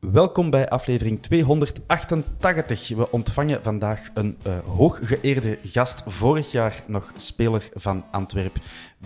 Welkom 0.00 0.50
bij 0.50 0.68
aflevering 0.68 1.22
288. 1.22 2.88
We 2.88 3.10
ontvangen 3.10 3.62
vandaag 3.62 4.08
een 4.14 4.36
uh, 4.46 4.58
hooggeëerde 4.64 5.58
gast. 5.62 6.02
Vorig 6.06 6.50
jaar 6.50 6.82
nog 6.86 7.12
speler 7.16 7.68
van 7.74 8.04
Antwerp 8.10 8.56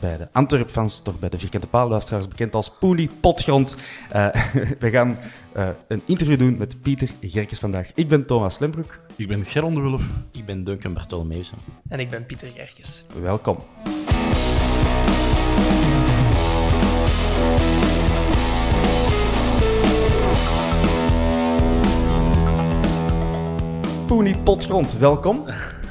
bij 0.00 0.16
de 0.16 0.28
Antwerp-fans, 0.32 1.02
toch 1.02 1.18
bij 1.18 1.28
de 1.28 1.38
Vierkante 1.38 1.66
Paalluisteraars 1.66 2.28
bekend 2.28 2.54
als 2.54 2.70
Poelie 2.78 3.10
Potgrond. 3.20 3.76
Uh, 4.14 4.28
we 4.78 4.90
gaan 4.90 5.18
uh, 5.56 5.68
een 5.88 6.02
interview 6.06 6.38
doen 6.38 6.56
met 6.56 6.82
Pieter 6.82 7.10
Gerkes 7.20 7.58
vandaag. 7.58 7.90
Ik 7.94 8.08
ben 8.08 8.26
Thomas 8.26 8.58
Lembroek. 8.58 8.98
Ik 9.16 9.28
ben 9.28 9.44
Geron 9.44 9.74
de 9.74 9.80
Wulf. 9.80 10.02
Ik 10.32 10.44
ben 10.44 10.64
Duncan 10.64 10.94
Bartolomeusen. 10.94 11.56
En 11.88 12.00
ik 12.00 12.10
ben 12.10 12.26
Pieter 12.26 12.48
Gerkes. 12.48 13.04
Welkom. 13.20 13.58
Poenie 24.10 24.36
Potgrond, 24.36 24.98
welkom. 24.98 25.44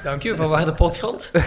Dank 0.03 0.21
je, 0.21 0.35
van 0.35 0.49
waar 0.49 0.65
de 0.65 0.73
potgrond? 0.73 1.31
uh, 1.33 1.41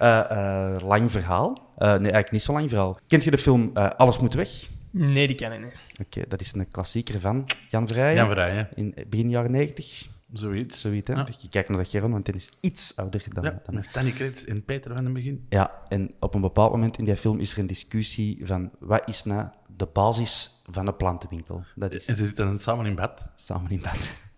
uh, 0.32 0.76
lang 0.88 1.10
verhaal. 1.10 1.50
Uh, 1.50 1.88
nee, 1.88 1.96
eigenlijk 1.98 2.30
niet 2.30 2.42
zo 2.42 2.52
lang 2.52 2.68
verhaal. 2.68 2.98
Kent 3.06 3.24
je 3.24 3.30
de 3.30 3.38
film 3.38 3.70
Alles 3.74 4.18
moet 4.18 4.34
weg? 4.34 4.68
Nee, 4.90 5.26
die 5.26 5.36
ken 5.36 5.52
ik 5.52 5.60
niet. 5.60 5.72
Oké, 5.92 6.02
okay, 6.02 6.24
dat 6.28 6.40
is 6.40 6.52
een 6.52 6.70
klassieker 6.70 7.20
van 7.20 7.46
Jan 7.68 7.86
Verrijen. 7.86 8.16
Jan 8.16 8.26
Verrijen. 8.26 8.68
In 8.74 8.94
begin 9.08 9.30
jaren 9.30 9.50
negentig. 9.50 10.08
Zoiets. 10.32 10.80
Zoiets, 10.80 11.08
hè? 11.08 11.14
Ja. 11.14 11.26
Je 11.40 11.48
kijkt 11.48 11.68
naar 11.68 11.78
dat 11.78 11.88
Geron, 11.88 12.10
want 12.10 12.26
hij 12.26 12.36
is 12.36 12.50
iets 12.60 12.96
ouder 12.96 13.24
dan... 13.32 13.44
Ja, 13.44 13.60
dan 13.64 13.74
met 13.74 13.84
Stanley 13.84 14.12
Krets 14.12 14.44
en 14.44 14.64
Peter 14.64 14.94
van 14.94 15.04
den 15.04 15.12
begin. 15.12 15.46
Ja, 15.48 15.70
en 15.88 16.10
op 16.20 16.34
een 16.34 16.40
bepaald 16.40 16.70
moment 16.70 16.98
in 16.98 17.04
die 17.04 17.16
film 17.16 17.38
is 17.38 17.52
er 17.52 17.58
een 17.58 17.66
discussie 17.66 18.46
van 18.46 18.70
wat 18.78 19.02
is 19.04 19.24
nou 19.24 19.48
de 19.76 19.88
basis 19.92 20.62
van 20.70 20.86
een 20.86 20.96
plantenwinkel? 20.96 21.64
Dat 21.74 21.92
is... 21.92 22.06
En 22.06 22.16
ze 22.16 22.26
zitten 22.26 22.46
dan 22.46 22.58
samen 22.58 22.86
in 22.86 22.94
bed. 22.94 23.26
Samen 23.34 23.70
in 23.70 23.80
bed. 23.80 24.30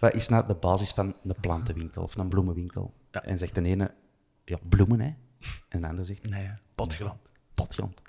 Wat 0.00 0.14
is 0.14 0.28
nou 0.28 0.46
de 0.46 0.54
basis 0.54 0.90
van 0.90 1.16
een 1.24 1.34
plantenwinkel 1.40 2.02
of 2.02 2.16
een 2.16 2.28
bloemenwinkel? 2.28 2.94
Ja. 3.10 3.22
En 3.22 3.38
zegt 3.38 3.54
de 3.54 3.62
ene, 3.62 3.94
ja, 4.44 4.58
bloemen, 4.68 5.00
hè? 5.00 5.14
En 5.68 5.80
de 5.80 5.86
ander 5.88 6.04
zegt... 6.04 6.28
Nee, 6.28 6.50
potgrond. 6.74 7.32
Potgrond. 7.54 8.02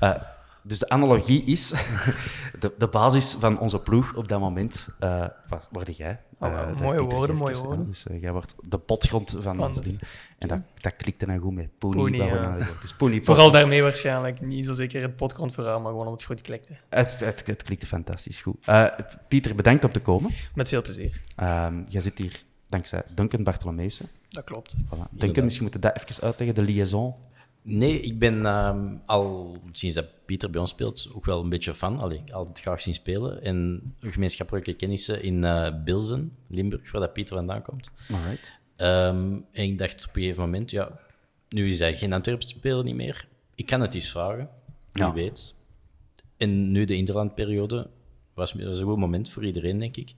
Uh, 0.00 0.22
dus 0.66 0.78
de 0.78 0.88
analogie 0.88 1.44
is, 1.44 1.68
de, 2.60 2.72
de 2.78 2.88
basis 2.88 3.36
van 3.40 3.58
onze 3.58 3.80
ploeg 3.80 4.14
op 4.14 4.28
dat 4.28 4.40
moment, 4.40 4.88
uh, 5.00 5.26
word 5.70 5.96
jij. 5.96 6.20
Uh, 6.42 6.48
oh, 6.48 6.80
mooie 6.80 6.98
Pieter 6.98 7.16
woorden, 7.16 7.36
Gerkes, 7.36 7.38
mooie 7.38 7.56
woorden. 7.56 7.86
Dus 7.86 8.06
uh, 8.10 8.20
jij 8.20 8.32
wordt 8.32 8.54
de 8.68 8.78
potgrond 8.78 9.30
van, 9.30 9.42
Van 9.42 9.66
ons 9.66 9.80
ding. 9.80 10.00
En 10.38 10.48
dat, 10.48 10.60
dat 10.80 10.96
klikte 10.96 11.26
dan 11.26 11.38
goed 11.38 11.54
met 11.54 11.78
Pony. 11.78 11.96
Pony, 11.96 12.18
waar 12.18 12.56
we 12.58 12.64
ja. 12.64 12.70
Dus 12.80 12.94
Pony 12.94 13.22
Vooral 13.24 13.50
daarmee 13.50 13.82
waarschijnlijk. 13.82 14.40
Niet 14.40 14.66
zo 14.66 14.72
zeker 14.72 15.02
het 15.02 15.16
potgrondverhaal, 15.16 15.80
maar 15.80 15.90
gewoon 15.90 16.06
om 16.06 16.12
het 16.12 16.24
goed 16.24 16.40
klikte. 16.40 16.72
Het, 16.88 17.20
het, 17.20 17.46
het 17.46 17.62
klikte 17.62 17.86
fantastisch 17.86 18.40
goed. 18.40 18.56
Uh, 18.68 18.86
Pieter, 19.28 19.54
bedankt 19.54 19.84
om 19.84 19.92
te 19.92 20.00
komen. 20.00 20.30
Met 20.54 20.68
veel 20.68 20.82
plezier. 20.82 21.20
Um, 21.42 21.84
jij 21.88 22.00
zit 22.00 22.18
hier 22.18 22.44
dankzij 22.68 23.02
Duncan 23.14 23.42
Bartolomeusen. 23.42 24.08
Dat 24.28 24.44
klopt. 24.44 24.76
Voilà. 24.76 25.10
Duncan, 25.10 25.44
misschien 25.44 25.62
moeten 25.62 25.80
we 25.80 25.92
dat 25.92 26.02
even 26.02 26.24
uitleggen, 26.24 26.54
de 26.54 26.62
liaison. 26.72 27.14
Nee, 27.68 28.00
ik 28.00 28.18
ben 28.18 28.46
ehm, 28.46 28.94
al 29.04 29.56
sinds 29.72 29.94
dat 29.94 30.06
Pieter 30.26 30.50
bij 30.50 30.60
ons 30.60 30.70
speelt 30.70 31.08
ook 31.14 31.24
wel 31.24 31.40
een 31.42 31.48
beetje 31.48 31.74
fan. 31.74 32.00
Allee, 32.00 32.18
ik 32.24 32.32
altijd 32.32 32.60
graag 32.60 32.80
zien 32.80 32.94
spelen. 32.94 33.42
En 33.42 33.82
gemeenschappelijke 34.00 34.72
kennissen 34.72 35.22
in 35.22 35.44
eh 35.44 35.82
Bilzen, 35.84 36.36
Limburg, 36.48 36.92
waar 36.92 37.00
dat 37.00 37.12
Pieter 37.12 37.36
vandaan 37.36 37.62
komt. 37.62 37.90
Alright. 38.12 38.54
Ehm, 38.76 39.32
en 39.52 39.62
ik 39.64 39.78
dacht 39.78 40.06
op 40.08 40.16
een 40.16 40.22
gegeven 40.22 40.42
moment, 40.42 40.70
ja, 40.70 40.98
nu 41.48 41.70
is 41.70 41.78
hij 41.78 41.94
geen 41.94 42.12
Antwerpse 42.12 42.48
speler 42.48 42.84
niet 42.84 42.94
meer. 42.94 43.28
Ik 43.54 43.66
kan 43.66 43.80
het 43.80 43.94
eens 43.94 44.10
vragen, 44.10 44.48
wie 44.92 45.02
Ja. 45.04 45.12
weet. 45.12 45.54
En 46.36 46.70
nu 46.72 46.84
de 46.84 46.94
interlandperiode 46.96 47.90
was, 48.34 48.52
was 48.52 48.78
een 48.78 48.86
goed 48.86 48.96
moment 48.98 49.30
voor 49.30 49.44
iedereen, 49.44 49.78
denk 49.78 49.96
ik. 49.96 50.14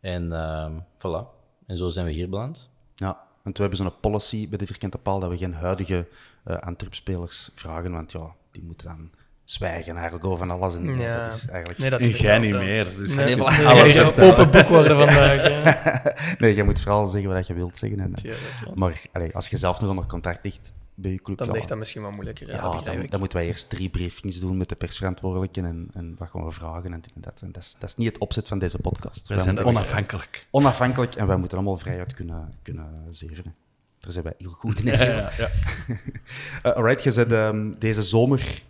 En 0.00 0.32
ehm, 0.32 0.72
voilà. 0.96 1.34
En 1.66 1.76
zo 1.76 1.88
zijn 1.88 2.06
we 2.06 2.12
hier 2.12 2.28
beland. 2.28 2.70
Ja, 2.94 3.25
want 3.46 3.56
we 3.58 3.64
hebben 3.64 3.76
zo'n 3.78 4.00
policy 4.00 4.48
bij 4.48 4.58
de 4.58 4.66
Vierkante 4.66 4.98
Paal 4.98 5.18
dat 5.20 5.30
we 5.30 5.36
geen 5.36 5.54
huidige 5.54 6.06
uh, 6.46 6.56
Antwerp-spelers 6.58 7.50
vragen, 7.54 7.92
want 7.92 8.12
ja, 8.12 8.34
die 8.50 8.62
moeten 8.62 8.86
dan 8.86 9.10
zwijgen 9.44 9.94
eigenlijk 9.94 10.24
over 10.24 10.38
van 10.38 10.50
alles. 10.50 10.74
En 10.74 10.98
Ja. 10.98 11.24
dat 11.24 11.34
is 11.34 11.46
eigenlijk... 11.48 11.78
Nee, 11.78 11.90
dat 11.90 12.00
En 12.00 12.08
jij 12.08 12.38
niet 12.38 12.52
meer. 12.52 12.84
Dus 12.96 13.14
Nee, 13.14 13.24
Nee, 13.26 13.36
nee, 13.36 13.44
voilà. 13.44 13.56
nee, 13.56 13.66
Alles 13.66 13.92
je 13.92 14.00
vertellen. 14.04 14.30
open 14.32 14.50
boek 14.50 14.68
worden 14.68 14.96
vandaag. 14.96 16.02
nee, 16.38 16.54
je 16.54 16.62
moet 16.62 16.80
vooral 16.80 17.06
zeggen 17.06 17.30
wat 17.32 17.46
je 17.46 17.54
wilt 17.54 17.76
zeggen. 17.76 18.00
En, 18.00 18.12
ja. 18.22 18.34
maar 18.74 19.02
allee, 19.12 19.34
als 19.34 19.48
je 19.48 19.56
zelf 19.56 19.80
nog 19.80 19.90
onder 19.90 20.06
contract 20.06 20.44
ligt 20.44 20.72
bij 20.98 21.10
je 21.10 21.22
club, 21.22 21.38
Dan 21.38 21.46
ja, 21.46 21.52
ligt 21.52 21.68
dat 21.68 21.78
misschien 21.78 22.02
wat 22.02 22.12
moeilijker. 22.12 22.48
Ja, 22.48 22.80
ja, 22.84 23.06
dan, 23.06 23.18
moeten 23.18 23.38
wij 23.38 23.46
eerst 23.46 23.70
drie 23.70 23.88
briefings 23.88 24.40
doen 24.40 24.56
met 24.56 24.68
de 24.68 24.74
persverantwoordelijken 24.74 25.64
en, 25.64 25.88
en 25.94 26.14
wat 26.18 26.28
gaan 26.28 26.44
we 26.44 26.50
vragen 26.50 26.92
en 26.92 27.00
dit 27.00 27.12
en 27.14 27.20
dat. 27.20 27.40
En 27.42 27.52
dat, 27.52 27.62
is, 27.62 27.76
dat 27.78 27.88
is 27.88 27.96
niet 27.96 28.08
het 28.08 28.18
opzet 28.18 28.48
van 28.48 28.58
deze 28.58 28.78
podcast. 28.78 29.28
wij 29.28 29.36
Wij 29.36 29.46
zijn 29.46 29.64
onafhankelijk. 29.64 30.46
onafhankelijk 30.50 31.14
en 31.14 31.26
wij 31.26 31.36
moeten 31.36 31.58
allemaal 31.58 31.76
vrijuit 31.76 32.14
kunnen, 32.14 32.54
kunnen 32.62 33.06
zeveren. 33.10 33.54
Daar 34.00 34.12
zijn 34.12 34.24
wij 34.24 34.34
heel 34.38 34.50
goed 34.50 34.78
in. 34.78 34.84
Ja, 34.84 35.02
ja, 35.02 35.30
ja. 35.38 35.48
Uh, 36.62 36.72
alright, 36.76 37.02
je 37.02 37.12
bent 37.12 37.32
ehm, 37.32 37.72
deze 37.78 38.02
zomer 38.02 38.62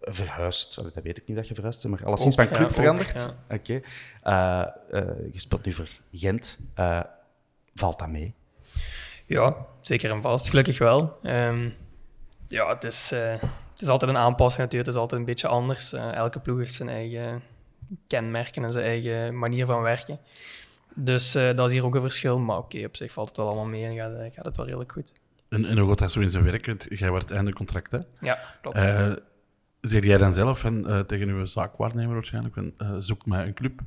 verhuisd. 0.00 0.78
Allee, 0.78 0.90
dat 0.94 1.02
weet 1.02 1.16
ik 1.16 1.26
niet 1.26 1.36
dat 1.36 1.48
je 1.48 1.54
verhuisd 1.54 1.82
bent, 1.82 1.94
maar 1.94 2.06
alleszins 2.06 2.34
van 2.34 2.48
club 2.48 2.72
veranderd. 2.72 3.34
Oké. 3.50 3.80
Eh, 4.22 4.60
eh, 4.90 5.02
je 5.32 5.40
speelt 5.40 5.64
nu 5.64 5.72
voor 5.72 5.88
Gent. 6.12 6.58
Eh, 6.74 7.00
valt 7.74 7.98
dat 7.98 8.08
mee? 8.08 8.34
Ja, 9.30 9.56
zeker 9.80 10.10
en 10.10 10.22
vast. 10.22 10.48
Gelukkig 10.48 10.78
wel. 10.78 11.18
Ehm, 11.22 11.68
ja, 12.48 12.68
het 12.68 12.84
is, 12.84 13.12
eh, 13.12 13.30
het 13.72 13.80
is 13.80 13.88
altijd 13.88 14.10
een 14.10 14.16
aanpassing 14.16 14.62
natuurlijk. 14.62 14.86
Het 14.86 14.94
is 14.94 15.00
altijd 15.00 15.20
een 15.20 15.26
beetje 15.26 15.48
anders. 15.48 15.92
Eh, 15.92 16.12
elke 16.12 16.40
ploeg 16.40 16.58
heeft 16.58 16.74
zijn 16.74 16.88
eigen 16.88 17.42
kenmerken 18.06 18.64
en 18.64 18.72
zijn 18.72 18.84
eigen 18.84 19.38
manier 19.38 19.66
van 19.66 19.82
werken. 19.82 20.18
Dus 20.94 21.34
eh, 21.34 21.56
dat 21.56 21.66
is 21.66 21.72
hier 21.72 21.84
ook 21.84 21.94
een 21.94 22.00
verschil. 22.00 22.38
Maar 22.38 22.58
oké, 22.58 22.84
op 22.84 22.96
zich 22.96 23.12
valt 23.12 23.28
het 23.28 23.36
wel 23.36 23.46
allemaal 23.46 23.64
mee 23.64 23.84
en 23.84 23.94
gaat, 23.94 24.34
gaat 24.34 24.44
het 24.44 24.56
wel 24.56 24.66
redelijk 24.66 24.92
goed. 24.92 25.12
En, 25.48 25.64
en 25.64 25.78
hoe 25.78 25.88
gaat 25.88 25.98
dat 25.98 26.10
zo 26.10 26.20
in 26.20 26.30
zijn 26.30 26.44
werk? 26.44 26.88
Jij 26.98 27.10
wordt 27.10 27.30
einde 27.30 27.52
contract, 27.52 27.92
hè? 27.92 27.98
Ja, 28.20 28.38
klopt. 28.62 28.76
Eh, 28.76 29.12
zeg 29.80 30.04
jij 30.04 30.18
dan 30.18 30.34
zelf 30.34 30.58
van, 30.58 30.88
eh, 30.88 31.00
tegen 31.00 31.28
uw 31.28 31.44
zaakwaarnemer 31.44 32.14
waarschijnlijk, 32.14 32.54
van, 32.54 32.72
eh, 32.78 32.94
zoek 32.98 33.26
mij 33.26 33.46
een 33.46 33.54
club? 33.54 33.80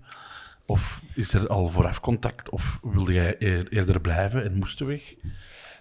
Of 0.65 1.01
is 1.15 1.33
er 1.33 1.47
al 1.47 1.67
vooraf 1.69 1.99
contact? 1.99 2.49
Of 2.49 2.79
wilde 2.81 3.13
jij 3.13 3.35
eer- 3.39 3.67
eerder 3.69 4.01
blijven 4.01 4.43
en 4.43 4.53
moesten 4.57 4.87
weg? 4.87 5.01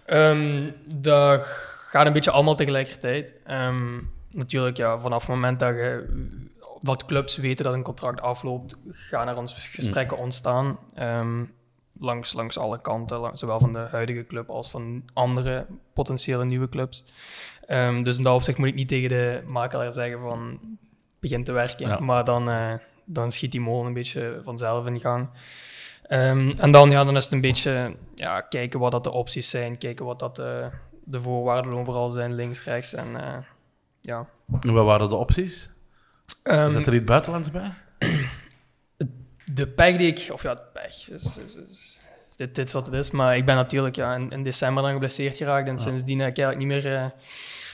Ehm, 0.06 0.70
dat 0.94 1.40
gaat 1.88 2.06
een 2.06 2.12
beetje 2.12 2.30
allemaal 2.30 2.54
tegelijkertijd. 2.54 3.34
Ehm, 3.44 3.98
natuurlijk, 4.30 4.76
ja, 4.76 4.98
vanaf 5.00 5.20
het 5.26 5.30
moment 5.30 5.58
dat 5.58 5.74
je 5.74 6.06
wat 6.80 7.04
clubs 7.06 7.36
weten 7.36 7.64
dat 7.64 7.74
een 7.74 7.82
contract 7.82 8.20
afloopt, 8.20 8.78
gaan 8.90 9.28
er 9.28 9.36
ons 9.36 9.68
gesprekken 9.68 10.18
ontstaan. 10.18 10.78
Ehm, 10.94 11.44
langs, 12.00 12.32
langs 12.32 12.58
alle 12.58 12.80
kanten, 12.80 13.18
lang- 13.18 13.38
zowel 13.38 13.60
van 13.60 13.72
de 13.72 13.86
huidige 13.90 14.26
club 14.26 14.48
als 14.50 14.70
van 14.70 15.02
andere 15.12 15.66
potentiële 15.92 16.44
nieuwe 16.44 16.68
clubs. 16.68 17.04
Dus 18.02 18.16
in 18.16 18.22
dat 18.22 18.34
opzicht 18.34 18.58
moet 18.58 18.68
ik 18.68 18.74
niet 18.74 18.88
tegen 18.88 19.08
de 19.08 19.42
makelaar 19.46 19.92
zeggen 19.92 20.20
van 20.20 20.58
begin 21.20 21.44
te 21.44 21.52
werken. 21.52 21.86
Ja. 21.88 21.98
Maar 21.98 22.24
dan, 22.24 22.48
eh, 22.50 22.72
dan 23.12 23.32
schiet 23.32 23.52
die 23.52 23.60
molen 23.60 23.86
een 23.86 23.92
beetje 23.92 24.40
vanzelf 24.44 24.86
in 24.86 25.00
gang. 25.00 25.28
Ehm, 26.02 26.50
en 26.50 26.70
dan, 26.70 26.90
ja, 26.90 27.04
dan 27.04 27.16
is 27.16 27.24
het 27.24 27.32
een 27.32 27.40
beetje 27.40 27.96
ja, 28.14 28.40
kijken 28.40 28.80
wat 28.80 28.92
dat 28.92 29.04
de 29.04 29.10
opties 29.10 29.50
zijn, 29.50 29.78
kijken 29.78 30.04
wat 30.04 30.18
dat 30.18 30.36
de, 30.36 30.70
de 31.04 31.20
voorwaarden 31.20 31.72
overal 31.72 32.08
zijn, 32.08 32.34
links, 32.34 32.64
rechts. 32.64 32.94
En 32.94 33.16
eh, 33.16 33.36
ja. 34.00 34.28
En 34.60 34.72
wat 34.72 34.84
waren 34.84 35.08
de 35.08 35.14
opties? 35.14 35.70
Ehm, 36.42 36.70
Zit 36.70 36.86
er 36.86 36.94
iets 36.94 37.04
buitenlands 37.04 37.50
bij? 37.50 37.72
de 39.54 39.68
pech 39.68 39.96
die 39.96 40.06
ik, 40.06 40.32
of 40.32 40.42
ja, 40.42 40.54
pech, 40.54 41.10
is, 41.10 41.38
is, 41.38 41.56
is, 41.56 42.02
is 42.28 42.36
dit, 42.36 42.54
dit 42.54 42.66
is 42.66 42.72
wat 42.72 42.86
het 42.86 42.94
is. 42.94 43.10
Maar 43.10 43.36
ik 43.36 43.44
ben 43.44 43.54
natuurlijk 43.54 43.96
ja, 43.96 44.14
in, 44.14 44.28
in 44.28 44.42
december 44.42 44.82
dan 44.82 44.92
geblesseerd 44.92 45.36
geraakt. 45.36 45.68
En 45.68 45.78
sindsdien 45.78 46.18
heb 46.18 46.28
ik 46.28 46.38
eigenlijk 46.38 46.68
niet 46.72 46.82
meer. 46.82 46.96
eh, 46.96 47.06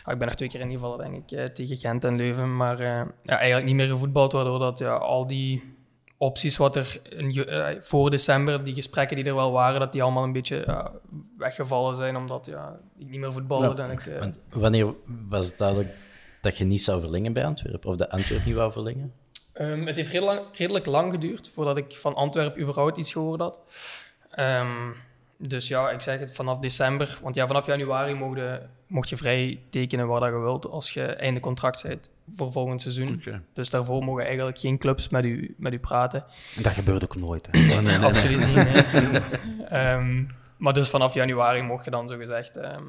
ah, 0.08 0.12
ik 0.12 0.18
ben 0.18 0.28
nog 0.28 0.36
twee 0.36 0.48
keer 0.48 0.60
ingevallen, 0.60 0.98
denk 0.98 1.30
ik, 1.30 1.38
eh, 1.38 1.44
tegen 1.44 1.76
Gent 1.76 2.04
en 2.04 2.16
Leuven. 2.16 2.56
Maar 2.56 2.80
eh, 2.80 3.02
ja, 3.22 3.36
eigenlijk 3.38 3.66
niet 3.66 3.74
meer 3.74 3.86
gevoetbald, 3.86 4.32
waardoor 4.32 4.58
dat 4.58 4.78
ja, 4.78 4.94
al 4.94 5.26
die 5.26 5.76
opties 6.16 6.56
wat 6.56 6.76
er 6.76 7.00
in, 7.08 7.46
eh, 7.46 7.66
voor 7.80 8.10
december, 8.10 8.64
die 8.64 8.74
gesprekken 8.74 9.16
die 9.16 9.24
er 9.24 9.34
wel 9.34 9.52
waren, 9.52 9.80
dat 9.80 9.92
die 9.92 10.02
allemaal 10.02 10.24
een 10.24 10.32
beetje 10.32 10.90
weggevallen 11.38 11.96
zijn. 11.96 12.16
Omdat 12.16 12.46
ja, 12.46 12.80
ik 12.98 13.10
niet 13.10 13.20
meer 13.20 13.32
voetbalde. 13.32 13.82
Ik, 13.82 14.18
Want 14.18 14.40
wanneer 14.50 14.94
was 15.28 15.46
het 15.46 15.58
duidelijk 15.58 15.88
dat 16.40 16.56
je 16.56 16.64
niet 16.64 16.82
zou 16.82 17.00
verlengen 17.00 17.32
bij 17.32 17.44
Antwerpen? 17.44 17.90
Of 17.90 17.96
de 17.96 18.10
Antwerpen 18.10 18.46
niet 18.46 18.56
wou 18.56 18.72
verlengen? 18.72 19.12
Ehm, 19.52 19.86
het 19.86 19.96
heeft 19.96 20.10
redelijk 20.10 20.38
lang, 20.38 20.56
redelijk 20.56 20.86
lang 20.86 21.12
geduurd 21.12 21.48
voordat 21.48 21.76
ik 21.76 21.94
van 21.94 22.14
Antwerpen 22.14 22.62
überhaupt 22.62 22.96
iets 22.96 23.12
gehoord 23.12 23.40
had. 23.40 23.58
Ehm, 24.30 24.90
dus 25.38 25.68
ja, 25.68 25.90
ik 25.90 26.00
zeg 26.00 26.18
het 26.18 26.34
vanaf 26.34 26.58
december. 26.58 27.18
Want 27.22 27.34
ja, 27.34 27.46
vanaf 27.46 27.66
januari 27.66 28.14
mocht 28.14 28.36
je, 28.36 28.60
mocht 28.86 29.08
je 29.08 29.16
vrij 29.16 29.60
tekenen 29.70 30.06
waar 30.06 30.20
dat 30.20 30.28
je 30.28 30.38
wilt 30.38 30.66
als 30.66 30.90
je 30.90 31.04
einde 31.04 31.40
contract 31.40 31.82
bent 31.82 32.10
voor 32.30 32.52
volgend 32.52 32.82
seizoen. 32.82 33.22
Dus 33.52 33.70
daarvoor 33.70 34.04
mogen 34.04 34.24
eigenlijk 34.24 34.58
geen 34.58 34.78
clubs 34.78 35.08
met 35.08 35.24
u, 35.24 35.54
met 35.58 35.72
u 35.72 35.78
praten. 35.78 36.24
En 36.56 36.62
dat 36.62 36.72
gebeurt 36.72 37.04
ook 37.04 37.16
nooit. 37.16 37.48
Hè. 37.50 37.98
Absoluut 38.06 38.46
niet. 38.46 38.54
nee. 38.54 39.20
Ehm, 39.68 40.24
maar 40.56 40.72
dus 40.72 40.88
vanaf 40.88 41.14
januari 41.14 41.62
mocht 41.62 41.84
je 41.84 41.90
dan 41.90 42.08
zogezegd 42.08 42.56
ehm 42.56 42.84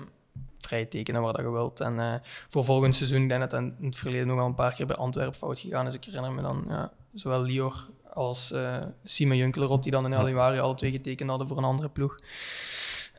vrij 0.69 0.85
tekenen 0.85 1.21
waar 1.21 1.33
dat 1.33 1.41
je 1.41 1.51
wilt. 1.51 1.79
En 1.79 1.99
eh, 1.99 2.13
voor 2.47 2.63
volgend 2.63 2.95
seizoen, 2.95 3.21
ik 3.21 3.29
denk 3.29 3.41
dat 3.41 3.49
dat 3.49 3.59
in 3.59 3.85
het 3.85 3.95
verleden 3.95 4.27
nog 4.27 4.39
al 4.39 4.45
een 4.45 4.55
paar 4.55 4.73
keer 4.73 4.85
bij 4.85 4.95
Antwerpen 4.95 5.35
fout 5.35 5.59
gegaan 5.59 5.87
is. 5.87 5.93
Ik 5.93 6.03
herinner 6.03 6.33
me 6.33 6.41
dan 6.41 6.65
ja, 6.67 6.91
zowel 7.13 7.41
Lior 7.41 7.87
als 8.13 8.51
eh 8.51 8.77
Simon 9.03 9.37
Junkelerot, 9.37 9.83
die 9.83 9.91
dan 9.91 10.05
in 10.05 10.11
januari 10.11 10.59
alle 10.59 10.75
twee 10.75 10.91
getekend 10.91 11.29
hadden 11.29 11.47
voor 11.47 11.57
een 11.57 11.63
andere 11.63 11.89
ploeg. 11.89 12.15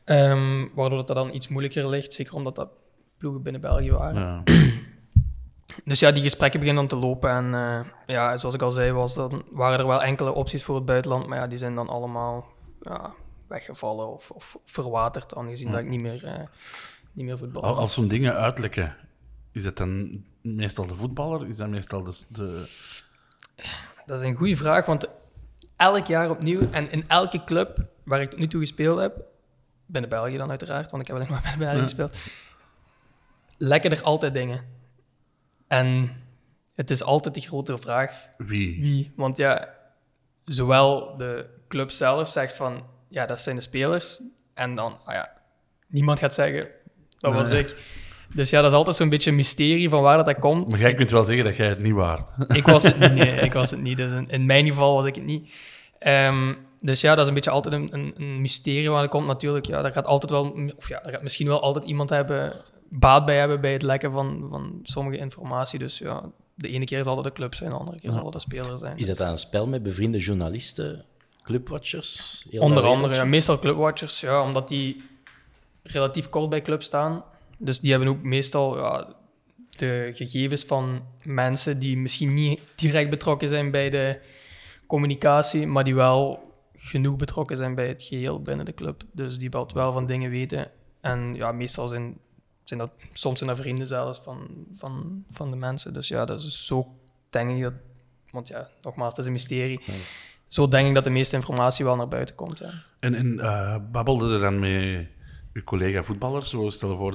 Ehm, 0.04 0.69
waardoor 0.75 0.98
dat, 0.98 1.06
dat 1.06 1.16
dan 1.16 1.34
iets 1.34 1.48
moeilijker 1.48 1.88
ligt, 1.88 2.12
zeker 2.12 2.34
omdat 2.34 2.54
dat 2.54 2.69
ploegen 3.19 3.42
binnen 3.42 3.60
België 3.60 3.92
waren. 3.92 4.20
Ja. 4.20 4.42
Dus 5.84 6.00
ja, 6.00 6.10
die 6.10 6.22
gesprekken 6.22 6.60
beginnen 6.60 6.88
dan 6.88 6.98
te 7.00 7.06
lopen. 7.06 7.31
En 7.31 7.54
eh, 7.54 7.81
ja, 8.06 8.37
zoals 8.37 8.54
ik 8.54 8.62
al 8.62 8.70
zei, 8.70 8.92
was 8.92 9.14
dan, 9.14 9.42
waren 9.50 9.78
er 9.78 9.87
wel 9.87 10.02
enkele 10.02 10.32
opties 10.32 10.64
voor 10.64 10.75
het 10.75 10.84
buitenland. 10.84 11.26
Maar 11.26 11.38
ja, 11.38 11.46
die 11.46 11.58
zijn 11.58 11.75
dan 11.75 11.88
allemaal 11.88 12.46
ja, 12.81 13.12
weggevallen 13.46 14.12
of, 14.12 14.31
of 14.31 14.58
verwaterd, 14.64 15.34
aangezien 15.34 15.70
dat 15.70 15.81
ik 15.81 15.88
niet 15.88 16.00
meer, 16.00 16.25
eh, 16.25 16.44
niet 17.12 17.26
meer 17.26 17.38
voetbal. 17.38 17.62
Al- 17.62 17.76
Als 17.76 17.92
zo'n 17.92 18.08
dingen 18.08 18.34
uitlekken, 18.34 18.96
is 19.52 19.64
het 19.64 19.76
dan 19.76 20.25
meestal 20.40 20.87
de 20.87 20.96
voetballer? 20.96 21.48
Is 21.48 21.56
dat 21.56 21.69
meestal 21.69 22.04
de... 22.04 22.25
de... 22.28 22.69
Dat 24.11 24.21
is 24.21 24.27
een 24.27 24.35
goede 24.35 24.57
vraag, 24.57 24.87
want 24.87 25.09
elk 25.77 26.07
jaar 26.07 26.31
opnieuw 26.31 26.71
en 26.71 26.91
in 26.91 27.05
elke 27.09 27.45
club 27.45 27.85
waar 28.05 28.21
ik 28.21 28.31
tot 28.31 28.39
nu 28.39 28.47
toe 28.47 28.61
gespeeld 28.61 28.99
heb, 28.99 29.25
binnen 29.87 30.11
België 30.11 30.37
dan 30.37 30.49
uiteraard, 30.51 30.91
want 30.91 31.03
ik 31.03 31.09
heb 31.09 31.17
alleen 31.17 31.31
maar 31.31 31.41
binnen 31.59 31.59
België 31.59 31.77
Ja. 31.77 31.83
gespeeld, 31.83 32.19
lekken 33.59 33.91
er 33.91 34.03
altijd 34.03 34.35
dingen. 34.35 34.65
En 35.67 36.17
het 36.75 36.91
is 36.91 37.03
altijd 37.03 37.35
de 37.35 37.41
grote 37.41 37.79
vraag, 37.79 38.27
Wie? 38.39 38.81
Wie? 38.81 39.12
Want 39.17 39.37
ja, 39.37 39.75
zowel 40.45 41.17
de 41.17 41.47
club 41.69 41.91
zelf 41.91 42.29
zegt 42.29 42.53
van, 42.57 42.87
ja, 43.09 43.27
dat 43.27 43.41
zijn 43.41 43.57
de 43.57 43.62
spelers. 43.62 44.21
En 44.55 44.75
dan, 44.75 44.99
ah 45.05 45.15
ja, 45.15 45.33
niemand 45.87 46.19
gaat 46.19 46.35
zeggen, 46.35 46.69
dat 47.19 47.35
was 47.35 47.49
Nee. 47.49 47.59
ik. 47.65 47.77
Dus 48.35 48.50
ja, 48.50 48.61
dat 48.61 48.71
is 48.71 48.77
altijd 48.77 48.97
zo'n 48.97 49.09
beetje 49.09 49.31
een 49.31 49.37
mysterie 49.37 49.88
van 49.88 50.03
waar 50.03 50.17
dat, 50.17 50.27
dat 50.27 50.38
komt. 50.38 50.71
Maar 50.71 50.81
jij 50.81 50.94
kunt 50.94 51.11
wel 51.11 51.25
zeggen 51.25 51.44
dat 51.44 51.56
jij 51.56 51.69
het 51.69 51.82
niet 51.82 51.94
waard. 51.94 52.31
Ik 52.49 52.67
was 52.67 52.82
het 52.82 52.99
niet, 52.99 53.15
nee, 53.15 53.35
ik 53.49 53.53
was 53.53 53.71
het 53.71 53.81
niet. 53.81 53.97
Dus 53.97 54.12
in, 54.12 54.29
in 54.29 54.47
mijn 54.47 54.67
geval 54.67 54.94
was 54.94 55.05
ik 55.05 55.15
het 55.15 55.25
niet. 55.25 55.50
Ehm, 55.99 56.55
dus 56.79 57.00
ja, 57.00 57.11
dat 57.11 57.23
is 57.23 57.29
een 57.29 57.35
beetje 57.35 57.50
altijd 57.50 57.75
een, 57.75 57.88
een, 57.91 58.15
een 58.17 58.41
mysterie 58.41 58.91
waar 58.91 59.00
dat 59.00 59.11
komt 59.11 59.27
natuurlijk. 59.27 59.67
Ja, 59.67 59.82
daar 59.82 59.93
gaat 59.93 60.06
altijd 60.06 60.31
wel, 60.31 60.56
of 60.77 60.88
ja, 60.88 61.00
daar 61.00 61.12
gaat 61.12 61.23
misschien 61.23 61.47
wel 61.47 61.62
altijd 61.62 61.85
iemand 61.85 62.11
hebben, 62.11 62.56
baat 62.88 63.25
bij 63.25 63.38
hebben 63.38 63.61
bij 63.61 63.73
het 63.73 63.82
lekken 63.82 64.12
van, 64.12 64.47
van 64.50 64.81
sommige 64.83 65.19
informatie. 65.19 65.79
Dus 65.79 65.99
ja, 65.99 66.23
de 66.55 66.69
ene 66.69 66.85
keer 66.85 67.05
zal 67.05 67.17
het 67.17 67.25
de 67.25 67.33
club 67.33 67.55
zijn, 67.55 67.71
de 67.71 67.76
andere 67.76 68.00
keer 68.00 68.12
zal 68.12 68.25
het 68.25 68.33
de 68.33 68.38
speler 68.38 68.79
zijn. 68.79 68.97
Is 68.97 69.06
dat 69.06 69.17
dan 69.17 69.29
een 69.29 69.38
spel 69.38 69.67
met 69.67 69.83
bevriende 69.83 70.19
journalisten, 70.19 71.05
clubwatchers? 71.43 72.44
Onder 72.59 72.85
andere, 72.85 73.15
ja, 73.15 73.25
meestal 73.25 73.59
clubwatchers, 73.59 74.21
ja, 74.21 74.43
omdat 74.43 74.69
die 74.69 75.03
relatief 75.83 76.29
kort 76.29 76.49
bij 76.49 76.62
club 76.62 76.83
staan. 76.83 77.25
Dus 77.62 77.81
die 77.81 77.91
hebben 77.91 78.09
ook 78.09 78.23
meestal 78.23 78.79
ja, 78.79 79.15
de 79.71 80.11
gegevens 80.15 80.65
van 80.65 81.03
mensen 81.23 81.79
die 81.79 81.97
misschien 81.97 82.35
niet 82.35 82.61
direct 82.77 83.11
betrokken 83.11 83.49
zijn 83.49 83.71
bij 83.71 83.91
de 83.91 84.21
communicatie, 84.87 85.67
maar 85.67 85.85
die 85.85 85.95
wel 85.95 86.53
genoeg 86.77 87.17
betrokken 87.17 87.57
zijn 87.57 87.75
bij 87.75 87.89
het 87.89 88.03
geheel 88.03 88.43
binnen 88.43 88.65
de 88.65 88.75
club. 88.75 89.03
Dus 89.12 89.39
die 89.39 89.51
wat 89.51 89.73
wel 89.73 89.93
van 89.93 90.07
dingen 90.07 90.31
weten. 90.31 90.71
En 91.01 91.35
ja, 91.35 91.53
meestal 91.53 91.89
zijn, 91.89 92.19
zijn 92.65 92.81
dat, 92.81 92.91
soms 93.12 93.39
zijn 93.39 93.51
dat 93.51 93.59
vrienden 93.59 93.87
zelfs 93.87 94.19
van, 94.19 94.67
van, 94.73 95.25
van 95.31 95.51
de 95.51 95.57
mensen. 95.57 95.93
Dus 95.93 96.09
ja, 96.09 96.25
dat 96.25 96.41
is 96.41 96.67
zo 96.67 96.95
denk 97.31 97.51
ik 97.51 97.62
dat, 97.62 97.75
want 98.31 98.49
ja, 98.49 98.69
nogmaals, 98.83 99.11
het 99.11 99.19
is 99.19 99.27
een 99.27 99.33
mysterie. 99.33 99.81
Zo 100.49 100.69
denk 100.69 100.89
ik 100.89 100.95
dat 100.95 101.05
de 101.05 101.11
meeste 101.11 101.37
informatie 101.37 101.85
wel 101.85 101.97
naar 101.97 102.09
buiten 102.09 102.35
komt. 102.35 102.59
Ja. 102.59 102.73
En, 103.01 103.15
en 103.15 103.41
eh, 103.41 103.77
babbelde 103.93 104.35
er 104.35 104.41
dan 104.41 104.59
met 104.59 105.07
uw 105.52 105.62
collega 105.64 106.02
voetballer? 106.02 106.47
Zo 106.47 106.70
stel 106.70 106.91
je 106.91 106.97
voor 106.97 107.12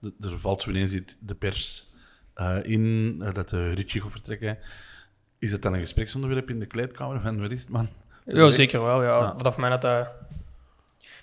dat 0.00 0.12
er 0.20 0.38
valt 0.38 0.62
zo 0.62 0.70
ineens 0.70 0.94
de 1.20 1.34
pers 1.34 1.88
eh, 2.38 2.56
in, 2.62 3.16
eh, 3.22 3.34
dat 3.34 3.48
de 3.48 3.72
Ritchie 3.72 4.00
gaat 4.00 4.10
vertrekken. 4.10 4.58
Is 5.38 5.52
het 5.52 5.62
dan 5.62 5.74
een 5.74 5.80
gespreksonderwerp 5.80 6.50
in 6.50 6.58
de 6.58 6.66
kleedkamer 6.66 7.20
van 7.20 7.40
wat 7.40 7.50
is 7.50 7.60
het, 7.60 7.70
man? 7.70 7.88
Ja, 8.24 8.50
zeker 8.50 8.82
wel. 8.82 9.02
Ja. 9.02 9.18
Ja. 9.18 9.36
Vanaf 9.36 9.54
het 9.54 9.62
moment 9.62 9.82
dat 9.82 9.82
dat... 9.82 10.08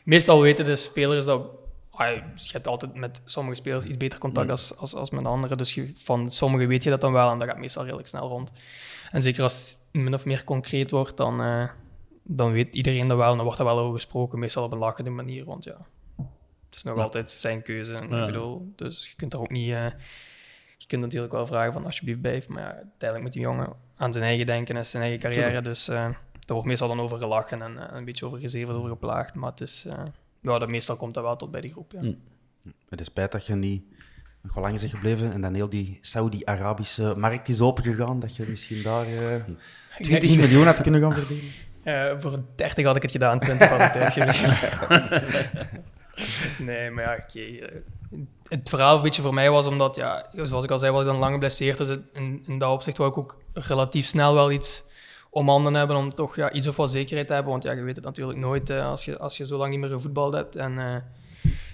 Meestal 0.04 0.42
weten 0.42 0.66
de 0.66 0.76
spelers 0.76 1.26
dat... 1.26 1.48
Ah, 1.92 2.16
je 2.36 2.52
hebt 2.52 2.68
altijd 2.68 2.94
met 2.94 3.22
sommige 3.26 3.56
spelers 3.58 3.86
iets 3.86 3.98
beter 3.98 4.20
contact 4.20 4.50
als, 4.50 4.78
als, 4.78 4.96
als 4.96 5.10
met 5.10 5.26
anderen. 5.26 5.58
Dus 5.58 5.74
je, 5.74 5.92
van 5.94 6.30
sommigen 6.30 6.68
weet 6.68 6.84
je 6.84 6.90
dat 6.90 7.02
dan 7.02 7.12
wel 7.12 7.32
en 7.32 7.38
dat 7.38 7.48
gaat 7.48 7.58
meestal 7.58 7.84
redelijk 7.84 8.08
snel 8.08 8.28
rond. 8.28 8.52
En 9.12 9.22
zeker 9.22 9.44
als 9.44 9.70
het 9.70 10.02
min 10.02 10.14
of 10.14 10.26
meer 10.26 10.44
concreet 10.44 10.92
wordt, 10.92 11.18
dan, 11.18 11.70
dan 12.24 12.52
weet 12.52 12.76
iedereen 12.76 13.08
dat 13.08 13.18
wel. 13.18 13.30
En 13.30 13.36
dan 13.36 13.46
wordt 13.46 13.60
er 13.60 13.66
wel 13.66 13.80
over 13.80 13.94
gesproken, 13.94 14.40
meestal 14.40 14.64
op 14.64 14.72
een 14.72 14.78
lachende 14.78 15.10
manier. 15.10 15.46
Want 15.46 15.64
ja, 15.64 15.78
is 16.76 16.84
nog 16.84 16.96
Ja. 16.98 17.02
altijd 17.04 17.32
zijn 17.32 17.62
keuze. 17.62 17.92
Ja. 17.94 18.00
Ik 18.02 18.26
bedoel, 18.26 18.72
dus 18.76 19.08
je 19.10 19.16
kunt 19.16 19.34
er 19.34 19.40
ook 19.40 19.52
niet... 19.52 19.72
eh, 19.72 19.86
je 20.78 20.88
kunt 20.88 21.02
natuurlijk 21.02 21.32
wel 21.34 21.46
vragen 21.46 21.74
van 21.74 21.86
alsjeblieft 21.86 22.22
blijf, 22.22 22.48
maar 22.48 22.62
ja, 22.64 22.68
uiteindelijk 22.74 23.22
moet 23.22 23.32
die 23.34 23.42
jongen 23.42 23.68
aan 23.98 24.14
zijn 24.14 24.26
eigen 24.26 24.46
denken 24.46 24.78
en 24.78 24.86
zijn 24.86 25.04
eigen 25.04 25.22
carrière. 25.22 25.44
Tuurlijk. 25.46 25.66
Dus 25.66 25.88
eh 25.88 26.06
er 26.48 26.54
wordt 26.54 26.68
meestal 26.68 26.88
dan 26.88 27.00
over 27.02 27.18
gelachen 27.18 27.62
en 27.62 27.78
eh, 27.90 27.98
een 27.98 28.06
beetje 28.06 28.26
over 28.26 28.40
gezeverd, 28.40 28.76
over 28.78 28.90
geplaagd. 28.90 29.34
Maar 29.36 29.50
het 29.52 29.62
is, 29.62 29.86
eh, 29.86 29.98
ja, 30.42 30.60
dat 30.60 30.70
meestal 30.70 30.96
komt 30.96 31.14
dat 31.14 31.24
wel 31.24 31.36
tot 31.36 31.52
bij 31.52 31.62
die 31.62 31.72
groep. 31.72 31.92
Ja. 31.92 32.00
Hm. 32.00 32.14
Het 32.90 33.00
is 33.00 33.06
spijt 33.06 33.32
dat 33.32 33.46
je 33.46 33.56
niet 33.56 33.84
nog 34.42 34.54
wel 34.54 34.64
lang 34.64 34.80
bent 34.80 34.92
gebleven 34.92 35.32
en 35.34 35.42
dan 35.42 35.54
heel 35.54 35.70
die 35.70 35.98
Saudi-Arabische 36.02 37.14
markt 37.18 37.50
is 37.50 37.62
opengegaan, 37.62 38.20
dat 38.20 38.36
je 38.36 38.46
misschien 38.48 38.82
daar 38.84 39.06
eh, 39.06 39.42
20 40.00 40.30
niet- 40.30 40.40
miljoen 40.40 40.66
had 40.66 40.82
kunnen 40.82 41.02
gaan 41.02 41.14
verdienen. 41.14 41.52
Eh, 41.84 42.14
voor 42.20 42.40
30 42.56 42.86
had 42.86 42.96
ik 42.96 43.02
het 43.02 43.12
gedaan, 43.12 43.40
20 43.40 43.70
was 43.70 43.82
ik 43.82 43.92
thuis 43.92 44.14
gebleven. 44.18 45.84
Nee, 46.60 46.92
maar 46.92 47.04
ja, 47.04 47.24
oké. 47.24 47.40
eh, 47.40 47.82
het 48.44 48.70
verhaal 48.70 48.96
een 48.96 49.02
beetje 49.02 49.22
voor 49.22 49.34
mij 49.34 49.52
was 49.52 49.68
omdat, 49.68 49.96
ja, 49.96 50.30
zoals 50.32 50.64
ik 50.64 50.72
al 50.72 50.80
zei, 50.80 50.92
was 50.92 51.02
ik 51.02 51.08
dan 51.08 51.18
lang 51.18 51.34
geblesseerd. 51.34 51.78
Dus 51.78 51.90
in, 52.14 52.44
in 52.48 52.58
dat 52.58 52.72
opzicht 52.72 52.98
wou 52.98 53.10
ik 53.10 53.18
ook 53.18 53.38
relatief 53.54 54.06
snel 54.06 54.34
wel 54.34 54.52
iets 54.52 54.84
om 55.36 55.50
handen 55.50 55.74
hebben 55.74 55.96
om 55.96 56.10
toch 56.10 56.36
ja, 56.36 56.52
iets 56.52 56.68
of 56.68 56.76
wat 56.76 56.92
zekerheid 56.92 57.28
te 57.28 57.34
hebben. 57.34 57.52
Want 57.52 57.64
ja, 57.64 57.72
je 57.72 57.82
weet 57.82 57.96
het 57.96 58.06
natuurlijk 58.06 58.40
nooit 58.40 58.70
eh, 58.70 58.88
als, 58.88 59.06
je, 59.06 59.18
als 59.18 59.38
je 59.38 59.46
zo 59.46 59.58
lang 59.58 59.72
niet 59.72 59.80
meer 59.80 59.90
gevoetbald 59.90 60.34
hebt. 60.34 60.56
En, 60.56 60.80
eh, 60.80 60.96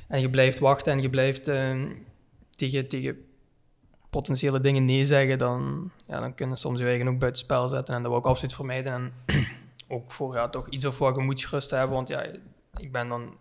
en 0.07 0.21
je 0.21 0.29
blijft 0.29 0.59
wachten 0.59 0.93
en 0.93 1.01
je 1.01 1.09
blijft 1.09 1.47
eh, 1.47 1.81
tegen, 2.49 2.87
tegen 2.87 3.25
potentiële 4.09 4.59
dingen 4.59 4.85
nee 4.85 5.05
zeggen, 5.05 5.37
dan, 5.37 5.91
ja, 6.07 6.19
dan 6.19 6.33
kunnen 6.33 6.57
soms 6.57 6.79
je 6.79 6.85
eigen 6.85 7.07
ook 7.07 7.19
buitenspel 7.19 7.67
zetten. 7.67 7.95
En 7.95 8.01
dat 8.01 8.11
wil 8.11 8.19
ik 8.19 8.25
absoluut 8.25 8.53
vermijden. 8.53 8.93
En 8.93 9.13
ook 9.95 10.11
voor 10.11 10.35
ja, 10.35 10.49
toch 10.49 10.67
iets 10.69 10.85
of 10.85 10.97
wat 10.97 11.13
gemoedsrust 11.13 11.69
te 11.69 11.75
hebben. 11.75 11.95
Want 11.95 12.07
ja, 12.07 12.25
ik 12.77 12.91
ben 12.91 13.07
dan 13.07 13.37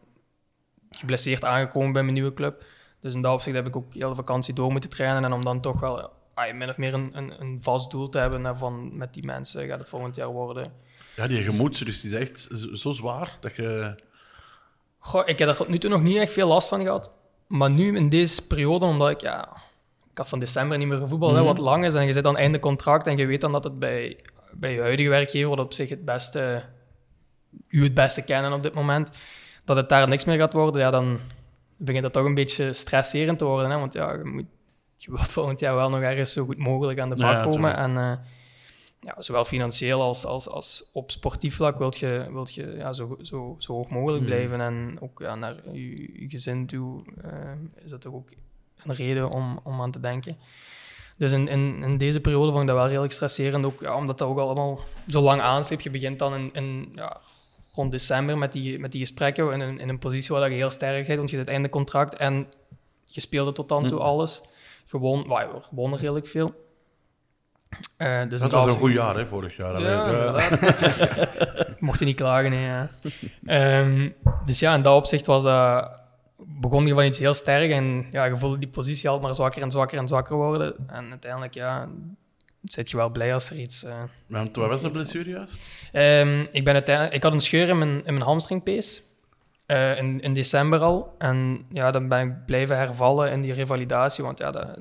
geblesseerd 0.91 1.45
aangekomen 1.45 1.93
bij 1.93 2.03
mijn 2.03 2.15
nieuwe 2.15 2.35
club. 2.35 2.65
Dus 3.01 3.15
in 3.15 3.21
dat 3.21 3.33
opzicht 3.33 3.57
heb 3.57 3.67
ik 3.67 3.77
ook 3.77 3.95
heel 3.95 4.09
de 4.09 4.15
vakantie 4.15 4.55
door 4.55 4.71
moeten 4.71 4.91
trainen. 4.91 5.25
En 5.25 5.33
om 5.33 5.45
dan 5.45 5.61
toch 5.61 5.81
wel 5.81 6.11
ah, 6.35 6.55
min 6.55 6.69
of 6.69 6.77
meer 6.77 6.95
een, 6.95 7.11
een, 7.13 7.41
een 7.41 7.59
vast 7.63 7.91
doel 7.91 8.09
te 8.09 8.19
hebben 8.19 8.57
van 8.57 8.97
met 8.97 9.15
die 9.15 9.25
mensen 9.25 9.67
gaat 9.67 9.79
het 9.79 9.89
volgend 9.89 10.17
jaar 10.17 10.29
worden. 10.29 10.73
Ja, 11.17 11.27
die 11.27 11.43
gemoedsrust 11.43 12.05
is 12.05 12.13
echt 12.13 12.49
zo, 12.75 12.93
zwaar 12.93 13.37
dat 13.41 13.57
je... 13.57 13.95
Goh, 14.99 15.29
ik 15.29 15.39
heb 15.39 15.49
daar 15.49 15.57
tot 15.57 15.69
nu 15.69 15.79
toe 15.79 15.91
nog 15.91 16.03
niet 16.03 16.17
echt 16.17 16.33
veel 16.33 16.49
last 16.49 16.69
van 16.69 16.83
gehad. 16.83 17.13
Maar 17.47 17.71
nu 17.71 17.97
in 17.97 18.09
deze 18.09 18.47
periode, 18.47 18.85
omdat 18.85 19.11
ik, 19.11 19.21
ja, 19.21 19.49
ik 20.11 20.19
had 20.19 20.29
van 20.29 20.39
december 20.39 20.79
niet 20.79 20.89
meer 20.89 20.99
gevoetbald, 20.99 21.35
hè, 21.35 21.43
wat 21.43 21.59
lang 21.59 21.85
is, 21.85 21.95
en 21.95 22.07
je 22.07 22.13
zit 22.13 22.27
aan 22.27 22.37
einde 22.37 22.59
contract 22.59 23.07
en 23.07 23.17
je 23.17 23.27
weet 23.27 23.41
dan 23.41 23.53
dat 23.53 23.65
het 23.65 23.79
bij, 23.79 24.19
bij 24.53 24.73
je 24.73 24.81
huidige 24.81 25.09
werkgever, 25.09 25.49
wat 25.49 25.59
op 25.59 25.73
zich 25.73 25.89
het 25.89 26.05
beste, 26.05 26.65
u 27.69 27.83
het 27.83 27.95
beste 27.95 28.25
kennen 28.25 28.53
op 28.53 28.63
dit 28.63 28.75
moment, 28.75 29.11
dat 29.71 29.79
het 29.79 29.89
daar 29.89 30.09
niks 30.09 30.25
meer 30.25 30.39
gaat 30.39 30.53
worden, 30.53 30.81
ja, 30.81 30.91
dan 30.91 31.19
begint 31.77 32.03
dat 32.03 32.13
toch 32.13 32.25
een 32.25 32.35
beetje 32.35 32.73
stresserend 32.73 33.39
te 33.39 33.45
worden. 33.45 33.71
Hè, 33.71 33.79
want 33.79 33.93
ja, 33.93 34.13
je, 34.13 34.25
moet, 34.25 34.45
je 34.97 35.11
wilt 35.11 35.33
volgend 35.33 35.61
jaar 35.61 35.75
wel 35.75 35.89
nog 35.89 36.01
ergens 36.01 36.33
zo 36.33 36.45
goed 36.45 36.59
mogelijk 36.59 36.99
aan 36.99 37.09
de 37.09 37.17
bak 37.17 37.33
Ja, 37.33 37.45
komen. 37.45 37.77
En 37.77 37.97
eh, 37.97 38.13
ja, 39.01 39.15
zowel 39.19 39.45
financieel 39.45 40.03
als, 40.03 40.25
als, 40.25 40.49
als 40.49 40.91
op 40.93 41.11
sportief 41.11 41.57
vlak 41.57 41.79
wilt 41.79 41.99
je, 41.99 42.29
wilt 42.33 42.55
je 42.55 42.75
ja, 42.77 42.93
zo, 42.93 43.19
zo, 43.23 43.57
zo 43.59 43.73
hoog 43.73 43.89
mogelijk 43.89 44.25
blijven. 44.25 44.61
En 44.61 44.97
ook 45.01 45.19
ja, 45.19 45.35
naar 45.35 45.55
je, 45.73 46.21
je 46.21 46.29
gezin 46.29 46.67
toe 46.67 47.03
eh, 47.23 47.85
is 47.85 47.91
dat 47.91 48.01
toch 48.01 48.15
ook 48.15 48.29
een 48.85 48.95
reden 48.95 49.29
om, 49.29 49.61
om 49.63 49.81
aan 49.81 49.91
te 49.91 50.01
denken. 50.01 50.37
Dus 51.17 51.33
in, 51.33 51.49
in, 51.49 51.83
in 51.83 51.99
deze 51.99 52.21
periode 52.21 52.49
vond 52.49 52.61
ik 52.61 52.67
dat 52.67 52.77
wel 52.77 52.87
redelijk 52.87 53.13
stresserend, 53.13 53.65
ook 53.65 53.81
ja, 53.81 53.97
omdat 53.97 54.19
dat 54.19 54.29
ook 54.29 54.39
allemaal 54.39 54.81
zo 55.07 55.21
lang 55.21 55.41
aansleept. 55.41 55.83
Je 55.83 55.91
begint 55.91 56.19
dan 56.19 56.35
in, 56.35 56.51
in, 56.53 56.93
ja, 56.95 57.21
rond 57.73 57.91
december 57.91 58.39
met 58.39 58.53
die, 58.53 58.79
met 58.79 58.93
die 58.93 59.01
gesprekken 59.01 59.53
in 59.53 59.61
een, 59.61 59.79
in 59.79 59.89
een 59.89 59.99
positie 59.99 60.35
waar 60.35 60.51
je 60.51 60.57
heel 60.57 60.71
sterk 60.71 61.07
bent, 61.07 61.19
want 61.19 61.31
je 61.31 61.37
zit 61.37 61.49
einde 61.49 61.69
contract 61.69 62.15
en 62.15 62.47
je 63.05 63.21
speelde 63.21 63.53
tot 63.53 63.69
dan 63.69 63.87
toe 63.87 63.99
alles. 63.99 64.43
Gewoon, 64.85 65.29
well, 65.29 65.49
we 65.53 65.63
gewonnen 65.63 65.99
redelijk 65.99 66.27
veel. 66.27 66.69
Eh, 67.97 68.29
dus 68.29 68.41
Dat 68.41 68.51
was 68.51 68.67
een 68.67 68.73
goed 68.73 68.93
jaar, 68.93 69.17
hè, 69.17 69.27
vorig 69.27 69.57
jaar. 69.57 69.81
ja. 69.81 70.49
Mocht 71.79 71.99
je 71.99 72.05
niet 72.05 72.17
klagen, 72.17 72.51
nee, 72.51 72.65
ja. 72.65 72.89
Ehm, 73.47 74.11
dus 74.45 74.59
ja, 74.59 74.75
in 74.75 74.83
dat 74.83 74.97
opzicht 74.97 75.27
was 75.27 75.43
dat... 75.43 75.99
Begon 76.37 76.87
je 76.87 76.95
van 76.95 77.05
iets 77.05 77.19
heel 77.19 77.35
sterk 77.35 77.71
en 77.71 78.07
ja, 78.11 78.25
je 78.25 78.37
voelde 78.37 78.59
die 78.59 78.69
positie 78.69 79.09
altijd 79.09 79.27
maar 79.27 79.35
zwakker 79.35 79.63
en 79.63 79.71
zwakker 79.71 79.99
en 79.99 80.09
zwakker 80.09 80.37
worden. 80.37 80.75
En 80.87 81.11
uiteindelijk, 81.11 81.55
ja, 81.55 81.89
zit 82.63 82.91
je 82.91 82.97
wel 82.97 83.11
blij 83.11 83.35
als 83.35 83.51
er 83.51 83.57
iets... 83.59 83.85
eh, 83.85 84.03
Want 84.27 84.57
wat 84.57 84.69
was 84.69 84.81
de 84.81 84.91
blessure 84.91 85.31
juist? 85.31 85.59
Ehm, 85.93 86.47
ik, 86.51 86.65
ben 86.65 86.75
uiteindelijk, 86.75 87.15
ik 87.17 87.23
had 87.23 87.33
een 87.33 87.41
scheur 87.41 87.69
in 87.69 87.79
mijn, 87.79 87.97
in 88.05 88.13
mijn 88.15 88.23
hamstringpees. 88.23 89.03
eh, 89.67 89.99
in, 89.99 90.21
in 90.21 90.35
december 90.35 90.81
al. 90.81 91.15
En 91.19 91.65
ja, 91.71 91.91
dan 91.91 92.09
ben 92.09 92.29
ik 92.29 92.45
blijven 92.47 92.77
hervallen 92.77 93.31
in 93.33 93.41
die 93.41 93.53
revalidatie. 93.53 94.25
Want 94.25 94.39
ja, 94.39 94.51
dat, 94.51 94.79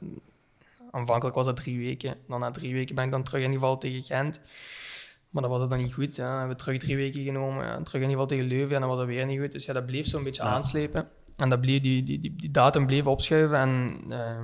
aanvankelijk 0.91 1.35
was 1.35 1.45
dat 1.45 1.55
drie 1.55 1.77
weken. 1.79 2.15
Dan 2.27 2.39
na 2.39 2.51
drie 2.51 2.73
weken 2.73 2.95
ben 2.95 3.05
ik 3.05 3.11
dan 3.11 3.23
terug 3.23 3.43
ingevallen 3.43 3.79
tegen 3.79 4.03
Gent. 4.03 4.41
Maar 5.29 5.41
dat 5.41 5.51
was 5.51 5.61
het 5.61 5.69
dan 5.69 5.79
niet 5.79 5.93
goed. 5.93 6.15
Ja. 6.15 6.23
Dan 6.29 6.37
hebben 6.37 6.57
we 6.57 6.63
terug 6.63 6.79
drie 6.79 6.95
weken 6.95 7.23
genomen. 7.23 7.65
Ja. 7.65 7.81
Terug 7.81 8.01
ingevallen 8.01 8.27
tegen 8.29 8.45
Leuven. 8.47 8.75
En 8.75 8.81
dan 8.81 8.89
was 8.89 8.99
dat 8.99 9.07
weer 9.07 9.25
niet 9.25 9.39
goed. 9.39 9.51
Dus 9.51 9.65
ja, 9.65 9.73
dat 9.73 9.85
bleef 9.85 10.07
zo'n 10.07 10.23
beetje 10.23 10.41
aanslepen. 10.41 11.07
En 11.37 11.49
dat 11.49 11.61
bleef, 11.61 11.81
die, 11.81 12.03
die, 12.03 12.19
die, 12.19 12.35
die 12.35 12.51
datum 12.51 12.85
bleef 12.85 13.07
opschuiven. 13.07 13.57
En 13.57 13.99
eh, 14.09 14.37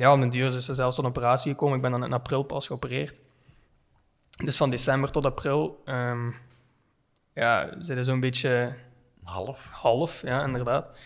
ja, 0.00 0.12
op 0.12 0.20
den 0.20 0.30
duur 0.30 0.46
is 0.56 0.68
er 0.68 0.74
zelfs 0.74 0.94
tot 0.96 1.04
een 1.04 1.10
operatie 1.10 1.50
gekomen. 1.52 1.76
Ik 1.76 1.82
ben 1.82 1.90
dan 1.90 2.04
in 2.04 2.12
april 2.12 2.42
pas 2.42 2.66
geopereerd. 2.66 3.20
Dus 4.44 4.56
van 4.56 4.70
december 4.70 5.10
tot 5.10 5.24
april, 5.26 5.82
ehm 5.84 6.30
ja, 7.34 7.68
zitten 7.78 8.04
zo'n 8.04 8.20
beetje 8.20 8.72
Half. 9.22 9.68
half, 9.72 10.22
ja, 10.22 10.44
inderdaad. 10.44 10.98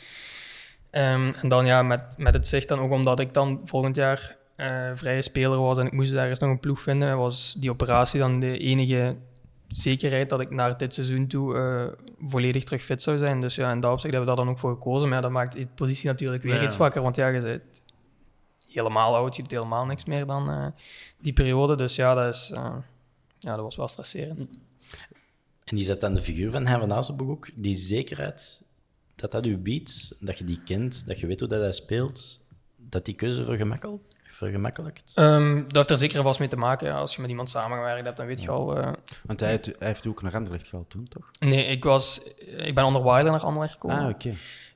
Ehm, 0.91 1.33
en 1.43 1.49
dan 1.49 1.67
ja, 1.67 1.83
met, 1.83 2.15
met 2.19 2.35
het 2.35 2.47
zicht 2.47 2.69
dan 2.69 2.79
ook 2.79 2.91
omdat 2.91 3.21
ik 3.21 3.35
dan 3.35 3.61
volgend 3.65 3.97
jaar 3.97 4.37
eh, 4.57 4.91
vrije 4.95 5.23
speler 5.23 5.59
was 5.61 5.79
en 5.79 5.87
ik 5.87 5.93
moest 5.93 6.13
ergens 6.13 6.39
nog 6.41 6.51
een 6.51 6.61
ploeg 6.61 6.81
vinden, 6.81 7.17
was 7.19 7.55
die 7.59 7.71
operatie 7.71 8.21
dan 8.21 8.41
de 8.41 8.59
enige 8.59 9.17
zekerheid 9.69 10.29
dat 10.29 10.41
ik 10.41 10.51
naar 10.51 10.77
dit 10.79 10.95
seizoen 10.95 11.27
toe 11.27 11.57
eh, 11.59 11.85
volledig 12.29 12.65
terug 12.65 12.83
fit 12.83 13.03
zou 13.03 13.19
zijn. 13.19 13.41
Dus 13.41 13.55
ja, 13.55 13.71
in 13.71 13.81
dat 13.81 13.93
opzicht 13.93 14.15
hebben 14.15 14.31
we 14.31 14.37
daar 14.37 14.45
dan 14.45 14.55
ook 14.55 14.61
voor 14.61 14.73
gekozen. 14.73 15.09
Maar 15.09 15.17
ja, 15.17 15.23
dat 15.23 15.31
maakt 15.33 15.55
die 15.57 15.69
positie 15.75 16.09
natuurlijk 16.09 16.43
weer 16.43 16.55
Ja. 16.55 16.63
iets 16.63 16.75
zwakker, 16.75 17.03
want 17.03 17.17
ja, 17.17 17.27
je 17.29 17.41
bent 17.41 17.63
helemaal 18.75 19.15
oud, 19.17 19.37
je 19.37 19.43
doet 19.43 19.51
helemaal 19.51 19.85
niks 19.87 20.05
meer 20.05 20.27
dan 20.27 20.51
eh, 20.51 20.67
die 21.19 21.33
periode. 21.33 21.77
Dus 21.77 21.97
ja, 21.97 22.15
dat, 22.15 22.35
is, 22.35 22.51
eh, 22.51 22.77
ja, 23.39 23.51
dat 23.55 23.61
was 23.65 23.77
wel 23.77 23.89
stresserend. 23.89 24.47
En 25.65 25.77
is 25.79 25.87
dat 25.87 26.01
dan 26.01 26.15
de 26.15 26.23
figuur 26.23 26.51
van 26.51 26.67
Hein 26.67 26.89
van 26.89 27.29
ook? 27.31 27.49
Die 27.55 27.77
zekerheid 27.77 28.63
dat 29.17 29.31
dat 29.31 29.47
u 29.47 29.57
biedt, 29.59 30.15
dat 30.21 30.39
je 30.39 30.45
die 30.45 30.61
kent, 30.65 31.07
dat 31.07 31.19
je 31.21 31.27
weet 31.27 31.41
hoe 31.41 31.49
dat 31.49 31.61
hij 31.61 31.73
speelt, 31.73 32.47
dat 32.77 33.05
die 33.05 33.15
keuze 33.15 33.43
vergemakkelijk, 33.43 34.03
vergemakkelijkt? 34.23 35.13
Ehm, 35.15 35.63
dat 35.63 35.75
heeft 35.75 35.91
er 35.91 35.97
zeker 35.99 36.23
vast 36.23 36.39
mee 36.39 36.49
te 36.49 36.57
maken. 36.57 36.87
Ja. 36.87 36.99
Als 36.99 37.15
je 37.15 37.21
met 37.21 37.31
iemand 37.31 37.51
samengewerkt 37.51 38.05
hebt, 38.05 38.17
dan 38.17 38.27
weet 38.27 38.43
je 38.43 38.51
al... 38.51 38.77
eh, 38.77 38.93
Want 39.27 39.41
hij, 39.41 39.51
heeft- 39.51 39.67
hij 39.67 39.89
heeft 39.89 40.07
ook 40.07 40.23
naar 40.23 40.35
Anderlecht 40.35 40.69
gehaald 40.69 40.91
toen, 40.91 41.09
toch? 41.09 41.31
Nee, 41.39 41.67
ik, 41.67 41.85
was, 41.85 42.35
ik 42.57 42.75
ben 42.75 42.85
onder 42.85 43.03
Wilder 43.03 43.25
naar 43.31 43.41
Anderlecht 43.41 43.73
gekomen. 43.73 43.99
Ah, 43.99 44.09
oké. 44.09 44.35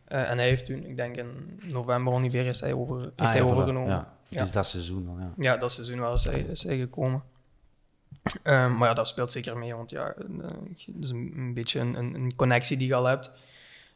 Eh, 0.09 0.31
en 0.31 0.39
hij 0.39 0.47
heeft 0.47 0.65
toen, 0.65 0.85
ik 0.85 0.97
denk 0.97 1.17
in 1.17 1.61
november 1.73 2.13
ongeveer, 2.13 2.47
is 2.47 2.61
hij 2.61 2.73
over, 2.73 2.97
heeft 3.01 3.13
Ah, 3.17 3.29
hij 3.31 3.37
ja, 3.41 3.43
overgenomen. 3.47 3.91
Ja, 3.91 4.17
Ja. 4.29 4.41
Dus 4.43 4.51
dat 4.51 4.67
seizoen 4.67 5.05
dan, 5.07 5.17
ja. 5.19 5.33
Ja, 5.37 5.57
dat 5.57 5.73
seizoen 5.73 6.01
wel 6.01 6.13
is 6.13 6.25
hij, 6.25 6.41
is 6.41 6.63
hij 6.63 6.77
gekomen. 6.77 7.23
Ehm, 8.43 8.77
maar 8.77 8.89
ja, 8.89 8.95
dat 8.95 9.09
speelt 9.09 9.33
zeker 9.33 9.59
mee, 9.59 9.75
want 9.75 9.91
ja, 9.91 10.13
eh, 10.13 10.49
het 10.69 10.87
is 11.01 11.11
een, 11.11 11.33
een 11.37 11.55
beetje 11.55 11.81
een, 11.81 11.95
een, 11.95 12.15
een 12.15 12.37
connectie 12.37 12.77
die 12.77 12.87
je 12.87 12.95
al 12.95 13.05
hebt. 13.05 13.33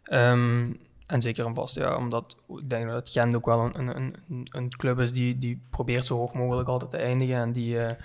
Ehm, 0.02 0.72
en 1.06 1.22
zeker 1.22 1.46
en 1.46 1.54
vast, 1.54 1.74
ja, 1.74 1.96
omdat 1.96 2.36
ik 2.48 2.70
denk 2.70 2.88
dat 2.88 3.08
Gent 3.08 3.34
ook 3.36 3.46
wel 3.46 3.60
een, 3.74 3.86
een, 3.96 4.14
een, 4.28 4.46
een 4.50 4.68
club 4.76 4.98
is 4.98 5.12
die, 5.12 5.38
die 5.38 5.62
probeert 5.70 6.04
zo 6.04 6.16
hoog 6.16 6.32
mogelijk 6.32 6.68
altijd 6.68 6.90
te 6.90 6.96
eindigen. 6.96 7.36
En 7.36 7.52
die 7.52 7.78
eh 7.78 7.96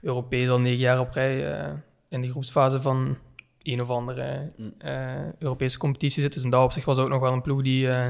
Europees 0.00 0.48
al 0.48 0.60
negen 0.60 0.78
jaar 0.78 1.00
op 1.00 1.10
rij 1.10 1.72
in 2.08 2.20
die 2.20 2.30
groepsfase 2.30 2.80
van 2.80 3.16
een 3.72 3.80
of 3.82 3.90
andere 3.90 4.52
eh, 4.78 5.32
Europese 5.38 5.78
competitie 5.78 6.22
zit. 6.22 6.32
Dus 6.32 6.42
in 6.42 6.50
dat 6.50 6.64
opzicht 6.64 6.86
was 6.86 6.98
ook 6.98 7.08
nog 7.08 7.20
wel 7.20 7.32
een 7.32 7.42
ploeg 7.42 7.62
die, 7.62 7.90
eh, 7.90 8.08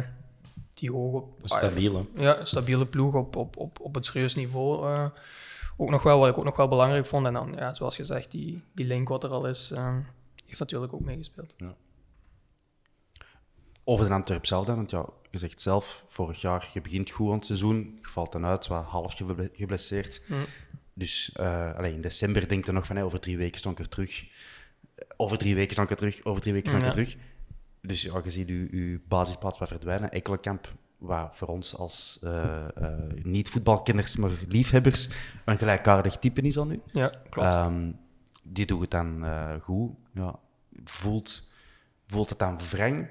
die 0.74 0.90
hoog 0.90 1.12
op... 1.12 1.40
Stabiel, 1.44 2.08
hè? 2.14 2.22
Ja, 2.22 2.44
stabiele 2.44 2.86
ploeg 2.86 3.14
op, 3.14 3.36
op, 3.36 3.56
op, 3.56 3.80
op 3.80 3.94
het 3.94 4.06
serieus 4.06 4.34
niveau. 4.34 4.94
eh, 4.94 5.06
ook 5.76 5.90
nog 5.90 6.02
wel, 6.02 6.18
wat 6.18 6.28
ik 6.28 6.38
ook 6.38 6.44
nog 6.44 6.56
wel 6.56 6.68
belangrijk 6.68 7.06
vond. 7.06 7.26
En 7.26 7.32
dan, 7.32 7.54
ja, 7.56 7.74
zoals 7.74 7.96
gezegd, 7.96 8.30
die, 8.30 8.62
die 8.74 8.86
link 8.86 9.08
wat 9.08 9.24
er 9.24 9.30
al 9.30 9.46
is, 9.46 9.72
heeft 10.46 10.58
natuurlijk 10.58 10.92
ook 10.92 11.00
meegespeeld. 11.00 11.54
Over 13.84 14.06
de 14.06 14.12
Antwerp 14.14 14.46
zelf 14.46 14.66
dan, 14.66 14.76
want 14.76 14.90
ja, 14.90 15.06
je 15.30 15.38
zegt 15.38 15.60
zelf, 15.60 16.04
vorig 16.08 16.40
jaar, 16.40 16.70
je 16.72 16.80
begint 16.80 17.10
goed 17.10 17.28
aan 17.28 17.34
het 17.36 17.46
seizoen, 17.46 17.98
je 18.00 18.08
valt 18.08 18.32
dan 18.32 18.44
uit, 18.44 18.66
wat 18.66 18.84
half 18.84 19.12
geble- 19.12 19.50
geblesseerd. 19.52 20.22
Dus 20.94 21.32
eh, 21.32 21.74
allee, 21.76 21.92
in 21.92 22.00
december 22.00 22.48
denk 22.48 22.66
je 22.66 22.72
nog 22.72 22.86
van, 22.86 22.96
hey, 22.96 23.04
over 23.04 23.20
drie 23.20 23.36
weken 23.36 23.58
stond 23.58 23.78
ik 23.78 23.84
er 23.84 23.90
terug. 23.90 24.24
Over 25.16 25.38
drie 25.38 25.54
weken 25.54 25.82
ik 25.82 25.90
er 25.90 25.96
terug, 25.96 26.24
over 26.24 26.40
drie 26.42 26.52
weken 26.52 26.72
ik 26.72 26.78
er 26.78 26.84
Ja. 26.84 26.90
terug. 26.90 27.16
Dus 27.80 28.02
ja, 28.02 28.20
je 28.24 28.30
ziet 28.30 28.48
je, 28.48 28.76
je 28.76 29.00
basisplaats 29.08 29.58
wat 29.58 29.68
verdwijnen. 29.68 30.10
Ekkelenkamp, 30.10 30.74
wat 30.98 31.36
voor 31.36 31.48
ons 31.48 31.76
als 31.76 32.18
eh, 32.22 32.64
eh, 32.76 32.92
niet-voetbalkenners, 33.22 34.16
maar 34.16 34.30
liefhebbers, 34.48 35.08
een 35.44 35.58
gelijkaardig 35.58 36.16
type 36.16 36.40
is 36.40 36.58
al 36.58 36.66
nu. 36.66 36.80
Ja, 36.92 37.08
klopt. 37.30 37.48
Ehm, 37.48 37.90
die 38.42 38.66
doet 38.66 38.80
het 38.80 38.90
dan 38.90 39.24
eh, 39.24 39.54
goed. 39.60 39.90
Ja, 40.14 40.38
voelt, 40.84 41.52
voelt 42.06 42.28
het 42.28 42.38
dan 42.38 42.58
wrang, 42.70 43.08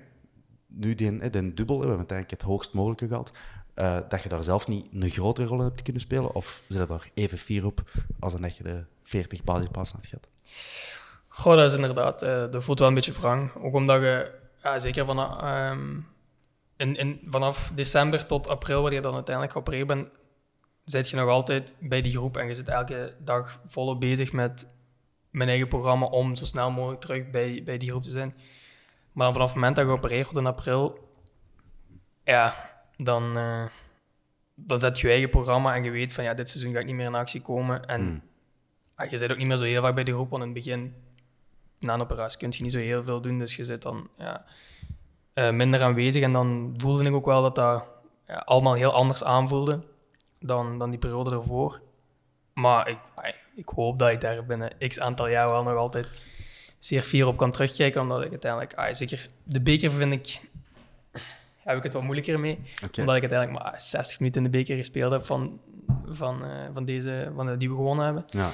nu 0.67 0.95
die, 0.95 1.29
die 1.29 1.53
dubbel, 1.53 1.79
we 1.79 1.87
hebben 1.87 2.07
eigenlijk 2.07 2.29
het 2.29 2.41
hoogst 2.41 2.73
mogelijke 2.73 3.07
gehad, 3.07 3.31
eh, 3.73 3.97
dat 4.09 4.23
je 4.23 4.29
daar 4.29 4.43
zelf 4.43 4.67
niet 4.67 4.87
een 4.91 5.09
grotere 5.09 5.47
rol 5.47 5.57
in 5.59 5.63
hebt 5.65 5.81
kunnen 5.81 6.01
spelen? 6.01 6.35
Of 6.35 6.61
zit 6.67 6.77
je 6.81 6.87
daar 6.87 7.09
even 7.13 7.37
fier 7.37 7.65
op 7.65 7.91
als 8.19 8.33
dan 8.33 8.41
dat 8.41 8.57
je 8.57 8.63
de 8.63 8.83
40 9.03 9.43
basisplaatsen 9.43 9.95
had 9.95 10.05
gehad? 10.05 10.27
Goh, 11.37 11.55
dat 11.55 11.71
is 11.71 11.75
inderdaad, 11.75 12.21
eh, 12.21 12.51
dat 12.51 12.63
voelt 12.63 12.79
wel 12.79 12.87
een 12.87 12.93
beetje 12.93 13.11
wrang. 13.11 13.55
Ook 13.55 13.73
omdat 13.73 14.01
je, 14.01 14.31
ja, 14.63 14.79
zeker 14.79 15.05
vanaf, 15.05 15.41
ehm, 15.41 15.99
in, 16.77 16.95
in, 16.95 17.21
vanaf 17.29 17.71
december 17.75 18.25
tot 18.25 18.47
april, 18.47 18.81
waar 18.81 18.93
je 18.93 19.01
dan 19.01 19.13
uiteindelijk 19.13 19.53
geopereerd 19.53 19.87
bent, 19.87 20.07
zit 20.83 21.09
je 21.09 21.15
nog 21.15 21.29
altijd 21.29 21.75
bij 21.79 22.01
die 22.01 22.17
groep 22.17 22.37
en 22.37 22.47
je 22.47 22.53
zit 22.53 22.67
elke 22.67 23.15
dag 23.19 23.59
volop 23.65 23.99
bezig 23.99 24.31
met 24.31 24.75
mijn 25.29 25.49
eigen 25.49 25.67
programma 25.67 26.05
om 26.05 26.35
zo 26.35 26.45
snel 26.45 26.71
mogelijk 26.71 27.01
terug 27.01 27.29
bij, 27.29 27.61
bij 27.65 27.77
die 27.77 27.89
groep 27.89 28.03
te 28.03 28.09
zijn. 28.09 28.35
Maar 29.11 29.25
dan 29.25 29.33
vanaf 29.33 29.47
het 29.47 29.55
moment 29.55 29.75
dat 29.75 29.85
je 29.85 29.91
geopereerd 29.91 30.23
wordt 30.23 30.39
in 30.39 30.53
april, 30.53 31.09
ja, 32.23 32.69
dan, 32.95 33.37
eh, 33.37 33.65
dan 34.55 34.79
zet 34.79 34.99
je 34.99 35.07
je 35.07 35.13
eigen 35.13 35.29
programma 35.29 35.75
en 35.75 35.83
je 35.83 35.91
weet 35.91 36.13
van 36.13 36.23
ja, 36.23 36.33
dit 36.33 36.49
seizoen 36.49 36.73
ga 36.73 36.79
ik 36.79 36.85
niet 36.85 36.95
meer 36.95 37.05
in 37.05 37.15
actie 37.15 37.41
komen. 37.41 37.85
En 37.85 38.23
ah, 38.95 39.09
je 39.09 39.17
zit 39.17 39.31
ook 39.31 39.37
niet 39.37 39.47
meer 39.47 39.57
zo 39.57 39.63
heel 39.63 39.81
vaak 39.81 39.95
bij 39.95 40.03
de 40.03 40.13
groep, 40.13 40.29
want 40.29 40.43
in 40.43 40.49
het 40.49 40.57
begin, 40.57 41.05
na 41.79 41.93
een 41.93 42.01
operatie, 42.01 42.39
kun 42.39 42.51
je 42.51 42.63
niet 42.63 42.71
zo 42.71 42.79
heel 42.79 43.03
veel 43.03 43.21
doen. 43.21 43.39
Dus 43.39 43.55
je 43.55 43.65
zit 43.65 43.81
dan 43.81 44.09
ja, 44.17 44.45
eh, 45.33 45.51
minder 45.51 45.83
aanwezig. 45.83 46.23
En 46.23 46.33
dan 46.33 46.73
voelde 46.77 47.03
ik 47.03 47.15
ook 47.15 47.25
wel 47.25 47.41
dat 47.41 47.55
dat 47.55 47.87
ja, 48.27 48.35
allemaal 48.35 48.73
heel 48.73 48.93
anders 48.93 49.23
aanvoelde 49.23 49.83
dan, 50.39 50.79
dan 50.79 50.89
die 50.89 50.99
periode 50.99 51.31
ervoor. 51.31 51.81
Maar 52.53 52.89
ik, 52.89 52.97
ik 53.55 53.69
hoop 53.69 53.99
dat 53.99 54.11
ik 54.11 54.21
daar 54.21 54.45
binnen 54.45 54.71
x 54.87 54.99
aantal 54.99 55.27
jaar 55.27 55.49
wel 55.49 55.63
nog 55.63 55.75
altijd 55.75 56.11
zeer 56.79 57.03
fier 57.03 57.27
op 57.27 57.37
kan 57.37 57.51
terugkijken. 57.51 58.01
Omdat 58.01 58.23
ik 58.23 58.29
uiteindelijk, 58.31 58.73
ah, 58.73 58.93
zeker 58.93 59.27
de 59.43 59.61
beker 59.61 59.91
vind 59.91 60.13
ik 60.13 60.39
heb 61.67 61.77
ik 61.77 61.83
het 61.83 61.93
wat 61.93 62.03
moeilijker 62.03 62.39
mee. 62.39 62.59
Omdat 62.81 63.15
ik 63.15 63.21
uiteindelijk 63.21 63.63
maar 63.63 63.81
60 63.81 64.19
minuten 64.19 64.43
in 64.43 64.51
de 64.51 64.57
beker 64.57 64.77
gespeeld 64.77 65.11
heb 65.11 65.25
van, 65.25 65.59
van, 66.05 66.43
eh, 66.43 66.49
van, 66.73 66.85
deze, 66.85 67.31
van 67.35 67.57
die 67.57 67.69
we 67.69 67.75
gewonnen 67.75 68.05
hebben. 68.05 68.25
Ja. 68.29 68.51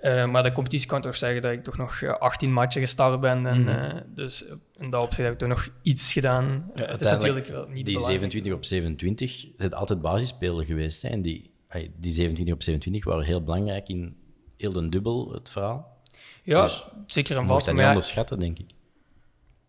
Eh, 0.00 0.26
maar 0.26 0.42
de 0.42 0.52
competitie 0.52 0.88
kan 0.88 1.00
toch 1.02 1.16
zeggen 1.16 1.42
dat 1.42 1.52
ik 1.52 1.64
toch 1.64 1.76
nog 1.76 2.00
eh, 2.02 2.12
18 2.18 2.52
matchen 2.52 2.80
gestart 2.80 3.20
ben. 3.20 3.46
En, 3.46 3.60
Mhm. 3.60 3.68
eh, 3.68 4.00
dus 4.06 4.44
in 4.78 4.90
dat 4.90 5.02
opzicht 5.02 5.22
heb 5.22 5.32
ik 5.32 5.38
toch 5.38 5.48
nog 5.48 5.68
iets 5.82 6.12
gedaan. 6.12 6.70
Ja, 6.74 6.84
het 6.86 7.00
is 7.00 7.10
natuurlijk 7.10 7.46
wel 7.46 7.66
niet 7.66 7.74
die 7.74 7.84
belangrijk. 7.84 8.20
27 8.20 8.52
op 8.52 8.64
27 8.64 9.46
zijn 9.56 9.72
altijd 9.74 10.00
basisspeler 10.00 10.64
geweest. 10.64 11.02
Hè? 11.02 11.08
En 11.08 11.22
die, 11.22 11.50
die 11.96 12.12
27 12.12 12.54
op 12.54 12.62
27 12.62 13.04
waren 13.04 13.24
heel 13.24 13.42
belangrijk 13.44 13.88
in 13.88 14.16
heel 14.56 14.72
de 14.72 14.88
dubbel, 14.88 15.32
het 15.32 15.50
verhaal. 15.50 15.98
Ja, 16.42 16.62
Dus 16.62 16.84
zeker 17.06 17.36
en 17.36 17.42
Je 17.42 17.46
mocht 17.48 17.52
vast. 17.52 17.66
dat 17.66 17.74
niet 17.74 17.84
onderschatten, 17.86 18.38
denk 18.38 18.58
ik. 18.58 18.70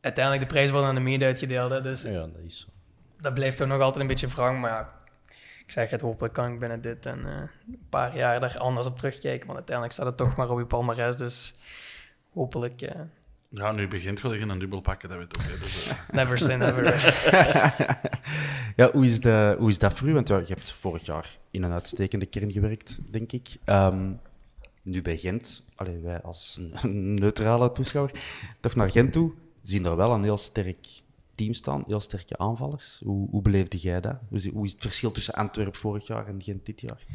uiteindelijk 0.02 0.48
de 0.48 0.54
prijs 0.54 0.70
worden 0.70 0.90
aan 0.90 0.96
de 0.96 1.02
mede 1.02 1.26
uitgedeeld. 1.26 1.72
Hè, 1.72 1.82
dus 1.82 2.02
Ja, 2.04 2.12
dat 2.12 2.42
is 2.46 2.60
zo. 2.60 2.68
dat 3.20 3.34
blijft 3.34 3.58
toch 3.58 3.68
nog 3.68 3.82
altijd 3.82 4.02
een 4.02 4.08
beetje 4.08 4.28
wrang. 4.28 4.62
Maar 4.62 4.70
ja, 4.72 4.94
ik 5.72 5.78
zeg 5.78 5.90
het, 5.90 6.02
hopelijk 6.02 6.34
kan 6.34 6.54
ik 6.54 6.60
binnen 6.60 6.82
dit 6.82 7.06
en 7.06 7.26
eh, 7.26 7.34
een 7.68 7.86
paar 7.90 8.18
jaar 8.18 8.40
daar 8.40 8.58
anders 8.58 8.86
op 8.86 8.98
terugkijken. 8.98 9.46
Want 9.46 9.58
uiteindelijk 9.58 9.96
staat 9.96 10.06
het 10.06 10.18
toch 10.18 10.36
maar 10.36 10.50
op 10.50 10.60
je 10.60 10.66
palmarès. 10.66 11.18
Dus 11.18 11.56
hopelijk, 12.34 12.82
eh, 12.82 13.02
Ja, 13.50 13.72
nu 13.72 13.88
begint 13.88 14.20
gewoon 14.20 14.36
tegen 14.36 14.50
een 14.50 14.60
dubbel 14.60 14.82
pakken, 14.82 15.10
dat 15.10 15.18
weet 15.18 15.38
ik 15.38 15.52
ook. 15.54 15.60
Dus, 15.60 15.88
eh, 15.88 15.96
never 16.20 16.38
say 16.38 16.56
never. 16.56 16.84
ja, 18.80 18.92
hoe 18.92 19.06
is, 19.06 19.22
de, 19.22 19.56
hoe 19.60 19.70
is 19.70 19.80
dat 19.80 19.94
voor 19.94 20.08
u? 20.08 20.14
Want 20.14 20.28
ja, 20.28 20.38
je 20.38 20.46
hebt 20.54 20.72
vorig 20.72 21.06
jaar 21.06 21.38
in 21.52 21.64
een 21.64 21.72
uitstekende 21.72 22.26
kern 22.26 22.52
gewerkt, 22.52 23.00
denk 23.12 23.32
ik. 23.32 23.48
Ehm, 23.64 24.12
nu 24.84 25.02
bij 25.02 25.18
Gent, 25.18 25.72
allee, 25.76 26.00
wij 26.00 26.22
als 26.22 26.60
een 26.82 27.14
neutrale 27.24 27.72
toeschouwer, 27.72 28.14
toch 28.60 28.76
naar 28.76 28.90
Gent 28.90 29.12
toe, 29.12 29.32
zien 29.64 29.84
daar 29.84 29.96
wel 29.96 30.12
een 30.12 30.24
heel 30.24 30.38
sterk 30.38 30.88
team 31.42 31.54
staan, 31.54 31.84
heel 31.88 32.00
sterke 32.00 32.38
aanvallers. 32.38 33.02
Hoe, 33.04 33.30
hoe 33.30 33.42
beleefde 33.42 33.78
jij 33.78 34.02
dat? 34.02 34.16
Hoe 34.30 34.38
is, 34.38 34.50
hoe 34.50 34.66
is 34.66 34.72
het 34.72 34.82
verschil 34.82 35.12
tussen 35.12 35.34
Antwerpen 35.34 35.80
vorig 35.80 36.08
jaar 36.08 36.28
en 36.28 36.42
Gent 36.42 36.66
dit 36.66 36.82
jaar? 36.82 37.06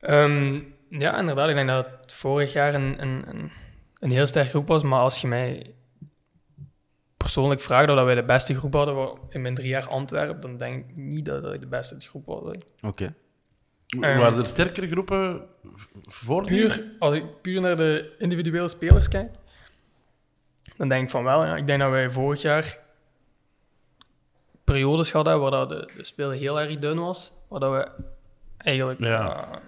Ehm, 0.00 0.60
ja, 0.88 1.18
inderdaad. 1.18 1.48
Ik 1.48 1.54
denk 1.54 1.66
dat 1.66 1.86
het 2.00 2.12
vorig 2.12 2.52
jaar 2.52 2.74
een, 2.74 3.02
een, 3.02 3.28
een, 3.28 3.50
een 3.98 4.10
heel 4.10 4.26
sterk 4.26 4.48
groep 4.48 4.68
was. 4.68 4.82
Maar 4.82 5.00
als 5.00 5.20
je 5.20 5.26
mij 5.26 5.74
persoonlijk 7.16 7.60
vraagt 7.60 7.86
dat 7.86 8.04
wij 8.04 8.14
de 8.14 8.24
beste 8.24 8.54
groep 8.54 8.72
hadden 8.72 9.18
in 9.28 9.42
mijn 9.42 9.54
drie 9.54 9.68
jaar 9.68 9.88
Antwerpen, 9.88 10.40
dan 10.40 10.56
denk 10.56 10.90
ik 10.90 10.96
niet 10.96 11.24
dat 11.24 11.54
ik 11.54 11.60
de 11.60 11.66
beste 11.66 12.00
groep 12.00 12.26
had. 12.26 12.64
Oké. 12.82 13.14
Ehm, 14.00 14.18
waren 14.18 14.38
er 14.38 14.46
sterkere 14.46 14.88
groepen 14.88 15.46
voor? 16.02 16.44
Puur, 16.44 16.82
als 16.98 17.14
ik 17.14 17.40
puur 17.42 17.60
naar 17.60 17.76
de 17.76 18.14
individuele 18.18 18.68
spelers 18.68 19.08
kijk, 19.08 19.34
dan 20.76 20.88
denk 20.88 21.02
ik 21.02 21.10
van 21.10 21.24
wel. 21.24 21.44
Ja. 21.44 21.56
Ik 21.56 21.66
denk 21.66 21.80
dat 21.80 21.90
wij 21.90 22.10
vorig 22.10 22.42
jaar 22.42 22.84
periodes 24.66 25.12
hadden 25.12 25.40
waar 25.40 25.50
dat 25.50 25.68
de, 25.68 25.90
de 25.96 26.04
speler 26.04 26.36
heel 26.36 26.60
erg 26.60 26.78
dun 26.78 26.98
was. 27.00 27.32
Waar 27.48 27.60
dat 27.60 27.72
we 27.72 28.04
eigenlijk 28.56 29.00
Ja. 29.00 29.48
eh, 29.52 29.58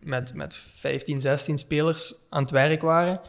met, 0.00 0.34
met 0.34 0.54
15, 0.54 1.20
16 1.20 1.58
spelers 1.58 2.14
aan 2.30 2.42
het 2.42 2.50
werk 2.50 2.82
waren. 2.82 3.20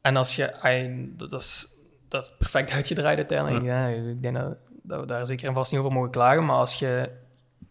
En 0.00 0.16
als 0.16 0.36
je... 0.36 0.60
ai, 0.60 1.08
dat, 1.16 1.32
is, 1.32 1.66
dat 2.08 2.34
perfect 2.38 2.70
uitgedraaid 2.70 3.16
uiteindelijk. 3.16 3.64
Ja. 3.64 3.86
ik 3.86 4.22
denk 4.22 4.36
dat, 4.36 4.56
dat 4.82 5.00
we 5.00 5.06
daar 5.06 5.26
zeker 5.26 5.48
en 5.48 5.54
vast 5.54 5.70
niet 5.72 5.80
over 5.80 5.92
mogen 5.92 6.10
klagen. 6.10 6.44
Maar 6.44 6.56
als 6.56 6.78
je 6.78 7.10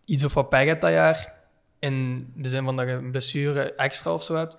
iets 0.05 0.23
of 0.23 0.33
wat 0.33 0.49
pech 0.49 0.65
hebt 0.65 0.81
dat 0.81 0.91
jaar, 0.91 1.33
in 1.79 2.27
de 2.35 2.49
zin 2.49 2.63
van 2.63 2.75
dat 2.77 2.85
je 2.87 2.91
een 2.91 3.11
blessure 3.11 3.73
extra 3.75 4.13
of 4.13 4.23
zo 4.23 4.35
hebt, 4.35 4.55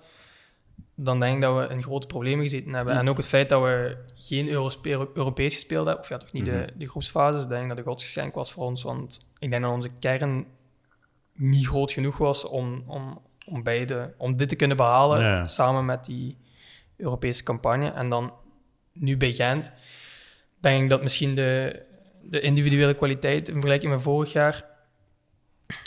dan 0.95 1.19
denk 1.19 1.35
ik 1.35 1.41
dat 1.41 1.57
we 1.57 1.73
in 1.73 1.83
grote 1.83 2.07
problemen 2.07 2.43
gezeten 2.43 2.73
hebben. 2.73 2.95
En 2.95 3.09
ook 3.09 3.17
het 3.17 3.25
feit 3.25 3.49
dat 3.49 3.61
we 3.61 3.97
geen 4.15 4.49
Europees 5.13 5.53
gespeeld 5.53 5.85
hebben, 5.85 6.03
of 6.03 6.09
ja, 6.09 6.17
toch 6.17 6.31
niet 6.31 6.45
de, 6.45 6.67
de 6.75 6.87
groepsfases, 6.87 7.43
ik 7.43 7.49
denk 7.49 7.69
dat 7.69 7.77
een 7.77 7.83
godsgeschenk 7.83 8.35
was 8.35 8.51
voor 8.51 8.63
ons. 8.65 8.83
Want 8.83 9.27
ik 9.39 9.49
denk 9.49 9.63
dat 9.63 9.71
onze 9.71 9.89
kern 9.99 10.45
niet 11.33 11.67
groot 11.67 11.91
genoeg 11.91 12.17
was 12.17 12.45
om, 12.45 12.83
om, 12.87 13.21
om, 13.45 13.63
beide, 13.63 14.13
om 14.17 14.37
dit 14.37 14.49
te 14.49 14.55
kunnen 14.55 14.77
behalen, 14.77 15.49
samen 15.49 15.85
met 15.85 16.05
die 16.05 16.37
Europese 16.97 17.43
campagne. 17.43 17.91
En 17.91 18.09
dan 18.09 18.33
nu 18.91 19.17
bij 19.17 19.33
Gent, 19.33 19.71
denk 20.59 20.83
ik 20.83 20.89
dat 20.89 21.01
misschien 21.01 21.35
de, 21.35 21.81
de 22.21 22.39
individuele 22.39 22.93
kwaliteit 22.93 23.47
in 23.47 23.53
vergelijking 23.53 23.91
met 23.91 24.01
vorig 24.01 24.31
jaar 24.31 24.71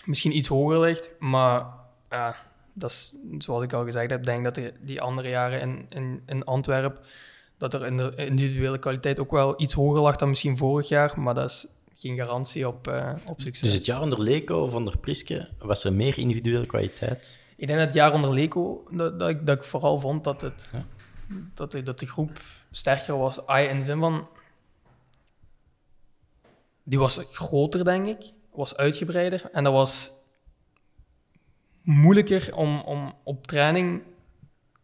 misschien 0.04 0.36
iets 0.36 0.48
hoger 0.48 0.80
ligt. 0.80 1.14
Maar 1.18 1.66
ja, 2.08 2.36
dat 2.78 2.90
is, 2.90 3.16
zoals 3.38 3.62
ik 3.62 3.72
al 3.72 3.84
gezegd 3.84 4.10
heb, 4.10 4.24
denk 4.24 4.44
dat 4.44 4.60
die 4.80 5.00
andere 5.00 5.28
jaren 5.28 5.60
in, 5.60 5.86
in, 5.88 6.22
in 6.26 6.44
Antwerpen, 6.44 6.98
dat 7.58 7.74
er 7.74 7.86
in 7.86 7.96
de 7.96 8.12
individuele 8.16 8.78
kwaliteit 8.78 9.18
ook 9.18 9.30
wel 9.30 9.60
iets 9.60 9.74
hoger 9.74 10.00
lag 10.00 10.16
dan 10.16 10.28
misschien 10.28 10.56
vorig 10.56 10.88
jaar. 10.88 11.20
Maar 11.20 11.34
dat 11.34 11.50
is 11.50 11.66
geen 11.94 12.16
garantie 12.16 12.68
op, 12.68 12.88
eh, 12.88 13.12
op 13.26 13.40
succes. 13.40 13.68
Dus 13.68 13.72
het 13.72 13.84
jaar 13.84 14.00
onder 14.00 14.22
Leko 14.22 14.62
of 14.62 14.74
onder 14.74 14.98
Priske 14.98 15.48
was 15.58 15.84
er 15.84 15.92
meer 15.92 16.18
individuele 16.18 16.66
kwaliteit. 16.66 17.44
Ik 17.56 17.66
denk 17.66 17.78
dat 17.78 17.88
het 17.88 17.96
jaar 17.96 18.12
onder 18.12 18.32
Leco, 18.32 18.86
dat, 18.90 19.18
dat, 19.18 19.28
ik, 19.28 19.46
dat 19.46 19.58
ik 19.58 19.64
vooral 19.64 19.98
vond 19.98 20.24
dat, 20.24 20.40
het, 20.40 20.70
dat, 21.54 21.72
de, 21.72 21.82
dat 21.82 21.98
de 21.98 22.06
groep 22.06 22.40
sterker 22.70 23.18
was. 23.18 23.46
Ai, 23.46 23.68
in 23.68 23.84
zin 23.84 23.98
van... 23.98 24.28
Die 26.82 26.98
was 26.98 27.20
groter, 27.30 27.84
denk 27.84 28.06
ik. 28.06 28.32
Was 28.52 28.76
uitgebreider. 28.76 29.48
En 29.52 29.64
dat 29.64 29.72
was 29.72 30.10
moeilijker 31.86 32.56
om, 32.56 32.80
om 32.80 33.12
op 33.22 33.46
training 33.46 34.02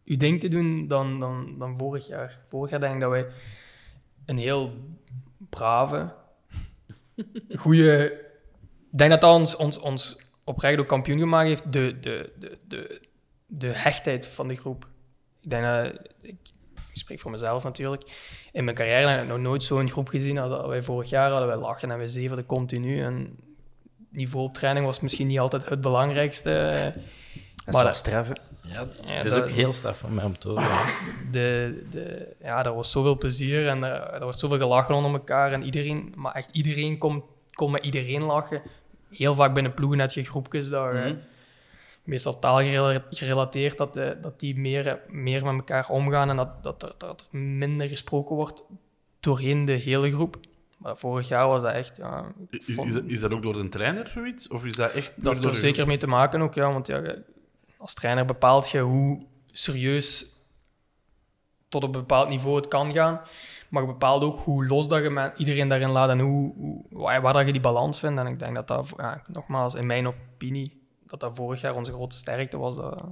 je 0.03 0.17
ding 0.17 0.39
te 0.39 0.47
doen 0.47 0.87
dan, 0.87 1.19
dan, 1.19 1.55
dan 1.57 1.77
vorig 1.77 2.07
jaar. 2.07 2.39
Vorig 2.49 2.69
jaar 2.69 2.79
denk 2.79 2.93
ik 2.93 2.99
dat 2.99 3.09
wij 3.09 3.27
een 4.25 4.37
heel 4.37 4.73
brave, 5.49 6.13
goede... 7.55 8.21
Ik 8.91 8.99
denk 8.99 9.11
dat 9.11 9.23
ons, 9.23 9.55
ons, 9.55 9.79
ons 9.79 10.17
oprecht 10.43 10.79
ook 10.79 10.87
kampioen 10.87 11.19
gemaakt 11.19 11.47
heeft. 11.47 11.73
De, 11.73 11.99
de, 11.99 12.33
de, 12.39 12.57
de, 12.67 13.01
de 13.45 13.67
hechtheid 13.67 14.25
van 14.25 14.47
de 14.47 14.55
groep. 14.55 14.87
Ik 15.41 15.49
denk 15.49 15.63
dat... 15.63 16.09
Ik, 16.21 16.35
spreek 16.93 17.19
voor 17.19 17.31
mezelf 17.31 17.63
natuurlijk. 17.63 18.03
In 18.51 18.63
mijn 18.63 18.75
carrière 18.75 19.07
heb 19.07 19.21
ik 19.21 19.27
nog 19.27 19.39
nooit 19.39 19.63
zo'n 19.63 19.89
groep 19.89 20.07
gezien 20.07 20.37
als 20.37 20.51
dat 20.51 20.67
wij 20.67 20.81
vorig 20.81 21.09
jaar 21.09 21.29
hadden. 21.29 21.47
Wij 21.47 21.57
lachen 21.57 21.91
en 21.91 21.97
wij 21.97 22.07
zeverden 22.07 22.45
continu. 22.45 23.01
Niveau 24.13 24.45
op 24.45 24.53
training 24.53 24.85
was 24.85 24.99
misschien 24.99 25.27
niet 25.27 25.39
altijd 25.39 25.69
het 25.69 25.81
belangrijkste. 25.81 26.49
Dat 26.93 27.03
is 27.67 27.73
Maar 27.73 27.73
wel 27.73 27.83
dat- 27.83 27.95
streven. 27.95 28.39
Ja, 28.61 28.87
Ja, 29.05 29.11
het 29.13 29.25
is 29.25 29.33
dat- 29.33 29.43
ook 29.43 29.49
heel 29.49 29.71
straf 29.71 29.97
van 29.97 30.13
mij 30.13 30.23
om 30.25 30.37
te 30.37 30.47
horen. 30.49 30.67
de, 31.31 31.83
de, 31.91 32.27
ja, 32.41 32.65
er 32.65 32.73
was 32.75 32.91
zoveel 32.91 33.17
plezier 33.17 33.67
en 33.67 33.83
er, 33.83 34.01
er 34.13 34.23
wordt 34.23 34.39
zoveel 34.39 34.57
gelachen 34.57 34.95
onder 34.95 35.11
elkaar. 35.11 35.51
En 35.51 35.63
iedereen, 35.63 36.13
maar 36.15 36.33
echt 36.33 36.49
iedereen 36.51 36.97
kon, 36.97 37.23
kon 37.53 37.71
met 37.71 37.83
iedereen 37.83 38.23
lachen. 38.23 38.61
Heel 39.09 39.35
vaak 39.35 39.53
binnen 39.53 39.73
ploegen 39.73 39.99
heb 39.99 40.11
je 40.11 40.23
groepjes 40.23 40.69
dat 40.69 40.93
je 40.93 41.15
meestal 42.03 42.39
taalgerelateerd, 42.39 43.77
dat, 43.77 43.93
de, 43.93 44.17
dat 44.21 44.39
die 44.39 44.59
meer, 44.59 44.99
meer 45.07 45.45
met 45.45 45.53
elkaar 45.55 45.89
omgaan 45.89 46.29
en 46.29 46.35
dat, 46.35 46.63
dat, 46.63 46.83
er, 46.83 46.93
dat 46.97 47.27
er 47.31 47.39
minder 47.39 47.87
gesproken 47.87 48.35
wordt 48.35 48.63
doorheen 49.19 49.65
de 49.65 49.71
hele 49.73 50.11
groep. 50.11 50.37
Maar 50.83 50.97
vorig 50.97 51.27
jaar 51.27 51.47
was 51.47 51.61
dat 51.61 51.73
echt... 51.73 51.97
Ja, 51.97 52.33
Is, 52.49 52.65
vond- 52.75 52.87
is, 52.87 52.93
dat, 52.93 53.03
is 53.05 53.19
dat 53.21 53.31
ook 53.31 53.41
door 53.41 53.53
de 53.53 53.69
trainer 53.69 54.07
zoiets? 54.07 54.47
Of 54.47 54.65
is 54.65 54.75
dat 54.75 54.91
echt 54.91 55.13
dat 55.15 55.33
heeft 55.33 55.45
er 55.45 55.55
zeker 55.55 55.87
mee 55.87 55.97
te 55.97 56.07
maken 56.07 56.41
ook, 56.41 56.53
ja. 56.53 56.71
Want 56.71 56.87
ja, 56.87 57.15
als 57.77 57.93
trainer 57.93 58.25
bepaalt 58.25 58.69
je 58.69 58.79
hoe 58.79 59.25
serieus 59.51 60.25
tot 61.69 61.83
op 61.83 61.95
een 61.95 62.01
bepaald 62.01 62.29
niveau 62.29 62.55
het 62.55 62.67
kan 62.67 62.91
gaan. 62.91 63.21
Maar 63.69 63.81
je 63.81 63.87
bepaalt 63.87 64.23
ook 64.23 64.39
hoe 64.39 64.67
los 64.67 64.87
dat 64.87 65.01
je 65.01 65.09
met 65.09 65.33
iedereen 65.37 65.67
daarin 65.67 65.89
laat 65.89 66.09
en 66.09 66.19
hoe, 66.19 66.53
hoe, 66.55 66.85
waar, 66.89 67.21
waar 67.21 67.33
dat 67.33 67.45
je 67.45 67.51
die 67.51 67.61
balans 67.61 67.99
vindt. 67.99 68.19
En 68.19 68.27
ik 68.27 68.39
denk 68.39 68.55
dat 68.55 68.67
dat, 68.67 68.93
ja, 68.97 69.21
nogmaals, 69.31 69.73
in 69.75 69.85
mijn 69.85 70.07
opinie, 70.07 70.82
dat 71.19 71.29
dat 71.29 71.35
vorig 71.35 71.61
jaar 71.61 71.75
onze 71.75 71.91
grote 71.91 72.15
sterkte 72.15 72.57
was. 72.57 72.75
Dat, 72.75 73.03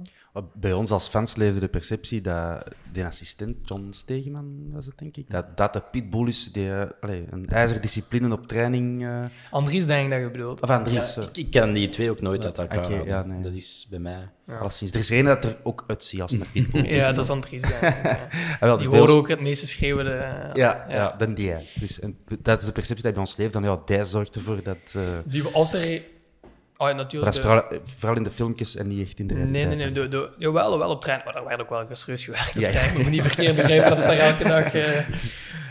Bij 0.54 0.72
ons 0.72 0.90
als 0.90 1.08
fans 1.08 1.36
leefde 1.36 1.60
de 1.60 1.68
perceptie 1.68 2.20
dat 2.20 2.64
de 2.92 3.06
assistent, 3.06 3.56
John 3.64 3.86
Stegeman 3.90 4.70
was 4.72 4.86
het 4.86 4.98
denk 4.98 5.16
ik, 5.16 5.30
dat, 5.30 5.56
dat 5.56 5.72
de 5.72 5.82
pitbull 5.90 6.26
is 6.28 6.52
die 6.52 6.72
eh, 6.72 6.90
allee, 7.00 7.24
een 7.30 7.46
ijzerdiscipline 7.48 8.32
op 8.32 8.46
training... 8.46 9.04
eh 9.04 9.24
Andries, 9.50 9.86
denk 9.86 10.04
ik 10.04 10.10
dat 10.10 10.20
je 10.20 10.30
bedoelt. 10.30 10.60
of 10.62 10.70
Andries, 10.70 11.14
Ja, 11.14 11.20
eh, 11.22 11.28
ik, 11.28 11.36
ik 11.36 11.50
ken 11.50 11.72
die 11.72 11.88
twee 11.88 12.10
ook 12.10 12.20
nooit 12.20 12.44
uit 12.44 12.58
elkaar. 12.58 13.06
Ja, 13.06 13.22
nee. 13.22 13.40
Dat 13.42 13.52
is 13.52 13.86
bij 13.90 13.98
mij. 13.98 14.28
alleszins. 14.58 14.92
Er 14.92 14.98
is 14.98 15.10
er 15.10 15.18
een 15.18 15.24
dat 15.24 15.44
er 15.44 15.56
ook 15.62 15.84
uitziet 15.86 16.20
als 16.22 16.32
een 16.32 16.44
pitbull. 16.52 16.82
Ja, 16.92 17.06
Dus 17.06 17.14
dat 17.16 17.24
is 17.24 17.30
Andries, 17.30 17.62
ja. 17.62 17.78
Ah, 18.52 18.58
wel, 18.60 18.76
Die 18.78 18.88
dus 18.88 18.98
horen 18.98 19.14
ons- 19.14 19.20
ook 19.22 19.28
het 19.28 19.40
meeste 19.40 19.66
schreeuwen. 19.66 20.04
de- 20.04 20.50
Ja, 20.54 20.84
ja. 20.88 21.14
dan 21.18 21.34
die. 21.34 21.50
hè. 21.50 21.58
Dus, 21.74 22.00
en, 22.00 22.18
dat 22.40 22.58
is 22.60 22.64
de 22.66 22.72
perceptie 22.72 23.04
die 23.04 23.12
bij 23.12 23.22
ons 23.22 23.36
leeft. 23.36 23.52
Dan, 23.52 23.62
ja, 23.62 23.78
die 23.84 24.04
zorgt 24.04 24.36
ervoor 24.36 24.62
dat... 24.62 24.76
eh 24.96 25.02
Die, 25.24 25.44
als 25.44 25.72
er... 25.72 26.02
Oh, 26.82 26.88
ja, 26.88 26.94
maar 26.94 27.04
natuurlijk. 27.04 27.24
dat 27.24 27.44
is 27.44 27.50
de- 27.50 27.56
vooral, 27.56 27.80
vooral 27.96 28.16
in 28.16 28.22
de 28.22 28.30
filmpjes 28.30 28.76
en 28.76 28.86
niet 28.88 29.02
echt 29.08 29.18
in 29.18 29.26
de 29.26 29.34
Nee, 29.34 29.42
realiteit. 29.44 29.76
nee, 29.76 29.84
nee. 29.84 29.92
De, 29.92 30.08
de, 30.08 30.30
jawel, 30.38 30.78
wel 30.78 30.90
op 30.90 31.00
trein. 31.02 31.20
Maar 31.24 31.32
daar 31.34 31.44
werd 31.44 31.60
ook 31.60 31.68
wel 31.68 31.84
serieus 31.92 32.24
gewerkt. 32.24 32.48
op 32.54 32.60
Ja, 32.60 32.70
trein. 32.70 32.90
Ik 32.90 32.96
moet 32.98 33.10
niet 33.10 33.22
verkeerd 33.22 33.56
begrijpen 33.60 33.88
dat 33.88 33.98
het 33.98 34.06
daar 34.06 34.16
elke 34.18 34.44
dag, 34.44 34.74
eh, 34.74 34.98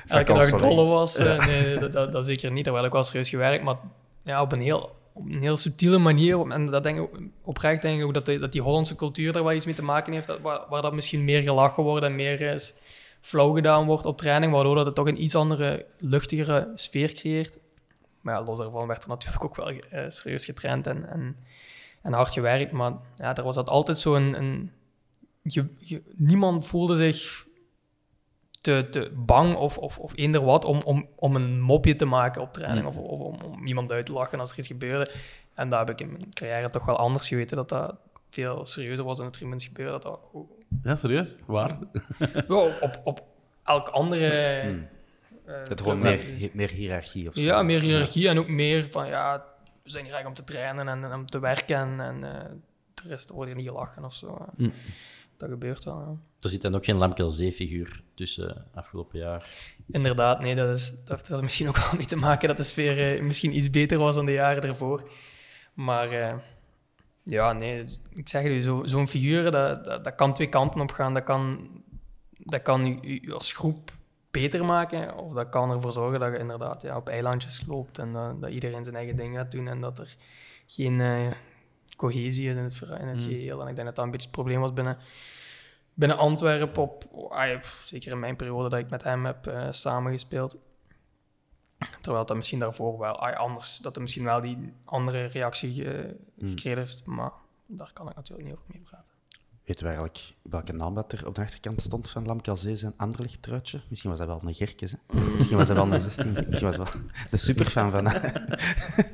elke 0.18 0.34
dag 0.34 0.50
dolle 0.62 0.86
was. 0.86 1.18
Eh, 1.18 1.46
nee, 1.46 1.62
nee, 1.66 1.78
dat, 1.80 1.92
dat, 1.92 2.12
dat 2.12 2.26
zeker 2.26 2.52
niet. 2.52 2.64
Daar 2.66 2.74
werd 2.74 2.86
ook 2.86 2.94
wel 2.94 3.04
serieus 3.04 3.30
gewerkt. 3.30 3.64
Maar 3.64 3.76
ja, 4.24 4.42
op 4.42 4.52
een 4.52 4.62
heel, 4.62 4.96
op 5.14 5.26
een 5.30 5.40
heel 5.42 5.56
subtiele 5.56 5.98
manier. 5.98 6.52
En 6.52 6.66
dat 6.66 6.84
denk 6.84 7.00
ik, 7.00 7.20
oprecht 7.44 7.82
denk 7.82 8.00
ik 8.00 8.06
ook 8.06 8.14
dat 8.14 8.26
die, 8.26 8.40
dat 8.40 8.52
die 8.52 8.62
Hollandse 8.62 8.96
cultuur 8.96 9.34
daar 9.34 9.44
wel 9.44 9.54
iets 9.54 9.66
mee 9.66 9.76
te 9.76 9.84
maken 9.84 10.14
heeft. 10.14 10.28
Dat, 10.28 10.40
waar, 10.42 10.60
waar 10.70 10.82
dat 10.82 10.94
misschien 10.96 11.26
meer 11.26 11.42
gelachen 11.42 11.84
wordt 11.84 12.06
en 12.06 12.16
meer 12.16 12.42
is 12.42 12.74
flauw 13.22 13.54
gedaan 13.54 13.86
wordt 13.86 14.06
op 14.06 14.18
training. 14.18 14.52
Waardoor 14.54 14.76
dat 14.76 14.86
het 14.86 14.96
toch 14.96 15.08
een 15.08 15.24
iets 15.24 15.36
andere, 15.36 15.86
luchtigere 16.00 16.72
sfeer 16.76 17.14
creëert. 17.14 17.58
Maar 18.22 18.36
ja, 18.36 18.44
los 18.44 18.58
daarvan 18.58 18.88
werd 18.88 19.04
er 19.04 19.10
natuurlijk 19.10 19.44
ook 19.44 19.56
wel 19.56 19.68
eh, 19.70 20.10
serieus 20.10 20.46
getraind 20.46 20.88
en, 20.88 21.10
en, 21.10 21.36
en 22.02 22.14
hard 22.14 22.32
gewerkt. 22.32 22.72
Maar 22.72 22.94
ja, 23.16 23.36
er 23.36 23.44
was 23.44 23.56
dat 23.56 23.70
altijd 23.70 23.98
zo'n... 23.98 24.16
Een, 24.16 24.34
een, 24.36 24.72
je, 25.42 25.68
je, 25.78 26.02
niemand 26.16 26.68
voelde 26.68 26.96
zich 26.96 27.46
te, 28.52 28.88
te 28.90 29.12
bang 29.16 29.56
of, 29.56 29.78
of, 29.78 30.00
of 30.00 30.12
eender 30.16 30.44
wat 30.46 30.66
om, 30.66 30.82
om, 30.86 31.08
om 31.16 31.36
een 31.36 31.62
mopje 31.62 31.96
te 31.96 32.06
maken 32.06 32.42
op 32.42 32.54
training 32.54 32.88
of, 32.88 32.96
of 32.98 33.20
om, 33.20 33.36
om 33.42 33.68
iemand 33.68 33.92
uit 33.92 34.06
te 34.06 34.12
lachen 34.12 34.40
als 34.40 34.52
er 34.52 34.58
iets 34.58 34.68
gebeurde. 34.68 35.12
En 35.54 35.70
daar 35.70 35.80
heb 35.80 35.90
ik 35.90 36.02
in 36.02 36.12
mijn 36.12 36.34
carrière 36.34 36.70
toch 36.70 36.86
wel 36.86 36.98
anders 36.98 37.28
geweten, 37.28 37.58
dat 37.58 37.70
dat 37.70 37.96
veel 38.30 38.66
serieuzer 38.66 39.06
was 39.06 39.20
in 39.20 39.26
het 39.26 39.34
tribunes 39.34 39.66
gebeuren. 39.66 40.02
Dat 40.02 40.20
dat, 40.34 40.44
Ja, 40.84 40.96
serieus? 40.96 41.36
Waar? 41.46 41.78
ja, 42.48 42.56
op, 42.82 43.02
op 43.04 43.24
elk 43.64 43.88
andere... 43.88 44.28
eh, 44.28 44.78
Het 45.54 45.82
gewoon 45.82 46.00
meer, 46.00 46.20
meer 46.54 46.70
hiërarchie 46.70 47.28
of 47.28 47.34
zo. 47.34 47.42
Ja, 47.42 47.62
meer 47.64 47.82
hiërarchie 47.82 48.28
en 48.28 48.40
ook 48.40 48.48
meer 48.48 48.88
van 48.92 49.08
ja, 49.08 49.46
we 49.84 49.90
zijn 49.90 50.04
hier 50.04 50.14
eigenlijk 50.14 50.40
om 50.40 50.46
te 50.46 50.54
trainen 50.54 50.88
en, 50.88 51.04
en 51.04 51.14
om 51.14 51.30
te 51.30 51.40
werken 51.40 52.00
en, 52.00 52.24
eh, 52.24 52.50
de 52.94 53.08
rest 53.08 53.30
wordt 53.30 53.48
hier 53.52 53.60
niet 53.60 53.70
gelachen 53.70 54.06
of 54.06 54.14
zo. 54.14 54.46
Hm. 54.56 54.70
Dat 55.38 55.50
gebeurt 55.50 55.84
wel, 55.84 56.00
ja. 56.00 56.16
Er 56.42 56.50
zit 56.50 56.62
dan 56.62 56.76
ook 56.76 56.86
geen 56.86 56.98
Lamkelzee-figuur 56.98 58.02
tussen 58.16 58.56
eh, 58.56 58.62
afgelopen 58.74 59.20
jaar. 59.20 59.50
Inderdaad, 59.92 60.40
nee, 60.40 60.56
dat, 60.56 60.78
is, 60.78 60.92
dat 60.92 61.08
heeft 61.08 61.28
er 61.28 61.44
misschien 61.44 61.68
ook 61.68 61.78
wel 61.78 61.94
mee 61.98 62.06
te 62.06 62.16
maken 62.16 62.48
dat 62.48 62.58
de 62.58 62.64
sfeer 62.64 63.16
eh, 63.16 63.22
misschien 63.22 63.56
iets 63.56 63.70
beter 63.70 63.98
was 63.98 64.16
dan 64.16 64.26
de 64.26 64.32
jaren 64.32 64.64
ervoor. 64.64 65.10
Maar 65.74 66.10
eh, 66.12 66.34
ja, 67.24 67.54
nee, 67.54 67.86
ik 68.10 68.30
zeg 68.30 68.44
het 68.44 68.52
u, 68.52 68.62
zo- 68.62 68.84
zo'n 68.86 69.08
figuur, 69.08 69.52
dat, 69.52 69.86
dat, 69.86 70.04
dat 70.04 70.16
kan 70.16 70.34
twee 70.34 70.50
kanten 70.50 70.82
op 70.82 70.92
gaan. 70.92 71.14
Dat 71.14 71.24
kan, 71.24 71.70
dat 72.40 72.62
kan 72.62 72.86
u, 73.02 73.20
u 73.22 73.34
als 73.34 73.54
groep 73.54 73.92
beter 74.32 74.66
maken, 74.66 75.18
of 75.18 75.34
dat 75.34 75.50
kan 75.50 75.72
ervoor 75.72 75.92
zorgen 75.92 76.20
dat 76.20 76.32
je 76.32 76.38
inderdaad 76.38 76.82
ja, 76.82 76.98
op 76.98 77.10
eilandjes 77.10 77.66
loopt 77.68 77.98
en 77.98 78.14
dat, 78.14 78.42
dat 78.42 78.52
iedereen 78.52 78.84
zijn 78.84 78.96
eigen 78.96 79.16
ding 79.16 79.36
gaat 79.36 79.52
doen 79.52 79.68
en 79.68 79.82
dat 79.82 80.00
er 80.00 80.16
geen 80.66 81.02
eh, 81.02 81.32
cohesie 81.96 82.50
is 82.50 82.56
in 82.56 82.64
het, 82.64 82.82
in 83.00 83.08
het 83.08 83.22
geheel. 83.22 83.62
En 83.62 83.68
ik 83.68 83.76
denk 83.76 83.88
dat 83.88 83.96
dat 83.96 84.06
een 84.06 84.12
beetje 84.12 84.28
het 84.28 84.36
probleem 84.36 84.60
was 84.60 84.74
binnen, 84.74 84.98
binnen 85.94 86.18
Antwerpen, 86.18 86.82
op, 86.82 87.04
ah, 87.30 87.48
ja, 87.48 87.62
zeker 87.84 88.12
in 88.12 88.20
mijn 88.20 88.36
periode 88.36 88.70
dat 88.70 88.80
ik 88.80 88.90
met 88.90 89.04
hem 89.04 89.26
heb 89.26 89.48
eh, 89.48 89.68
samengespeeld. 89.72 90.58
Terwijl 92.02 92.26
dat 92.26 92.38
misschien 92.38 92.60
daarvoor 92.60 93.00
wel 93.00 93.20
ah, 93.20 93.38
anders, 93.38 93.78
dat 93.78 93.96
er 93.96 94.02
misschien 94.02 94.24
wel 94.24 94.42
die 94.42 94.74
andere 94.86 95.26
reactie 95.26 95.94
eh, 95.94 96.12
gekregen 96.40 96.80
heeft, 96.80 97.06
maar 97.06 97.32
daar 97.66 97.92
kan 97.94 98.10
ik 98.10 98.16
natuurlijk 98.16 98.48
niet 98.48 98.58
over 98.58 98.70
mee 98.72 98.82
praten. 98.82 99.11
Weten 99.72 99.86
we 99.86 99.92
eigenlijk 99.96 100.34
welke 100.42 100.74
naam 100.74 100.96
dat 100.96 101.12
er 101.12 101.28
op 101.28 101.36
de 101.36 101.42
achterkant 101.42 101.82
stond 101.82 102.10
van 102.10 102.26
Lamkelzee 102.26 102.76
zijn 102.76 102.94
Anderlecht 102.98 103.42
truitje? 103.42 103.82
Misschien 103.88 104.10
was 104.10 104.20
dat 104.20 104.28
wel 104.28 104.42
een 104.46 104.54
Gerkes, 104.54 104.92
hè? 104.92 104.98
Misschien 105.38 105.58
was 105.58 105.68
dat 105.68 105.78
wel 105.78 105.94
een 105.94 106.02
16. 106.12 106.32
Misschien 106.48 106.68
was 106.68 106.76
dat 106.78 106.94
wel 106.94 107.02
de 107.30 107.38
superfan 107.38 107.92
van... 107.92 108.04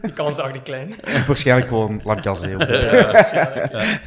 Die 0.01 0.13
kans 0.13 0.35
zag 0.35 0.51
die 0.51 0.61
klein. 0.61 0.95
Waarschijnlijk 1.27 1.67
gewoon 1.67 2.01
Lamkelzee. 2.03 2.55
op. 2.55 2.61
Ja, 2.69 3.55
ja. 3.55 3.99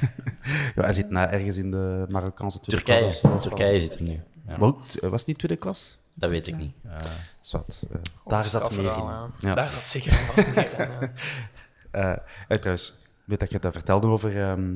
Ja, 0.75 0.83
hij 0.83 0.93
zit 0.93 1.11
nou 1.11 1.29
ergens 1.31 1.57
in 1.57 1.71
de 1.71 2.07
Marokkaanse 2.09 2.61
tweede 2.61 2.85
Turkije, 2.85 3.19
klas. 3.21 3.43
Turkije 3.43 3.81
zit 3.81 3.95
er 3.95 4.03
nu. 4.03 4.13
Ja. 4.47 4.57
Maar 4.57 4.69
ook, 4.69 4.83
eh, 5.01 5.11
was 5.11 5.19
het 5.21 5.29
niet 5.29 5.39
tweede 5.39 5.57
klas? 5.57 5.99
Dat 6.15 6.31
weet 6.31 6.47
ik 6.47 6.57
niet. 6.57 6.73
Eh, 6.85 6.97
Zwat, 7.41 7.87
eh, 7.93 7.99
daar 8.27 8.45
zat 8.45 8.71
meer 8.71 8.97
in. 9.41 9.55
Daar 9.55 9.71
zat 9.71 9.89
zeker 9.89 10.13
vast 10.13 10.55
meer 10.55 10.79
in. 10.79 10.89
ja. 11.93 12.23
Eh, 12.49 12.59
trouwens, 12.59 12.95
weet 13.25 13.41
dat 13.41 13.51
je 13.51 13.59
dat 13.59 13.73
vertelde 13.73 14.07
over 14.07 14.41
ehm, 14.43 14.75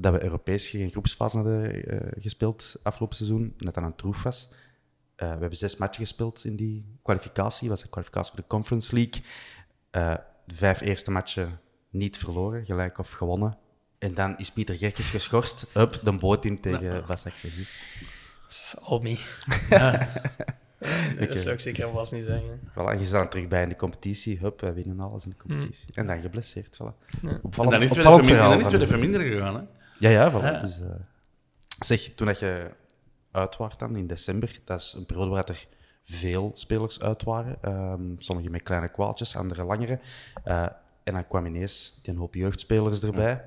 dat 0.00 0.12
we 0.12 0.22
Europees 0.22 0.68
geen 0.68 0.90
groepsfase 0.90 1.36
hadden 1.36 1.84
eh, 1.86 2.22
gespeeld 2.22 2.76
afgelopen 2.82 3.16
seizoen, 3.16 3.42
en 3.42 3.64
dat 3.64 3.74
dat 3.74 3.84
een 3.84 3.96
troef 3.96 4.22
was. 4.22 4.48
Eh, 5.14 5.32
we 5.32 5.38
hebben 5.40 5.56
zes 5.58 5.76
matchen 5.76 6.02
gespeeld 6.06 6.44
in 6.44 6.56
die 6.56 6.98
kwalificatie, 7.02 7.68
was 7.68 7.82
de 7.82 7.88
kwalificatie 7.88 8.32
voor 8.32 8.40
de 8.40 8.46
Conference 8.48 8.94
League. 8.94 9.22
Eh, 9.90 10.14
de 10.44 10.54
vijf 10.54 10.80
eerste 10.80 11.10
matchen 11.10 11.60
niet 11.90 12.18
verloren, 12.18 12.64
gelijk 12.64 12.98
of 12.98 13.08
gewonnen. 13.08 13.56
En 13.98 14.14
dan 14.14 14.38
is 14.38 14.50
Pieter 14.50 14.76
Gerkes 14.78 15.08
geschorst, 15.10 15.66
up, 15.76 16.00
de 16.02 16.12
boot 16.12 16.44
in 16.44 16.60
tegen 16.60 17.04
Basak 17.06 17.36
Sevi. 17.36 17.66
Dat 18.42 18.50
is 18.50 18.74
all 18.82 19.00
me. 19.02 19.18
Dat 21.28 21.38
zou 21.40 21.54
ik 21.54 21.60
zeker 21.60 21.86
en 21.86 21.92
vast 21.92 22.12
niet 22.12 22.24
zeggen. 22.24 22.60
Voilà, 22.70 22.74
en 22.90 22.98
je 22.98 23.04
staat 23.04 23.22
er 23.24 23.28
terug 23.28 23.48
bij 23.48 23.62
in 23.62 23.68
de 23.68 23.76
competitie, 23.76 24.38
hup, 24.38 24.60
we 24.60 24.72
winnen 24.72 25.00
alles 25.00 25.24
in 25.24 25.30
de 25.30 25.36
competitie. 25.36 25.88
En 25.94 26.06
dan 26.06 26.20
geblesseerd, 26.20 26.76
voilà. 26.82 27.20
En 27.22 27.38
Opvallend, 27.42 27.72
dan 27.74 27.82
is 27.82 27.88
het 27.88 27.96
weer 27.96 28.06
opvallend 28.06 28.22
even, 28.22 28.24
min- 28.24 28.26
verhaal 28.26 28.48
dan 28.50 28.58
is 28.58 28.64
het 28.64 28.72
weer 28.72 28.82
even 28.82 28.98
minder 28.98 29.20
gegaan. 29.20 29.54
Hè? 29.54 29.62
Ja, 29.98 30.10
ja, 30.10 30.30
voilà. 30.30 30.44
Ja. 30.44 30.58
Dus, 30.58 30.80
eh, 30.80 30.86
zeg, 31.84 32.00
toen 32.14 32.26
dat 32.26 32.38
je 32.38 32.70
uit 33.30 33.56
was 33.56 33.76
dan, 33.76 33.96
in 33.96 34.06
december, 34.06 34.58
dat 34.64 34.80
is 34.80 34.94
een 34.96 35.06
periode 35.06 35.30
waar 35.30 35.48
er 35.48 35.66
veel 36.02 36.50
spelers 36.54 37.00
uit 37.00 37.22
waren. 37.22 37.56
Ehm 37.62 38.02
sommigen 38.18 38.50
met 38.50 38.62
kleine 38.62 38.88
kwaaltjes, 38.88 39.36
anderen 39.36 39.66
langere. 39.66 39.98
Eh, 40.44 40.66
en 41.04 41.12
dan 41.12 41.26
kwam 41.26 41.46
ineens 41.46 41.98
die 42.02 42.12
een 42.12 42.18
hoop 42.18 42.34
jeugdspelers 42.34 43.02
erbij. 43.02 43.44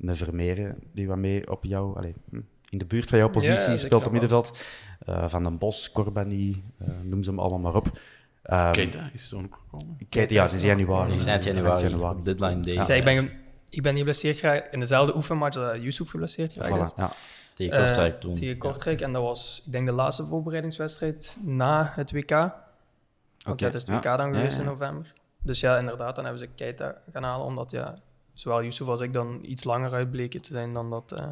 Een 0.00 0.16
Vermeeren, 0.16 0.76
die 0.92 1.08
wat 1.08 1.16
mee 1.16 1.50
op 1.50 1.64
jou, 1.64 1.96
allee, 1.96 2.14
hm, 2.30 2.40
in 2.70 2.78
de 2.78 2.84
buurt 2.84 3.08
van 3.08 3.18
jouw 3.18 3.28
positie 3.28 3.70
Ja, 3.70 3.76
speelt 3.76 4.06
op 4.06 4.12
middenveld. 4.12 4.58
Eh, 4.98 5.28
van 5.28 5.42
den 5.42 5.58
Bos, 5.58 5.92
Corbani, 5.92 6.64
eh, 6.78 6.88
noem 7.02 7.22
ze 7.22 7.30
hem 7.30 7.38
allemaal 7.38 7.58
maar 7.58 7.74
op. 7.74 7.98
Ehm, 8.42 8.72
Keita 8.72 9.10
is 9.12 9.28
toen 9.28 9.44
ook 9.44 9.58
gekomen. 9.62 9.96
Keita, 10.08 10.34
ja, 10.34 10.46
sinds 10.46 10.64
januari. 10.64 11.08
Die 11.08 11.18
is 11.18 11.24
eind 11.24 11.44
januari, 11.44 12.22
deadline 12.22 12.60
day. 12.60 12.74
Ja. 12.74 12.84
Ja, 12.86 12.94
ik, 12.94 13.04
ben, 13.04 13.30
ik 13.70 13.82
ben 13.82 13.96
geblesseerd 13.96 14.38
geraakt 14.38 14.72
in 14.72 14.78
dezelfde 14.80 15.16
oefenmatch 15.16 15.54
dat 15.56 15.82
Yusuf 15.82 16.10
geblesseerd 16.10 16.52
geraakt. 16.52 16.92
Voilà, 16.92 16.96
ja. 16.96 17.12
Tegen 17.54 17.76
Eh, 17.78 17.84
Kortrijk 17.84 18.20
toen. 18.20 18.34
Tegen 18.34 18.58
Kortrijk. 18.58 19.00
En 19.00 19.12
dat 19.12 19.22
was, 19.22 19.62
ik 19.66 19.72
denk, 19.72 19.86
de 19.88 19.94
laatste 19.94 20.26
voorbereidingswedstrijd 20.26 21.38
na 21.42 21.92
het 21.94 22.12
WK. 22.12 22.30
Want 22.30 23.58
dat 23.58 23.74
is 23.74 23.80
het 23.86 23.90
WK 23.90 24.02
dan 24.02 24.34
geweest 24.34 24.58
in 24.58 24.64
november. 24.64 25.12
Dus 25.42 25.60
ja, 25.60 25.78
inderdaad, 25.78 26.14
dan 26.14 26.24
hebben 26.24 26.42
ze 26.42 26.48
Keita 26.54 26.94
gaan 27.12 27.22
halen, 27.22 27.46
omdat 27.46 27.70
ja, 27.70 27.94
zowel 28.34 28.62
Yusuf 28.62 28.86
als 28.88 29.00
ik 29.00 29.12
dan 29.12 29.38
iets 29.42 29.64
langer 29.64 29.92
uitbleken 29.92 30.42
te 30.42 30.52
zijn 30.52 30.72
dan 30.72 30.90
dat 30.90 31.12
eh, 31.12 31.26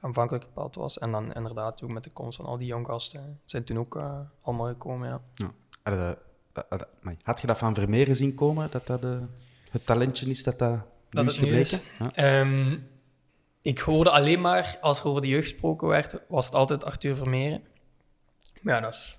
aanvankelijk 0.00 0.44
bepaald 0.44 0.74
was. 0.74 0.98
En 0.98 1.12
dan 1.12 1.32
inderdaad 1.34 1.82
ook 1.82 1.92
met 1.92 2.04
de 2.04 2.10
komst 2.12 2.36
van 2.36 2.46
al 2.46 2.58
die 2.58 2.66
jong 2.66 2.86
gasten 2.86 3.40
zijn 3.44 3.64
toen 3.64 3.78
ook 3.78 3.96
eh, 3.96 4.18
allemaal 4.42 4.66
gekomen, 4.66 5.08
ja. 5.08 5.20
Ja. 5.34 5.50
Had, 5.82 5.94
je, 5.94 6.16
dat- 6.52 6.66
dat- 6.70 6.88
amai, 7.02 7.16
had 7.22 7.40
je 7.40 7.46
dat 7.46 7.58
van 7.58 7.74
Vermeeren 7.74 8.16
zien 8.16 8.34
komen, 8.34 8.68
dat 8.70 8.86
dat 8.86 9.02
eh, 9.04 9.10
het 9.70 9.86
talentje 9.86 10.26
is 10.26 10.42
dat 10.42 10.58
dat, 10.58 10.78
Dat 11.12 11.26
is 11.26 11.36
het 11.36 11.50
nu 11.50 11.56
is. 11.56 11.80
Ja. 11.98 12.10
Ehm, 12.14 12.78
ik 13.62 13.78
hoorde 13.78 14.10
alleen 14.10 14.40
maar, 14.40 14.78
als 14.80 15.00
er 15.00 15.06
over 15.08 15.22
de 15.22 15.28
jeugd 15.28 15.48
gesproken 15.48 15.88
werd, 15.88 16.14
was 16.28 16.46
het 16.46 16.54
altijd 16.54 16.84
Arthur 16.84 17.16
Vermeeren. 17.16 17.62
Maar 18.60 18.74
ja, 18.74 18.80
dat 18.80 18.94
is... 18.94 19.18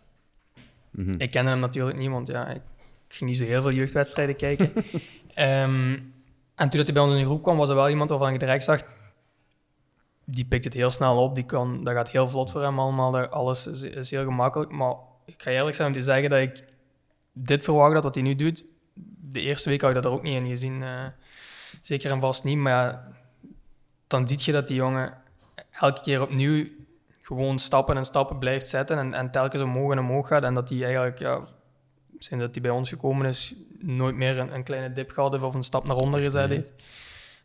Mhm. 0.91 1.15
Ik 1.17 1.31
kende 1.31 1.49
hem 1.49 1.59
natuurlijk 1.59 1.97
niet, 1.97 2.09
want 2.09 2.27
ja, 2.27 2.47
ik 2.47 2.61
ging 3.07 3.29
niet 3.29 3.39
zo 3.39 3.45
heel 3.45 3.61
veel 3.61 3.71
jeugdwedstrijden 3.71 4.35
kijken. 4.35 4.71
Ehm, 5.33 5.91
en 6.55 6.69
toen 6.69 6.77
dat 6.77 6.85
hij 6.85 6.93
bij 6.93 7.03
ons 7.03 7.11
in 7.13 7.19
de 7.19 7.25
groep 7.25 7.43
kwam, 7.43 7.57
was 7.57 7.69
er 7.69 7.75
wel 7.75 7.89
iemand 7.89 8.09
waarvan 8.09 8.33
ik 8.33 8.39
direct 8.39 8.63
zag... 8.63 8.81
Die 10.25 10.45
pikt 10.45 10.63
het 10.63 10.73
heel 10.73 10.89
snel 10.89 11.23
op, 11.23 11.35
die 11.35 11.45
kan, 11.45 11.83
dat 11.83 11.93
gaat 11.93 12.11
heel 12.11 12.29
vlot 12.29 12.51
voor 12.51 12.61
hem 12.61 12.79
allemaal, 12.79 13.11
daar- 13.11 13.29
alles 13.29 13.67
is, 13.67 13.81
is 13.81 14.09
heel 14.11 14.23
gemakkelijk. 14.23 14.71
Maar 14.71 14.95
ik 15.25 15.41
ga 15.41 15.51
eerlijk 15.51 15.75
zijn 15.75 15.87
om 15.87 15.93
te 15.93 16.01
zeggen 16.01 16.29
dat 16.29 16.39
ik 16.39 16.63
dit 17.33 17.63
verwacht 17.63 17.93
had, 17.93 18.03
wat 18.03 18.15
hij 18.15 18.23
nu 18.23 18.35
doet. 18.35 18.63
De 19.31 19.41
eerste 19.41 19.69
week 19.69 19.81
had 19.81 19.89
ik 19.89 19.95
dat 19.95 20.05
er 20.05 20.11
ook 20.11 20.23
niet 20.23 20.35
in 20.35 20.47
gezien. 20.47 20.83
eh, 20.83 21.05
zeker 21.83 22.11
en 22.11 22.21
vast 22.21 22.43
niet, 22.43 22.57
maar 22.57 23.07
dan 24.07 24.27
zie 24.27 24.39
je 24.41 24.51
dat 24.51 24.67
die 24.67 24.77
jongen 24.77 25.17
elke 25.71 26.01
keer 26.01 26.21
opnieuw 26.21 26.67
gewoon 27.21 27.59
stappen 27.59 27.97
en 27.97 28.05
stappen 28.05 28.39
blijft 28.39 28.69
zetten 28.69 28.97
en, 28.97 29.13
en 29.13 29.31
telkens 29.31 29.61
omhoog 29.61 29.91
en 29.91 29.99
omhoog 29.99 30.27
gaat. 30.27 30.43
En 30.43 30.53
dat 30.53 30.69
hij 30.69 30.83
eigenlijk, 30.83 31.19
ja, 31.19 31.41
sinds 32.17 32.43
dat 32.43 32.53
hij 32.53 32.61
bij 32.61 32.71
ons 32.71 32.89
gekomen 32.89 33.25
is, 33.25 33.55
nooit 33.79 34.15
meer 34.15 34.39
een, 34.39 34.53
een 34.53 34.63
kleine 34.63 34.93
dip 34.93 35.11
gehad 35.11 35.31
heeft 35.31 35.43
of 35.43 35.53
een 35.53 35.63
stap 35.63 35.85
naar 35.85 35.95
onder 35.95 36.19
gezet 36.19 36.49
heeft. 36.49 36.73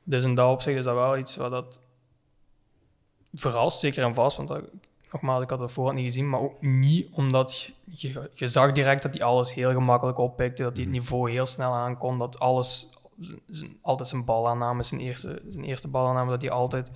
Dus 0.03 0.25
in 0.25 0.35
dat 0.35 0.53
opzicht 0.53 0.79
is 0.79 0.85
dat 0.85 0.95
wel 0.95 1.19
iets 1.19 1.37
wat 1.37 1.51
dat 1.51 1.81
verrast, 3.35 3.81
zeker 3.81 4.05
en 4.05 4.15
vast. 4.15 4.37
Want 4.37 4.49
dat, 4.49 4.65
nogmaals, 5.13 5.43
ik 5.43 5.51
had 5.51 5.61
het 5.61 5.73
voorhand 5.73 5.97
niet 5.97 6.07
gezien, 6.07 6.29
maar 6.29 6.41
ook 6.41 6.63
niet 6.63 7.09
omdat 7.13 7.73
je, 7.85 8.29
zag 8.35 8.73
direct 8.73 9.03
dat 9.03 9.15
hij 9.15 9.23
alles 9.23 9.55
heel 9.55 9.73
gemakkelijk 9.73 10.19
oppikte, 10.19 10.63
dat 10.63 10.77
hij 10.77 10.85
het 10.85 10.93
niveau 10.93 11.31
heel 11.31 11.47
snel 11.47 11.73
aankon, 11.73 12.19
dat 12.19 12.39
alles, 12.39 12.89
altijd 13.83 14.09
zijn 14.09 14.25
balaanname, 14.25 14.83
zijn 14.83 15.01
eerste, 15.01 15.43
zijn 15.49 15.65
eerste 15.65 15.89
balaanname, 15.89 16.31
dat 16.31 16.41
die 16.41 16.51
altijd 16.51 16.91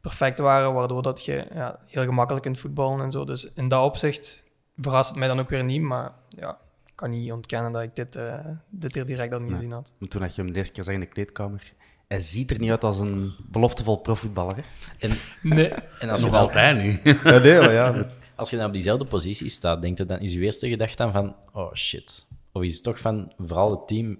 perfect 0.00 0.38
waren, 0.38 0.72
waardoor 0.74 1.02
dat 1.02 1.24
je 1.24 1.46
ja, 1.54 1.78
heel 1.86 2.04
gemakkelijk 2.04 2.44
kunt 2.44 2.58
voetballen 2.58 3.00
en 3.00 3.10
zo. 3.12 3.24
Dus 3.24 3.52
in 3.54 3.68
dat 3.68 3.82
opzicht 3.84 4.42
verrast 4.76 5.08
het 5.10 5.18
mij 5.18 5.28
dan 5.28 5.40
ook 5.40 5.48
weer 5.48 5.64
niet, 5.64 5.82
maar 5.82 6.12
ja, 6.28 6.58
ik 6.86 6.92
kan 6.94 7.10
niet 7.10 7.32
ontkennen 7.32 7.72
dat 7.72 7.82
ik 7.82 7.94
dit, 7.96 8.16
eh, 8.16 8.34
dit 8.70 8.96
er 8.96 9.06
direct 9.06 9.32
al 9.32 9.38
niet 9.38 9.48
Nee. 9.48 9.56
gezien 9.56 9.72
had. 9.72 9.92
Maar 9.98 10.08
Toen 10.08 10.22
had 10.22 10.34
je 10.34 10.42
hem 10.42 10.52
de 10.52 10.58
eerste 10.58 10.72
keer 10.72 10.84
zag 10.84 10.94
in 10.94 11.00
de 11.00 11.06
kleedkamer, 11.06 11.72
hij 12.08 12.20
ziet 12.20 12.50
er 12.50 12.58
niet 12.58 12.70
uit 12.70 12.84
als 12.84 12.98
een 12.98 13.34
beloftevol 13.50 13.96
profvoetballer. 13.96 14.64
En, 14.98 15.10
Nee, 15.42 15.68
en 15.98 16.08
als, 16.08 16.20
Nog 16.20 16.30
dan, 16.30 16.40
altijd 16.40 16.76
niet. 16.82 17.00
Ja, 17.24 17.38
nee, 17.38 17.58
maar 17.60 17.72
ja. 17.72 17.90
maar- 17.92 18.12
als 18.36 18.50
je 18.50 18.56
dan 18.56 18.66
op 18.66 18.72
diezelfde 18.72 19.04
positie 19.04 19.48
staat, 19.48 19.82
denk 19.82 19.98
je 19.98 20.04
dan, 20.04 20.18
is 20.18 20.32
je 20.32 20.40
eerste 20.40 20.68
gedachte 20.68 20.96
dan 20.96 21.12
van, 21.12 21.36
oh 21.52 21.72
shit. 21.74 22.26
Of 22.52 22.62
is 22.62 22.74
het 22.74 22.82
toch 22.84 22.98
van, 22.98 23.32
vooral 23.38 23.70
het 23.70 23.88
team, 23.88 24.18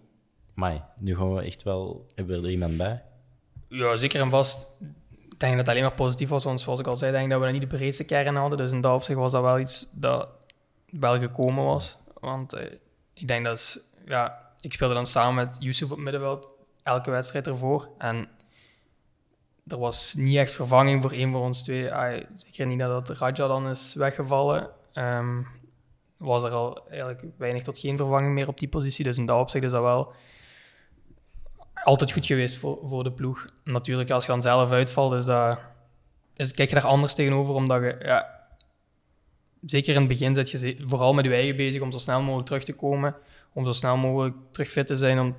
mai, 0.54 0.82
nu 0.98 1.16
gaan 1.16 1.34
we 1.34 1.42
echt 1.42 1.62
wel, 1.62 2.06
hebben 2.14 2.40
we 2.40 2.46
er 2.46 2.52
iemand 2.52 2.76
bij? 2.76 3.02
Ja, 3.68 3.96
zeker 3.96 4.20
en 4.20 4.30
vast. 4.30 4.76
Ik 5.20 5.40
denk 5.40 5.52
dat 5.52 5.60
het 5.60 5.68
alleen 5.68 5.82
maar 5.82 5.94
positief 5.94 6.28
was, 6.28 6.44
want 6.44 6.60
zoals 6.60 6.80
ik 6.80 6.86
al 6.86 6.96
zei, 6.96 7.12
denk 7.12 7.24
ik 7.24 7.30
dat 7.30 7.40
we 7.40 7.50
niet 7.50 7.60
de 7.60 7.76
breedste 7.76 8.04
kern 8.04 8.36
hadden. 8.36 8.58
Dus 8.58 8.72
in 8.72 8.80
dat 8.80 8.94
opzicht 8.94 9.18
was 9.18 9.32
dat 9.32 9.42
wel 9.42 9.58
iets 9.58 9.88
dat 9.92 10.28
wel 10.90 11.18
gekomen 11.18 11.64
was. 11.64 11.98
Want 12.20 12.52
eh, 12.52 12.72
ik 13.14 13.28
denk 13.28 13.44
dat 13.44 13.84
ja, 14.06 14.50
ik 14.60 14.72
speelde 14.72 14.94
dan 14.94 15.06
samen 15.06 15.34
met 15.34 15.56
Yusuf 15.60 15.90
op 15.90 15.96
het 15.96 16.04
middenveld 16.04 16.48
elke 16.82 17.10
wedstrijd 17.10 17.46
ervoor. 17.46 17.88
En 17.98 18.28
er 19.66 19.78
was 19.78 20.14
niet 20.14 20.36
echt 20.36 20.52
vervanging 20.52 21.02
voor 21.02 21.12
één 21.12 21.32
van 21.32 21.40
ons 21.40 21.62
twee. 21.62 21.90
Zeker 22.34 22.66
niet 22.66 22.78
dat 22.78 23.08
Raja 23.08 23.46
dan 23.46 23.68
is 23.68 23.94
weggevallen. 23.94 24.70
Ehm, 24.92 25.42
was 26.16 26.42
er 26.42 26.50
al 26.50 26.88
eigenlijk 26.88 27.24
weinig 27.36 27.62
tot 27.62 27.78
geen 27.78 27.96
vervanging 27.96 28.34
meer 28.34 28.48
op 28.48 28.58
die 28.58 28.68
positie. 28.68 29.04
Dus 29.04 29.18
in 29.18 29.26
dat 29.26 29.40
opzicht 29.40 29.64
is 29.64 29.70
dat 29.70 29.82
wel 29.82 30.12
altijd 31.84 32.12
goed 32.12 32.26
geweest 32.26 32.56
voor, 32.56 32.78
voor 32.84 33.04
de 33.04 33.12
ploeg. 33.12 33.44
Natuurlijk, 33.64 34.10
als 34.10 34.26
je 34.26 34.32
dan 34.32 34.42
zelf 34.42 34.70
uitvalt, 34.70 35.12
is 35.12 35.24
dat, 35.24 35.58
is, 36.36 36.52
kijk 36.52 36.68
je 36.68 36.74
daar 36.74 36.84
anders 36.84 37.14
tegenover. 37.14 37.54
Omdat 37.54 37.80
je, 37.82 37.96
ja, 38.02 38.46
zeker 39.66 39.94
in 39.94 39.98
het 39.98 40.08
begin 40.08 40.34
zit 40.34 40.50
je 40.50 40.76
vooral 40.84 41.14
met 41.14 41.24
je 41.24 41.34
eigen 41.34 41.56
bezig 41.56 41.80
om 41.80 41.92
zo 41.92 41.98
snel 41.98 42.20
mogelijk 42.20 42.46
terug 42.46 42.64
te 42.64 42.72
komen. 42.72 43.14
Om 43.52 43.64
zo 43.64 43.72
snel 43.72 43.96
mogelijk 43.96 44.36
terug 44.50 44.68
fit 44.68 44.86
te 44.86 44.96
zijn 44.96 45.18
om 45.18 45.36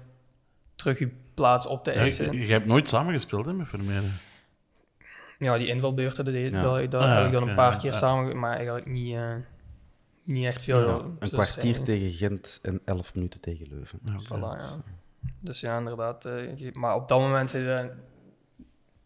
terug 0.76 1.00
je 1.00 1.10
plaats 1.34 1.68
op 1.68 1.84
te 1.84 1.92
eisen. 1.92 2.26
Ja, 2.26 2.32
je, 2.32 2.46
je, 2.46 2.52
hebt 2.52 2.66
nooit 2.66 2.88
samengespeeld 2.88 3.46
hè, 3.46 3.54
met 3.54 3.68
Vermeeren? 3.68 4.14
Ja, 5.40 5.58
die 5.58 5.68
invalbeurten, 5.68 6.26
dat, 6.26 6.34
ja. 6.34 6.62
dat, 6.62 6.92
dat 6.92 7.02
ah, 7.02 7.16
heb 7.16 7.26
ik 7.26 7.32
dan 7.32 7.50
een 7.50 7.56
paar 7.56 7.78
keer 7.78 7.94
samen, 7.94 8.40
maar 8.40 8.56
eigenlijk 8.56 8.90
niet, 8.90 9.16
uh, 9.16 9.36
niet 10.24 10.46
echt 10.46 10.64
veel. 10.64 10.80
Ja, 10.80 11.06
een 11.20 11.30
kwartier 11.30 11.82
tegen 11.82 12.12
Gent 12.12 12.60
en 12.62 12.82
elf 12.86 13.16
minuten 13.16 13.42
tegen 13.42 13.68
Leuven. 13.70 14.00
Voilà, 14.00 14.60
ja. 14.60 14.84
Dus 15.40 15.60
ja, 15.60 15.78
inderdaad. 15.78 16.26
Uh, 16.26 16.74
maar 16.74 16.96
op 16.96 17.08
dat 17.08 17.20
moment 17.20 17.50
zit 17.50 17.62
je, 17.62 17.92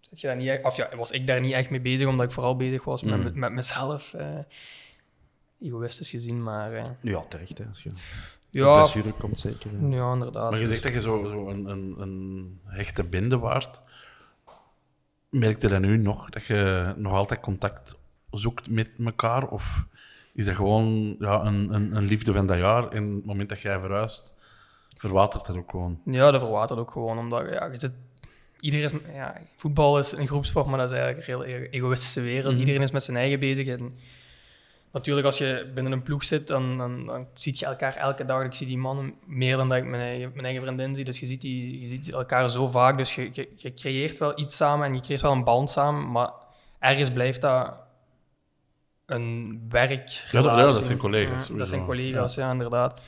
zit 0.01 0.21
je 0.21 0.27
daar 0.27 0.35
niet 0.35 0.47
echt, 0.47 0.63
of 0.63 0.75
ja, 0.75 0.89
was 0.95 1.11
ik 1.11 1.27
daar 1.27 1.41
niet 1.41 1.53
echt 1.53 1.69
mee 1.69 1.81
bezig, 1.81 2.07
omdat 2.07 2.25
ik 2.25 2.31
vooral 2.31 2.55
bezig 2.55 2.83
was 2.83 3.03
mm. 3.03 3.23
met, 3.23 3.35
met 3.35 3.51
mezelf. 3.51 4.13
Uh, 4.13 4.39
egoïstisch 5.61 6.09
gezien, 6.09 6.43
maar... 6.43 6.73
Uh, 6.73 6.83
ja, 7.01 7.19
terecht, 7.19 7.57
hè. 7.57 7.65
Als 7.65 7.83
je 7.83 7.91
ja, 8.49 8.87
komt 9.19 9.39
zeker. 9.39 9.89
Ja, 9.89 10.13
inderdaad. 10.13 10.49
Maar 10.49 10.59
je 10.59 10.67
zegt 10.67 10.83
dat 10.83 10.93
je 10.93 11.01
zo, 11.01 11.23
zo 11.25 11.49
een, 11.49 11.65
een, 11.65 11.95
een 11.97 12.59
hechte 12.65 13.03
binde 13.03 13.37
waard. 13.37 13.81
Merkte 15.29 15.67
dat 15.67 15.81
nu 15.81 15.97
nog, 15.97 16.29
dat 16.29 16.45
je 16.45 16.93
nog 16.97 17.13
altijd 17.13 17.39
contact 17.39 17.95
zoekt 18.31 18.69
met 18.69 18.89
elkaar? 19.05 19.47
Of 19.47 19.85
is 20.33 20.45
dat 20.45 20.55
gewoon 20.55 21.15
ja, 21.19 21.45
een, 21.45 21.73
een, 21.73 21.95
een 21.95 22.05
liefde 22.05 22.33
van 22.33 22.45
dat 22.45 22.57
jaar 22.57 22.89
en 22.89 23.15
het 23.15 23.25
moment 23.25 23.49
dat 23.49 23.61
jij 23.61 23.79
verhuist, 23.79 24.35
verwatert 24.99 25.45
dat 25.45 25.55
ook 25.55 25.69
gewoon? 25.69 25.99
Ja, 26.05 26.31
dat 26.31 26.41
verwatert 26.41 26.79
ook 26.79 26.91
gewoon, 26.91 27.17
omdat 27.17 27.49
ja, 27.49 27.65
je 27.65 27.79
zit... 27.79 27.93
Iedereen 28.59 28.85
is, 28.85 29.13
ja, 29.13 29.41
voetbal 29.55 29.97
is 29.97 30.11
een 30.11 30.27
groepsport, 30.27 30.65
maar 30.65 30.77
dat 30.77 30.91
is 30.91 30.97
eigenlijk 30.97 31.27
een 31.27 31.33
heel 31.33 31.69
egoïstische 31.69 32.21
wereld. 32.21 32.51
Mhm. 32.51 32.59
Iedereen 32.59 32.81
is 32.81 32.91
met 32.91 33.03
zijn 33.03 33.17
eigen 33.17 33.39
bezig 33.39 33.67
en 33.67 33.91
natuurlijk, 34.91 35.25
als 35.25 35.37
je 35.37 35.71
binnen 35.73 35.91
een 35.91 36.03
ploeg 36.03 36.23
zit, 36.23 36.47
dan, 36.47 36.77
dan, 36.77 37.05
dan 37.05 37.27
zie 37.33 37.55
je 37.57 37.65
elkaar 37.65 37.95
elke 37.95 38.25
dag. 38.25 38.43
Ik 38.43 38.53
zie 38.53 38.67
die 38.67 38.77
mannen 38.77 39.13
meer 39.25 39.57
dan 39.57 39.69
dat 39.69 39.77
ik 39.77 39.85
mijn 39.85 40.01
eigen, 40.01 40.31
mijn 40.33 40.45
eigen 40.45 40.63
vriendin 40.63 40.95
zie. 40.95 41.05
Dus 41.05 41.19
je 41.19 41.25
ziet, 41.25 41.41
die, 41.41 41.79
je 41.79 41.87
ziet 41.87 42.11
elkaar 42.11 42.49
zo 42.49 42.67
vaak. 42.67 42.97
Dus 42.97 43.15
je, 43.15 43.29
je, 43.31 43.49
je, 43.55 43.73
creëert 43.73 44.17
wel 44.17 44.39
iets 44.39 44.55
samen 44.55 44.87
en 44.87 44.93
je 44.93 45.01
creëert 45.01 45.21
wel 45.21 45.31
een 45.31 45.43
band 45.43 45.69
samen. 45.69 46.11
Maar 46.11 46.31
ergens 46.79 47.11
blijft 47.11 47.41
dat 47.41 47.83
een 49.05 49.61
werk. 49.69 50.07
Ja, 50.07 50.41
dat, 50.41 50.43
ja, 50.43 50.61
dat 50.61 50.85
zijn 50.85 50.97
collega's. 50.97 51.47
dat 51.47 51.67
zijn 51.67 51.85
collega's, 51.85 52.35
ja. 52.35 52.51
inderdaad. 52.51 53.01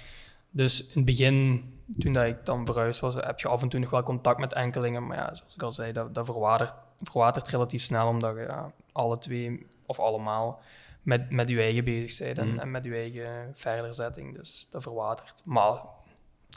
Dus 0.52 0.82
in 0.82 0.92
het 0.94 1.06
begin, 1.06 1.71
toen 2.00 2.14
dat 2.14 2.26
ik 2.26 2.46
dan 2.46 2.66
verhuisd 2.66 3.00
was, 3.00 3.14
heb 3.14 3.40
je 3.40 3.48
af 3.48 3.62
en 3.62 3.70
toe 3.70 3.80
nog 3.80 3.90
wel 3.90 4.04
contact 4.04 4.40
met 4.40 4.54
enkelingen. 4.54 5.08
Maar 5.08 5.18
ja, 5.18 5.34
zoals 5.34 5.56
ik 5.56 5.64
al 5.64 5.72
zei, 5.72 5.92
dat, 5.92 6.16
dat 6.16 6.26
verwatert, 6.26 6.74
verwatert 7.02 7.48
relatief 7.48 7.82
snel, 7.82 8.08
omdat 8.08 8.36
je 8.36 8.42
ja, 8.42 8.72
alle 8.92 9.18
twee 9.18 9.68
of 9.86 10.00
allemaal 10.00 10.62
met, 11.02 11.30
met 11.30 11.50
je 11.50 11.60
eigen 11.60 11.84
bezig 11.84 12.38
en, 12.38 12.52
mm. 12.52 12.60
en, 12.60 12.72
met 12.72 12.84
je 12.84 12.96
eigen 12.96 13.50
verderzetting. 13.54 14.38
Dus 14.38 14.68
dat 14.72 14.82
verwatert. 14.82 15.42
Maar 15.46 15.82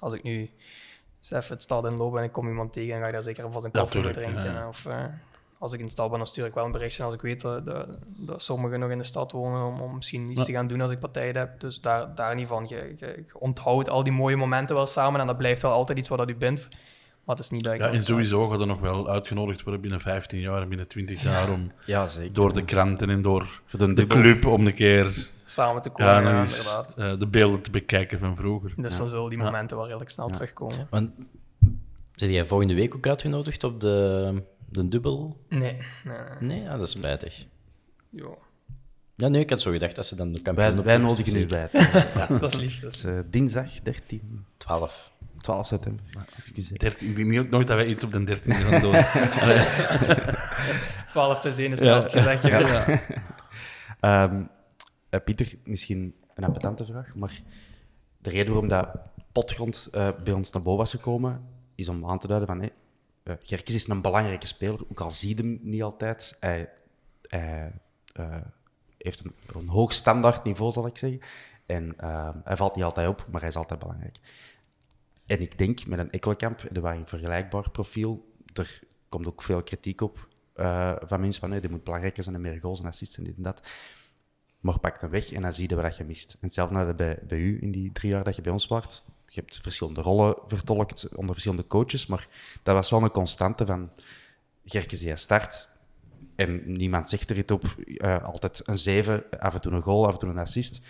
als 0.00 0.12
ik 0.12 0.22
nu 0.22 0.50
het 1.28 1.62
stad 1.62 1.84
inloop 1.84 2.16
en 2.16 2.22
ik 2.22 2.32
kom 2.32 2.48
iemand 2.48 2.72
tegen, 2.72 2.90
dan 2.90 3.00
ga 3.00 3.06
ik 3.06 3.12
daar 3.12 3.22
zeker 3.22 3.52
vast 3.52 3.64
een 3.64 3.70
koffie 3.70 4.02
ja, 4.02 4.10
drinken. 4.12 4.68
Of 4.68 4.84
uh, 4.84 5.04
als 5.64 5.72
ik 5.72 5.80
in 5.80 5.86
de 5.86 5.92
stad 5.92 6.08
ben, 6.08 6.18
dan 6.18 6.26
stuur 6.26 6.46
ik 6.46 6.54
wel 6.54 6.64
een 6.64 6.72
berichtje 6.72 7.02
als 7.02 7.14
ik 7.14 7.20
weet 7.20 7.40
dat, 7.40 7.66
dat, 7.66 7.98
dat 8.04 8.42
sommigen 8.42 8.80
nog 8.80 8.90
in 8.90 8.98
de 8.98 9.04
stad 9.04 9.32
wonen 9.32 9.66
om, 9.66 9.80
om 9.80 9.94
misschien 9.94 10.30
iets 10.30 10.44
te 10.44 10.52
gaan 10.52 10.66
doen 10.66 10.80
als 10.80 10.90
ik 10.90 10.98
partij 10.98 11.30
heb. 11.30 11.60
Dus 11.60 11.80
daar, 11.80 12.14
daar 12.14 12.34
niet 12.34 12.48
van. 12.48 12.66
Je, 12.68 12.94
je, 12.96 13.06
je 13.26 13.38
onthoudt 13.38 13.88
al 13.88 14.02
die 14.02 14.12
mooie 14.12 14.36
momenten 14.36 14.76
wel 14.76 14.86
samen 14.86 15.20
en 15.20 15.26
dat 15.26 15.36
blijft 15.36 15.62
wel 15.62 15.70
altijd 15.70 15.98
iets 15.98 16.08
wat 16.08 16.18
dat 16.18 16.28
u 16.28 16.36
bent. 16.36 16.68
Maar 17.24 17.36
het 17.36 17.44
is 17.44 17.50
niet 17.50 17.64
dat 17.64 17.76
Ja, 17.76 17.88
en 17.88 18.02
sowieso 18.02 18.42
gaat 18.42 18.60
er 18.60 18.66
nog 18.66 18.80
wel 18.80 19.10
uitgenodigd 19.10 19.62
worden 19.62 19.80
binnen 19.80 20.00
15 20.00 20.40
jaar 20.40 20.62
en 20.62 20.68
binnen 20.68 20.88
20 20.88 21.22
jaar 21.22 21.50
om 21.50 21.72
ja, 21.86 22.06
zeker. 22.06 22.32
door 22.32 22.52
de 22.52 22.64
kranten 22.64 23.10
en 23.10 23.22
door 23.22 23.60
de, 23.70 23.92
de, 23.92 24.06
club 24.06 24.46
om 24.46 24.66
een 24.66 24.74
keer 24.74 25.28
samen 25.44 25.82
te 25.82 25.90
komen. 25.90 26.12
Ja, 26.12 26.20
ja 26.20 26.44
inderdaad. 26.44 26.96
Uh, 26.98 27.18
de 27.18 27.26
beelden 27.26 27.62
te 27.62 27.70
bekijken 27.70 28.18
van 28.18 28.36
vroeger. 28.36 28.72
Dus 28.76 28.96
dan 28.96 29.08
zullen 29.08 29.30
die 29.30 29.38
momenten 29.38 29.76
wel 29.76 29.86
redelijk 29.86 30.10
snel 30.10 30.28
terugkomen. 30.28 30.86
Want, 30.90 31.10
zit 32.14 32.30
jij 32.30 32.46
volgende 32.46 32.74
week 32.74 32.94
ook 32.94 33.06
uitgenodigd 33.06 33.64
op 33.64 33.80
de, 33.80 34.42
de 34.68 34.88
dubbel? 34.88 35.36
Nee. 35.48 35.60
Nee, 35.60 35.78
nee. 36.40 36.60
nee? 36.60 36.68
dat 36.68 36.82
is 36.82 36.90
spijtig. 36.90 37.46
Ja. 38.10 38.34
Ja, 39.16 39.28
nee, 39.28 39.40
ik 39.40 39.50
had 39.50 39.60
zo 39.60 39.70
gedacht 39.70 39.94
dat 39.94 40.06
ze 40.06 40.16
dan 40.16 40.32
de 40.32 40.42
kampioen... 40.42 40.74
Wij, 40.74 40.84
wij 40.84 40.96
nodigen 40.96 41.32
nu 41.32 41.46
bij. 41.46 41.68
ja, 41.72 42.26
dat 42.40 42.42
is 42.42 42.54
lief. 42.54 42.80
Dat 42.80 42.92
is, 42.92 43.04
uh, 43.04 43.18
dinsdag 43.30 43.80
13... 43.82 44.44
12. 44.56 45.12
12 45.40 45.66
september. 45.66 46.04
Nou, 46.12 46.26
excuseer. 46.38 46.78
13, 46.78 47.08
ik 47.08 47.16
denk 47.16 47.50
nooit 47.50 47.66
dat 47.66 47.76
wij 47.76 47.86
iets 47.86 48.04
op 48.04 48.12
de 48.12 48.24
13 48.24 48.52
gaan 48.52 48.80
doen. 48.80 48.92
12 51.08 51.40
plus 51.40 51.58
1 51.58 51.72
is 51.72 51.78
ja. 51.78 52.00
gezegd. 52.00 52.42
Ja. 52.42 52.58
ja. 54.00 54.24
um, 54.24 54.48
uh, 55.10 55.20
Pieter, 55.24 55.54
misschien 55.64 56.14
een 56.34 56.44
appetante 56.44 56.84
vraag, 56.84 57.14
maar 57.14 57.42
de 58.18 58.30
reden 58.30 58.46
waarom 58.46 58.68
dat 58.68 58.88
potgrond 59.32 59.88
uh, 59.94 60.08
bij 60.24 60.32
ons 60.32 60.50
naar 60.50 60.62
boven 60.62 60.78
was 60.78 60.90
gekomen, 60.90 61.40
is 61.74 61.88
om 61.88 62.06
aan 62.06 62.18
te 62.18 62.26
duiden 62.26 62.48
van 62.48 62.58
hey, 62.58 62.72
uh, 63.24 63.34
is 63.64 63.88
een 63.88 64.00
belangrijke 64.00 64.46
speler, 64.46 64.80
ook 64.90 65.00
al 65.00 65.10
zie 65.10 65.36
je 65.36 65.42
hem 65.42 65.58
niet 65.62 65.82
altijd. 65.82 66.36
Hij, 66.40 66.70
hij 67.28 67.72
heeft 68.96 69.22
een, 69.54 69.68
hoog 69.68 69.92
standaard 69.92 70.44
niveau, 70.44 70.72
zal 70.72 70.86
ik 70.86 70.96
zeggen. 70.96 71.20
En 71.66 71.98
ehm, 71.98 72.38
hij 72.44 72.56
valt 72.56 72.74
niet 72.74 72.84
altijd 72.84 73.08
op, 73.08 73.26
maar 73.30 73.40
hij 73.40 73.50
is 73.50 73.56
altijd 73.56 73.80
belangrijk. 73.80 74.18
En 75.26 75.40
ik 75.40 75.58
denk 75.58 75.86
met 75.86 75.98
een 75.98 76.10
Ekkelenkamp, 76.10 76.60
er 76.72 76.80
was 76.80 76.96
een 76.96 77.06
vergelijkbaar 77.06 77.70
profiel. 77.70 78.32
Er 78.54 78.80
komt 79.08 79.26
ook 79.26 79.42
veel 79.42 79.62
kritiek 79.62 80.00
op 80.00 80.28
van 81.00 81.20
mensen 81.20 81.40
van 81.40 81.50
nee, 81.50 81.60
die 81.60 81.70
moet 81.70 81.84
belangrijker 81.84 82.22
zijn 82.22 82.34
en 82.34 82.40
meer 82.40 82.60
goals 82.60 82.80
en 82.80 82.86
assists 82.86 83.16
en 83.16 83.24
dit 83.24 83.36
en 83.36 83.42
dat. 83.42 83.68
Maar 84.60 84.78
pak 84.78 85.00
hem 85.00 85.10
weg 85.10 85.32
en 85.32 85.42
dan 85.42 85.52
zie 85.52 85.68
je 85.68 85.74
wat 85.74 85.96
je 85.96 86.04
mist. 86.04 86.32
En 86.32 86.38
hetzelfde 86.40 86.94
bij, 86.94 87.18
bij 87.26 87.38
u 87.38 87.62
in 87.62 87.70
die 87.70 87.92
drie 87.92 88.10
jaar 88.10 88.24
dat 88.24 88.36
je 88.36 88.42
bij 88.42 88.52
ons 88.52 88.66
was. 88.66 89.04
Je 89.34 89.40
hebt 89.40 89.58
verschillende 89.62 90.00
rollen 90.00 90.34
vertolkt 90.46 91.08
onder 91.14 91.32
verschillende 91.32 91.66
coaches, 91.66 92.06
maar 92.06 92.28
dat 92.62 92.74
was 92.74 92.90
wel 92.90 93.02
een 93.02 93.10
constante 93.10 93.66
van 93.66 93.90
Gerkes 94.64 95.00
die 95.00 95.16
start. 95.16 95.68
En 96.36 96.62
niemand 96.72 97.08
zegt 97.08 97.30
er 97.30 97.38
iets 97.38 97.52
op. 97.52 97.64
Uh, 97.86 98.24
altijd 98.24 98.62
een 98.64 98.78
zeven, 98.78 99.24
af 99.38 99.54
en 99.54 99.60
toe 99.60 99.72
een 99.72 99.82
goal, 99.82 100.06
af 100.06 100.12
en 100.12 100.18
toe 100.18 100.28
een 100.28 100.38
assist. 100.38 100.80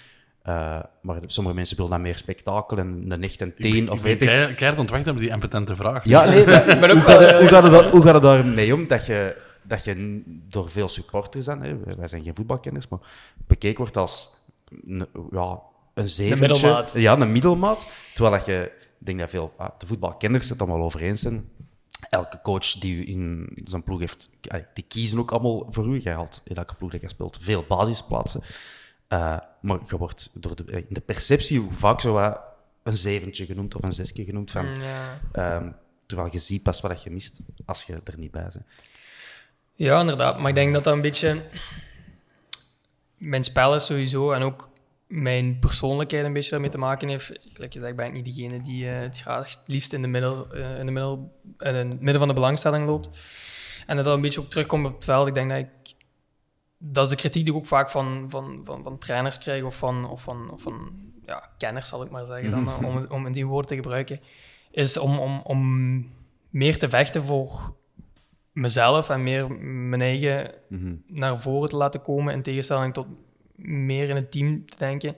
Uh, 0.49 0.81
maar 1.03 1.21
sommige 1.27 1.57
mensen 1.57 1.77
willen 1.77 1.91
dan 1.91 2.03
meer 2.03 2.17
spektakel 2.17 2.79
en 2.79 3.05
een 3.09 3.23
echt 3.23 3.41
en 3.41 3.55
teen. 3.55 3.91
Of 3.91 4.03
weet 4.03 4.23
ik. 4.23 4.29
Keihard 4.29 4.79
ontwacht 4.79 5.05
hebben 5.05 5.23
die 5.23 5.33
impotente 5.33 5.75
vraag. 5.75 6.05
Ja, 6.05 6.25
nee, 6.25 6.45
dat, 6.45 6.65
hoe, 6.65 7.01
gaat, 7.01 7.41
hoe, 7.41 7.49
gaat 7.49 7.63
het, 7.63 7.91
hoe 7.91 8.03
gaat 8.03 8.15
het 8.15 8.23
daarmee 8.23 8.75
om 8.75 8.87
dat 8.87 9.07
je, 9.07 9.37
dat 9.63 9.85
je 9.85 10.23
door 10.27 10.71
veel 10.71 10.89
supporters, 10.89 11.45
dan, 11.45 11.63
hè, 11.63 11.77
wij 11.97 12.09
zijn 12.09 12.23
geen 12.23 12.35
voetbalkenners, 12.35 12.89
maar 12.89 13.01
bekeken 13.47 13.79
wordt 13.79 13.97
als 13.97 14.31
een, 14.87 15.07
ja, 15.31 15.61
een 15.95 16.09
zeventje. 16.09 16.45
Een 16.45 16.51
middelmaat. 16.51 16.93
Ja, 16.97 17.19
een 17.19 17.33
middelmaat. 17.33 17.87
Terwijl 18.15 18.37
dat 18.37 18.47
je, 18.47 18.73
ik 19.01 19.07
denk 19.07 19.19
dat 19.19 19.31
veel 19.31 19.55
ah, 19.57 19.69
de 19.79 19.87
voetbalkenners 19.87 20.49
het 20.49 20.61
allemaal 20.61 20.83
over 20.83 21.01
eens 21.01 21.21
zijn. 21.21 21.53
Elke 22.11 22.41
coach 22.43 22.73
die 22.73 22.97
u 22.97 23.09
in 23.09 23.51
zijn 23.65 23.83
ploeg 23.83 24.01
heeft, 24.01 24.29
die 24.75 24.85
kiezen 24.89 25.19
ook 25.19 25.31
allemaal 25.31 25.67
voor 25.71 25.87
u. 25.87 25.99
Jij 25.99 26.13
had 26.13 26.43
in 26.45 26.57
elke 26.57 26.75
ploeg 26.75 26.91
dat 26.91 27.01
je 27.01 27.09
speelt 27.09 27.39
veel 27.41 27.65
basisplaatsen. 27.69 28.43
Uh, 29.09 29.37
maar 29.61 29.79
je 29.87 29.97
wordt 29.97 30.31
door 30.33 30.57
de, 30.57 30.65
in 30.65 30.87
de 30.89 31.01
perceptie 31.01 31.69
vaak 31.73 32.01
zo 32.01 32.37
een 32.83 32.97
zeventje 32.97 33.47
genoemd 33.47 33.75
of 33.75 33.83
een 33.83 33.93
zesje 33.93 34.25
genoemd. 34.25 34.51
Van, 34.51 34.67
ja. 35.33 35.57
um, 35.57 35.77
terwijl 36.07 36.29
je 36.33 36.39
ziet 36.39 36.63
pas 36.63 36.81
wat 36.81 37.03
je 37.03 37.11
mist 37.11 37.41
als 37.65 37.83
je 37.83 38.01
er 38.05 38.19
niet 38.19 38.31
bij 38.31 38.43
bent. 38.53 38.67
Ja, 39.75 40.01
inderdaad. 40.01 40.39
Maar 40.39 40.49
ik 40.49 40.55
denk 40.55 40.75
dat 40.75 40.85
dat 40.85 40.95
een 40.95 41.01
beetje 41.01 41.43
mijn 43.19 43.45
spel 43.45 43.75
is 43.75 43.87
sowieso 43.87 44.33
en 44.33 44.43
ook 44.43 44.69
mijn 45.07 45.59
persoonlijkheid 45.59 46.25
een 46.25 46.33
beetje 46.33 46.51
daarmee 46.51 46.71
te 46.71 46.79
maken 46.79 47.09
heeft. 47.09 47.29
Like 47.59 47.79
je 47.79 47.85
zegt, 47.85 47.97
ben 47.97 48.07
ik 48.07 48.13
niet 48.13 48.25
degene 48.25 48.61
die 48.61 48.85
uh, 48.85 49.01
het 49.01 49.21
graag 49.21 49.49
het 49.49 49.61
liefst 49.67 49.93
in, 49.93 50.03
de 50.03 50.09
middel, 50.09 50.57
uh, 50.57 50.79
in, 50.79 50.87
de 50.87 50.93
middel, 50.93 51.41
in 51.59 51.75
het 51.75 52.01
midden 52.01 52.19
van 52.19 52.29
de 52.29 52.35
belangstelling 52.35 52.87
loopt. 52.87 53.09
En 53.87 53.97
dat 53.97 54.05
dat 54.05 54.15
een 54.15 54.21
beetje 54.21 54.41
ook 54.41 54.51
terugkomt 54.51 54.87
op 54.87 54.95
het 54.95 55.05
veld. 55.05 55.27
Ik 55.27 55.35
denk 55.35 55.51
dat 55.51 55.59
ik 55.59 55.95
dat 56.93 57.05
is 57.05 57.11
de 57.11 57.17
kritiek 57.17 57.45
die 57.45 57.53
ik 57.55 57.59
ook 57.59 57.67
vaak 57.67 57.91
van, 57.91 58.27
van, 58.29 58.61
van, 58.65 58.83
van 58.83 58.99
trainers 58.99 59.39
krijg 59.39 59.63
of 59.63 59.77
van, 59.77 60.09
of 60.09 60.23
van, 60.23 60.51
of 60.51 60.63
van 60.63 60.93
ja, 61.27 61.51
kenners, 61.59 61.89
zal 61.89 62.03
ik 62.03 62.11
maar 62.11 62.25
zeggen, 62.25 62.51
dan, 62.51 62.63
mhm. 62.63 62.85
om, 62.85 63.07
om 63.09 63.33
die 63.33 63.47
woord 63.47 63.69
te 63.69 63.75
gebruiken, 63.75 64.21
is 64.71 64.97
om, 64.97 65.19
om, 65.19 65.41
om 65.45 66.11
meer 66.51 66.79
te 66.79 66.89
vechten 66.89 67.23
voor 67.23 67.75
mezelf 68.53 69.11
en 69.11 69.23
meer 69.23 69.51
mijn 69.61 70.01
eigen 70.01 70.51
mhm. 70.69 70.97
naar 71.07 71.39
voren 71.39 71.69
te 71.69 71.77
laten 71.77 72.03
komen 72.03 72.35
in 72.35 72.43
tegenstelling 72.43 72.95
tot 72.95 73.07
meer 73.57 74.09
in 74.09 74.17
het 74.17 74.31
team 74.31 74.67
te 74.67 74.77
denken. 74.79 75.09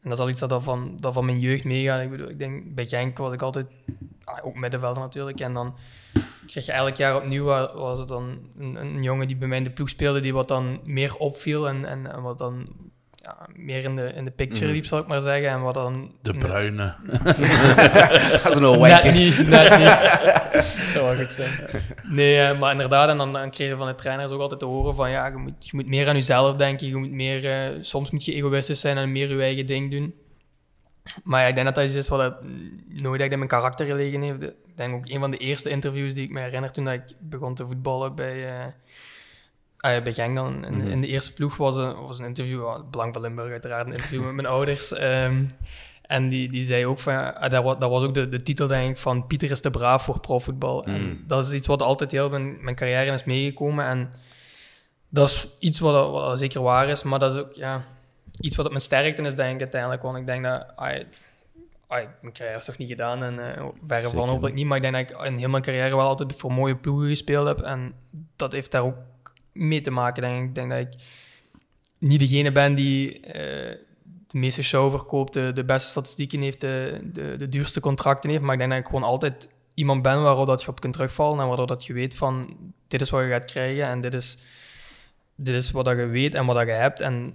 En 0.00 0.10
dat 0.10 0.12
is 0.18 0.24
al 0.24 0.30
iets 0.30 0.40
dat, 0.40 0.48
dat, 0.48 0.62
van, 0.62 0.96
dat 1.00 1.12
van 1.12 1.24
mijn 1.24 1.40
jeugd 1.40 1.64
meegaat. 1.64 2.02
Ik 2.02 2.10
bedoel, 2.10 2.28
ik 2.28 2.38
denk, 2.38 2.74
bij 2.74 2.86
Genk 2.86 3.18
was 3.18 3.32
ik 3.32 3.42
altijd, 3.42 3.66
ah, 4.24 4.46
ook 4.46 4.54
middenvelder 4.54 5.02
natuurlijk, 5.02 5.40
en 5.40 5.52
dan 5.54 5.74
kreeg 6.46 6.66
je 6.66 6.72
elk 6.72 6.96
jaar 6.96 7.16
opnieuw, 7.16 7.44
wa- 7.44 7.74
was 7.74 7.98
het 7.98 8.08
dan 8.08 8.38
een, 8.58 8.74
een 8.74 9.02
jongen 9.02 9.26
die 9.26 9.36
bij 9.36 9.48
mij 9.48 9.58
in 9.58 9.64
de 9.64 9.70
ploeg 9.70 9.88
speelde, 9.88 10.20
die 10.20 10.32
wat 10.32 10.48
dan 10.48 10.80
meer 10.84 11.16
opviel 11.16 11.68
en, 11.68 11.84
en 11.84 12.22
wat 12.22 12.38
dan 12.38 12.68
ja, 13.24 13.46
meer 13.56 13.84
in 13.84 13.96
de, 13.96 14.12
in 14.14 14.24
de 14.24 14.30
picture 14.30 14.64
Mhm. 14.64 14.74
liep, 14.74 14.86
zal 14.86 14.98
ik 14.98 15.06
maar 15.06 15.20
zeggen. 15.20 15.48
En 15.48 15.60
wat 15.60 15.74
dan... 15.74 16.12
De 16.22 16.34
bruine. 16.34 16.94
Dat 18.42 18.50
is 18.50 18.56
een 18.56 18.80
Net 18.88 19.12
niet, 19.12 19.48
net 19.48 19.78
niet. 19.78 20.64
Zou 20.92 21.04
wel 21.04 21.16
goed 21.16 21.32
zijn. 21.32 21.50
Nee, 22.02 22.38
eh, 22.38 22.58
maar 22.58 22.70
inderdaad, 22.70 23.08
en 23.08 23.16
dan, 23.16 23.32
dan 23.32 23.50
kreeg 23.50 23.68
je 23.68 23.76
van 23.76 23.86
de 23.86 23.94
trainers 23.94 24.32
ook 24.32 24.40
altijd 24.40 24.60
te 24.60 24.66
horen 24.66 24.94
van 24.94 25.10
ja, 25.10 25.26
je 25.26 25.36
moet, 25.36 25.52
je 25.58 25.70
moet 25.72 25.86
meer 25.86 26.08
aan 26.08 26.14
jezelf 26.14 26.56
denken, 26.56 26.86
je 26.86 26.96
moet 26.96 27.10
meer, 27.10 27.50
eh, 27.50 27.76
soms 27.80 28.10
moet 28.10 28.24
je 28.24 28.34
egoïstisch 28.34 28.80
zijn 28.80 28.96
en 28.96 29.12
meer 29.12 29.36
je 29.36 29.42
eigen 29.42 29.66
ding 29.66 29.90
doen. 29.90 30.14
Maar 31.24 31.40
ja, 31.42 31.46
ik 31.46 31.54
denk 31.54 31.66
dat 31.66 31.74
dat 31.74 31.84
iets 31.84 31.94
is 31.94 32.08
wat 32.08 32.20
het, 32.20 32.34
nooit 33.02 33.20
echt 33.20 33.30
in 33.30 33.38
mijn 33.38 33.50
karakter 33.50 33.86
gelegen 33.86 34.22
heeft. 34.22 34.42
Ik 34.42 34.52
denk 34.74 34.94
ook 34.94 35.08
een 35.08 35.20
van 35.20 35.30
de 35.30 35.36
eerste 35.36 35.70
interviews 35.70 36.14
die 36.14 36.24
ik 36.24 36.30
me 36.30 36.40
herinner 36.40 36.70
toen 36.70 36.84
dat 36.84 36.94
ik 36.94 37.02
begon 37.20 37.54
te 37.54 37.66
voetballen 37.66 38.14
bij, 38.14 38.48
eh 38.48 38.66
ah 39.84 40.02
bij 40.02 40.12
Genk 40.12 40.36
dan, 40.36 40.64
in, 40.66 40.74
Mhm. 40.76 40.86
in 40.88 41.00
de 41.00 41.06
eerste 41.06 41.32
ploeg, 41.32 41.56
was 41.56 41.76
een, 41.76 41.94
was 42.06 42.18
een 42.18 42.24
interview, 42.24 42.66
ah, 42.66 42.80
Belang 42.90 43.12
van 43.12 43.22
Limburg 43.22 43.50
uiteraard, 43.50 43.86
een 43.86 43.92
interview 43.92 44.24
met 44.24 44.34
mijn 44.34 44.46
ouders. 44.46 44.92
Ehm, 44.92 45.44
en 46.02 46.28
die, 46.28 46.50
die 46.50 46.64
zei 46.64 46.86
ook 46.86 46.98
van, 46.98 47.34
ah, 47.34 47.50
dat, 47.50 47.64
was, 47.64 47.78
dat 47.78 47.90
was 47.90 48.02
ook 48.02 48.14
de, 48.14 48.28
de 48.28 48.42
titel 48.42 48.66
denk 48.66 48.90
ik 48.90 48.96
van 48.96 49.26
Pieter 49.26 49.50
is 49.50 49.60
te 49.60 49.70
braaf 49.70 50.02
voor 50.04 50.20
profvoetbal. 50.20 50.84
En 50.84 51.02
Mm. 51.02 51.24
dat 51.26 51.44
is 51.46 51.52
iets 51.52 51.66
wat 51.66 51.82
altijd 51.82 52.10
heel 52.10 52.30
mijn, 52.30 52.56
mijn 52.64 52.76
carrière 52.76 53.12
is 53.12 53.24
meegekomen. 53.24 53.84
En 53.86 54.10
dat 55.08 55.28
is 55.28 55.48
iets 55.58 55.78
wat, 55.78 56.10
wat 56.10 56.38
zeker 56.38 56.62
waar 56.62 56.88
is, 56.88 57.02
maar 57.02 57.18
dat 57.18 57.32
is 57.32 57.38
ook 57.38 57.52
ja, 57.52 57.84
iets 58.40 58.56
wat 58.56 58.64
op 58.64 58.70
mijn 58.70 58.82
sterkte 58.84 59.22
is, 59.22 59.34
denk 59.34 59.54
ik 59.54 59.60
uiteindelijk. 59.60 60.02
Want 60.02 60.16
ik 60.18 60.26
denk 60.26 60.44
dat, 60.44 60.66
ai, 60.76 61.06
mijn 62.20 62.32
carrière 62.32 62.58
is 62.58 62.64
toch 62.64 62.76
niet 62.78 62.88
gedaan 62.88 63.22
en 63.22 63.38
eh 63.56 63.64
verre 63.86 64.08
van 64.08 64.28
hopelijk 64.28 64.54
niet. 64.54 64.66
Maar 64.66 64.76
ik 64.76 64.82
denk 64.82 65.08
dat 65.08 65.18
ik 65.20 65.26
in 65.26 65.36
heel 65.38 65.48
mijn 65.48 65.62
carrière 65.62 65.96
wel 65.96 66.06
altijd 66.06 66.34
voor 66.36 66.52
mooie 66.52 66.76
ploegen 66.76 67.08
gespeeld 67.08 67.46
heb. 67.46 67.60
En 67.60 67.94
dat 68.36 68.52
heeft 68.52 68.70
daar 68.72 68.82
ook 68.82 68.96
mee 69.54 69.80
te 69.80 69.90
maken, 69.90 70.22
denk 70.22 70.48
ik. 70.48 70.54
Denk 70.54 70.70
dat 70.70 70.80
ik 70.80 70.92
niet 71.98 72.18
degene 72.18 72.52
ben 72.52 72.74
die 72.74 73.20
eh, 73.20 73.76
de 74.26 74.38
meeste 74.38 74.62
show 74.62 74.90
verkoopt, 74.90 75.32
de, 75.32 75.52
de 75.54 75.64
beste 75.64 75.88
statistieken 75.88 76.40
heeft, 76.40 76.60
de, 76.60 77.00
de, 77.12 77.36
de 77.36 77.48
duurste 77.48 77.80
contracten 77.80 78.30
heeft. 78.30 78.42
Maar 78.42 78.52
ik 78.52 78.58
denk 78.58 78.70
dat 78.70 78.80
ik 78.80 78.86
gewoon 78.86 79.02
altijd 79.02 79.48
iemand 79.74 80.02
ben 80.02 80.22
waarop 80.22 80.46
dat 80.46 80.62
je 80.62 80.68
op 80.68 80.80
kunt 80.80 80.92
terugvallen 80.92 81.40
en 81.40 81.48
waardoor 81.48 81.66
dat 81.66 81.84
je 81.84 81.92
weet 81.92 82.16
van 82.16 82.56
dit 82.88 83.00
is 83.00 83.10
wat 83.10 83.22
je 83.22 83.28
gaat 83.28 83.44
krijgen 83.44 83.86
en 83.86 84.00
dit 84.00 84.14
is, 84.14 84.38
dit 85.34 85.54
is 85.54 85.70
wat 85.70 85.84
dat 85.84 85.96
je 85.96 86.06
weet 86.06 86.34
en 86.34 86.46
wat 86.46 86.56
dat 86.56 86.66
je 86.66 86.72
hebt. 86.72 87.00
En 87.00 87.34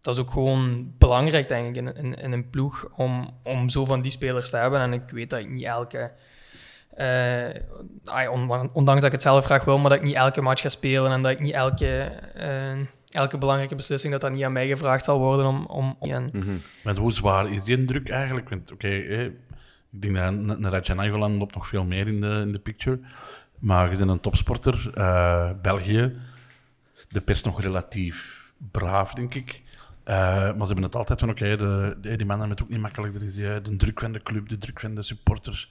dat 0.00 0.14
is 0.14 0.20
ook 0.20 0.30
gewoon 0.30 0.92
belangrijk, 0.98 1.48
denk 1.48 1.68
ik, 1.68 1.76
in, 1.76 1.96
in, 1.96 2.14
in 2.14 2.32
een 2.32 2.50
ploeg 2.50 2.88
om, 2.96 3.30
om 3.42 3.68
zo 3.68 3.84
van 3.84 4.00
die 4.00 4.10
spelers 4.10 4.50
te 4.50 4.56
hebben. 4.56 4.80
En 4.80 4.92
ik 4.92 5.10
weet 5.10 5.30
dat 5.30 5.40
ik 5.40 5.48
niet 5.48 5.64
elke... 5.64 6.12
eh, 6.98 8.30
ondanks, 8.32 8.72
ondanks 8.72 9.00
dat 9.00 9.04
ik 9.10 9.12
het 9.12 9.22
zelf 9.22 9.44
graag 9.44 9.64
wil, 9.64 9.78
maar 9.78 9.90
dat 9.90 9.98
ik 9.98 10.04
niet 10.04 10.14
elke 10.14 10.40
match 10.40 10.62
ga 10.62 10.68
spelen 10.68 11.12
en 11.12 11.22
dat 11.22 11.30
ik 11.32 11.40
niet 11.40 11.52
elke, 11.52 12.00
eh, 12.34 12.78
elke 13.10 13.38
belangrijke 13.38 13.74
beslissing, 13.74 14.12
dat 14.12 14.20
dat 14.20 14.32
niet 14.32 14.44
aan 14.44 14.52
mij 14.52 14.66
gevraagd 14.66 15.04
zal 15.04 15.18
worden 15.18 15.46
om... 15.46 15.66
om, 15.66 15.96
Maar 16.84 16.96
hoe 16.96 17.12
zwaar 17.12 17.52
is 17.52 17.64
die 17.64 17.84
druk 17.84 18.08
eigenlijk? 18.08 18.48
Want 18.48 18.72
oké, 18.72 18.88
eh, 18.88 19.24
ik 19.90 20.02
denk 20.02 20.14
dat 20.62 20.72
Raja 20.72 20.94
Nainggolan 20.94 21.36
loopt 21.38 21.54
nog 21.54 21.66
veel 21.68 21.84
meer 21.84 22.08
in 22.08 22.20
de, 22.20 22.26
in 22.46 22.52
de 22.52 22.58
picture. 22.58 22.98
Maar 23.58 23.90
je 23.90 23.96
bent 23.96 24.10
een 24.10 24.20
topsporter. 24.20 24.90
eh, 24.94 25.50
België, 25.62 26.12
de 27.08 27.20
pers 27.20 27.42
nog 27.42 27.60
relatief 27.62 28.46
braaf, 28.70 29.12
denk 29.14 29.34
ik. 29.34 29.62
Eh, 30.04 30.14
maar 30.34 30.54
ze 30.60 30.64
hebben 30.66 30.82
het 30.82 30.94
altijd 30.96 31.18
van, 31.20 31.30
oké, 31.30 31.56
de, 31.56 31.96
de- 32.00 32.16
die 32.16 32.26
mannen 32.26 32.38
hebben 32.38 32.48
het 32.48 32.62
ook 32.62 32.68
niet 32.68 32.80
makkelijk. 32.80 33.14
Er 33.14 33.22
is 33.22 33.34
die, 33.34 33.60
de 33.60 33.76
druk 33.76 34.00
van 34.00 34.12
de 34.12 34.22
club, 34.22 34.48
de 34.48 34.56
druk 34.58 34.80
van 34.80 34.94
de 34.94 35.02
supporters. 35.02 35.70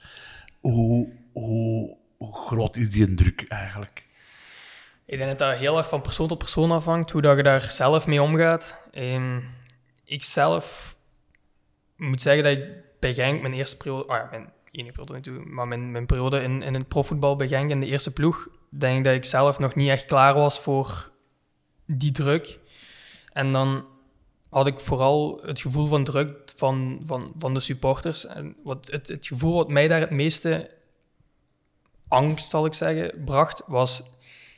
Hoe, 0.60 1.12
hoe, 1.32 1.96
hoe 2.16 2.34
groot 2.34 2.76
is 2.76 2.90
die 2.90 3.14
druk 3.14 3.44
eigenlijk? 3.48 4.06
Ik 5.06 5.18
denk 5.18 5.30
dat 5.30 5.38
dat 5.38 5.58
heel 5.58 5.76
erg 5.76 5.88
van 5.88 6.00
persoon 6.00 6.28
tot 6.28 6.38
persoon 6.38 6.70
afhangt, 6.70 7.10
hoe 7.10 7.22
dat 7.22 7.36
je 7.36 7.42
daar 7.42 7.70
zelf 7.70 8.06
mee 8.06 8.22
omgaat. 8.22 8.88
Ehm, 8.90 9.40
ik 10.04 10.22
zelf 10.22 10.96
moet 11.96 12.20
zeggen 12.20 12.44
dat 12.44 12.52
ik 12.52 12.64
bij 13.00 13.14
Genk 13.14 13.40
mijn 13.40 13.54
eerste 13.54 13.76
periode, 13.76 14.08
ah 14.08 14.16
ja, 14.16 14.28
mijn 14.30 14.52
enige 14.70 14.92
periode 14.92 15.12
natuurlijk, 15.12 15.48
maar 15.48 15.68
mijn, 15.68 15.92
mijn 15.92 16.06
periode 16.06 16.42
in, 16.42 16.62
in 16.62 16.74
het 16.74 16.88
profvoetbal 16.88 17.36
bij 17.36 17.48
Genk 17.48 17.70
in 17.70 17.80
de 17.80 17.86
eerste 17.86 18.12
ploeg, 18.12 18.48
denk 18.70 19.04
dat 19.04 19.14
ik 19.14 19.24
zelf 19.24 19.58
nog 19.58 19.74
niet 19.74 19.88
echt 19.88 20.04
klaar 20.04 20.34
was 20.34 20.60
voor 20.60 21.10
die 21.86 22.12
druk. 22.12 22.58
En 23.32 23.52
dan 23.52 23.86
had 24.48 24.66
ik 24.66 24.80
vooral 24.80 25.40
het 25.44 25.60
gevoel 25.60 25.86
van 25.86 26.04
druk 26.04 26.52
van, 26.56 27.00
van, 27.04 27.32
van 27.38 27.54
de 27.54 27.60
supporters. 27.60 28.26
En 28.26 28.56
wat 28.64 28.90
het, 28.90 29.08
het 29.08 29.26
gevoel 29.26 29.54
wat 29.54 29.68
mij 29.70 29.88
daar 29.88 30.00
het 30.00 30.10
meeste 30.10 30.70
angst, 32.08 32.50
zal 32.50 32.66
ik 32.66 32.74
zeggen, 32.74 33.24
bracht, 33.24 33.62
was... 33.66 34.02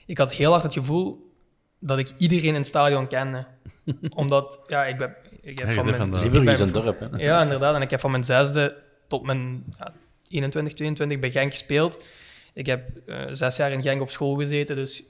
Ik 0.06 0.18
had 0.18 0.32
heel 0.32 0.50
hard 0.50 0.62
het 0.62 0.72
gevoel 0.72 1.32
dat 1.78 1.98
ik 1.98 2.12
iedereen 2.16 2.44
in 2.48 2.54
het 2.54 2.66
stadion 2.66 3.06
kende. 3.08 3.46
Omdat, 4.14 4.60
ja, 4.66 4.84
ik 4.84 4.96
ben... 4.96 5.16
Ik 5.40 5.58
heb 5.58 5.70
van 5.70 5.84
mijn, 5.84 5.96
van 5.96 6.10
de- 6.10 6.16
ik 6.16 6.22
Limburg 6.22 6.44
ben- 6.44 6.52
is 6.52 6.60
een 6.60 6.72
dorp, 6.72 7.00
hè? 7.00 7.06
Ja, 7.16 7.42
inderdaad. 7.42 7.74
En 7.74 7.82
ik 7.82 7.90
heb 7.90 8.00
van 8.00 8.10
mijn 8.10 8.24
zesde 8.24 8.82
tot 9.08 9.22
mijn 9.22 9.64
ja, 9.78 9.92
21, 10.28 10.74
22 10.74 11.18
bij 11.18 11.30
Genk 11.30 11.50
gespeeld. 11.50 12.04
Ik 12.52 12.66
heb 12.66 13.08
eh, 13.08 13.26
zes 13.30 13.56
jaar 13.56 13.70
in 13.72 13.82
Genk 13.82 14.00
op 14.00 14.10
school 14.10 14.34
gezeten, 14.34 14.76
dus 14.76 15.04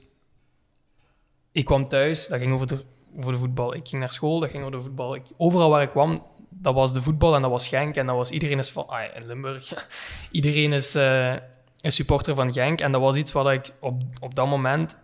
ik 1.51 1.65
kwam 1.65 1.87
thuis, 1.87 2.27
dat 2.27 2.39
ging 2.39 2.53
over 2.53 2.67
de, 2.67 2.77
over 3.17 3.31
de 3.31 3.37
voetbal. 3.37 3.73
Ik 3.73 3.87
ging 3.87 4.01
naar 4.01 4.11
school, 4.11 4.39
dat 4.39 4.49
ging 4.49 4.63
over 4.63 4.77
de 4.77 4.83
voetbal. 4.83 5.15
Ik, 5.15 5.23
overal 5.37 5.69
waar 5.69 5.81
ik 5.81 5.89
kwam, 5.89 6.17
dat 6.49 6.73
was 6.73 6.93
de 6.93 7.01
voetbal 7.01 7.35
en 7.35 7.41
dat 7.41 7.51
was 7.51 7.67
Genk. 7.67 7.95
En 7.95 8.05
dat 8.05 8.15
was, 8.15 8.29
iedereen 8.29 8.57
is 8.57 8.69
van, 8.69 8.87
ah, 8.87 9.15
in 9.15 9.27
Limburg, 9.27 9.87
iedereen 10.31 10.73
is 10.73 10.95
eh, 10.95 11.35
een 11.81 11.91
supporter 11.91 12.35
van 12.35 12.53
Genk. 12.53 12.81
En 12.81 12.91
dat 12.91 13.01
was 13.01 13.15
iets 13.15 13.31
wat 13.31 13.49
ik 13.49 13.69
op, 13.79 14.01
op 14.19 14.35
dat 14.35 14.47
moment 14.47 14.97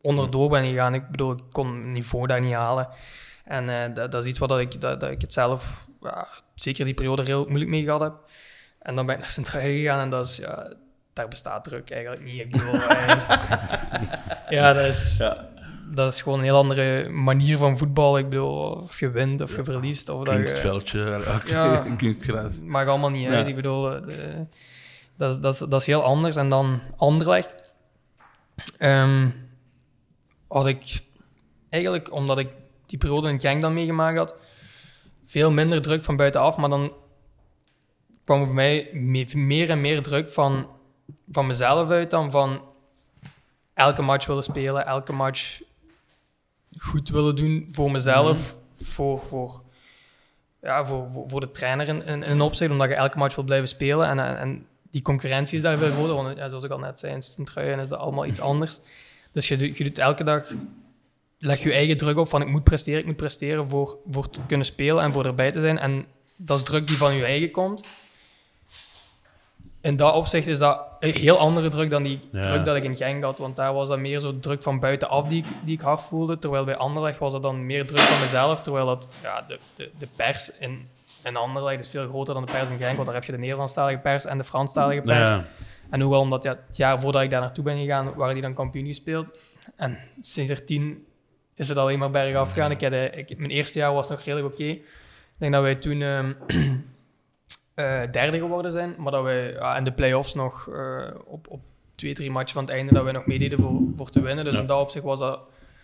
onderdoor 0.00 0.48
ben 0.48 0.64
gegaan. 0.64 0.94
Ik 0.94 1.08
bedoel, 1.10 1.32
ik 1.32 1.42
kon 1.52 1.74
het 1.74 1.84
niveau 1.84 2.26
daar 2.26 2.40
niet 2.40 2.54
halen. 2.54 2.88
En 3.44 3.68
eh, 3.68 3.94
dat, 3.94 4.12
dat 4.12 4.22
is 4.22 4.28
iets 4.28 4.38
wat 4.38 4.48
dat 4.48 4.58
ik, 4.58 4.80
dat, 4.80 5.00
dat 5.00 5.10
ik 5.10 5.20
het 5.20 5.32
zelf, 5.32 5.86
ja, 6.00 6.28
zeker 6.54 6.84
die 6.84 6.94
periode, 6.94 7.22
heel 7.22 7.44
moeilijk 7.44 7.70
mee 7.70 7.84
gehad 7.84 8.00
heb. 8.00 8.14
En 8.78 8.94
dan 8.94 9.06
ben 9.06 9.14
ik 9.14 9.20
naar 9.20 9.30
Centraal 9.30 9.62
gegaan 9.62 10.00
en 10.00 10.10
dat 10.10 10.26
is, 10.26 10.36
ja, 10.36 10.72
daar 11.12 11.28
bestaat 11.28 11.64
druk 11.64 11.90
eigenlijk 11.90 12.22
niet. 12.22 12.40
Ik 12.40 12.50
bedoel, 12.50 12.74
eh, 12.74 13.22
ja, 14.56 14.72
dat 14.72 14.84
is, 14.84 15.22
dat 15.94 16.12
is 16.12 16.22
gewoon 16.22 16.38
een 16.38 16.44
heel 16.44 16.56
andere 16.56 17.08
manier 17.08 17.58
van 17.58 17.78
voetbal. 17.78 18.18
Ik 18.18 18.28
bedoel, 18.28 18.70
of 18.70 19.00
je 19.00 19.10
wint 19.10 19.40
of 19.40 19.56
je 19.56 19.64
verliest. 19.64 20.08
Of 20.08 20.24
dat 20.24 20.34
je, 20.36 20.42
Kunstveldje, 20.42 21.22
Ja. 21.46 21.76
kunstgras. 21.98 22.62
maakt 22.62 22.88
allemaal 22.88 23.10
niet 23.10 23.28
uit. 23.28 23.46
Ik 23.48 23.54
bedoel, 23.54 23.94
eh, 23.94 24.02
de- 24.06 24.46
dat, 25.16 25.34
is, 25.34 25.40
dat, 25.40 25.52
is, 25.52 25.58
dat 25.58 25.80
is 25.80 25.86
heel 25.86 26.02
anders. 26.02 26.36
En 26.36 26.48
dan 26.48 26.80
Anderlecht. 26.96 27.54
Ehm, 28.78 29.28
had 30.48 30.66
ik 30.66 31.00
eigenlijk, 31.68 32.12
omdat 32.12 32.38
ik 32.38 32.48
die 32.86 32.98
periode 32.98 33.28
in 33.28 33.40
Genk 33.40 33.62
dan 33.62 33.74
meegemaakt 33.74 34.18
had, 34.18 34.34
veel 35.24 35.50
minder 35.50 35.82
druk 35.82 36.04
van 36.04 36.16
buitenaf. 36.16 36.56
Maar 36.56 36.68
dan 36.70 36.92
kwam 38.24 38.44
bij 38.44 38.52
mij 38.54 38.90
me- 38.92 39.26
meer 39.34 39.70
en 39.70 39.80
meer 39.80 40.02
druk 40.02 40.28
van, 40.28 40.68
van 41.30 41.46
mezelf 41.46 41.90
uit 41.90 42.10
dan 42.10 42.30
van 42.30 42.62
elke 43.74 44.02
match 44.02 44.26
willen 44.26 44.42
spelen, 44.42 44.86
elke 44.86 45.12
match 45.12 45.60
goed 46.78 47.08
willen 47.08 47.36
doen 47.36 47.68
voor 47.72 47.90
mezelf, 47.90 48.56
voor, 48.74 49.18
voor, 49.18 49.62
ja, 50.62 50.84
voor, 50.84 51.10
voor, 51.10 51.24
voor 51.28 51.40
de 51.40 51.50
trainer 51.50 51.88
in, 51.88 52.06
in, 52.06 52.22
in 52.22 52.30
een 52.30 52.40
opzicht, 52.40 52.70
omdat 52.70 52.88
je 52.88 52.94
elke 52.94 53.18
match 53.18 53.34
wil 53.34 53.44
blijven 53.44 53.68
spelen. 53.68 54.08
En, 54.08 54.18
en, 54.18 54.38
en 54.38 54.66
die 54.90 55.02
concurrentie 55.02 55.56
is 55.56 55.62
daar 55.62 55.76
veel 55.76 55.90
groter, 55.90 56.14
want 56.14 56.36
ja, 56.36 56.48
zoals 56.48 56.64
ik 56.64 56.70
al 56.70 56.78
net 56.78 56.98
zei, 56.98 57.14
in 57.14 57.22
Sint-Truiden 57.22 57.78
is 57.78 57.88
dat 57.88 57.98
allemaal 57.98 58.26
iets 58.26 58.40
anders. 58.40 58.80
Dus 59.32 59.48
je, 59.48 59.56
doet- 59.56 59.76
je 59.76 59.84
doet 59.84 59.98
elke 59.98 60.24
dag, 60.24 60.52
leg 61.38 61.62
je 61.62 61.72
eigen 61.72 61.96
druk 61.96 62.18
op 62.18 62.28
van 62.28 62.40
ik 62.40 62.48
moet 62.48 62.64
presteren, 62.64 63.00
ik 63.00 63.06
moet 63.06 63.16
presteren 63.16 63.66
voor, 63.66 63.98
voor 64.10 64.30
te 64.30 64.40
kunnen 64.46 64.66
spelen 64.66 65.02
en 65.04 65.12
voor 65.12 65.26
erbij 65.26 65.50
te 65.50 65.60
zijn. 65.60 65.78
En 65.78 66.04
dat 66.36 66.58
is 66.58 66.64
druk 66.64 66.86
die 66.86 66.96
van 66.96 67.14
je 67.14 67.24
eigen 67.24 67.50
komt. 67.50 67.84
In 69.82 69.96
dat 69.96 70.14
opzicht 70.14 70.46
is 70.46 70.58
dat 70.58 70.80
een 70.98 71.12
heel 71.14 71.38
andere 71.38 71.68
druk 71.68 71.90
dan 71.90 72.02
die 72.02 72.20
Ja. 72.32 72.40
druk 72.40 72.64
dat 72.64 72.76
ik 72.76 72.84
in 72.84 72.96
Genk 72.96 73.24
had. 73.24 73.38
Want 73.38 73.56
daar 73.56 73.74
was 73.74 73.88
dat 73.88 73.98
meer 73.98 74.20
zo 74.20 74.40
druk 74.40 74.62
van 74.62 74.80
buitenaf 74.80 75.28
die 75.28 75.38
ik, 75.38 75.46
die 75.64 75.74
ik 75.74 75.80
hard 75.80 76.00
voelde. 76.02 76.38
Terwijl 76.38 76.64
bij 76.64 76.76
Anderlecht 76.76 77.18
was 77.18 77.32
dat 77.32 77.42
dan 77.42 77.66
meer 77.66 77.86
druk 77.86 77.98
van 78.00 78.20
mezelf. 78.20 78.60
Terwijl 78.60 78.86
dat, 78.86 79.08
ja, 79.22 79.42
de, 79.48 79.58
de, 79.76 79.90
de 79.98 80.08
pers 80.16 80.58
in, 80.58 80.88
in 81.24 81.36
Anderlecht 81.36 81.80
is 81.80 81.88
veel 81.88 82.08
groter 82.08 82.34
dan 82.34 82.44
de 82.46 82.52
pers 82.52 82.70
in 82.70 82.78
Genk. 82.78 82.94
Want 82.94 83.06
daar 83.06 83.14
heb 83.14 83.24
je 83.24 83.32
de 83.32 83.38
Nederlandstalige 83.38 83.98
pers 83.98 84.24
en 84.24 84.38
de 84.38 84.44
Franstalige 84.44 85.00
pers. 85.00 85.30
Ja. 85.30 85.44
En 85.90 86.00
hoewel 86.00 86.20
omdat 86.20 86.42
ja, 86.42 86.58
het 86.66 86.76
jaar 86.76 87.00
voordat 87.00 87.22
ik 87.22 87.30
daar 87.30 87.40
naartoe 87.40 87.64
ben 87.64 87.78
gegaan, 87.78 88.14
waren 88.14 88.34
die 88.34 88.42
dan 88.42 88.54
kampioen 88.54 88.86
gespeeld. 88.86 89.38
En 89.76 89.98
sindsdien 90.20 91.04
is 91.54 91.68
het 91.68 91.78
alleen 91.78 91.98
maar 91.98 92.10
bergaf 92.10 92.52
gegaan. 92.52 92.70
Ik 92.70 92.80
had, 92.80 92.92
ik, 92.92 93.38
mijn 93.38 93.50
eerste 93.50 93.78
jaar 93.78 93.92
was 93.92 94.08
nog 94.08 94.20
redelijk 94.22 94.52
oké. 94.54 94.64
Ik 94.64 94.82
denk 95.38 95.52
dat 95.52 95.62
wij 95.62 95.74
toen 95.74 96.02
ehm, 96.02 96.32
eh, 97.74 98.00
derde 98.12 98.38
geworden 98.38 98.72
zijn, 98.72 98.94
maar 98.98 99.12
dat 99.12 99.22
wij 99.22 99.52
ja, 99.52 99.76
in 99.76 99.84
de 99.84 99.92
play-offs 99.92 100.34
nog 100.34 100.68
eh, 100.68 101.06
op, 101.24 101.46
op 101.48 101.60
twee, 101.94 102.14
drie 102.14 102.30
matchen 102.30 102.54
van 102.54 102.64
het 102.64 102.72
einde 102.72 102.94
dat 102.94 103.04
wij 103.04 103.12
nog 103.12 103.26
meededen 103.26 103.60
voor, 103.60 103.80
voor 103.94 104.10
te 104.10 104.20
winnen. 104.20 104.44
Dus 104.44 104.54
Ja. 104.54 104.60
in 104.60 104.66
dat 104.66 104.80
opzicht 104.80 105.04
was 105.04 105.18
dat 105.18 105.40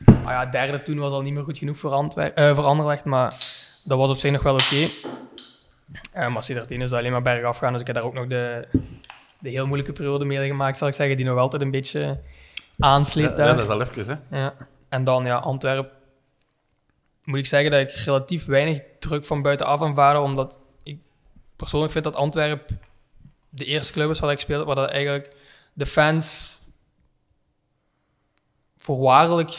Ah 0.06 0.32
ja, 0.32 0.46
derde 0.46 0.82
toen 0.82 0.98
was 0.98 1.12
al 1.12 1.22
niet 1.22 1.32
meer 1.32 1.42
goed 1.42 1.58
genoeg 1.58 1.78
voor, 1.78 1.90
Antwer 1.90 2.32
eh, 2.32 2.54
voor 2.54 2.64
Anderlecht, 2.64 3.04
maar 3.04 3.28
dat 3.84 3.98
was 3.98 4.10
op 4.10 4.16
zich 4.16 4.32
nog 4.32 4.42
wel 4.42 4.54
oké. 4.54 4.88
Eh, 6.12 6.28
maar 6.28 6.42
sindsdien 6.42 6.80
is 6.82 6.90
dat 6.90 6.98
alleen 6.98 7.12
maar 7.12 7.22
bergaf 7.22 7.58
gaan, 7.58 7.72
dus 7.72 7.80
ik 7.80 7.86
heb 7.86 7.96
daar 7.96 8.04
ook 8.04 8.14
nog 8.14 8.26
de, 8.26 8.68
de 9.38 9.48
heel 9.50 9.66
moeilijke 9.66 9.92
periode 9.92 10.24
meegemaakt, 10.24 10.76
zal 10.76 10.88
ik 10.88 10.94
zeggen, 10.94 11.16
die 11.16 11.26
nog 11.26 11.38
altijd 11.38 11.62
een 11.62 11.70
beetje 11.70 12.18
aansleept 12.78 13.38
Ja, 13.38 13.44
ja, 13.46 13.52
dat 13.52 13.62
is 13.62 13.68
al 13.68 13.82
even, 13.82 14.20
hè. 14.30 14.38
Ja. 14.38 14.54
En 14.88 15.04
dan, 15.04 15.24
ja, 15.24 15.36
Antwerpen. 15.36 15.92
Moet 17.24 17.38
ik 17.38 17.46
zeggen 17.46 17.70
dat 17.70 17.80
ik 17.80 17.90
relatief 17.90 18.46
weinig 18.46 18.80
druk 18.98 19.24
van 19.24 19.42
buitenaf 19.42 19.82
aanvaarde, 19.82 20.20
omdat 20.20 20.58
persoonlijk 21.56 21.92
vind 21.92 22.04
dat 22.04 22.14
Antwerpen 22.14 22.76
de 23.48 23.64
eerste 23.64 23.92
club 23.92 24.10
is 24.10 24.18
waar 24.20 24.30
ik 24.30 24.38
speelde, 24.40 24.64
waar 24.64 24.74
dat 24.74 24.88
eigenlijk 24.90 25.34
de 25.72 25.86
fans 25.86 26.54
voorwaardelijk 28.76 29.50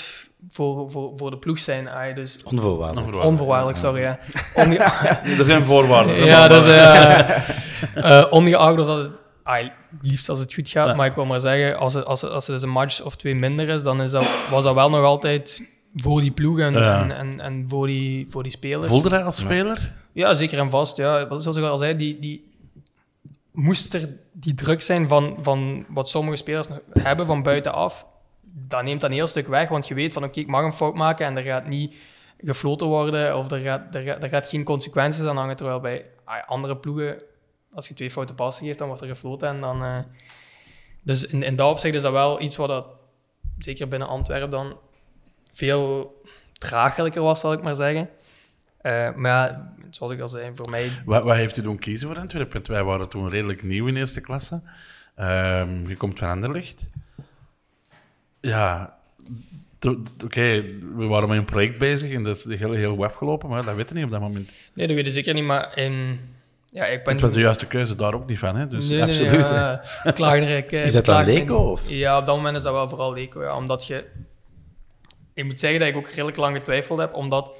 voor, 0.47 0.91
voor, 0.91 1.13
voor 1.17 1.29
de 1.31 1.37
ploeg 1.37 1.59
zijn. 1.59 1.87
Ah, 1.89 2.15
dus 2.15 2.43
Onvoorwaardelijk. 2.43 3.23
onvoorwaardelijk, 3.23 3.77
sorry. 3.77 4.01
Ja. 4.01 4.19
Onge- 4.55 4.77
Er 5.39 5.45
zijn 5.45 5.65
voorwaarden. 5.65 6.11
er 6.11 6.17
zijn 6.17 6.27
ja, 6.29 6.47
dat 6.47 6.65
is 6.65 6.71
eh, 6.71 8.19
eh, 8.19 8.31
ongeacht 8.31 8.77
dat 8.77 8.97
het 9.03 9.21
ah, 9.43 9.67
liefst 10.01 10.29
als 10.29 10.39
het 10.39 10.53
goed 10.53 10.69
gaat, 10.69 10.87
Ja. 10.87 10.93
maar 10.95 11.07
ik 11.07 11.13
wil 11.15 11.25
maar 11.25 11.39
zeggen, 11.39 11.77
als 11.77 11.93
het, 11.93 12.05
als, 12.05 12.21
het, 12.21 12.31
als 12.31 12.47
het 12.47 12.55
dus 12.55 12.63
een 12.63 12.69
match 12.73 13.01
of 13.01 13.15
twee 13.15 13.35
minder 13.35 13.69
is, 13.69 13.83
dan 13.83 14.01
is 14.01 14.11
dat, 14.11 14.47
was 14.49 14.63
dat 14.63 14.73
wel 14.73 14.89
nog 14.89 15.03
altijd 15.03 15.67
voor 15.95 16.21
die 16.21 16.31
ploeg 16.31 16.59
en, 16.59 16.73
Ja. 16.73 17.01
en, 17.01 17.11
en, 17.11 17.39
en 17.39 17.65
voor, 17.69 17.87
die, 17.87 18.27
voor 18.29 18.43
die 18.43 18.51
spelers. 18.51 18.87
Voelde 18.87 19.09
hij 19.09 19.23
als 19.23 19.37
speler? 19.37 19.93
Ja, 20.17 20.33
zeker 20.33 20.59
en 20.59 20.69
vast. 20.69 20.97
Ja. 20.97 21.39
Zoals 21.39 21.57
ik 21.57 21.63
al 21.63 21.77
zei, 21.77 21.95
die, 21.95 22.19
die 22.19 22.53
moest 23.51 23.93
er 23.93 24.09
die 24.31 24.53
druk 24.55 24.81
zijn 24.81 25.07
van, 25.07 25.37
van 25.39 25.85
wat 25.89 26.09
sommige 26.09 26.37
spelers 26.37 26.67
hebben 26.91 27.25
van 27.25 27.43
buitenaf. 27.43 28.05
Dat 28.41 28.83
neemt 28.83 29.01
dan 29.01 29.09
een 29.09 29.15
heel 29.15 29.27
stuk 29.27 29.47
weg, 29.47 29.69
want 29.69 29.87
je 29.87 29.93
weet 29.93 30.13
van 30.13 30.23
oké, 30.23 30.39
ik 30.39 30.47
mag 30.47 30.63
een 30.63 30.73
fout 30.73 30.93
maken 30.95 31.25
en 31.25 31.37
er 31.37 31.43
gaat 31.43 31.67
niet 31.67 31.95
gefloten 32.37 32.87
worden 32.87 33.37
of 33.37 33.51
er 33.51 33.59
gaat, 33.59 33.95
er, 33.95 34.01
gaat- 34.01 34.23
er 34.23 34.29
gaat 34.29 34.49
geen 34.49 34.63
consequenties 34.63 35.25
aan 35.25 35.37
hangen. 35.37 35.55
Terwijl 35.55 35.79
bij 35.79 36.05
ah, 36.23 36.47
andere 36.47 36.77
ploegen, 36.77 37.21
als 37.73 37.87
je 37.87 37.93
twee 37.93 38.11
foute 38.11 38.33
passen 38.33 38.65
geeft, 38.65 38.77
dan 38.77 38.87
wordt 38.87 39.01
er 39.01 39.07
gefloten. 39.07 39.47
En 39.47 39.61
dan, 39.61 39.83
eh, 39.83 39.99
dus 41.01 41.25
in, 41.27 41.43
in 41.43 41.55
dat 41.55 41.69
opzicht 41.71 41.95
is 41.95 42.01
dat 42.01 42.11
wel 42.11 42.41
iets 42.41 42.55
wat 42.55 42.67
dat, 42.67 42.85
zeker 43.57 43.87
binnen 43.87 44.07
Antwerpen 44.07 44.49
dan 44.49 44.77
veel 45.53 46.13
draaglijker 46.53 47.21
was, 47.21 47.39
zal 47.39 47.53
ik 47.53 47.61
maar 47.61 47.75
zeggen. 47.75 48.09
Eh, 48.77 49.13
maar 49.15 49.31
ja, 49.31 49.73
zoals 49.89 50.13
ik 50.13 50.19
al 50.19 50.29
zei, 50.29 50.51
voor 50.53 50.69
mij... 50.69 50.89
Wat, 51.05 51.23
wat 51.23 51.35
heeft 51.35 51.57
u 51.57 51.61
doen 51.61 51.79
kiezen 51.79 52.07
voor 52.07 52.17
Antwerpen? 52.17 52.53
Want 52.53 52.67
wij 52.67 52.83
waren 52.83 53.09
toen 53.09 53.29
redelijk 53.29 53.63
nieuw 53.63 53.87
in 53.87 53.95
eerste 53.95 54.21
klasse. 54.21 54.61
Ehm, 55.15 55.87
je 55.87 55.95
komt 55.97 56.19
van 56.19 56.29
Anderlecht. 56.29 56.89
Ja, 58.39 58.97
oké, 60.23 60.63
we 60.95 61.05
waren 61.05 61.29
met 61.29 61.37
een 61.37 61.45
project 61.45 61.77
bezig 61.77 62.13
en 62.13 62.23
dat 62.23 62.35
is 62.35 62.57
heel, 62.59 62.71
heel 62.71 62.95
goed 62.95 63.05
afgelopen, 63.05 63.49
maar 63.49 63.65
dat 63.65 63.75
weten 63.75 63.89
we 63.89 63.95
niet 63.95 64.05
op 64.05 64.11
dat 64.11 64.21
moment. 64.21 64.51
Nee, 64.73 64.87
dat 64.87 64.95
weet 64.95 65.07
ik 65.07 65.13
zeker 65.13 65.33
niet, 65.33 65.43
maar 65.43 65.77
in... 65.77 66.19
Ja, 66.69 66.85
ik 66.85 67.03
ben... 67.03 67.13
Het 67.13 67.21
was 67.21 67.33
de 67.33 67.39
juiste 67.39 67.65
keuze 67.67 67.95
daar 67.95 68.13
ook 68.13 68.27
niet 68.27 68.39
van, 68.39 68.55
hè? 68.55 68.67
Dus 68.67 68.87
Nee, 68.87 68.97
nee, 68.97 69.19
nee, 69.19 69.29
absoluut. 69.29 69.49
hè. 69.49 69.55
ja, 69.55 69.81
ik 70.03 70.13
klaag 70.13 70.35
er, 70.35 70.57
ik, 70.57 70.71
eh, 70.71 70.83
Is 70.85 70.93
dat 70.93 71.05
dan 71.05 71.25
Leco, 71.25 71.55
of? 71.55 71.89
Ja, 71.89 72.17
op 72.17 72.25
dat 72.25 72.35
moment 72.35 72.55
is 72.57 72.63
dat 72.63 72.73
wel 72.73 72.89
vooral 72.89 73.13
Leco, 73.13 73.43
ja. 73.43 73.55
Omdat 73.55 73.87
je... 73.87 74.05
Ik 75.33 75.45
moet 75.45 75.59
zeggen 75.59 75.79
dat 75.79 75.87
ik 75.89 75.95
ook 75.95 76.07
redelijk 76.07 76.37
lang 76.37 76.55
getwijfeld 76.55 76.99
heb, 76.99 77.13
omdat 77.13 77.57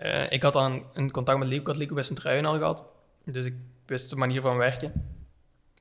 eh, 0.00 0.32
ik 0.32 0.42
had 0.42 0.52
dan 0.52 0.84
een 0.92 1.10
contact 1.10 1.38
met 1.38 1.48
Leco, 1.48 1.60
ik 1.60 1.66
had 1.66 1.76
Leco 1.76 1.94
bij 1.94 2.44
al 2.44 2.56
gehad. 2.56 2.84
Dus 3.24 3.46
ik 3.46 3.54
wist 3.86 4.10
de 4.10 4.16
manier 4.16 4.40
van 4.40 4.56
werken. 4.56 4.92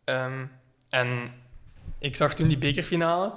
Ehm, 0.03 0.45
en 0.89 1.31
ik 1.99 2.15
zag 2.15 2.35
toen 2.35 2.47
die 2.47 2.57
bekerfinale. 2.57 3.33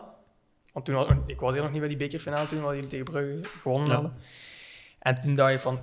Want 0.72 0.84
toen 0.84 1.22
ik 1.26 1.40
was 1.40 1.52
hier 1.52 1.62
nog 1.62 1.70
niet 1.70 1.80
bij 1.80 1.88
die 1.88 1.98
bekerfinale 1.98 2.46
toen, 2.46 2.60
waar 2.60 2.74
jullie 2.74 2.88
tegen 2.90 3.04
Brugge 3.04 3.48
gewonnen 3.48 3.88
Ja. 3.88 3.94
hadden. 3.94 4.14
En 4.98 5.14
toen 5.14 5.34
dacht 5.34 5.52
je 5.52 5.58
van... 5.58 5.80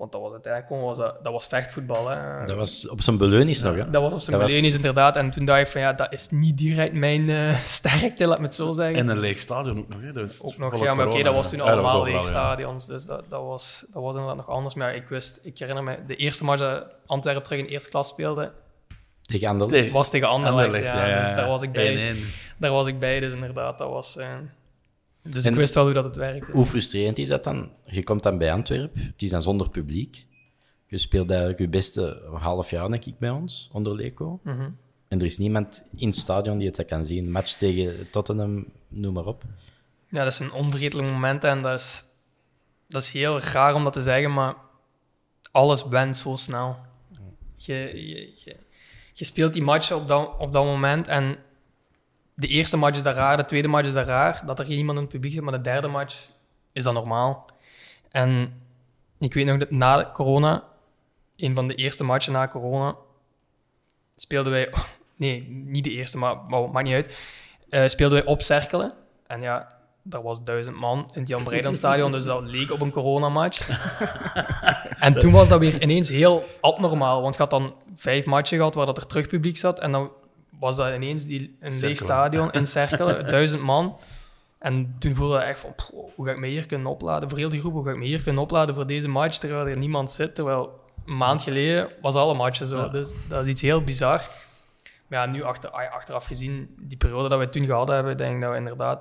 Want 0.00 0.12
dat 0.12 0.20
was 0.20 0.32
uiteindelijk 0.32 0.72
gewoon... 0.72 0.88
Was 0.88 0.98
dat, 0.98 1.24
dat 1.24 1.32
was 1.32 1.46
vechtvoetbal, 1.46 2.08
hè. 2.08 2.44
Dat 2.46 2.56
was 2.56 2.88
op 2.88 3.00
zijn 3.00 3.16
beleunis 3.18 3.62
nog, 3.62 3.74
hè? 3.76 3.90
Dat 3.90 4.02
was 4.02 4.12
op 4.12 4.20
zijn 4.20 4.38
was- 4.38 4.46
beleunis 4.46 4.74
inderdaad. 4.74 5.16
En 5.16 5.30
toen 5.30 5.44
dacht 5.44 5.60
ik 5.60 5.66
van 5.66 5.80
ja, 5.80 5.92
dat 5.92 6.12
is 6.12 6.28
niet 6.30 6.58
direct 6.58 6.92
mijn 6.92 7.30
eh, 7.30 7.58
sterkte, 7.78 8.26
laat 8.26 8.38
me 8.38 8.44
het 8.44 8.54
zo 8.54 8.72
zeggen. 8.72 8.96
En 8.98 9.08
een 9.08 9.18
leeg 9.18 9.40
stadion 9.40 9.78
ook 9.78 9.88
nog, 9.88 10.00
hè? 10.00 10.12
Dus 10.12 10.42
ook 10.42 10.56
nog, 10.56 10.82
ja, 10.82 10.94
maar 10.94 11.06
oké, 11.06 11.22
dat 11.22 11.34
was 11.34 11.48
toen 11.50 11.58
ja. 11.58 11.64
Ja, 11.64 11.80
was 11.80 11.92
allemaal 11.92 12.12
leeg 12.12 12.22
ja. 12.22 12.28
stadions. 12.28 12.86
Dus 12.86 13.06
dat, 13.06 13.24
dat, 13.28 13.42
was, 13.42 13.84
dat 13.92 14.02
was 14.02 14.12
inderdaad 14.14 14.36
nog 14.36 14.48
anders. 14.48 14.74
Maar 14.74 14.94
ja, 14.94 15.02
ik 15.02 15.08
wist, 15.08 15.40
ik 15.42 15.58
herinner 15.58 15.84
me, 15.84 15.96
de 16.06 16.16
eerste 16.16 16.44
match 16.44 16.60
dat 16.60 16.84
Antwerpen 17.06 17.42
terug 17.42 17.58
in 17.58 17.66
eerste 17.66 17.90
klas 17.90 18.08
speelde, 18.08 18.52
Tegen 19.22 19.48
Anderlecht. 19.48 19.90
Was 19.90 20.10
tegen 20.10 20.28
Anderlecht. 20.28 20.66
Anderlecht, 20.66 20.94
ja, 20.94 21.06
ja, 21.06 21.10
ja, 21.14 21.20
Dus 21.20 21.30
ja. 21.30 21.36
daar 21.36 21.48
was 21.48 21.62
ik 21.62 21.72
bij. 21.72 22.14
1-1. 22.14 22.18
Daar 22.58 22.70
was 22.70 22.86
ik 22.86 22.98
bij, 22.98 23.20
dus 23.20 23.32
inderdaad, 23.32 23.78
dat 23.78 23.88
was... 23.88 24.16
eh, 24.16 24.26
dus 25.22 25.44
En 25.44 25.52
ik 25.52 25.58
wist 25.58 25.74
wel 25.74 25.84
hoe 25.84 25.92
dat 25.92 26.04
het 26.04 26.16
werkte. 26.16 26.52
Hoe 26.52 26.64
frustrerend 26.64 27.18
is 27.18 27.28
dat 27.28 27.44
dan? 27.44 27.70
Je 27.84 28.04
komt 28.04 28.22
dan 28.22 28.38
bij 28.38 28.52
Antwerpen, 28.52 29.00
het 29.02 29.22
is 29.22 29.30
dan 29.30 29.42
zonder 29.42 29.70
publiek. 29.70 30.26
Je 30.86 30.98
speelt 30.98 31.30
eigenlijk 31.30 31.60
je 31.60 31.68
beste 31.68 32.22
half 32.32 32.70
jaar, 32.70 32.88
denk 32.90 33.04
ik, 33.04 33.18
bij 33.18 33.30
ons, 33.30 33.68
onder 33.72 33.94
Leco. 33.94 34.40
Mhm. 34.42 34.70
En 35.08 35.18
er 35.18 35.24
is 35.24 35.38
niemand 35.38 35.82
in 35.96 36.08
het 36.08 36.16
stadion 36.16 36.58
die 36.58 36.70
het 36.70 36.84
kan 36.84 37.04
zien. 37.04 37.30
Match 37.30 37.52
tegen 37.52 38.10
Tottenham, 38.10 38.66
noem 38.88 39.12
maar 39.12 39.26
op. 39.26 39.42
Ja, 40.08 40.24
dat 40.24 40.32
is 40.32 40.38
een 40.38 40.52
onvergetelijk 40.52 41.10
moment 41.10 41.44
en 41.44 41.62
dat 41.62 41.80
is, 41.80 42.04
dat 42.88 43.02
is 43.02 43.10
heel 43.10 43.40
raar 43.40 43.74
om 43.74 43.84
dat 43.84 43.92
te 43.92 44.02
zeggen, 44.02 44.32
maar 44.32 44.54
alles 45.50 45.88
went 45.88 46.16
zo 46.16 46.36
snel. 46.36 46.76
Je, 47.56 47.74
je, 47.74 48.32
je, 48.44 48.56
je 49.12 49.24
speelt 49.24 49.52
die 49.52 49.62
match 49.62 49.92
op 49.92 50.08
dat, 50.08 50.34
op 50.38 50.52
dat 50.52 50.64
moment 50.64 51.08
en 51.08 51.38
de 52.40 52.46
eerste 52.46 52.76
match 52.76 52.96
is 52.96 53.02
dat 53.02 53.14
raar, 53.14 53.36
de 53.36 53.44
tweede 53.44 53.68
match 53.68 53.86
is 53.86 53.92
dat 53.92 54.06
raar, 54.06 54.42
dat 54.46 54.58
er 54.58 54.64
geen 54.64 54.76
iemand 54.76 54.98
in 54.98 55.04
het 55.04 55.12
publiek 55.12 55.32
zit, 55.32 55.42
maar 55.42 55.52
de 55.52 55.60
derde 55.60 55.88
match 55.88 56.28
is 56.72 56.84
dat 56.84 56.94
normaal. 56.94 57.46
En 58.10 58.52
ik 59.18 59.34
weet 59.34 59.46
nog 59.46 59.58
dat 59.58 59.70
na 59.70 60.10
corona, 60.12 60.64
een 61.36 61.54
van 61.54 61.68
de 61.68 61.74
eerste 61.74 62.04
matchen 62.04 62.32
na 62.32 62.48
corona, 62.48 62.96
speelden 64.16 64.52
wij... 64.52 64.72
Nee, 65.16 65.48
niet 65.48 65.84
de 65.84 65.90
eerste, 65.90 66.18
maar, 66.18 66.36
maar 66.48 66.70
maakt 66.70 66.86
niet 66.86 66.94
uit. 66.94 67.18
Eh, 67.68 67.88
speelden 67.88 68.18
wij 68.18 68.32
op 68.32 68.42
Cerkelen. 68.42 68.92
En 69.26 69.40
ja, 69.40 69.80
daar 70.02 70.22
was 70.22 70.44
duizend 70.44 70.76
man 70.76 71.10
in 71.14 71.20
het 71.20 71.28
Jan 71.28 71.74
stadion, 71.74 72.12
dus 72.12 72.24
dat 72.24 72.42
leek 72.42 72.70
op 72.70 72.80
een 72.80 72.90
coronamatch. 72.90 73.68
en 75.06 75.18
toen 75.18 75.32
was 75.32 75.48
dat 75.48 75.60
weer 75.60 75.82
ineens 75.82 76.08
heel 76.08 76.44
abnormaal, 76.60 77.22
want 77.22 77.34
je 77.34 77.40
had 77.40 77.50
dan 77.50 77.74
vijf 77.94 78.26
matchen 78.26 78.56
gehad 78.56 78.74
waar 78.74 78.86
dat 78.86 78.96
er 78.96 79.06
terug 79.06 79.26
publiek 79.26 79.56
zat. 79.56 79.78
En 79.78 79.92
dan 79.92 80.10
was 80.60 80.76
dat 80.76 80.94
ineens 80.94 81.24
die, 81.24 81.56
een 81.60 81.78
leeg 81.78 81.98
stadion 81.98 82.52
in 82.52 82.66
Cerkelen, 82.66 83.28
duizend 83.30 83.62
man. 83.62 83.98
En 84.58 84.96
toen 84.98 85.14
voelde 85.14 85.36
ik 85.36 85.42
echt 85.42 85.60
van, 85.60 85.74
"Pff, 85.74 85.90
hoe 86.14 86.26
ga 86.26 86.32
ik 86.32 86.38
me 86.38 86.46
hier 86.46 86.66
kunnen 86.66 86.86
opladen? 86.86 87.28
Voor 87.28 87.38
heel 87.38 87.48
die 87.48 87.60
groep, 87.60 87.72
hoe 87.72 87.84
ga 87.84 87.90
ik 87.90 87.96
me 87.96 88.04
hier 88.04 88.22
kunnen 88.22 88.42
opladen 88.42 88.74
voor 88.74 88.86
deze 88.86 89.08
match, 89.08 89.38
terwijl 89.38 89.66
er 89.66 89.78
niemand 89.78 90.10
zit? 90.10 90.34
Terwijl 90.34 90.80
een 91.06 91.16
maand 91.16 91.42
geleden 91.42 91.88
was 92.00 92.14
alle 92.14 92.34
matchen 92.34 92.66
zo. 92.66 92.88
Dus 92.88 93.16
dat 93.28 93.42
is 93.42 93.48
iets 93.48 93.60
heel 93.60 93.82
bizar. 93.82 94.28
Maar 95.06 95.18
ja, 95.18 95.26
nu 95.26 95.42
achter, 95.42 95.70
achteraf 95.70 96.24
gezien, 96.24 96.74
die 96.78 96.96
periode 96.96 97.28
dat 97.28 97.38
we 97.38 97.48
toen 97.48 97.66
gehad 97.66 97.88
hebben, 97.88 98.16
denk 98.16 98.34
ik 98.34 98.40
dat 98.40 98.50
we 98.50 98.56
inderdaad 98.56 99.00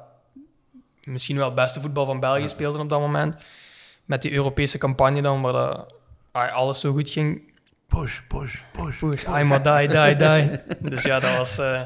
misschien 1.03 1.37
wel 1.37 1.45
het 1.45 1.55
beste 1.55 1.81
voetbal 1.81 2.05
van 2.05 2.19
België 2.19 2.49
speelden 2.49 2.81
op 2.81 2.89
dat 2.89 2.99
moment. 2.99 3.35
Met 4.05 4.21
die 4.21 4.33
Europese 4.33 4.77
campagne 4.77 5.21
dan, 5.21 5.41
waar 5.41 5.53
dat, 5.53 5.93
alles 6.31 6.79
zo 6.79 6.91
goed 6.91 7.09
ging. 7.09 7.48
Push, 7.89 8.19
push, 8.27 8.55
push. 8.71 8.99
Push, 8.99 9.23
I 9.23 9.43
maar 9.43 9.63
die, 9.63 9.87
die, 9.87 10.15
die. 10.15 10.59
Dus 10.89 11.03
ja, 11.03 11.19
dat 11.19 11.37
was... 11.37 11.57
eh, 11.57 11.81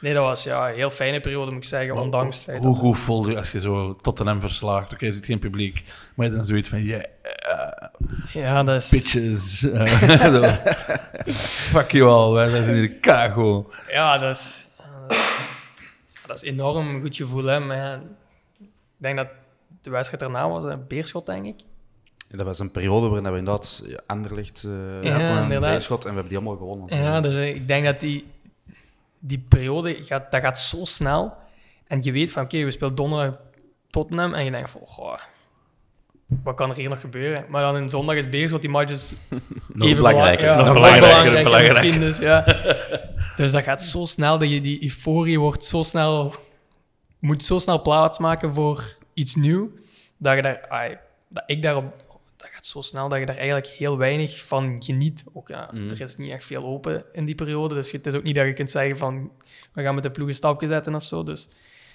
nee, 0.00 0.14
dat 0.14 0.24
was 0.24 0.44
ja, 0.44 0.68
een 0.68 0.74
heel 0.74 0.90
fijne 0.90 1.20
periode, 1.20 1.50
moet 1.50 1.62
ik 1.62 1.68
zeggen, 1.68 1.94
ondanks 1.94 2.36
het 2.36 2.44
feit 2.44 2.64
Hoe 2.64 2.74
dat... 2.74 2.82
goed 2.82 2.98
voelde 2.98 3.30
je 3.30 3.36
als 3.36 3.52
je 3.52 3.60
zo 3.60 3.94
Tottenham 3.94 4.40
verslaagt? 4.40 4.92
Oké, 4.92 5.06
er 5.06 5.14
zit 5.14 5.26
geen 5.26 5.38
publiek, 5.38 5.82
maar 5.84 6.26
je 6.26 6.32
hebt 6.32 6.34
dan 6.34 6.46
zoiets 6.46 6.68
van, 6.68 6.82
yeah, 6.82 7.04
Ja, 8.32 8.62
dat 8.62 8.82
is... 8.82 8.88
bitches. 8.88 9.66
Fuck 11.72 11.90
you 11.90 12.08
all, 12.10 12.32
wij 12.50 12.62
zijn 12.62 12.76
hier 12.76 12.94
kago. 12.94 13.72
Ja, 13.90 14.18
dat 14.18 14.36
is, 14.36 14.66
dat 15.08 15.10
is, 15.12 15.40
dat 16.26 16.42
is 16.42 16.50
enorm 16.50 17.00
goed 17.00 17.16
gevoel. 17.16 17.44
Hè? 17.44 17.60
Maar 17.60 17.76
ja, 17.76 17.94
ik 18.60 18.68
denk 18.96 19.16
dat 19.16 19.28
de 19.82 19.90
wedstrijd 19.90 20.22
daarna 20.22 20.48
was 20.48 20.64
een 20.64 20.86
beerschot, 20.88 21.26
denk 21.26 21.46
ik. 21.46 21.60
Dat 22.36 22.46
was 22.46 22.58
een 22.58 22.70
periode 22.70 23.08
waarin 23.08 23.32
we 23.32 23.38
inderdaad 23.38 23.84
Anderlecht 24.06 24.64
uh, 24.66 24.72
Ja, 25.02 25.10
hadden 25.10 25.36
een 25.36 25.42
inderdaad. 25.42 25.70
bijschot 25.70 26.04
en 26.04 26.08
we 26.08 26.14
hebben 26.14 26.28
die 26.28 26.36
allemaal 26.36 26.56
gewonnen. 26.56 27.02
Ja, 27.02 27.20
dus 27.20 27.34
eh, 27.34 27.54
ik 27.54 27.68
denk 27.68 27.84
dat 27.84 28.00
die, 28.00 28.26
die 29.18 29.44
periode 29.48 29.98
gaat, 30.04 30.30
dat 30.30 30.40
gaat 30.40 30.58
zo 30.58 30.84
snel. 30.84 31.34
En 31.86 32.02
je 32.02 32.12
weet 32.12 32.30
van, 32.30 32.42
oké, 32.42 32.64
we 32.64 32.70
spelen 32.70 32.94
donderdag 32.94 33.34
Tottenham. 33.90 34.34
En 34.34 34.44
je 34.44 34.50
denkt 34.50 34.70
van, 34.70 34.80
goh, 34.84 35.18
wat 36.42 36.54
kan 36.54 36.70
er 36.70 36.76
hier 36.76 36.88
nog 36.88 37.00
gebeuren? 37.00 37.44
Maar 37.48 37.62
dan 37.62 37.76
in 37.76 37.88
zondag 37.88 38.16
is 38.16 38.28
Beerschot, 38.28 38.60
die 38.60 38.70
match 38.70 38.90
is 38.92 39.12
Nog 39.72 39.86
even 39.88 39.96
belangrijker. 39.96 40.46
ja, 40.46 40.56
Nog 40.56 40.64
nog 40.64 40.74
belangrijker, 40.74 41.08
belangrijker 41.08 41.44
belangrijker. 41.44 41.82
misschien. 41.82 42.00
Dus, 42.00 42.18
ja. 42.18 42.44
dus 43.36 43.52
dat 43.52 43.62
gaat 43.62 43.82
zo 43.82 44.04
snel, 44.04 44.38
dat 44.38 44.50
je 44.50 44.60
die 44.60 44.82
euforie 44.82 45.40
wordt 45.40 45.64
zo 45.64 45.82
snel... 45.82 46.34
moet 47.18 47.44
zo 47.44 47.58
snel 47.58 47.82
plaatsmaken 47.82 48.54
voor 48.54 48.96
iets 49.14 49.34
nieuws, 49.34 49.68
dat, 50.16 50.36
je 50.36 50.42
daar, 50.42 50.66
ai, 50.68 50.96
dat 51.28 51.42
ik 51.46 51.62
daarop... 51.62 52.01
Dat 52.62 52.70
gaat 52.70 52.82
zo 52.84 52.96
snel 52.96 53.08
dat 53.08 53.18
je 53.18 53.26
daar 53.26 53.36
eigenlijk 53.36 53.66
heel 53.66 53.98
weinig 53.98 54.44
van 54.44 54.82
geniet. 54.82 55.24
Ook, 55.32 55.48
ja, 55.48 55.72
Er 55.90 56.00
is 56.00 56.16
niet 56.16 56.30
echt 56.30 56.44
veel 56.44 56.64
open 56.64 57.04
in 57.12 57.24
die 57.24 57.34
periode, 57.34 57.74
dus 57.74 57.92
het 57.92 58.06
is 58.06 58.14
ook 58.14 58.22
niet 58.22 58.34
dat 58.34 58.46
je 58.46 58.52
kunt 58.52 58.70
zeggen 58.70 58.96
van... 58.96 59.30
We 59.72 59.82
gaan 59.82 59.94
met 59.94 60.02
de 60.02 60.10
ploeg 60.10 60.28
een 60.28 60.34
stapje 60.34 60.66
zetten 60.68 60.94
of 60.94 61.02
zo, 61.02 61.22
dus 61.22 61.48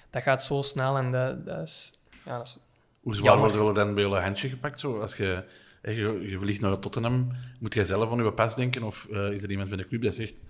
dat 0.10 0.22
gaat 0.24 0.44
zo 0.44 0.62
snel 0.62 0.98
en 0.98 1.12
dat, 1.12 1.46
dat 1.46 1.62
is... 1.62 1.94
Ja, 2.26 2.38
dat 2.38 2.46
is 2.46 2.58
Hoe 3.02 3.16
zwaar 3.16 3.38
worden 3.38 3.68
er 3.68 3.74
dan 3.74 3.94
bij 3.94 4.04
jullie 4.04 4.20
handje 4.20 4.50
gepakt? 4.50 4.80
Zo, 4.80 5.00
als 5.00 5.16
je, 5.18 5.44
hè, 5.82 5.92
je, 5.92 6.30
je 6.30 6.40
vliegt 6.40 6.62
naar 6.62 6.80
Tottenham, 6.80 7.32
moet 7.60 7.74
jij 7.74 7.86
zelf 7.86 8.12
aan 8.12 8.24
je 8.24 8.32
pas 8.34 8.56
denken? 8.56 8.84
Of 8.84 9.08
eh, 9.12 9.32
is 9.32 9.44
er 9.44 9.50
iemand 9.52 9.70
van 9.70 9.78
de 9.78 9.88
club 9.88 10.02
dat 10.02 10.16
zegt, 10.16 10.44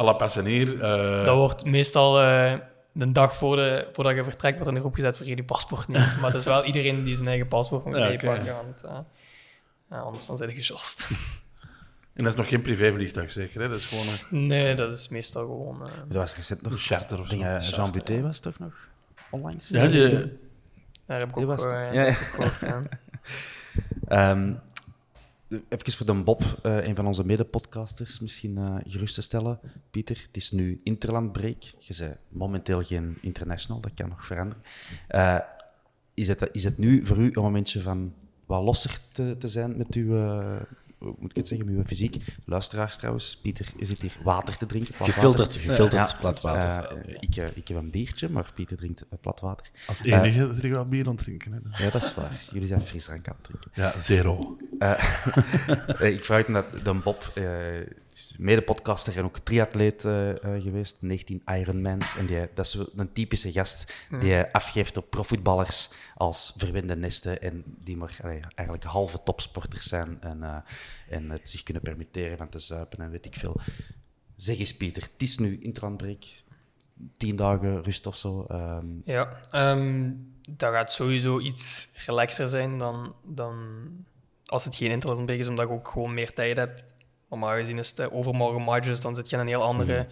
à 0.00 0.04
la 0.04 0.12
passenier... 0.12 0.80
eh, 0.82 1.24
Dat 1.24 1.36
wordt 1.36 1.64
meestal 1.64 2.20
eh, 2.20 2.54
de 2.92 3.12
dag 3.12 3.36
voor 3.36 3.56
de, 3.56 3.88
voordat 3.92 4.14
je 4.14 4.24
vertrekt, 4.24 4.54
wordt 4.54 4.70
er 4.70 4.76
nog 4.76 4.86
opgezet 4.86 5.16
voor 5.16 5.26
je 5.26 5.34
die 5.34 5.44
paspoort 5.44 5.88
niet. 5.88 6.16
Maar 6.20 6.30
het 6.30 6.34
is 6.34 6.44
wel 6.44 6.64
iedereen 6.64 7.04
die 7.04 7.14
zijn 7.14 7.28
eigen 7.28 7.48
paspoort 7.48 7.84
moet 7.84 7.96
Ja, 7.96 8.08
meepakken. 8.08 8.54
Want, 8.54 8.82
eh, 8.84 8.98
ja, 9.92 9.98
anders 10.00 10.26
dan 10.26 10.36
zijn 10.36 10.50
ze 10.50 10.54
gejost. 10.62 11.06
En 12.12 12.24
dat 12.24 12.32
is 12.32 12.38
nog 12.38 12.48
geen 12.48 12.62
privévliegtuig, 12.62 13.32
zeker? 13.32 13.60
Hè? 13.60 13.68
Dat 13.68 13.78
is 13.78 13.86
gewoon 13.86 14.04
een 14.30 14.46
nee, 14.46 14.74
dat 14.74 14.92
is 14.98 15.08
meestal 15.08 15.46
gewoon... 15.46 15.86
eh, 15.86 15.92
Er 16.08 16.14
was 16.18 16.36
recent 16.36 16.62
nog... 16.62 16.82
charter 16.82 17.20
of 17.20 17.24
Ik 17.30 17.38
zo. 17.38 17.42
denk, 17.42 17.60
Jean 17.62 17.90
Buté 17.92 18.20
was 18.22 18.40
toch 18.40 18.58
nog 18.58 18.88
onlangs? 19.30 19.68
Ja, 19.68 19.86
die, 19.86 20.10
daar 21.06 21.18
heb 21.18 21.28
ik 21.28 21.34
Die 21.34 21.42
ook, 21.44 21.48
was 21.58 21.64
eh, 21.64 21.78
Ja, 21.78 21.92
ja. 21.92 22.00
heb 22.04 22.20
ik 22.20 22.26
gehoord. 22.26 22.62
Ehm, 24.08 24.52
even 25.68 25.92
voor 25.92 26.06
de 26.06 26.14
Bob, 26.14 26.42
eh, 26.62 26.86
een 26.86 26.94
van 26.96 27.06
onze 27.06 27.24
mede-podcasters, 27.24 28.20
misschien 28.20 28.58
eh, 28.58 28.74
gerust 28.86 29.14
te 29.14 29.22
stellen. 29.22 29.60
Pieter, 29.90 30.16
het 30.26 30.36
is 30.36 30.50
nu 30.50 30.80
interlandbreak. 30.84 31.62
Je 31.78 31.92
zei 31.92 32.16
momenteel 32.28 32.82
geen 32.82 33.18
international, 33.20 33.80
dat 33.80 33.94
kan 33.94 34.08
nog 34.08 34.26
veranderen. 34.26 34.62
Eh, 35.08 35.38
is, 36.14 36.28
het, 36.28 36.48
is 36.52 36.64
het 36.64 36.78
nu 36.78 37.06
voor 37.06 37.16
u 37.16 37.24
een 37.32 37.42
momentje 37.42 37.80
van 37.80 38.14
wat 38.52 38.62
losser 38.62 38.98
te, 39.12 39.36
te 39.38 39.48
zijn 39.48 39.76
met 39.76 39.94
uw, 39.94 40.16
eh, 40.16 40.56
hoe 40.98 41.14
moet 41.18 41.30
ik 41.30 41.36
het 41.36 41.48
zeggen, 41.48 41.66
met 41.66 41.76
uw 41.76 41.84
fysiek? 41.84 42.16
Luisteraars 42.44 42.96
trouwens, 42.96 43.38
Pieter 43.42 43.72
zit 43.80 44.02
hier 44.02 44.16
water 44.24 44.56
te 44.56 44.66
drinken. 44.66 44.94
plat 44.94 45.08
water. 45.08 45.22
Gefilterd, 45.22 45.56
gefilterd 45.56 46.10
Ja. 46.10 46.16
plat 46.20 46.40
water. 46.40 46.96
Eh, 46.98 47.16
ik, 47.20 47.36
eh, 47.36 47.48
ik 47.54 47.68
heb 47.68 47.76
een 47.76 47.90
biertje, 47.90 48.28
maar 48.28 48.50
Pieter 48.54 48.76
drinkt 48.76 49.04
plat 49.20 49.40
water. 49.40 49.70
als 49.86 50.02
enige 50.02 50.54
zit 50.54 50.64
ik 50.64 50.72
wel 50.74 50.84
bier 50.86 51.04
aan 51.06 51.14
het 51.14 51.22
drinken. 51.24 51.52
Hè? 51.52 51.58
Dus- 51.62 51.78
Ja, 51.80 51.90
dat 51.90 52.02
is 52.02 52.14
waar. 52.14 52.40
Jullie 52.52 52.68
zijn 52.68 52.80
frisdrank 52.82 53.28
aan 53.28 53.36
het 53.42 53.44
drinken. 53.44 53.70
Ja, 53.74 54.00
zero. 54.00 54.56
Ik 56.16 56.24
vraag 56.24 56.46
dat 56.46 56.64
de 56.84 56.94
Bob, 56.94 57.30
eh, 57.34 57.78
is 57.80 57.86
mede-podcaster 58.38 59.16
en 59.16 59.24
ook 59.24 59.38
triatleet 59.38 60.04
eh, 60.04 60.30
eh, 60.30 60.62
geweest, 60.62 60.96
19 61.00 61.42
Ironmans. 61.46 62.16
En 62.16 62.26
die, 62.26 62.48
dat 62.54 62.66
is 62.66 62.78
een 62.96 63.12
typische 63.12 63.52
gast 63.52 63.92
die 64.20 64.32
hij 64.32 64.52
afgeeft 64.52 64.96
op 64.96 65.10
profvoetballers 65.10 65.90
als 66.14 66.52
verwende 66.56 66.96
nesten 66.96 67.42
en 67.42 67.64
die 67.66 67.96
maar 67.96 68.18
allee, 68.22 68.40
eigenlijk 68.54 68.88
halve 68.88 69.22
topsporters 69.24 69.88
zijn 69.88 70.18
en, 70.20 70.42
eh, 70.42 70.56
en 71.08 71.30
het 71.30 71.50
zich 71.50 71.62
kunnen 71.62 71.82
permitteren 71.82 72.36
van 72.36 72.48
te 72.48 72.58
zuipen 72.58 72.98
en 72.98 73.10
weet 73.10 73.26
ik 73.26 73.36
veel. 73.36 73.60
Zeg 74.36 74.58
eens, 74.58 74.76
Pieter, 74.76 75.02
het 75.02 75.22
is 75.22 75.38
nu 75.38 75.58
interlandbreak. 75.60 76.24
Tien 77.16 77.36
dagen 77.36 77.82
rust 77.82 78.06
of 78.06 78.16
zo. 78.16 78.44
ehm, 78.48 78.86
Ja, 79.04 79.40
ehm, 79.50 80.10
dat 80.50 80.72
gaat 80.72 80.92
sowieso 80.92 81.38
iets 81.38 81.88
relaxer 82.06 82.48
zijn 82.48 82.78
dan, 82.78 83.14
dan 83.24 83.56
als 84.46 84.64
het 84.64 84.74
geen 84.74 84.90
interlandbreak 84.90 85.38
is, 85.38 85.48
omdat 85.48 85.68
je 85.68 85.72
ook 85.74 85.88
gewoon 85.88 86.14
meer 86.14 86.32
tijd 86.32 86.56
hebt. 86.56 86.91
Normaal 87.32 87.56
gezien 87.56 87.78
is 87.78 87.88
het 87.90 87.98
eh, 87.98 88.14
overmorgen 88.14 88.62
matches, 88.62 89.00
dan 89.00 89.14
zit 89.14 89.28
je 89.30 89.36
in 89.36 89.42
een 89.42 89.48
heel 89.48 89.62
andere, 89.62 90.06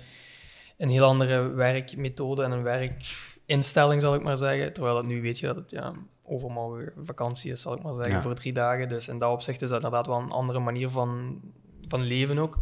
een 0.76 0.88
heel 0.88 1.04
andere 1.04 1.48
werkmethode 1.48 2.42
en 2.42 2.50
een 2.50 2.62
werkinstelling, 2.62 4.00
zal 4.02 4.14
ik 4.14 4.22
maar 4.22 4.36
zeggen. 4.36 4.72
Terwijl 4.72 4.94
dat 4.94 5.04
nu 5.06 5.22
weet 5.22 5.38
je 5.38 5.46
dat 5.46 5.56
het 5.56 5.70
ja, 5.70 5.92
overmorgen 6.22 6.92
vakantie 7.06 7.50
is, 7.52 7.62
zal 7.62 7.76
ik 7.76 7.82
maar 7.82 7.94
zeggen, 7.94 8.14
Ja. 8.14 8.22
voor 8.22 8.34
drie 8.34 8.52
dagen. 8.52 8.88
Dus 8.88 9.08
in 9.08 9.18
dat 9.18 9.32
opzicht 9.32 9.62
is 9.62 9.68
dat 9.68 9.76
inderdaad 9.82 10.06
wel 10.06 10.18
een 10.18 10.30
andere 10.30 10.58
manier 10.58 10.88
van, 10.88 11.40
van 11.88 12.00
leven 12.00 12.38
ook. 12.38 12.58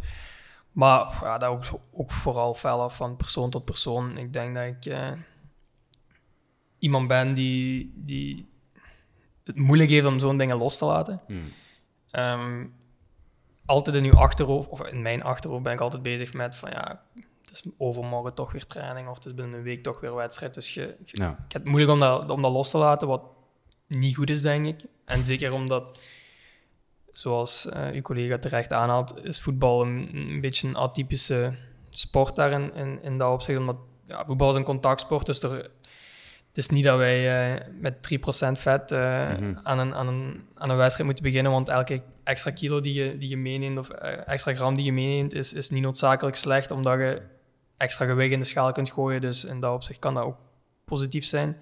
Maar 0.71 1.19
ja, 1.21 1.37
dat 1.37 1.49
ook, 1.49 1.63
ook 1.91 2.11
vooral 2.11 2.53
fel 2.53 2.81
af 2.81 2.95
van 2.95 3.15
persoon 3.15 3.49
tot 3.49 3.65
persoon. 3.65 4.17
Ik 4.17 4.33
denk 4.33 4.55
dat 4.55 4.63
ik 4.65 4.85
eh, 4.85 5.11
iemand 6.79 7.07
ben 7.07 7.33
die, 7.33 7.91
die 7.95 8.47
het 9.43 9.57
moeilijk 9.57 9.89
heeft 9.89 10.05
om 10.05 10.19
zo'n 10.19 10.37
dingen 10.37 10.57
los 10.57 10.77
te 10.77 10.85
laten. 10.85 11.19
Ehm, 12.11 12.65
altijd 13.69 13.95
in 13.95 14.03
uw 14.03 14.15
achterhoofd, 14.17 14.69
of 14.69 14.81
in 14.87 15.01
mijn 15.01 15.23
achterhoofd, 15.23 15.63
ben 15.63 15.73
ik 15.73 15.79
altijd 15.81 16.01
bezig 16.03 16.33
met 16.33 16.55
van 16.55 16.69
ja, 16.69 17.01
het 17.41 17.51
is 17.51 17.63
overmorgen 17.77 18.33
toch 18.33 18.51
weer 18.51 18.65
training 18.65 19.07
of 19.07 19.15
het 19.15 19.25
is 19.25 19.33
binnen 19.33 19.57
een 19.57 19.63
week 19.63 19.83
toch 19.83 19.99
weer 19.99 20.15
wedstrijd. 20.15 20.53
Dus 20.53 20.73
je, 20.73 20.95
je- 21.05 21.21
Ja. 21.21 21.29
ik 21.29 21.51
heb 21.51 21.61
het 21.61 21.65
moeilijk 21.65 21.91
om 21.91 21.99
dat, 21.99 22.29
om 22.29 22.41
dat 22.41 22.51
los 22.51 22.69
te 22.71 22.77
laten, 22.77 23.07
wat 23.07 23.21
niet 23.87 24.15
goed 24.15 24.29
is, 24.29 24.41
denk 24.41 24.65
ik. 24.65 24.79
En 25.05 25.25
zeker 25.25 25.51
omdat, 25.53 25.99
zoals 27.13 27.69
eh, 27.69 27.87
uw 27.93 28.01
collega 28.01 28.37
terecht 28.37 28.73
aanhaalt, 28.73 29.25
is 29.25 29.41
voetbal 29.41 29.81
een, 29.81 30.09
een 30.13 30.41
beetje 30.41 30.67
een 30.67 30.75
atypische 30.77 31.53
sport 31.89 32.35
daarin, 32.35 32.73
in, 32.73 32.99
in 33.03 33.17
dat 33.17 33.33
opzicht. 33.33 33.59
Omdat 33.59 33.77
ja, 34.07 34.25
voetbal 34.25 34.49
is 34.49 34.55
een 34.55 34.63
contactsport, 34.63 35.25
dus 35.25 35.41
er, 35.43 35.51
het 36.47 36.57
is 36.57 36.69
niet 36.69 36.83
dat 36.83 36.97
wij 36.97 37.53
eh, 37.55 37.65
met 37.79 37.95
3% 37.95 38.51
vet 38.59 38.91
eh, 38.91 39.29
aan, 39.63 39.79
een, 39.79 39.95
aan, 39.95 40.07
een, 40.07 40.43
aan 40.55 40.69
een 40.69 40.77
wedstrijd 40.77 41.05
moeten 41.05 41.23
beginnen, 41.23 41.51
want 41.51 41.69
elke 41.69 42.01
extra 42.29 42.51
kilo 42.51 42.81
die 42.81 42.93
je, 42.93 43.17
die 43.17 43.29
je 43.29 43.37
meeneemt, 43.37 43.77
of 43.77 43.89
eh, 43.89 44.27
extra 44.27 44.53
gram 44.53 44.75
die 44.75 44.85
je 44.85 44.93
meeneemt, 44.93 45.33
is, 45.33 45.53
is 45.53 45.69
niet 45.69 45.81
noodzakelijk 45.81 46.35
slecht, 46.35 46.71
omdat 46.71 46.93
je 46.99 47.21
extra 47.77 48.05
gewicht 48.05 48.31
in 48.31 48.39
de 48.39 48.45
schaal 48.45 48.71
kunt 48.71 48.91
gooien. 48.91 49.21
Dus 49.21 49.43
in 49.45 49.59
dat 49.59 49.73
opzicht 49.73 49.99
kan 49.99 50.13
dat 50.13 50.23
ook 50.23 50.37
positief 50.85 51.25
zijn. 51.25 51.57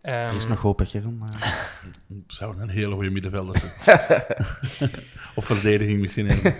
er 0.00 0.34
is 0.34 0.42
Ehm, 0.42 0.48
nog 0.48 0.60
hoop, 0.60 0.80
Geron, 0.84 1.18
maar- 1.18 1.68
Zou 2.26 2.60
een 2.60 2.68
hele 2.68 2.94
goede 2.94 3.10
middenvelder 3.10 3.56
zijn. 3.58 4.22
of 5.34 5.44
verdediging 5.44 6.00
misschien. 6.00 6.26
even. 6.30 6.54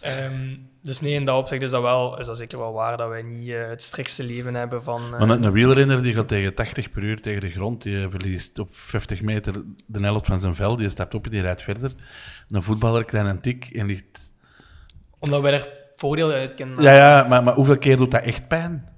Ehm, 0.00 0.56
dus 0.82 1.00
nee, 1.00 1.12
in 1.12 1.24
dat 1.24 1.36
opzicht 1.38 1.62
is 1.62 1.70
dat, 1.70 1.82
wel, 1.82 2.18
is 2.18 2.26
dat 2.26 2.36
zeker 2.36 2.58
wel 2.58 2.72
waar 2.72 2.96
dat 2.96 3.08
wij 3.08 3.22
niet 3.22 3.48
eh, 3.48 3.68
het 3.68 3.82
striktste 3.82 4.24
leven 4.24 4.54
hebben 4.54 4.82
van... 4.82 5.02
eh, 5.04 5.10
Maar 5.10 5.28
een, 5.30 5.42
een 5.42 5.52
wielrenner 5.52 6.02
die 6.02 6.14
gaat 6.14 6.28
tegen 6.28 6.54
80 6.54 6.90
per 6.90 7.02
uur 7.02 7.20
tegen 7.20 7.40
de 7.40 7.50
grond, 7.50 7.82
die 7.82 8.08
verliest 8.08 8.58
op 8.58 8.68
50 8.72 9.20
meter 9.22 9.54
de 9.86 10.00
helft 10.00 10.26
van 10.26 10.38
zijn 10.38 10.54
vel, 10.54 10.76
die 10.76 10.88
stapt 10.88 11.14
op 11.14 11.24
en 11.24 11.30
die 11.30 11.40
rijdt 11.40 11.62
verder. 11.62 11.92
Een 12.50 12.62
voetballer 12.62 13.04
krijgt 13.04 13.28
een 13.28 13.40
tik 13.40 13.64
en 13.64 13.86
ligt... 13.86 14.34
Omdat 15.18 15.40
wij 15.40 15.52
er 15.52 15.72
voordeel 15.94 16.30
uit 16.30 16.54
kunnen 16.54 16.82
Ja, 16.82 16.92
ja, 16.92 17.28
maar, 17.28 17.42
maar 17.42 17.54
hoeveel 17.54 17.78
keer 17.78 17.96
doet 17.96 18.10
dat 18.10 18.22
echt 18.22 18.48
pijn? 18.48 18.88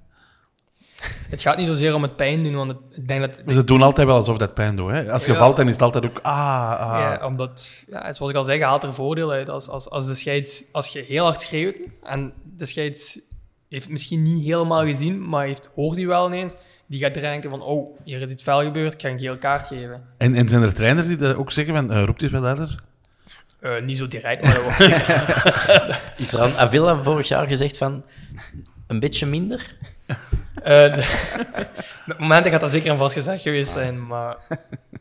Het 1.29 1.41
gaat 1.41 1.57
niet 1.57 1.67
zozeer 1.67 1.95
om 1.95 2.03
het 2.03 2.17
pijn 2.17 2.43
doen, 2.43 2.55
want 2.55 2.73
ik 2.91 3.09
denk 3.09 3.21
dat... 3.21 3.55
Ze 3.55 3.65
doen 3.65 3.83
altijd 3.83 4.07
wel 4.07 4.17
alsof 4.17 4.39
dat 4.39 4.55
pijn 4.55 4.77
doet. 4.77 4.91
Hè? 4.91 5.13
Als 5.13 5.25
je 5.25 5.33
Ja. 5.33 5.39
valt, 5.39 5.57
dan 5.57 5.67
is 5.67 5.73
het 5.73 5.83
altijd 5.83 6.05
ook... 6.05 6.19
Ah, 6.23 6.81
ah. 6.81 6.99
Ja, 6.99 7.27
omdat, 7.27 7.85
ja, 7.91 8.13
zoals 8.13 8.33
ik 8.33 8.37
al 8.37 8.45
zei, 8.45 8.59
je 8.59 8.65
haalt 8.65 8.83
er 8.83 8.93
voordeel 8.93 9.31
uit. 9.31 9.49
Als, 9.49 9.69
als, 9.69 9.91
als, 9.91 10.07
de 10.07 10.15
scheids, 10.15 10.65
als 10.73 10.89
je 10.89 11.05
heel 11.09 11.25
hard 11.25 11.41
schreeuwt 11.41 11.81
en 12.03 12.33
de 12.57 12.67
scheids 12.67 13.21
heeft 13.69 13.89
misschien 13.89 14.23
niet 14.23 14.45
helemaal 14.45 14.85
gezien, 14.85 15.29
maar 15.29 15.47
heeft, 15.47 15.71
hoort 15.75 15.99
u 15.99 16.07
wel 16.07 16.27
ineens, 16.27 16.57
die 16.87 16.99
gaat 17.01 17.15
denken 17.15 17.51
van, 17.51 17.63
oh, 17.63 17.99
hier 18.05 18.21
is 18.21 18.31
iets 18.31 18.43
fel 18.43 18.63
gebeurd, 18.63 18.93
ik 18.93 19.01
ga 19.01 19.09
een 19.09 19.19
geel 19.19 19.39
kaart 19.39 19.67
geven. 19.67 20.03
En, 20.19 20.35
en 20.35 20.49
zijn 20.49 20.63
er 20.63 20.75
trainers 20.75 21.07
die 21.07 21.17
dat 21.17 21.37
ook 21.37 21.53
zeggen 21.53 21.75
van, 21.75 21.93
eh, 21.93 22.05
roept 22.05 22.23
eens 22.23 22.33
wat 22.33 22.43
harder? 22.43 22.83
Eh, 23.61 23.83
niet 23.83 23.99
zo 23.99 24.09
direct, 24.09 24.43
maar 24.43 24.55
dat. 24.55 24.81
Is 26.17 26.33
er 26.33 26.41
aan 26.41 26.57
Avila 26.57 27.03
vorig 27.03 27.29
jaar 27.29 27.47
gezegd 27.47 27.77
van 27.77 28.05
een 28.87 29.01
beetje 29.01 29.27
minder? 29.27 29.77
Eh, 30.63 30.95
de- 30.95 31.67
met 32.07 32.19
momenten 32.19 32.51
gaat 32.51 32.61
dat 32.61 32.71
zeker 32.71 32.91
een 32.91 32.99
vastgezegd 32.99 33.43
geweest 33.43 33.73
zijn, 33.73 34.07
maar 34.07 34.37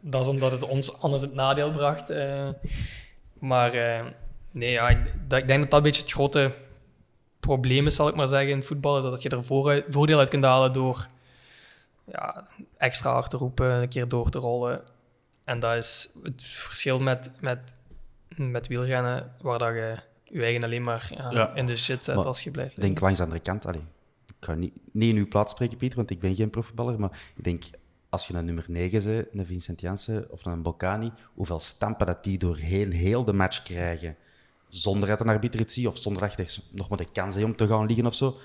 dat 0.02 0.22
is 0.22 0.28
omdat 0.28 0.52
het 0.52 0.64
ons 0.64 1.00
anders 1.02 1.22
het 1.22 1.34
nadeel 1.34 1.72
bracht. 1.72 2.10
eh. 2.10 2.50
maar 3.40 3.74
eh, 3.74 4.06
nee, 4.52 4.72
ja, 4.72 4.90
ik, 4.90 4.98
dat, 5.28 5.40
ik 5.40 5.48
denk 5.48 5.60
dat 5.62 5.70
dat 5.70 5.80
een 5.80 5.86
beetje 5.86 6.02
het 6.02 6.12
grote 6.12 6.52
probleem 7.40 7.86
is, 7.88 7.96
zal 7.96 8.08
ik 8.08 8.16
maar 8.16 8.28
zeggen, 8.28 8.50
in 8.50 8.58
het 8.58 8.68
voetbal, 8.68 8.98
is 8.98 9.04
dat 9.04 9.22
je 9.22 9.30
er 9.30 9.44
voordeel 9.90 10.20
uit 10.20 10.30
kunt 10.30 10.44
halen 10.44 10.74
door 10.74 11.08
ja, 12.12 12.48
extra 12.78 13.12
hard 13.12 13.30
te 13.30 13.38
roepen, 13.38 13.68
een 13.72 13.88
keer 13.90 14.08
door 14.08 14.30
te 14.30 14.40
rollen. 14.40 14.82
En 15.44 15.60
dat 15.60 15.76
is 15.76 16.10
het 16.24 16.44
verschil 16.44 17.00
met, 17.00 17.32
met, 17.40 17.74
met 18.38 18.68
wielrennen, 18.68 19.32
waar 19.42 19.60
dat 19.60 19.74
je 19.74 19.98
je 20.24 20.44
eigen 20.44 20.64
alleen 20.64 20.84
maar 20.84 21.12
Ja. 21.32 21.56
in 21.56 21.66
de 21.66 21.78
shit 21.78 22.04
zet 22.04 22.16
Maar 22.16 22.26
als 22.26 22.42
je 22.44 22.52
blijft 22.52 22.76
Ik 22.76 22.82
denk 22.82 23.00
langs 23.00 23.18
de 23.18 23.24
andere 23.24 23.42
kant. 23.42 23.66
Allee, 23.66 23.82
ik 24.28 24.46
ga 24.46 24.54
niet, 24.54 24.74
niet 24.92 25.10
in 25.10 25.18
uw 25.18 25.28
plaats 25.28 25.52
spreken, 25.52 25.78
Pieter, 25.78 25.98
want 25.98 26.10
ik 26.10 26.20
ben 26.20 26.36
geen 26.36 26.50
profvoetballer. 26.50 27.00
Maar 27.00 27.20
ik 27.36 27.44
denk, 27.44 27.64
als 28.10 28.28
je 28.28 28.34
een 28.34 28.46
nummer 28.46 28.66
9 28.68 29.04
bent, 29.04 29.28
een 29.34 29.46
Vincent 29.46 29.82
Janssen 29.82 30.32
of 30.32 30.46
een 30.46 30.62
Bocani, 30.62 31.12
hoeveel 31.34 31.60
stampen 31.60 32.06
dat 32.06 32.24
die 32.24 32.38
doorheen 32.38 32.92
heel 32.92 33.24
de 33.24 33.34
match 33.34 33.64
krijgen, 33.64 34.16
zonder 34.70 35.10
dat 35.10 35.20
een 35.20 35.30
arbiter 35.30 35.60
het 35.60 35.72
ziet, 35.72 35.88
of 35.88 35.98
zonder 35.98 36.22
dat 36.36 36.54
je 36.54 36.62
nog 36.72 36.90
maar 36.90 36.98
de 36.98 37.12
kans 37.12 37.36
hebt 37.36 37.48
om 37.48 37.56
te 37.56 37.68
gaan 37.68 37.86
liggen 37.86 38.06
of 38.06 38.16
zo. 38.16 38.38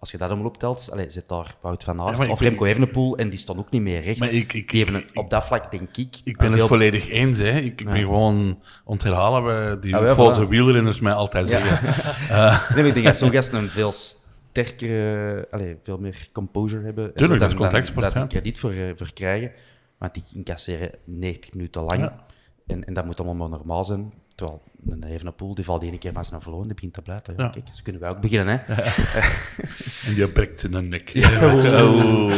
Als 0.00 0.10
je 0.10 0.18
dat 0.18 0.28
allemaal 0.28 0.46
optelt, 0.46 0.88
allee, 0.92 1.10
zit 1.10 1.28
daar 1.28 1.54
Wout 1.60 1.84
van 1.84 2.00
Aert 2.00 2.24
Ja, 2.26 2.30
of 2.32 2.40
Remco 2.40 2.64
Evenepoel 2.64 3.16
en 3.16 3.28
die 3.28 3.38
staan 3.38 3.58
ook 3.58 3.70
niet 3.70 3.82
meer 3.82 4.00
recht. 4.02 4.18
Maar 4.18 4.30
ik- 4.32 4.52
ik- 4.52 4.70
die 4.70 4.84
hebben 4.84 5.02
een- 5.02 5.08
op 5.16 5.30
dat 5.30 5.44
vlak, 5.44 5.70
denk 5.70 5.96
ik... 5.96 6.16
Ik 6.24 6.36
ben 6.36 6.52
een 6.52 6.58
het 6.58 6.66
volledig 6.66 7.08
eens. 7.08 7.38
Hè. 7.38 7.58
Ik, 7.58 7.84
ben 7.84 8.00
gewoon 8.00 8.62
ontherhalen 8.84 9.42
bij 9.44 9.78
die 9.80 9.96
Ah, 9.96 10.02
wel, 10.02 10.14
volse 10.14 10.44
voilà. 10.46 10.48
wielrenners 10.48 11.00
mij 11.00 11.12
altijd 11.12 11.48
zeggen. 11.48 11.94
Eh, 12.36 12.68
Nee, 12.74 12.84
ik 12.86 12.94
denk 12.94 13.06
dat 13.06 13.16
zo'n 13.16 13.30
gasten 13.30 13.58
een 13.58 13.70
veel 13.70 13.92
sterkere, 14.52 15.46
allee, 15.50 15.76
veel 15.82 15.98
meer 15.98 16.28
composure 16.32 16.84
hebben. 16.84 17.04
en 17.04 17.14
Tuurlijk, 17.14 17.40
dat 17.40 17.50
is 17.50 17.56
contactsport, 17.56 18.04
Dat 18.04 18.14
ja. 18.14 18.20
die 18.20 18.28
krediet 18.28 18.58
voor, 18.58 18.70
eh, 18.70 18.90
voor 18.94 19.12
krijgen. 19.12 19.50
Want 19.98 20.14
die 20.14 20.22
incasseren 20.34 20.90
90 21.04 21.52
minuten 21.54 21.82
lang. 21.82 22.00
Ja. 22.00 22.24
En, 22.66 22.84
en 22.84 22.92
dat 22.94 23.04
moet 23.04 23.20
allemaal 23.20 23.48
maar 23.48 23.58
normaal 23.58 23.84
zijn. 23.84 24.12
Terwijl 24.38 24.62
een 24.88 25.02
Evenepoel, 25.04 25.54
die 25.54 25.64
valt 25.64 25.82
één 25.82 25.98
keer 25.98 26.12
maar 26.12 26.24
zijn 26.24 26.40
verloren, 26.40 26.66
die 26.66 26.74
begint 26.74 26.92
te 26.94 27.02
blijten. 27.02 27.34
Ja. 27.36 27.48
Kijk, 27.48 27.66
zo 27.72 27.80
kunnen 27.82 28.00
wij 28.02 28.10
ook 28.10 28.20
beginnen, 28.20 28.64
hè. 28.66 28.74
En 30.08 30.14
die 30.14 30.28
breekt 30.28 30.60
zijn 30.60 30.88
nek. 30.88 31.12
Oeh. 31.14 32.34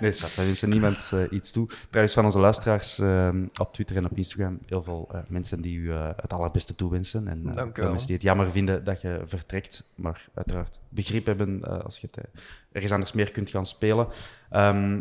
nee, 0.00 0.12
schat, 0.12 0.34
wij 0.34 0.44
wensen 0.44 0.68
niemand 0.68 1.10
eh, 1.14 1.20
iets 1.30 1.50
toe. 1.52 1.68
Trouwens, 1.90 2.14
van 2.14 2.24
onze 2.24 2.38
luisteraars 2.38 2.98
eh, 2.98 3.28
op 3.60 3.72
Twitter 3.72 3.96
en 3.96 4.04
op 4.04 4.16
Instagram, 4.16 4.58
heel 4.66 4.82
veel 4.82 5.08
eh, 5.12 5.20
mensen 5.28 5.60
die 5.60 5.78
u 5.78 5.92
eh, 5.92 6.08
het 6.16 6.32
allerbeste 6.32 6.74
toewensen. 6.74 7.28
En 7.28 7.38
eh, 7.48 7.52
Dank 7.54 7.68
u 7.70 7.72
veel 7.72 7.82
wel. 7.82 7.90
mensen 7.90 8.06
die 8.08 8.16
het 8.16 8.24
jammer 8.24 8.50
vinden 8.50 8.84
dat 8.84 9.00
je 9.00 9.20
vertrekt, 9.24 9.84
maar 9.94 10.28
uiteraard 10.34 10.78
begrip 10.88 11.26
hebben 11.26 11.64
eh, 11.64 11.78
als 11.78 11.98
je 11.98 12.08
het 12.10 12.24
ergens 12.72 12.92
anders 12.92 13.12
meer 13.12 13.30
kunt 13.32 13.50
gaan 13.50 13.66
spelen. 13.66 14.06
Ehm, 14.50 15.00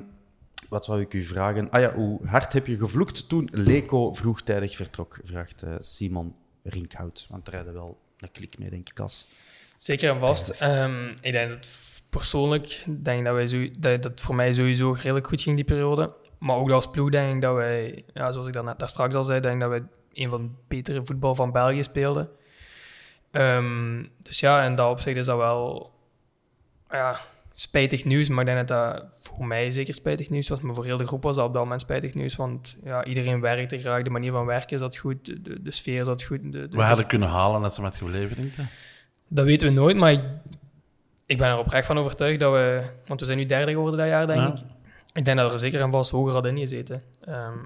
wat 0.70 0.86
wou 0.86 1.02
ik 1.02 1.14
u 1.14 1.24
vragen? 1.24 1.70
Ah 1.70 1.82
ja, 1.82 1.94
hoe 1.94 2.28
hard 2.28 2.54
heb 2.54 2.68
je 2.68 2.78
gevloekt 2.78 3.30
toen 3.30 3.50
Leco 3.52 4.14
vroegtijdig 4.14 4.76
vertrok? 4.76 5.20
Vraagt 5.24 5.64
eh, 5.64 5.74
Simon 5.80 6.36
Rinkhout. 6.64 7.28
Want 7.30 7.48
er 7.48 7.54
rijden 7.54 7.74
wel 7.74 8.00
een 8.18 8.32
klik 8.32 8.58
mee, 8.58 8.70
denk 8.70 8.90
ik, 8.90 9.00
als... 9.00 9.28
Zeker 9.78 10.10
en 10.10 10.20
vast. 10.20 10.50
Ehm, 10.50 11.08
ik 11.22 11.32
denk 11.32 11.50
dat 11.50 11.68
persoonlijk 12.10 12.84
denk 12.88 13.26
dat, 13.26 13.34
wij 13.34 13.48
zo, 13.48 13.68
dat 13.80 14.04
dat 14.04 14.22
voor 14.22 14.36
mij 14.36 14.54
sowieso 14.54 14.92
redelijk 14.92 15.28
goed 15.28 15.42
ging 15.42 15.56
die 15.56 15.66
periode. 15.66 16.14
Maar 16.40 16.56
ook 16.56 16.72
als 16.72 16.90
ploeg 16.90 17.10
denk 17.10 17.36
ik 17.36 17.42
dat 17.42 17.56
wij, 17.56 18.04
ja, 18.14 18.32
zoals 18.32 18.48
ik 18.48 18.54
dat 18.54 18.66
net 18.66 18.80
daar 18.80 18.90
straks 18.90 19.16
al 19.16 19.24
zei, 19.24 19.40
denk 19.40 19.60
dat 19.60 19.70
wij 19.70 19.84
een 20.14 20.30
van 20.30 20.42
de 20.42 20.50
betere 20.68 21.06
voetbal 21.06 21.36
van 21.36 21.52
België 21.52 21.84
speelden. 21.84 22.30
Ehm, 23.32 24.06
dus 24.18 24.40
ja, 24.40 24.64
in 24.64 24.76
dat 24.76 24.92
opzicht 24.92 25.18
is 25.18 25.26
dat 25.26 25.38
wel 25.38 25.92
ja, 26.90 27.20
spijtig 27.52 28.06
nieuws. 28.06 28.30
Maar 28.30 28.48
ik 28.48 28.56
denk 28.56 28.68
dat 28.68 28.68
dat 28.68 29.18
voor 29.34 29.46
mij 29.46 29.72
zeker 29.72 29.94
spijtig 29.94 30.30
nieuws 30.30 30.48
was. 30.48 30.60
Maar 30.62 30.76
voor 30.76 30.86
heel 30.86 30.98
de 30.98 31.06
groep 31.08 31.24
was 31.24 31.36
dat 31.36 31.46
op 31.46 31.54
dat 31.54 31.64
moment 31.64 31.82
spijtig 31.82 32.14
nieuws. 32.14 32.36
Want 32.36 32.78
ja, 32.84 33.06
iedereen 33.06 33.40
werkte 33.42 33.80
graag. 33.80 34.02
De 34.04 34.10
manier 34.10 34.32
van 34.32 34.46
werken 34.46 34.76
is 34.76 34.80
dat 34.80 34.98
goed. 34.98 35.26
De, 35.46 35.62
de 35.62 35.72
sfeer 35.72 36.00
is 36.00 36.06
dat 36.06 36.24
goed. 36.24 36.40
De, 36.42 36.68
de, 36.68 36.78
We 36.78 36.84
hadden 36.84 37.08
kunnen 37.08 37.30
halen 37.30 37.64
als 37.64 37.76
ze 37.76 37.82
met 37.82 37.96
gebleven, 37.96 38.36
denk 38.36 38.54
je? 38.54 38.64
dat 39.28 39.46
weten 39.46 39.68
we 39.68 39.74
nooit, 39.74 39.98
maar 39.98 40.12
ik, 40.12 40.22
ik 41.26 41.38
ben 41.38 41.50
er 41.50 41.58
oprecht 41.58 41.86
van 41.86 41.98
overtuigd 41.98 42.40
dat 42.40 42.52
we... 42.52 42.84
Want 43.06 43.20
we 43.20 43.26
zijn 43.26 43.38
nu 43.38 43.46
derde 43.46 43.72
geworden 43.72 44.00
dat 44.00 44.08
jaar, 44.08 44.28
denk 44.28 44.40
Ja. 44.40 44.48
ik. 44.52 44.60
Ik 45.14 45.26
denk 45.26 45.38
dat 45.38 45.48
we 45.48 45.54
er 45.54 45.60
zeker 45.60 45.82
en 45.82 45.92
vast 45.92 46.12
hoger 46.12 46.34
hadden 46.34 46.52
ingezeten. 46.52 47.02
Ehm 47.22 47.58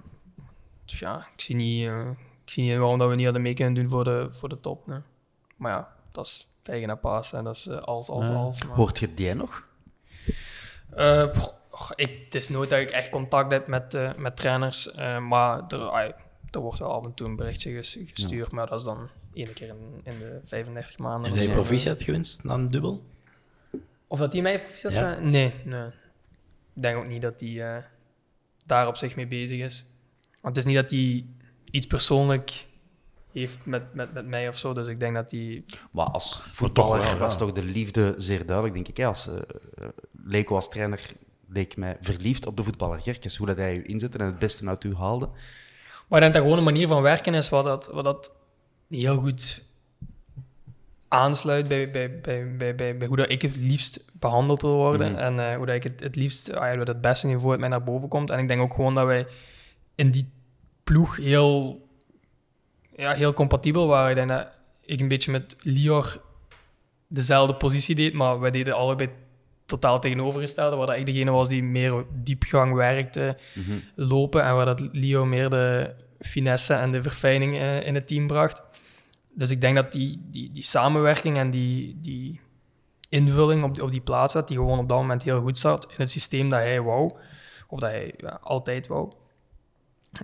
dus 0.86 1.00
ja, 1.00 1.28
ik 1.36 1.42
zie, 1.42 1.56
niet, 1.56 1.88
eh, 1.88 2.08
ik 2.46 2.52
zie 2.52 2.64
niet 2.64 2.78
waarom 2.78 2.98
dat 2.98 3.10
we 3.10 3.16
niet 3.16 3.24
hadden 3.24 3.42
mee 3.44 3.54
kunnen 3.54 3.74
doen 3.74 3.88
voor 3.90 4.04
de, 4.04 4.28
voor 4.30 4.50
de 4.50 4.60
top. 4.60 4.88
nee. 4.88 5.00
Maar 5.56 5.72
ja, 5.72 5.88
dat 6.12 6.26
is 6.26 6.48
vijgen 6.64 6.90
en 6.90 7.00
paas. 7.00 7.34
En 7.34 7.44
dat 7.44 7.56
is 7.56 7.68
eh, 7.68 7.78
als, 7.78 8.10
als, 8.10 8.28
Ja. 8.28 8.34
als. 8.36 8.64
Maar, 8.64 8.76
Hoort 8.76 9.00
je 9.00 9.14
die 9.14 9.34
nog? 9.34 9.65
Eh, 10.96 11.28
goh, 11.70 11.92
ik, 11.96 12.22
het 12.26 12.36
is 12.36 12.50
nooit 12.50 12.70
dat 12.70 12.80
ik 12.80 12.90
echt 12.90 13.10
contact 13.10 13.52
heb 13.52 13.68
met, 13.68 13.94
eh, 13.94 14.14
met 14.18 14.38
trainers. 14.38 14.92
eh, 14.92 15.20
maar 15.20 15.64
er, 15.68 16.14
er 16.52 16.60
wordt 16.60 16.80
wel 16.80 16.92
af 16.94 17.06
en 17.06 17.14
toe 17.14 17.28
een 17.28 17.36
berichtje 17.36 17.72
ges- 17.72 17.98
gestuurd. 18.14 18.52
Maar 18.52 18.68
dat 18.68 18.80
is 18.80 18.86
dan 18.86 19.10
één 19.34 19.54
keer 19.54 19.68
in, 19.68 20.02
in 20.04 20.20
de 20.20 20.40
35 20.46 20.98
maanden. 20.98 21.26
Heb 21.28 21.36
jij 21.36 21.46
zo. 21.46 21.52
proficiat 21.52 22.04
gewenst 22.04 22.44
na 22.44 22.54
een 22.54 22.68
dubbel? 22.68 23.04
Of 24.08 24.20
dat 24.20 24.32
die 24.32 24.42
mij 24.42 24.62
proficiat 24.62 24.94
Ja. 24.94 25.20
Nee, 25.20 25.54
nee. 25.64 25.88
Ik 26.76 26.82
denk 26.82 26.98
ook 26.98 27.08
niet 27.08 27.22
dat 27.22 27.40
die 27.40 27.64
eh, 27.64 27.78
daar 28.66 28.88
op 28.88 28.98
zich 28.98 29.16
mee 29.16 29.28
bezig 29.28 29.60
is. 29.60 29.86
Want 30.42 30.56
het 30.56 30.66
is 30.66 30.72
niet 30.74 30.82
dat 30.82 30.92
hij 30.92 31.26
iets 31.72 31.88
persoonlijk 31.88 32.66
heeft 33.32 33.66
met, 33.66 33.94
met, 33.94 34.14
met 34.14 34.26
mij 34.28 34.48
of 34.48 34.58
zo. 34.58 34.74
Dus 34.74 34.88
ik 34.88 35.00
denk 35.00 35.16
dat 35.16 35.32
hij... 35.32 35.64
Maar 35.92 36.06
als 36.06 36.36
toch 36.36 36.48
voetballer 36.56 37.18
was 37.18 37.38
toch 37.38 37.52
de 37.54 37.64
liefde 37.64 38.14
zeer 38.18 38.46
duidelijk, 38.46 38.76
denk 38.76 38.88
ik. 38.88 38.98
hè. 38.98 39.06
Als 39.06 39.28
eh, 39.28 39.88
Leko 40.28 40.56
als 40.56 40.70
trainer 40.70 41.02
leek 41.48 41.78
mij 41.78 41.98
verliefd 42.02 42.46
op 42.46 42.58
de 42.58 42.64
voetballer 42.64 43.02
Gerkes. 43.02 43.38
Hoe 43.38 43.48
dat 43.48 43.58
hij 43.58 43.76
u 43.76 43.84
inzette 43.86 44.18
en 44.18 44.26
het 44.26 44.40
beste 44.40 44.68
uit 44.68 44.84
u 44.84 44.96
haalde. 44.96 45.30
Maar 46.08 46.20
dat 46.22 46.34
dat 46.34 46.42
gewoon 46.42 46.58
een 46.58 46.64
manier 46.64 46.88
van 46.88 47.02
werken 47.02 47.34
is 47.34 47.50
wat 47.50 47.66
dat, 47.66 47.90
wat 47.92 48.04
dat 48.04 48.32
heel 48.90 49.18
goed 49.18 49.64
aansluit 51.08 51.68
bij, 51.68 51.90
bij, 51.90 52.20
bij, 52.20 52.56
bij, 52.58 52.76
bij, 52.76 52.98
bij 52.98 53.08
hoe 53.08 53.18
dat 53.18 53.30
ik 53.30 53.42
het 53.42 53.56
liefst 53.56 54.06
behandeld 54.14 54.62
wil 54.62 54.76
worden. 54.76 55.12
Mhm. 55.12 55.22
En 55.22 55.40
eh, 55.40 55.56
hoe 55.56 55.66
dat 55.66 55.76
ik 55.76 55.84
het, 55.84 56.00
het 56.00 56.16
liefst, 56.16 56.54
ah 56.54 56.74
ja, 56.74 56.80
het 56.80 57.02
beste 57.02 57.28
niveau 57.28 57.52
uit 57.52 57.60
mij 57.60 57.70
naar 57.70 57.84
boven 57.84 58.08
komt. 58.08 58.30
En 58.30 58.40
ik 58.40 58.48
denk 58.48 58.62
ook 58.62 58.74
gewoon 58.74 58.96
dat 58.96 59.06
wij 59.06 59.28
in 59.96 60.12
die 60.12 60.30
ploeg 60.84 61.18
heel, 61.18 61.82
ja, 62.96 63.14
heel 63.14 63.34
compatibel 63.34 63.88
waren. 63.88 64.10
Ik 64.10 64.16
denk 64.16 64.30
dat 64.30 64.48
ik 64.82 65.00
een 65.00 65.08
beetje 65.08 65.32
met 65.32 65.56
Lior 65.60 66.22
dezelfde 67.08 67.56
positie 67.56 67.96
deed, 67.96 68.14
maar 68.14 68.40
wij 68.40 68.52
deden 68.52 68.76
allebei 68.76 69.10
totaal 69.66 70.00
tegenovergestelde, 70.00 70.76
waar 70.76 70.88
dat 70.88 70.96
ik 70.98 71.06
degene 71.06 71.32
was 71.32 71.48
die 71.48 71.64
meer 71.64 72.06
diepgang 72.12 72.74
werkte, 72.74 73.38
lopen, 73.96 74.44
en 74.44 74.56
waar 74.56 74.66
dat 74.66 74.82
Leo 74.92 75.26
meer 75.26 75.50
de 75.50 75.94
finesse 76.20 76.74
en 76.74 76.92
de 76.92 77.02
verfijning 77.02 77.54
eh, 77.54 77.86
in 77.86 77.96
het 77.96 78.08
team 78.08 78.28
bracht. 78.28 78.62
Dus 79.34 79.50
ik 79.50 79.62
denk 79.62 79.76
dat 79.76 79.92
die, 79.92 80.22
die, 80.32 80.52
die 80.52 80.64
samenwerking 80.64 81.38
en 81.38 81.50
die, 81.50 81.98
die 82.02 82.40
invulling 83.10 83.64
op 83.64 83.74
die, 83.74 83.84
op 83.84 83.92
die 83.92 84.02
plaats 84.02 84.34
dat 84.34 84.48
die 84.48 84.58
gewoon 84.58 84.80
op 84.80 84.90
dat 84.90 84.98
moment 84.98 85.24
heel 85.24 85.42
goed 85.42 85.58
zat 85.58 85.86
in 85.90 85.96
het 85.98 86.12
systeem 86.12 86.50
dat 86.50 86.60
hij 86.60 86.82
wou, 86.82 87.14
of 87.68 87.80
dat 87.80 87.90
hij 87.90 88.14
ja, 88.18 88.40
altijd 88.42 88.88
wou. 88.88 89.12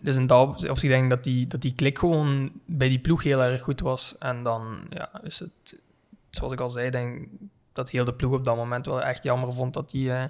Dus 0.02 0.16
in 0.16 0.28
dat 0.28 0.70
opzicht 0.70 0.94
denk 0.94 1.04
ik 1.04 1.10
dat 1.10 1.24
die, 1.24 1.48
dat 1.48 1.62
die 1.62 1.74
klik 1.74 2.00
gewoon 2.00 2.52
bij 2.66 2.90
die 2.90 3.00
ploeg 3.00 3.24
heel 3.24 3.42
erg 3.42 3.62
goed 3.62 3.80
was. 3.80 4.18
En 4.18 4.44
dan 4.44 4.86
ja, 4.90 5.22
is 5.24 5.40
het, 5.40 5.82
zoals 6.30 6.54
ik 6.54 6.60
al 6.60 6.70
zei, 6.70 6.90
denk 6.90 7.22
ik 7.22 7.30
dat 7.74 7.90
heel 7.90 8.06
de 8.06 8.14
ploeg 8.14 8.34
op 8.34 8.44
dat 8.44 8.56
moment 8.56 8.86
wel 8.86 9.02
echt 9.02 9.24
jammer 9.24 9.54
vond 9.54 9.74
dat 9.74 9.90
die, 9.90 10.12
eh, 10.12 10.24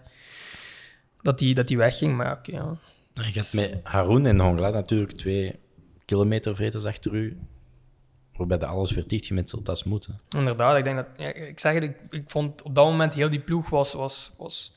dat 1.22 1.40
die, 1.40 1.54
dat 1.54 1.68
die 1.68 1.78
wegging. 1.78 2.18
Maar 2.18 2.32
oké, 2.32 2.52
ja. 2.52 2.78
Je 3.14 3.40
hebt 3.40 3.54
met 3.54 3.80
Haroun 3.84 4.26
en 4.26 4.40
Hongla 4.40 4.70
natuurlijk 4.70 5.12
twee 5.12 5.60
kilometervreters 6.06 6.86
achter 6.86 7.14
u, 7.14 7.40
waarbij 8.36 8.58
de 8.58 8.66
alles 8.66 8.92
weer 8.92 9.08
dichtgemetseld 9.08 9.70
als 9.70 9.84
moeten. 9.84 10.20
Inderdaad, 10.30 10.78
ik 10.78 10.84
denk 10.84 10.96
dat, 10.96 11.08
ja, 11.18 11.34
ik 11.34 11.60
zeg 11.60 11.74
het, 11.74 11.84
ik, 11.84 11.98
ik 12.10 12.30
vond 12.30 12.62
op 12.62 12.76
dat 12.76 12.86
moment 12.86 13.14
heel 13.14 13.30
die 13.30 13.40
ploeg 13.40 13.70
was, 13.70 13.94
was, 13.94 14.34
was 14.38 14.76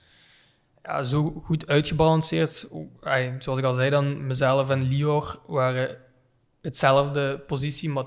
ja, 0.83 1.05
zo 1.05 1.31
goed 1.31 1.69
uitgebalanceerd. 1.69 2.69
Zoals 3.39 3.59
ik 3.59 3.65
al 3.65 3.75
zei, 3.75 3.91
dan 3.91 4.27
mezelf 4.27 4.71
en 4.71 4.83
Lior 4.83 5.41
waren 5.47 5.99
hetzelfde 6.61 7.39
positie, 7.39 7.89
maar 7.89 8.05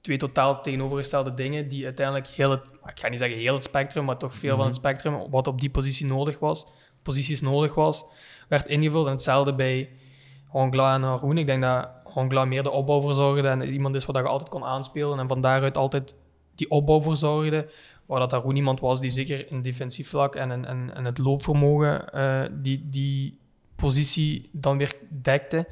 twee 0.00 0.16
totaal 0.16 0.62
tegenovergestelde 0.62 1.34
dingen 1.34 1.68
die 1.68 1.84
uiteindelijk 1.84 2.26
heel 2.26 2.50
het, 2.50 2.66
ik 2.66 3.00
ga 3.00 3.08
niet 3.08 3.18
zeggen 3.18 3.38
heel 3.38 3.54
het 3.54 3.62
spectrum, 3.62 4.04
maar 4.04 4.18
toch 4.18 4.34
veel 4.34 4.56
van 4.56 4.66
het 4.66 4.74
spectrum 4.74 5.30
wat 5.30 5.46
op 5.46 5.60
die 5.60 5.70
positie 5.70 6.06
nodig 6.06 6.38
was, 6.38 6.66
posities 7.02 7.40
nodig 7.40 7.74
was, 7.74 8.04
werd 8.48 8.68
ingevuld. 8.68 9.06
En 9.06 9.12
hetzelfde 9.12 9.54
bij 9.54 9.90
Hongla 10.48 10.94
en 10.94 11.02
Haroun. 11.02 11.38
Ik 11.38 11.46
denk 11.46 11.62
dat 11.62 11.88
Hongla 12.04 12.44
meer 12.44 12.62
de 12.62 12.70
opbouw 12.70 13.00
verzorgde 13.00 13.48
en 13.48 13.62
iemand 13.62 13.94
is 13.94 14.04
waar 14.04 14.22
je 14.22 14.28
altijd 14.28 14.48
kon 14.48 14.64
aanspelen 14.64 15.18
en 15.18 15.28
van 15.28 15.40
daaruit 15.40 15.76
altijd 15.76 16.14
die 16.54 16.70
opbouw 16.70 17.02
verzorgde. 17.02 17.70
Waar 18.06 18.20
dat 18.20 18.30
Haroun 18.30 18.56
iemand 18.56 18.80
was 18.80 19.00
die 19.00 19.10
zeker 19.10 19.50
in 19.50 19.62
defensief 19.62 20.08
vlak 20.08 20.34
en, 20.34 20.50
en, 20.50 20.64
en, 20.64 20.94
en 20.94 21.04
het 21.04 21.18
loopvermogen 21.18 22.12
eh, 22.12 22.42
die, 22.52 22.86
die 22.88 23.38
positie 23.76 24.48
dan 24.52 24.78
weer 24.78 24.94
dekte. 25.08 25.66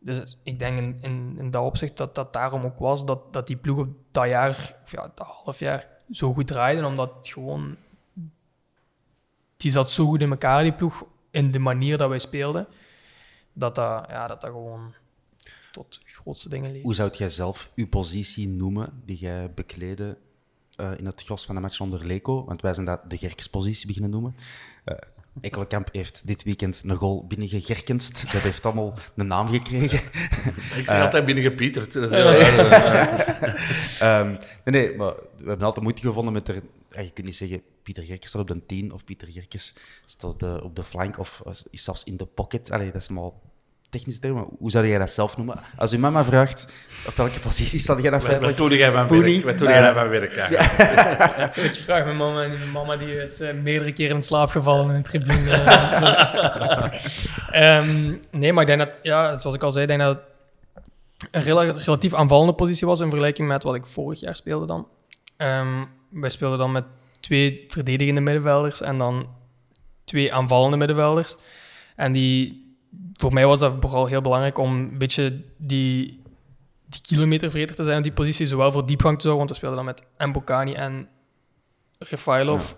Dus 0.00 0.38
ik 0.42 0.58
denk 0.58 0.78
in, 0.78 1.38
in, 1.38 1.50
dat 1.50 1.64
opzicht 1.64 1.96
dat 1.96 2.14
dat 2.14 2.32
daarom 2.32 2.64
ook 2.64 2.78
was 2.78 3.06
dat, 3.06 3.32
dat 3.32 3.46
die 3.46 3.56
ploeg 3.56 3.78
op 3.78 3.88
dat 4.10 4.28
jaar, 4.28 4.76
of 4.84 4.90
ja, 4.90 5.12
dat 5.14 5.26
half 5.26 5.58
jaar, 5.58 5.88
zo 6.10 6.32
goed 6.32 6.46
draaide. 6.46 6.86
Omdat 6.86 7.28
gewoon... 7.28 7.76
Die 9.56 9.70
zat 9.70 9.90
zo 9.90 10.06
goed 10.06 10.22
in 10.22 10.30
elkaar, 10.30 10.62
die 10.62 10.72
ploeg, 10.72 11.04
in 11.30 11.50
de 11.50 11.58
manier 11.58 11.98
dat 11.98 12.08
wij 12.08 12.18
speelden. 12.18 12.66
Dat 13.52 13.74
dat, 13.74 14.04
ja, 14.08 14.26
dat, 14.26 14.40
dat 14.40 14.50
gewoon 14.50 14.94
tot 15.72 16.00
grootste 16.04 16.48
dingen 16.48 16.72
leed. 16.72 16.82
Hoe 16.82 16.94
zou 16.94 17.10
jij 17.12 17.28
zelf 17.28 17.70
uw 17.74 17.88
positie 17.88 18.48
noemen 18.48 19.02
die 19.04 19.16
jij 19.16 19.52
bekleedde 19.54 20.16
eh, 20.76 20.98
in 20.98 21.06
het 21.06 21.22
gros 21.22 21.44
van 21.44 21.54
de 21.54 21.60
match 21.60 21.80
onder 21.80 22.06
Leko? 22.06 22.44
Want 22.44 22.62
wij 22.62 22.74
zijn 22.74 22.86
dat 22.86 23.10
de 23.10 23.16
Gerkes-positie 23.16 23.86
beginnen 23.86 24.10
noemen. 24.10 24.34
Eh 24.84 24.96
Ekkelenkamp 25.40 25.88
heeft 25.92 26.26
dit 26.26 26.42
weekend 26.42 26.82
een 26.86 26.96
goal 26.96 27.26
binnengegerkenst. 27.26 28.32
Dat 28.32 28.40
heeft 28.40 28.64
allemaal 28.64 28.94
een 29.16 29.26
naam 29.26 29.48
gekregen. 29.48 29.98
Ik 30.76 30.84
zeg 30.86 31.02
altijd 31.02 31.24
binnengepieterd. 31.24 31.94
Is 31.94 32.10
Ehm, 34.00 34.28
nee, 34.28 34.38
nee, 34.64 34.96
maar 34.96 35.14
we 35.36 35.48
hebben 35.48 35.66
altijd 35.66 35.84
moeite 35.84 36.02
gevonden 36.02 36.32
met 36.32 36.48
er... 36.48 36.62
ja, 36.90 37.00
je 37.00 37.10
kunt 37.10 37.26
niet 37.26 37.36
zeggen, 37.36 37.62
Pieter 37.82 38.04
Gerkes 38.04 38.28
staat 38.28 38.40
op 38.40 38.48
de 38.48 38.66
10 38.66 38.92
of 38.92 39.04
Pieter 39.04 39.32
Gerkes 39.32 39.74
staat 40.04 40.42
eh, 40.42 40.56
op 40.62 40.76
de 40.76 40.82
flank 40.82 41.18
of 41.18 41.42
eh, 41.46 41.52
is 41.70 41.84
zelfs 41.84 42.04
in 42.04 42.16
de 42.16 42.26
pocket. 42.26 42.70
Allee, 42.70 42.92
dat 42.92 43.02
is 43.02 43.08
maar 43.08 43.30
technisch 43.90 44.18
term. 44.18 44.34
maar 44.34 44.44
Hoe 44.58 44.70
zou 44.70 44.86
jij 44.86 44.98
dat 44.98 45.10
zelf 45.10 45.36
noemen? 45.36 45.60
Als 45.76 45.92
uw 45.92 45.98
mama 45.98 46.24
vraagt 46.24 46.68
op 47.06 47.14
welke 47.16 47.38
positie 47.40 47.80
staat 47.80 48.02
jij 48.02 48.10
Wat 48.10 48.22
feitelijk? 48.24 48.56
doe 48.56 48.76
jij 48.76 48.90
van 48.90 49.08
werk? 49.08 49.44
Wat 49.44 49.58
doe 49.58 49.68
jij 49.68 49.92
van 49.92 50.08
werk? 50.08 50.32
Ik 51.70 51.74
vraag 51.74 52.04
mijn 52.04 52.16
mama 52.16 52.42
en 52.42 52.50
die 52.50 52.66
mama 52.72 52.96
die 52.96 53.20
is 53.20 53.40
eh, 53.40 53.54
meerdere 53.54 53.92
keren 53.92 54.16
in 54.16 54.22
slaap 54.22 54.48
gevallen 54.50 54.94
in 54.94 55.02
de 55.02 55.08
tribune. 55.08 55.50
eh, 55.50 56.00
dus, 56.90 57.26
Ehm, 57.50 58.16
nee, 58.30 58.52
maar 58.52 58.62
ik 58.62 58.76
denk 58.76 58.78
dat, 58.86 58.98
ja, 59.02 59.36
zoals 59.36 59.56
ik 59.56 59.62
al 59.62 59.72
zei, 59.72 59.86
denk 59.86 60.00
dat 60.00 60.16
het 60.16 60.26
een 61.30 61.42
rela- 61.42 61.72
relatief 61.72 62.14
aanvallende 62.14 62.52
positie 62.52 62.86
was 62.86 63.00
in 63.00 63.08
vergelijking 63.08 63.48
met 63.48 63.62
wat 63.62 63.74
ik 63.74 63.86
vorig 63.86 64.20
jaar 64.20 64.36
speelde 64.36 64.66
dan. 64.66 64.88
Ehm, 65.36 65.84
wij 66.10 66.30
speelden 66.30 66.58
dan 66.58 66.72
met 66.72 66.84
twee 67.20 67.64
verdedigende 67.68 68.20
middenvelders 68.20 68.80
en 68.80 68.98
dan 68.98 69.28
twee 70.04 70.32
aanvallende 70.34 70.76
middenvelders. 70.76 71.36
En 71.96 72.12
die, 72.12 72.67
voor 73.12 73.32
mij 73.32 73.46
was 73.46 73.58
dat 73.58 73.74
vooral 73.80 74.06
heel 74.06 74.20
belangrijk 74.20 74.58
om 74.58 74.74
een 74.74 74.98
beetje 74.98 75.40
die 75.56 76.20
die 76.88 77.00
kilometervreter 77.00 77.76
te 77.76 77.82
zijn 77.82 77.96
op 77.96 78.02
die 78.02 78.12
positie, 78.12 78.46
zowel 78.46 78.72
voor 78.72 78.86
diepgang 78.86 79.16
te 79.16 79.22
zorgen, 79.22 79.38
want 79.38 79.50
we 79.50 79.56
speelden 79.56 79.84
dan 79.84 79.94
met 79.94 80.28
Mbokani 80.28 80.72
en 80.72 81.08
Refailov. 81.98 82.72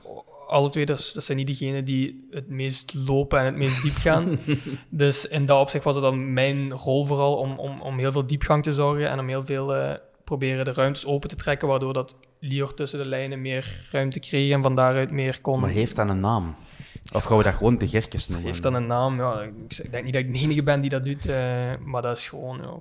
Alle 0.48 0.68
twee, 0.68 0.86
dus, 0.86 1.12
dat 1.12 1.24
zijn 1.24 1.38
niet 1.38 1.46
diegenen 1.46 1.84
die 1.84 2.28
het 2.30 2.48
meest 2.48 2.94
lopen 2.94 3.38
en 3.38 3.44
het 3.44 3.56
meest 3.56 3.82
diep 3.82 3.96
gaan. 3.96 4.38
dus 4.88 5.28
in 5.28 5.46
dat 5.46 5.60
opzicht 5.60 5.84
was 5.84 5.94
het 5.94 6.04
dan 6.04 6.32
mijn 6.32 6.72
rol 6.72 7.04
vooral 7.04 7.36
om, 7.36 7.58
om, 7.58 7.80
om 7.80 7.98
heel 7.98 8.12
veel 8.12 8.26
diepgang 8.26 8.62
te 8.62 8.72
zorgen 8.72 9.08
en 9.10 9.18
om 9.18 9.28
heel 9.28 9.44
veel 9.44 9.74
eh, 9.74 9.94
proberen 10.24 10.64
de 10.64 10.72
ruimtes 10.72 11.06
open 11.06 11.28
te 11.28 11.36
trekken, 11.36 11.68
waardoor 11.68 11.92
dat 11.92 12.16
Lior 12.38 12.74
tussen 12.74 12.98
de 12.98 13.06
lijnen 13.06 13.40
meer 13.40 13.88
ruimte 13.90 14.20
kreeg 14.20 14.52
en 14.52 14.62
van 14.62 14.74
daaruit 14.74 15.10
meer 15.10 15.40
kon... 15.40 15.60
Maar 15.60 15.70
heeft 15.70 15.96
dat 15.96 16.08
een 16.08 16.20
naam? 16.20 16.54
Of 17.12 17.24
gaan 17.24 17.36
we 17.36 17.42
dat 17.42 17.54
gewoon 17.54 17.76
de 17.76 17.88
Gerkes 17.88 18.28
noemen? 18.28 18.46
Heeft 18.46 18.62
dan 18.62 18.74
een 18.74 18.86
naam? 18.86 19.16
Ja, 19.16 19.40
ik 19.42 19.90
denk 19.90 20.04
niet 20.04 20.12
dat 20.12 20.22
ik 20.22 20.32
de 20.32 20.38
enige 20.38 20.62
ben 20.62 20.80
die 20.80 20.90
dat 20.90 21.04
doet, 21.04 21.26
eh, 21.26 21.72
maar 21.84 22.02
dat 22.02 22.18
is 22.18 22.28
gewoon... 22.28 22.56
Ja. 22.62 22.74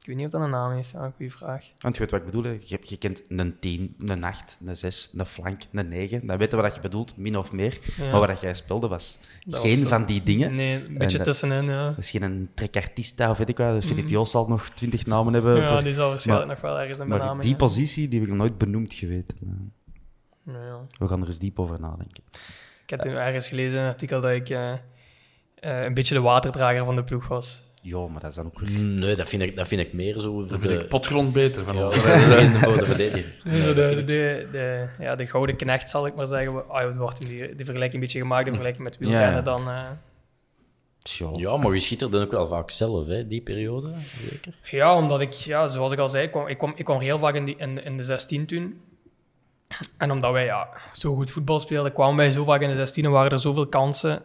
Ik 0.00 0.08
weet 0.08 0.16
niet 0.16 0.26
of 0.26 0.32
dat 0.32 0.40
een 0.40 0.50
naam 0.50 0.72
heeft. 0.72 0.90
Ja, 0.90 1.12
goede 1.16 1.30
vraag. 1.32 1.64
Want 1.80 1.94
je 1.94 2.00
weet 2.00 2.10
wat 2.10 2.20
ik 2.20 2.26
bedoel. 2.26 2.42
hè. 2.42 2.50
Je, 2.64 2.78
je 2.82 2.96
kent 2.96 3.22
een 3.28 3.58
10, 3.58 3.94
een 3.98 4.24
8, 4.24 4.58
een 4.66 4.76
6, 4.76 5.10
een 5.16 5.26
flank, 5.26 5.62
een 5.72 5.88
9. 5.88 6.26
Dan 6.26 6.38
weten 6.38 6.56
we 6.58 6.64
wat 6.64 6.74
je 6.74 6.80
bedoelt, 6.80 7.16
min 7.16 7.36
of 7.38 7.52
meer. 7.52 7.78
Ja. 7.96 8.10
Maar 8.10 8.26
wat 8.28 8.40
jij 8.40 8.54
speelde 8.54 8.88
was 8.88 9.18
Dat 9.46 9.60
geen 9.60 9.80
was, 9.80 9.88
van 9.88 10.04
die 10.04 10.22
dingen. 10.22 10.54
Nee, 10.54 10.84
een 10.86 10.98
beetje 10.98 11.20
tussenin, 11.20 11.64
ja. 11.64 11.94
Is 11.98 12.10
geen 12.10 12.50
trekartista 12.54 13.30
of 13.30 13.38
weet 13.38 13.48
ik 13.48 13.56
wat. 13.56 13.84
Filip 13.84 14.08
Joos 14.08 14.30
zal 14.30 14.48
nog 14.48 14.68
twintig 14.68 15.06
namen 15.06 15.32
hebben. 15.32 15.56
Ja, 15.56 15.68
voor- 15.68 15.82
die 15.82 15.94
zal 15.94 16.08
waarschijnlijk 16.08 16.48
nog 16.50 16.60
wel 16.60 16.78
ergens 16.78 16.98
een 16.98 17.08
Maar 17.08 17.18
benaming 17.18 17.40
die 17.42 17.50
hebben. 17.50 17.68
positie 17.68 18.08
die 18.08 18.20
heb 18.20 18.28
ik 18.28 18.34
nooit 18.34 18.58
benoemd 18.58 18.92
geweten. 18.94 19.34
Ja. 20.44 20.80
We 20.98 21.06
gaan 21.08 21.20
er 21.20 21.26
eens 21.26 21.38
diep 21.38 21.58
over 21.60 21.80
nadenken. 21.80 22.22
Ik 22.84 22.90
heb 22.90 23.00
toen 23.00 23.12
ergens 23.14 23.48
gelezen 23.48 23.78
in 23.78 23.84
een 23.84 23.88
artikel 23.90 24.20
dat 24.20 24.30
ik 24.30 24.48
eh, 24.50 24.72
eh, 24.72 25.82
een 25.84 25.94
beetje 25.94 26.14
de 26.14 26.20
waterdrager 26.20 26.84
van 26.84 26.94
de 26.96 27.04
ploeg 27.04 27.28
was. 27.28 27.62
Ja, 27.82 28.06
maar 28.06 28.20
dat 28.20 28.30
is 28.30 28.36
dan 28.36 28.46
ook 28.46 28.58
weer... 28.58 28.78
Nee, 28.80 29.14
dat 29.14 29.28
vind 29.28 29.42
ik, 29.42 29.54
dat 29.56 29.66
vind 29.68 29.80
ik 29.80 29.92
meer 29.92 30.18
zo 30.18 30.32
voor 30.32 30.48
Dan 30.48 30.60
vind 30.60 30.72
de... 30.74 30.80
ik 30.82 30.88
potgrond 30.88 31.32
beter 31.32 31.64
van 31.64 31.76
Ja, 31.76 31.90
voor 32.60 32.78
de 32.78 32.86
verdediger. 32.86 33.34
Nee, 33.44 33.60
zo 33.62 33.74
de, 33.74 33.94
de, 33.94 34.04
de, 34.04 34.48
de- 34.52 34.86
ja, 34.98 35.14
de 35.14 35.26
gouden 35.26 35.56
knecht, 35.56 35.90
zal 35.90 36.06
ik 36.06 36.14
maar 36.14 36.26
zeggen. 36.26 36.68
Ah, 36.68 36.86
het 36.86 36.96
wordt 36.96 37.20
die, 37.26 37.38
die 37.54 37.64
vergelijking 37.64 37.92
een 37.94 38.00
beetje 38.00 38.18
gemaakt, 38.20 38.44
de 38.44 38.50
vergelijking 38.50 38.84
met 38.84 38.98
wielrennen. 38.98 39.34
Ja. 39.34 39.40
Dan, 39.40 39.68
eh, 39.68 39.90
Tja. 41.02 41.30
Ja, 41.36 41.56
maar 41.56 41.74
je 41.74 41.80
schitterde 41.80 42.20
ook 42.20 42.30
wel 42.30 42.46
vaak 42.46 42.70
zelf, 42.70 43.06
hè, 43.06 43.26
die 43.26 43.40
periode. 43.40 43.92
Zeker. 44.30 44.54
ja, 44.70 44.96
omdat 44.96 45.20
ik, 45.20 45.32
ja, 45.32 45.68
zoals 45.68 45.92
ik 45.92 45.98
al 45.98 46.08
zei, 46.08 46.24
ik 46.24 46.30
kwam, 46.30 46.46
ik 46.48 46.58
kwam, 46.58 46.72
ik 46.76 46.84
kwam 46.84 47.00
heel 47.00 47.18
vaak 47.18 47.34
in, 47.34 47.44
die, 47.44 47.56
in, 47.58 47.84
in 47.84 47.96
de 47.96 48.02
16 48.02 48.46
toen. 48.46 48.80
En 49.98 50.10
omdat 50.10 50.32
wij 50.32 50.44
ja, 50.44 50.68
zo 50.92 51.14
goed 51.14 51.30
voetbal 51.30 51.58
speelden, 51.60 51.92
kwamen 51.92 52.16
wij 52.16 52.30
zo 52.30 52.44
vaak 52.44 52.60
in 52.60 52.68
de 52.68 52.74
16 52.76 53.04
en 53.04 53.10
waren 53.10 53.30
er 53.30 53.38
zoveel 53.38 53.66
kansen 53.66 54.22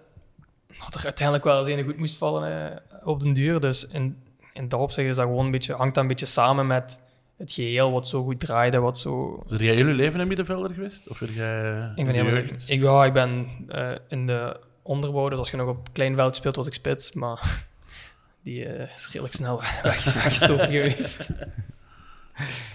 dat 0.80 0.94
er 0.94 1.04
uiteindelijk 1.04 1.46
wel 1.46 1.68
eens 1.68 1.80
een 1.80 1.86
goed 1.86 1.98
moest 1.98 2.18
vallen 2.18 2.72
eh, 2.72 3.08
op 3.08 3.22
den 3.22 3.34
duur. 3.34 3.60
Dus 3.60 3.88
in, 3.88 4.18
in 4.54 4.68
dat 4.68 4.80
opzicht 4.80 5.10
is 5.10 5.16
dat 5.16 5.26
gewoon 5.26 5.46
een 5.46 5.52
beetje, 5.52 5.74
hangt 5.74 5.94
dat 5.94 6.04
een 6.04 6.10
beetje 6.10 6.26
samen 6.26 6.68
met 6.68 7.00
het 7.38 7.52
geheel 7.52 7.92
wat 7.92 8.08
zo 8.08 8.24
goed 8.24 8.40
draaide, 8.40 8.80
wat 8.80 9.00
zo... 9.00 9.44
Is 9.50 9.60
jij 9.60 9.76
heel 9.76 9.88
je 9.88 9.94
leven 9.94 10.20
een 10.20 10.28
middenvelder 10.28 10.74
geweest? 10.74 11.08
Of 11.10 11.20
jij 11.20 11.72
Ik 11.92 11.98
in 11.98 12.06
ben, 12.06 12.16
helemaal- 12.16 12.44
ik, 12.66 12.82
ja, 12.82 13.06
ik 13.06 13.14
ben 13.14 13.48
eh, 13.68 13.92
in 14.08 14.26
de 14.26 14.60
onderbouw, 14.82 15.30
dus 15.30 15.40
als 15.40 15.52
je 15.52 15.58
nog 15.58 15.68
op 15.68 15.88
klein 15.94 16.16
veld 16.16 16.36
speelt, 16.36 16.56
was 16.56 16.68
ik 16.68 16.74
spits, 16.74 17.12
maar 17.14 17.66
die 18.44 18.66
eh, 18.66 18.96
is 18.96 19.06
redelijk 19.08 19.34
snel 19.34 19.62
weg- 19.84 20.14
weggestoken 20.14 20.68
geweest. 20.78 21.30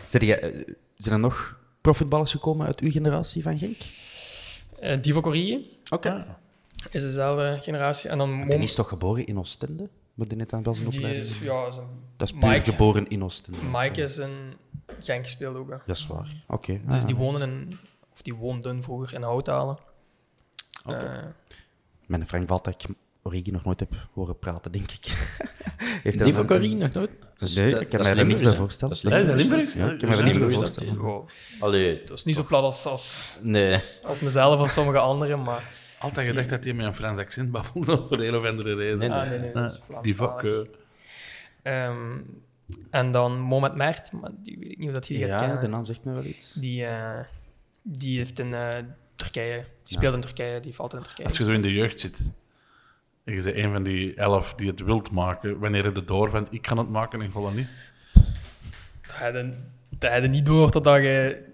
Zijn, 0.07 0.25
jij, 0.25 0.65
zijn 0.97 1.15
er 1.15 1.21
nog 1.21 1.59
profvoetballers 1.83 2.31
gekomen 2.31 2.67
uit 2.67 2.81
uw 2.81 2.91
generatie 2.91 3.43
van 3.43 3.59
Genk? 3.59 3.77
Eh 4.81 5.03
Divo 5.03 5.21
Corrie 5.21 5.79
Oké. 5.91 6.37
is 6.91 7.03
dezelfde 7.03 7.59
generatie. 7.61 8.11
En 8.11 8.19
dan 8.19 8.41
Die 8.47 8.59
is 8.59 8.75
toch 8.75 8.89
geboren 8.89 9.27
in 9.27 9.39
Oostende? 9.39 9.89
Moet 10.15 10.29
die 10.29 10.39
net 10.39 10.53
aan 10.53 10.63
wel 10.63 10.75
zijn 10.75 10.89
die 10.89 10.99
opleiding? 10.99 11.27
is, 11.29 11.39
ja, 11.39 11.67
is 11.67 11.77
een, 11.77 11.87
Dat 12.17 12.29
is 12.33 12.39
puur 12.39 12.49
Mike. 12.51 12.63
geboren 12.63 13.09
in 13.09 13.25
Oostende. 13.25 13.59
Mike 13.71 14.03
is 14.03 14.19
in 14.19 14.31
Genk 15.01 15.25
gespeeld 15.25 15.57
ook. 15.57 15.71
hè. 15.71 15.77
Dat 15.87 15.97
is 15.97 16.07
waar. 16.07 16.45
Oké. 16.49 16.81
Dus 16.87 17.01
ah. 17.01 17.07
die 17.07 17.17
woonden 17.17 17.43
in, 17.51 17.79
of 18.13 18.23
die 18.23 18.35
woonden 18.35 18.83
vroeger 18.83 19.15
in 19.15 19.23
Houthalen. 19.23 19.79
Eh, 20.87 21.19
Mijn 22.07 22.27
Frank 22.29 22.49
valt 22.49 22.65
dat 22.65 22.83
ik 22.83 22.97
Origi 23.23 23.51
nog 23.51 23.65
nooit 23.65 23.81
heb 23.81 24.09
horen 24.13 24.39
praten, 24.39 24.73
denk 24.73 24.91
ik. 24.91 25.07
Heeft 26.03 26.19
Die 26.19 26.27
een- 26.27 26.35
van 26.35 26.47
Corrie 26.47 26.77
nog 26.77 26.93
nooit? 26.93 27.11
Dat 27.39 27.55
Nee, 27.55 27.71
dat- 27.71 27.81
ik 27.81 27.89
kan 27.89 27.99
dat 28.03 28.09
mij 28.11 28.19
er 28.19 28.27
niets 28.27 28.43
bij 28.43 28.55
voorstellen. 28.55 28.95
Dat 29.03 29.13
is 29.13 29.27
dat 29.27 29.37
Limburgs? 29.37 29.75
Ja, 29.75 29.91
ik 29.91 29.99
kan 29.99 30.09
me 30.09 30.17
er 30.17 30.25
niets 30.25 30.39
bij 30.39 30.51
voorstellen. 30.53 30.97
wow. 30.97 31.29
Allee, 31.61 31.99
Het 32.01 32.11
is 32.11 32.25
niet 32.25 32.37
zo 32.37 32.45
plat 32.45 32.63
als, 32.63 32.87
als, 32.87 33.39
nee. 33.43 33.79
als 34.05 34.21
mezelf 34.21 34.61
of 34.61 34.71
sommige 34.71 34.99
anderen, 34.99 35.43
maar... 35.43 35.63
Altijd 35.99 36.27
gedacht 36.29 36.49
dat 36.49 36.65
hij 36.65 36.73
met 36.73 36.87
een 36.87 36.95
Frans 36.95 37.19
accent 37.19 37.51
babbelde 37.51 38.05
voor 38.09 38.17
de 38.17 38.27
een 38.27 38.35
of 38.35 38.47
andere 38.47 38.75
reden. 38.75 38.99
Nee, 38.99 39.11
Ah, 39.13 39.29
nee, 39.31 39.39
nee, 39.39 39.53
dat 39.53 39.71
is 39.73 39.81
Ah, 39.95 40.03
die 40.03 40.17
vak... 40.17 40.45
Ehm, 41.63 42.19
en 42.91 43.11
dan 43.11 43.39
Mohamed 43.41 43.75
Mert, 43.77 44.13
maar 44.13 44.31
die 44.43 44.59
weet 44.59 44.71
ik 44.71 44.79
niet 44.79 44.89
of 44.89 44.95
dat 44.95 45.09
hij 45.09 45.17
die 45.17 45.27
gaat 45.27 45.35
Ja, 45.41 45.41
kennen. 45.47 45.61
de 45.61 45.69
naam 45.69 45.85
zegt 45.85 46.05
me 46.05 46.13
wel 46.13 46.25
iets. 46.25 46.53
Die, 46.53 46.85
eh, 46.85 47.21
die 47.83 48.19
heeft 48.19 48.39
in 48.39 48.55
eh, 48.55 48.77
Turkije, 49.17 49.65
die 49.85 49.97
speelt 49.97 50.15
in 50.15 50.21
Turkije, 50.21 50.61
die 50.61 50.75
valt 50.75 50.95
in 50.95 51.03
Turkije. 51.03 51.29
als 51.29 51.37
je 51.37 51.45
zo 51.45 51.51
in 51.51 51.63
de 51.63 51.73
jeugd 51.73 52.01
zit 52.01 52.31
en 53.25 53.35
je 53.35 53.43
bent 53.43 53.57
een 53.57 53.73
van 53.73 53.83
die 53.83 54.15
elf 54.15 54.55
die 54.55 54.71
het 54.71 54.81
wilt 54.81 55.11
maken, 55.11 55.59
wanneer 55.59 55.85
je 55.85 55.93
er 55.93 56.07
door 56.07 56.31
van 56.31 56.47
ik 56.51 56.63
kan 56.63 56.79
het 56.79 56.89
maken 56.89 57.23
en 57.23 57.31
gewoon 57.31 57.55
niet. 57.55 57.69
Dat 59.19 59.33
je- 59.33 59.55
dat 59.99 60.31
niet 60.31 60.47
door 60.47 60.71
totdat 60.71 60.97
je 61.03 61.51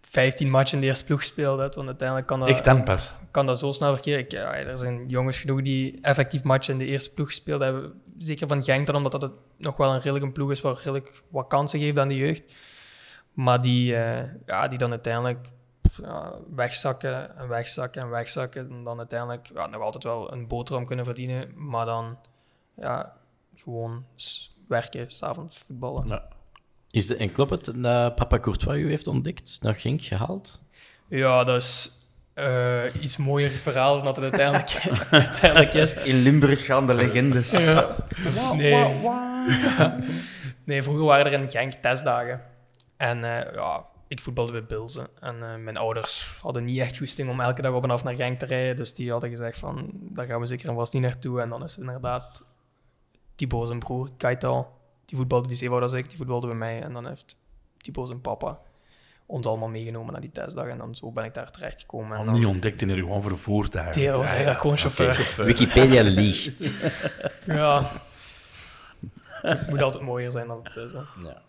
15 0.00 0.50
matchen 0.50 0.74
in 0.74 0.80
de 0.80 0.86
eerste 0.86 1.04
ploeg 1.04 1.20
gespeeld 1.20 1.58
hebt, 1.58 1.74
want 1.74 1.86
uiteindelijk 1.86 2.26
kan 2.28 2.38
dat, 2.40 2.48
Echt 2.48 2.64
dan 2.64 2.82
pas. 2.84 3.14
kan 3.30 3.46
dat 3.46 3.58
zo 3.58 3.72
snel 3.72 3.92
verkeren. 3.94 4.18
Ik, 4.18 4.30
ja, 4.30 4.54
er 4.54 4.78
zijn 4.78 5.08
jongens 5.08 5.38
genoeg 5.38 5.62
die 5.62 5.98
effectief 6.02 6.42
matchen 6.42 6.72
in 6.72 6.78
de 6.78 6.86
eerste 6.86 7.14
ploeg 7.14 7.26
gespeeld 7.28 7.60
hebben. 7.60 7.92
Zeker 8.18 8.48
van 8.48 8.62
Genk 8.62 8.86
dan, 8.86 8.94
omdat 8.96 9.12
dat 9.12 9.22
het 9.22 9.32
nog 9.56 9.76
wel 9.76 9.94
een 9.94 10.00
redelijk 10.00 10.32
ploeg 10.32 10.50
is 10.50 10.60
waar 10.60 10.74
redelijk 10.76 11.22
wat 11.28 11.46
kansen 11.46 11.80
geeft 11.80 11.98
aan 11.98 12.08
de 12.08 12.16
jeugd. 12.16 12.42
Maar 13.32 13.60
die, 13.60 13.96
eh, 13.96 14.28
ja, 14.46 14.68
die 14.68 14.78
dan 14.78 14.90
uiteindelijk 14.90 15.46
ja, 16.02 16.32
wegzakken 16.54 17.36
en 17.36 17.48
wegzakken 17.48 18.02
en 18.02 18.10
wegzakken. 18.10 18.70
En 18.70 18.84
dan 18.84 18.98
uiteindelijk 18.98 19.50
ja, 19.54 19.66
nog 19.66 19.82
altijd 19.82 20.04
wel 20.04 20.32
een 20.32 20.46
boterham 20.46 20.86
kunnen 20.86 21.04
verdienen, 21.04 21.52
maar 21.68 21.86
dan 21.86 22.18
ja, 22.76 23.12
gewoon 23.56 24.04
s- 24.16 24.56
werken, 24.68 25.10
s'avonds 25.10 25.58
voetballen. 25.58 26.06
Ja. 26.06 26.28
Is 26.90 27.06
de, 27.06 27.16
en 27.16 27.32
klopt 27.32 27.50
het 27.50 27.64
dat 27.82 28.14
Papa 28.14 28.38
Courtois 28.38 28.78
u 28.80 28.88
heeft 28.90 29.06
ontdekt, 29.06 29.58
naar 29.62 29.74
Genk 29.74 30.02
gehaald? 30.02 30.62
Ja, 31.08 31.44
dat 31.44 31.56
is 31.62 31.90
eh 32.34 32.82
iets 33.00 33.16
mooier 33.16 33.50
verhaal 33.50 33.96
dan 33.96 34.04
dat 34.04 34.16
het 34.16 34.24
uiteindelijk, 34.24 34.88
uiteindelijk 35.26 35.74
is. 35.74 35.94
In 35.94 36.22
Limburg 36.22 36.64
gaan 36.64 36.86
de 36.86 36.94
legendes. 36.94 37.52
Nee. 38.56 38.84
nee, 40.64 40.82
vroeger 40.82 41.04
waren 41.04 41.26
er 41.26 41.32
in 41.40 41.48
Genk 41.48 41.72
testdagen. 41.72 42.42
En 42.96 43.24
eh, 43.24 43.54
ja, 43.54 43.84
ik 44.10 44.20
voetbalde 44.20 44.52
bij 44.52 44.64
Bilzen. 44.64 45.08
En 45.20 45.34
eh, 45.34 45.56
mijn 45.56 45.76
ouders 45.76 46.38
hadden 46.42 46.64
niet 46.64 46.78
echt 46.78 46.98
goesting 46.98 47.30
om 47.30 47.40
elke 47.40 47.62
dag 47.62 47.72
op 47.72 47.82
en 47.82 47.90
af 47.90 48.04
naar 48.04 48.14
Genk 48.14 48.38
te 48.38 48.46
rijden. 48.46 48.76
Dus 48.76 48.94
die 48.94 49.10
hadden 49.10 49.30
gezegd 49.30 49.58
van, 49.58 49.90
daar 49.92 50.24
gaan 50.24 50.40
we 50.40 50.46
zeker 50.46 50.68
en 50.68 50.74
vast 50.74 50.92
niet 50.92 51.02
naartoe. 51.02 51.40
En 51.40 51.48
dan 51.48 51.64
is 51.64 51.70
het 51.70 51.80
inderdaad 51.80 52.44
Thibaut 53.34 53.66
zijn 53.66 53.78
broer, 53.78 54.10
Kaital. 54.16 54.78
Die 55.04 55.16
voetbalde 55.18 55.48
die 55.48 55.56
zeewoud 55.56 55.82
als 55.82 55.92
ik, 55.92 56.08
die 56.08 56.16
voetbalde 56.16 56.46
bij 56.46 56.56
mij. 56.56 56.82
En 56.82 56.92
dan 56.92 57.06
heeft 57.06 57.36
Thibaut 57.76 58.06
zijn 58.06 58.20
papa 58.20 58.58
ons 59.26 59.46
allemaal 59.46 59.68
meegenomen 59.68 60.12
naar 60.12 60.20
die 60.20 60.30
testdag. 60.30 60.66
En 60.66 60.78
dan 60.78 60.94
zo 60.94 61.10
ben 61.12 61.24
ik 61.24 61.34
daar 61.34 61.50
terecht 61.50 61.80
gekomen. 61.80 62.18
En 62.18 62.26
Al 62.26 62.32
niet 62.32 62.42
dan, 62.42 62.50
ontdekt 62.50 62.82
in 62.82 62.90
er 62.90 62.96
gewoon 62.96 63.22
vervoerd 63.22 63.72
die 63.72 63.80
eigenlijk. 63.80 64.16
was 64.16 64.30
eigenlijk 64.30 64.60
gewoon 64.60 64.76
chauffeur. 64.76 65.34
Wikipedia 65.44 66.02
liegt. 66.02 66.62
Ja. 67.46 67.90
Het 69.42 69.68
moet 69.68 69.82
altijd 69.82 70.02
mooier 70.02 70.32
zijn 70.32 70.46
dan 70.46 70.60
het 70.62 70.76
is. 70.76 70.92
Hè. 70.92 70.98
Ja. 70.98 71.42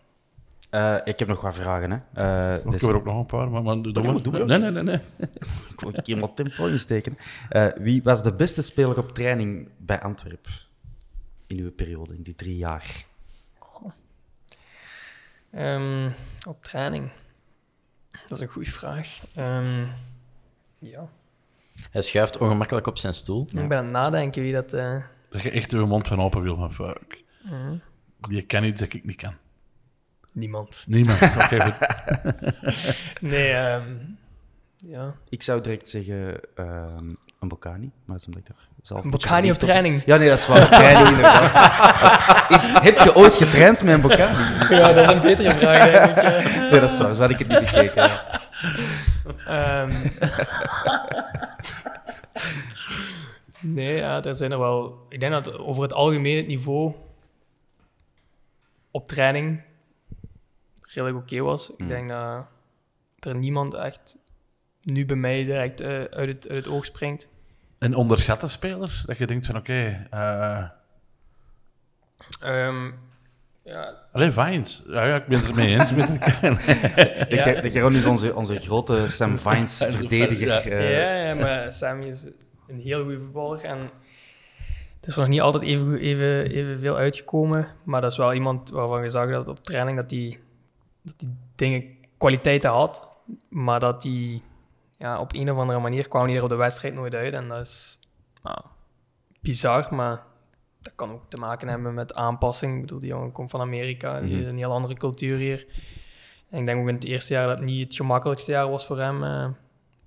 Eh, 0.71 0.95
ik 1.03 1.19
heb 1.19 1.27
nog 1.27 1.41
wat 1.41 1.55
vragen. 1.55 1.91
Hè. 1.91 1.97
Eh, 2.53 2.65
Ik 2.65 2.71
dus- 2.71 2.81
heb 2.81 2.89
er 2.89 2.95
ook 2.95 3.05
nog 3.05 3.17
een 3.19 3.25
paar, 3.25 3.49
maar, 3.49 3.63
maar. 3.63 3.75
Nee, 3.77 3.91
nee, 4.59 4.71
nee. 4.71 4.83
nee. 4.83 4.95
Ik 5.73 5.79
wil 5.79 5.91
een 5.93 6.03
keer 6.03 6.19
wat 6.19 6.35
tempo 6.35 6.65
insteken. 6.67 7.17
Eh, 7.49 7.67
wie 7.75 8.03
was 8.03 8.23
de 8.23 8.33
beste 8.33 8.61
speler 8.61 8.97
op 8.97 9.13
training 9.13 9.69
bij 9.77 10.01
Antwerpen 10.01 10.51
in 11.47 11.57
uw 11.57 11.71
periode, 11.71 12.15
in 12.15 12.21
die 12.23 12.35
drie 12.35 12.57
jaar? 12.57 13.05
Ehm, 15.51 16.09
op 16.47 16.61
training. 16.61 17.09
Dat 18.27 18.31
is 18.31 18.39
een 18.39 18.47
goede 18.47 18.71
vraag. 18.71 19.19
Ehm, 19.35 19.85
ja. 20.79 21.09
Hij 21.91 22.01
schuift 22.01 22.37
ongemakkelijk 22.37 22.87
op 22.87 22.97
zijn 22.97 23.13
stoel. 23.13 23.41
Ik 23.53 23.67
ben 23.67 23.77
aan 23.77 23.83
het 23.83 23.93
nadenken 23.93 24.41
wie 24.41 24.53
dat... 24.53 24.73
eh, 24.73 24.95
Dat 25.29 25.41
je 25.41 25.51
echt 25.51 25.71
je 25.71 25.77
mond 25.77 26.07
van 26.07 26.21
open 26.21 26.41
wil 26.41 26.55
van 26.55 26.73
fuck. 26.73 27.23
Mhm. 27.43 27.75
Je 28.29 28.41
kan 28.41 28.63
iets 28.63 28.79
dat 28.79 28.93
ik 28.93 29.05
niet 29.05 29.15
kan. 29.15 29.33
Niemand. 30.31 30.83
Niemand. 30.87 31.19
Nee, 33.21 33.51
ehm, 33.51 33.95
ja. 34.75 35.15
Ik 35.29 35.43
zou 35.43 35.61
direct 35.61 35.89
zeggen 35.89 36.39
ehm 36.55 37.13
een 37.41 37.47
Bocani, 37.47 37.91
maar 38.05 38.17
dat 38.17 38.19
is 38.19 38.25
omdat 38.25 38.41
ik 38.41 38.47
daar 38.47 38.67
zelf... 38.81 39.03
Een 39.03 39.09
Bocani 39.09 39.51
op 39.51 39.57
training. 39.57 40.01
Ja, 40.05 40.17
nee, 40.17 40.29
dat 40.29 40.39
is 40.39 40.47
waar. 40.47 40.67
Training, 40.69 41.07
inderdaad. 41.07 42.49
Is, 42.55 42.65
heb 42.65 42.97
je 42.97 43.15
ooit 43.15 43.33
getraind 43.33 43.83
met 43.83 43.93
een 43.93 44.01
Bocani? 44.01 44.75
Ja, 44.75 44.93
dat 44.93 45.09
is 45.09 45.15
een 45.15 45.21
betere 45.21 45.51
vraag, 45.51 45.91
denk 45.91 46.17
ik. 46.17 46.61
Nee, 46.71 46.79
dat 46.79 46.91
is 46.91 46.97
waar. 46.97 47.15
Zo 47.15 47.21
had 47.21 47.29
ik 47.29 47.39
het 47.39 47.47
niet 47.47 47.69
gekeken. 47.69 48.03
ja. 48.03 48.39
Ehm. 49.45 49.91
nee, 53.59 53.95
ja, 53.95 54.23
er 54.23 54.35
zijn 54.35 54.51
er 54.51 54.59
wel... 54.59 55.05
Ik 55.09 55.19
denk 55.19 55.31
dat 55.31 55.57
over 55.57 55.83
het 55.83 55.93
algemeen 55.93 56.37
het 56.37 56.47
niveau... 56.47 56.93
op 58.91 59.07
training 59.07 59.61
redelijk 60.93 61.17
oké 61.17 61.41
was. 61.41 61.69
Ik 61.71 61.77
Mm. 61.79 61.87
denk 61.87 62.09
dat 62.09 62.45
er 63.19 63.35
niemand 63.35 63.73
echt 63.73 64.15
nu 64.81 65.05
bij 65.05 65.15
mij 65.15 65.43
direct 65.45 65.81
eh, 65.81 65.89
uit, 65.89 66.11
het, 66.27 66.49
uit 66.49 66.65
het 66.65 66.67
oog 66.67 66.85
springt. 66.85 67.27
Een 67.79 67.95
onderschatte 67.95 68.47
speler? 68.47 69.01
Dat 69.05 69.17
je 69.17 69.27
denkt 69.27 69.45
van 69.45 69.57
oké... 69.57 70.07
eh, 70.09 70.63
Ehm, 72.41 72.91
ja, 73.63 73.95
Alleen 74.11 74.33
Vines. 74.33 74.83
Ja, 74.87 75.05
ja, 75.05 75.15
ik 75.15 75.25
ben 75.25 75.37
het 75.39 75.47
ermee 75.49 75.79
eens 75.79 75.91
met. 75.93 76.07
De, 76.07 76.17
Ger- 77.29 77.61
de 77.61 77.69
Geron 77.71 77.95
is 77.95 78.05
onze, 78.05 78.35
onze 78.35 78.55
grote 78.59 79.07
Sam 79.07 79.37
Vines 79.37 79.77
verdediger. 79.97 80.47
Ja. 80.47 80.61
eh, 80.61 80.91
ja, 80.97 81.27
ja, 81.27 81.35
maar 81.35 81.73
Sammy 81.73 82.05
is 82.07 82.29
een 82.67 82.79
heel 82.79 83.01
goede 83.03 83.19
voetballer. 83.19 83.63
En 83.63 83.77
het 84.99 85.07
is 85.09 85.15
nog 85.15 85.27
niet 85.27 85.41
altijd 85.41 85.63
even, 85.63 85.97
even, 85.97 86.45
even 86.51 86.79
veel 86.79 86.95
uitgekomen. 86.97 87.67
Maar 87.83 88.01
dat 88.01 88.11
is 88.11 88.17
wel 88.17 88.33
iemand 88.33 88.69
waarvan 88.69 89.03
je 89.03 89.09
zag 89.09 89.29
dat 89.29 89.47
op 89.47 89.63
training 89.63 89.97
dat 89.97 90.11
hij 90.11 90.39
dat 91.01 91.13
die 91.19 91.35
dingen, 91.55 91.83
kwaliteiten 92.17 92.69
had. 92.69 93.09
Maar 93.49 93.79
dat 93.79 94.03
hij 94.03 94.41
ja, 94.97 95.19
op 95.19 95.33
een 95.35 95.51
of 95.51 95.57
andere 95.57 95.79
manier 95.79 96.07
kwam 96.07 96.25
hij 96.27 96.35
er 96.35 96.43
op 96.43 96.49
de 96.49 96.55
wedstrijd 96.55 96.93
nooit 96.93 97.13
uit. 97.15 97.33
En 97.33 97.47
dat 97.47 97.67
is 97.67 97.99
nou, 98.43 98.57
bizar, 99.39 99.95
maar 99.95 100.23
dat 100.81 100.95
kan 100.95 101.11
ook 101.11 101.29
te 101.29 101.37
maken 101.37 101.67
hebben 101.67 101.93
met 101.93 102.13
aanpassing. 102.13 102.75
Ik 102.75 102.81
bedoel, 102.81 102.99
die 102.99 103.09
jongen 103.09 103.31
komt 103.31 103.49
van 103.49 103.61
Amerika, 103.61 104.19
die 104.21 104.35
Mhm. 104.37 104.47
een 104.47 104.57
heel 104.57 104.71
andere 104.71 104.93
cultuur 104.95 105.37
hier. 105.37 105.67
En 106.49 106.59
ik 106.59 106.65
denk 106.65 106.81
ook 106.81 106.87
in 106.87 106.93
het 106.95 107.03
eerste 107.05 107.33
jaar 107.33 107.47
dat 107.47 107.57
het 107.57 107.65
niet 107.67 107.83
het 107.87 107.95
gemakkelijkste 107.95 108.51
jaar 108.51 108.69
was 108.69 108.85
voor 108.85 108.99
hem. 108.99 109.15
eh, 109.23 109.49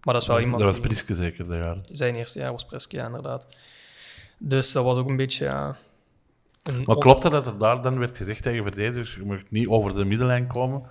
maar 0.03 0.14
dat 0.14 0.22
is 0.22 0.28
wel 0.28 0.40
iemand 0.40 0.59
Dat 0.59 0.68
was 0.68 0.78
die- 0.78 0.86
Priske 0.86 1.14
zeker, 1.14 1.47
dat 1.49 1.64
jaar. 1.64 1.78
zijn 1.84 2.14
eerste 2.14 2.38
jaar 2.38 2.53
was 2.53 2.64
Preske, 2.64 2.97
ja, 2.97 3.07
inderdaad. 3.07 3.57
Dus 4.38 4.72
dat 4.72 4.84
was 4.84 4.99
ook 4.99 5.09
een 5.09 5.16
beetje... 5.16 5.45
Ja, 5.45 5.76
Maar 6.73 6.99
klopt 6.99 7.23
het 7.23 7.33
dat 7.33 7.47
er 7.47 7.59
daar 7.59 7.83
dan 7.83 7.99
werd 7.99 8.17
gezegd 8.17 8.43
tegen 8.43 8.62
verdedigers, 8.62 9.15
je 9.15 9.25
mag 9.25 9.41
niet 9.49 9.69
over 9.69 9.95
de 9.95 10.05
middenlijn 10.05 10.47
komen? 10.47 10.83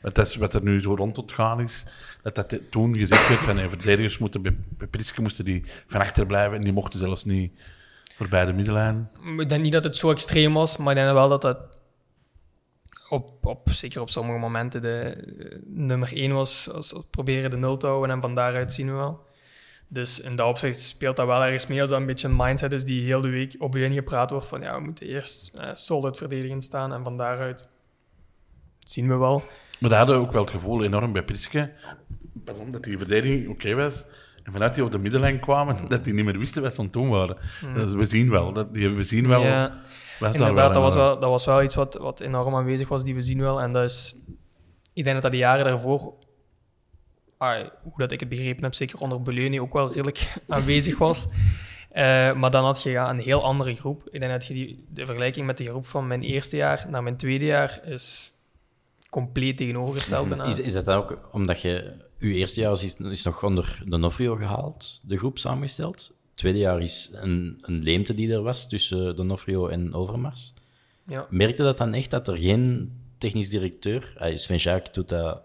Het 0.00 0.18
is 0.18 0.36
wat 0.36 0.54
er 0.54 0.62
nu 0.62 0.80
zo 0.80 0.94
rond 0.94 1.16
het 1.16 1.32
gaan 1.32 1.60
is. 1.60 1.84
Dat 2.22 2.34
dat 2.34 2.60
toen 2.70 2.96
gezegd 2.96 3.28
werd 3.28 3.40
van 3.40 3.56
hey, 3.56 3.68
verdedigers 3.68 4.18
moeten 4.18 4.42
bij, 4.42 4.56
bij 4.68 4.86
Priske 4.86 5.20
moesten 5.20 5.44
die 5.44 5.64
van 5.86 6.00
achter 6.00 6.26
blijven 6.26 6.56
en 6.56 6.62
die 6.62 6.72
mochten 6.72 6.98
zelfs 6.98 7.24
niet 7.24 7.52
voorbij 8.16 8.44
de 8.44 8.52
middenlijn. 8.52 9.10
Ik 9.38 9.48
denk 9.48 9.62
niet 9.62 9.72
dat 9.72 9.84
het 9.84 9.96
zo 9.96 10.10
extreem 10.10 10.52
was, 10.52 10.76
maar 10.76 10.96
ik 10.96 11.02
denk 11.02 11.12
wel 11.12 11.28
dat 11.28 11.42
dat 11.42 11.58
op, 13.08 13.46
op, 13.46 13.68
zeker 13.70 14.00
op 14.00 14.10
sommige 14.10 14.38
momenten 14.38 14.82
de 14.82 15.00
eh, 15.00 15.58
nummer 15.64 16.12
één 16.12 16.32
was. 16.32 16.70
Als 16.70 16.92
we 16.92 17.04
proberen 17.10 17.50
de 17.50 17.56
nul 17.56 17.76
te 17.76 17.86
houden 17.86 18.10
en 18.10 18.20
van 18.20 18.34
daaruit 18.34 18.72
zien 18.72 18.86
we 18.86 18.92
wel. 18.92 19.30
Dus 19.92 20.20
in 20.20 20.36
dat 20.36 20.48
opzicht 20.48 20.80
speelt 20.80 21.16
dat 21.16 21.26
wel 21.26 21.42
ergens 21.44 21.66
mee 21.66 21.80
als 21.80 21.90
dat 21.90 22.00
een 22.00 22.06
beetje 22.06 22.28
een 22.28 22.36
mindset 22.36 22.72
is 22.72 22.84
die 22.84 23.04
heel 23.04 23.20
de 23.20 23.28
week 23.28 23.54
op 23.58 23.74
je 23.74 23.84
ingepraat 23.84 24.30
wordt 24.30 24.46
van 24.46 24.60
ja, 24.60 24.74
we 24.74 24.80
moeten 24.84 25.06
eerst 25.06 25.54
eh, 25.54 25.70
solid 25.74 26.16
verdedigend 26.16 26.64
staan 26.64 26.92
en 26.92 27.04
van 27.04 27.16
daaruit 27.16 27.68
zien 28.78 29.08
we 29.08 29.16
wel. 29.16 29.42
Maar 29.78 29.90
daar 29.90 29.98
hadden 29.98 30.16
we 30.18 30.22
ook 30.26 30.32
wel 30.32 30.40
het 30.42 30.50
gevoel 30.50 30.82
enorm 30.84 31.12
bij 31.12 31.22
Priske, 31.22 31.72
pardon, 32.44 32.70
dat 32.70 32.84
die 32.84 32.98
verdediging 32.98 33.48
oké 33.48 33.74
was. 33.74 34.04
En 34.42 34.52
vanuit 34.52 34.74
die 34.74 34.84
op 34.84 34.90
de 34.90 34.98
middenlijn 34.98 35.40
kwamen, 35.40 35.76
dat 35.88 36.04
die 36.04 36.14
niet 36.14 36.24
meer 36.24 36.38
wisten 36.38 36.62
wat 36.62 36.72
ze 36.74 36.78
aan 36.78 36.84
het 36.84 36.94
doen 36.94 37.08
waren. 37.08 37.36
Dus 37.74 37.92
we 37.92 38.04
zien 38.04 38.30
wel, 38.30 38.52
dat, 38.52 38.74
die, 38.74 38.88
we 38.88 39.02
zien 39.02 39.28
wel, 39.28 39.40
Hmm. 39.40 39.50
Ja. 39.50 39.80
was 40.20 40.34
Inderdaad, 40.34 40.56
wel 40.56 40.72
dat 40.72 40.82
was 40.82 40.94
een- 40.94 41.00
wel, 41.00 41.18
dat 41.18 41.30
was 41.30 41.44
wel 41.44 41.62
iets 41.62 41.74
wat, 41.74 41.94
wat 41.94 42.20
enorm 42.20 42.54
aanwezig 42.54 42.88
was, 42.88 43.04
die 43.04 43.14
we 43.14 43.22
zien 43.22 43.40
wel. 43.40 43.60
En 43.60 43.72
dat 43.72 43.84
is, 43.84 44.16
ik 44.92 45.02
denk 45.02 45.14
dat 45.14 45.22
dat 45.22 45.30
de 45.32 45.36
jaren 45.38 45.64
daarvoor, 45.64 46.14
ah, 47.42 47.68
hoe 47.82 47.92
dat 47.96 48.12
ik 48.12 48.20
het 48.20 48.28
begrepen 48.28 48.62
heb, 48.62 48.74
zeker 48.74 48.98
onder 48.98 49.22
Beleuni 49.22 49.60
ook 49.60 49.72
wel 49.72 49.88
redelijk 49.88 50.34
aanwezig 50.48 50.98
was. 50.98 51.28
Eh, 51.88 52.32
maar 52.32 52.50
dan 52.50 52.64
had 52.64 52.82
je 52.82 52.90
ja, 52.90 53.10
een 53.10 53.18
heel 53.18 53.42
andere 53.42 53.74
groep. 53.74 54.08
Ik 54.10 54.20
denk 54.20 54.32
dat 54.32 54.46
je 54.46 54.54
die, 54.54 54.84
de 54.88 55.06
vergelijking 55.06 55.46
met 55.46 55.56
de 55.56 55.64
groep 55.64 55.86
van 55.86 56.06
mijn 56.06 56.22
eerste 56.22 56.56
jaar 56.56 56.86
naar 56.90 57.02
mijn 57.02 57.16
tweede 57.16 57.44
jaar 57.44 57.80
is 57.84 58.32
compleet 59.10 59.56
tegenovergesteld. 59.56 60.28
bijna. 60.28 60.44
Is, 60.44 60.60
is 60.60 60.72
dat 60.72 60.84
dan 60.84 60.96
ook 60.96 61.28
omdat 61.32 61.60
je... 61.60 61.92
Uw 62.18 62.32
eerste 62.32 62.60
jaar 62.60 62.72
is, 62.72 62.96
is 62.96 63.22
nog 63.22 63.44
onder 63.44 63.82
Donofrio 63.84 64.36
gehaald, 64.36 65.00
de 65.02 65.16
groep 65.16 65.38
samengesteld. 65.38 66.16
Tweede 66.34 66.58
jaar 66.58 66.80
is 66.80 67.10
een, 67.14 67.58
een 67.62 67.82
leemte 67.82 68.14
die 68.14 68.32
er 68.32 68.42
was 68.42 68.68
tussen 68.68 69.16
Donofrio 69.16 69.68
en 69.68 69.94
Overmars. 69.94 70.54
Ja. 71.06 71.26
Merkte 71.30 71.62
dat 71.62 71.76
dan 71.76 71.94
echt 71.94 72.10
dat 72.10 72.28
er 72.28 72.38
geen 72.38 72.92
technisch 73.18 73.48
directeur... 73.48 74.14
Ah, 74.18 74.36
Sven 74.36 74.56
Jacques 74.56 74.94
doet 74.94 75.08
dat 75.08 75.42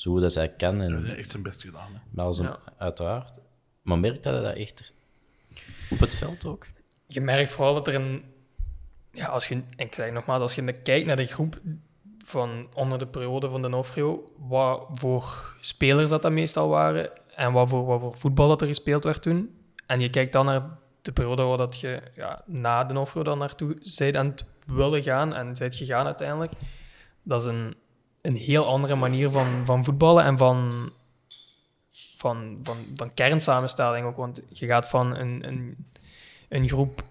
zo 0.00 0.10
goed 0.12 0.22
als 0.22 0.34
hij 0.34 0.48
kan, 0.48 0.78
Hij 0.78 0.86
en 0.88 1.04
heeft 1.04 1.18
echt 1.18 1.30
zijn 1.30 1.42
best 1.42 1.60
gedaan. 1.62 1.92
Hè. 1.92 1.98
maar 2.10 2.24
als 2.24 2.38
een, 2.38 2.44
Ja. 2.44 2.58
uiteraard. 2.78 3.38
Maar 3.82 3.98
merkte 3.98 4.30
dat 4.30 4.42
dat 4.42 4.54
echt 4.56 4.94
op 5.90 5.98
het 5.98 6.14
veld 6.14 6.44
ook? 6.44 6.66
je 7.06 7.20
merkt 7.20 7.50
vooral 7.50 7.74
dat 7.74 7.86
er 7.86 7.94
een. 7.94 8.24
Ja, 9.12 9.26
als 9.26 9.48
je, 9.48 9.62
ik 9.76 9.94
zeg 9.94 10.12
nogmaals, 10.12 10.40
als 10.40 10.54
je 10.54 10.72
kijkt 10.72 11.06
naar 11.06 11.16
de 11.16 11.26
groep 11.26 11.60
van 12.24 12.66
onder 12.74 12.98
de 12.98 13.06
periode 13.06 13.50
van 13.50 13.62
de 13.62 13.68
Nofrio, 13.68 14.32
wat 14.38 14.86
voor 14.92 15.54
spelers 15.60 16.10
dat 16.10 16.22
dat 16.22 16.32
meestal 16.32 16.68
waren 16.68 17.10
en 17.34 17.52
wat 17.52 17.68
voor, 17.68 17.84
wat 17.86 18.00
voor 18.00 18.16
voetbal 18.18 18.48
dat 18.48 18.60
er 18.60 18.66
gespeeld 18.66 19.04
werd 19.04 19.22
toen. 19.22 19.58
En 19.86 20.00
je 20.00 20.10
kijkt 20.10 20.32
dan 20.32 20.46
naar 20.46 20.78
de 21.02 21.12
periode 21.12 21.42
waar 21.42 21.58
dat 21.58 21.80
je 21.80 22.02
ja, 22.14 22.42
na 22.46 22.84
de 22.84 22.92
Nofrio 22.92 23.22
dan 23.22 23.38
naartoe 23.38 23.76
bent 23.98 24.16
aan 24.16 24.26
het 24.26 24.44
willen 24.66 25.02
gaan 25.02 25.34
en 25.34 25.56
zijt 25.56 25.74
gegaan 25.74 26.06
uiteindelijk. 26.06 26.52
Dat 27.22 27.40
is 27.40 27.46
een, 27.46 27.74
een 28.22 28.36
heel 28.36 28.66
andere 28.66 28.94
manier 28.94 29.30
van, 29.30 29.62
van 29.64 29.84
voetballen 29.84 30.24
en 30.24 30.38
van, 30.38 30.90
van, 32.16 32.60
van, 32.62 32.76
van 32.94 33.14
kernsamenstelling 33.14 34.06
ook. 34.06 34.16
Want 34.16 34.40
je 34.48 34.66
gaat 34.66 34.88
van 34.88 35.16
een, 35.16 35.46
een, 35.46 35.86
een 36.48 36.68
groep, 36.68 37.02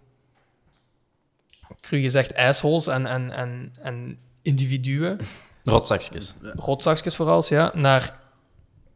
cru 1.82 2.01
gezegd, 2.01 2.36
assholes 2.36 2.88
en, 2.88 3.05
en, 3.05 3.32
en, 3.32 3.74
en 3.82 4.20
individuen, 4.41 5.20
Rotzakjes. 5.64 6.34
rotzakjes 6.41 7.16
vooral, 7.16 7.43
ja, 7.47 7.72
naar 7.74 8.20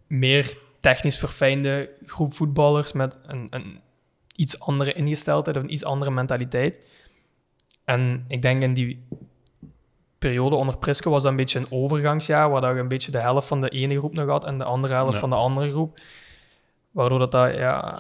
meer 0.08 0.58
technisch 0.80 1.18
verfijnde 1.18 1.90
groep 2.06 2.34
voetballers 2.34 2.94
met 2.94 3.18
een, 3.26 3.48
een 3.50 3.80
iets 4.36 4.60
andere 4.60 4.94
ingesteldheid 4.94 5.58
of 5.58 5.64
een 5.64 5.74
iets 5.74 5.84
andere 5.84 6.12
mentaliteit. 6.12 6.86
En 7.84 8.26
ik 8.28 8.42
denk 8.42 8.62
in 8.62 8.74
die 8.74 9.06
periode 10.28 10.56
onder 10.56 10.78
Priske 10.78 11.10
was 11.10 11.22
dat 11.22 11.32
een 11.32 11.38
beetje 11.38 11.60
een 11.60 11.68
overgangsjaar, 11.72 12.50
waar 12.50 12.62
dat 12.62 12.74
je 12.74 12.80
een 12.80 12.88
beetje 12.88 13.12
de 13.12 13.20
helft 13.20 13.48
van 13.48 13.62
de 13.62 13.70
ene 13.70 13.98
groep 13.98 14.14
nog 14.14 14.30
had 14.30 14.46
en 14.46 14.58
de 14.58 14.64
andere 14.64 14.94
helft 14.94 15.14
Ja. 15.14 15.20
van 15.20 15.30
de 15.30 15.36
andere 15.36 15.70
groep. 15.72 16.00
Waardoor 16.92 17.20
dat, 17.20 17.32
dat 17.32 17.56
ja, 17.56 18.00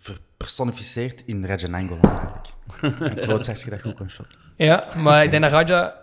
Verpersonificeerd 0.00 1.22
in 1.26 1.46
Rajan 1.46 1.74
Angola 1.74 2.00
eigenlijk. 2.02 2.46
Een 3.18 3.24
klootzakje 3.24 3.70
dat 3.70 3.80
goed 3.80 3.94
kan 3.94 4.10
shot. 4.10 4.26
Ja, 4.56 4.86
maar 5.02 5.24
ik 5.24 5.30
denk 5.30 5.42
dat 5.42 5.52
Raja 5.52 5.94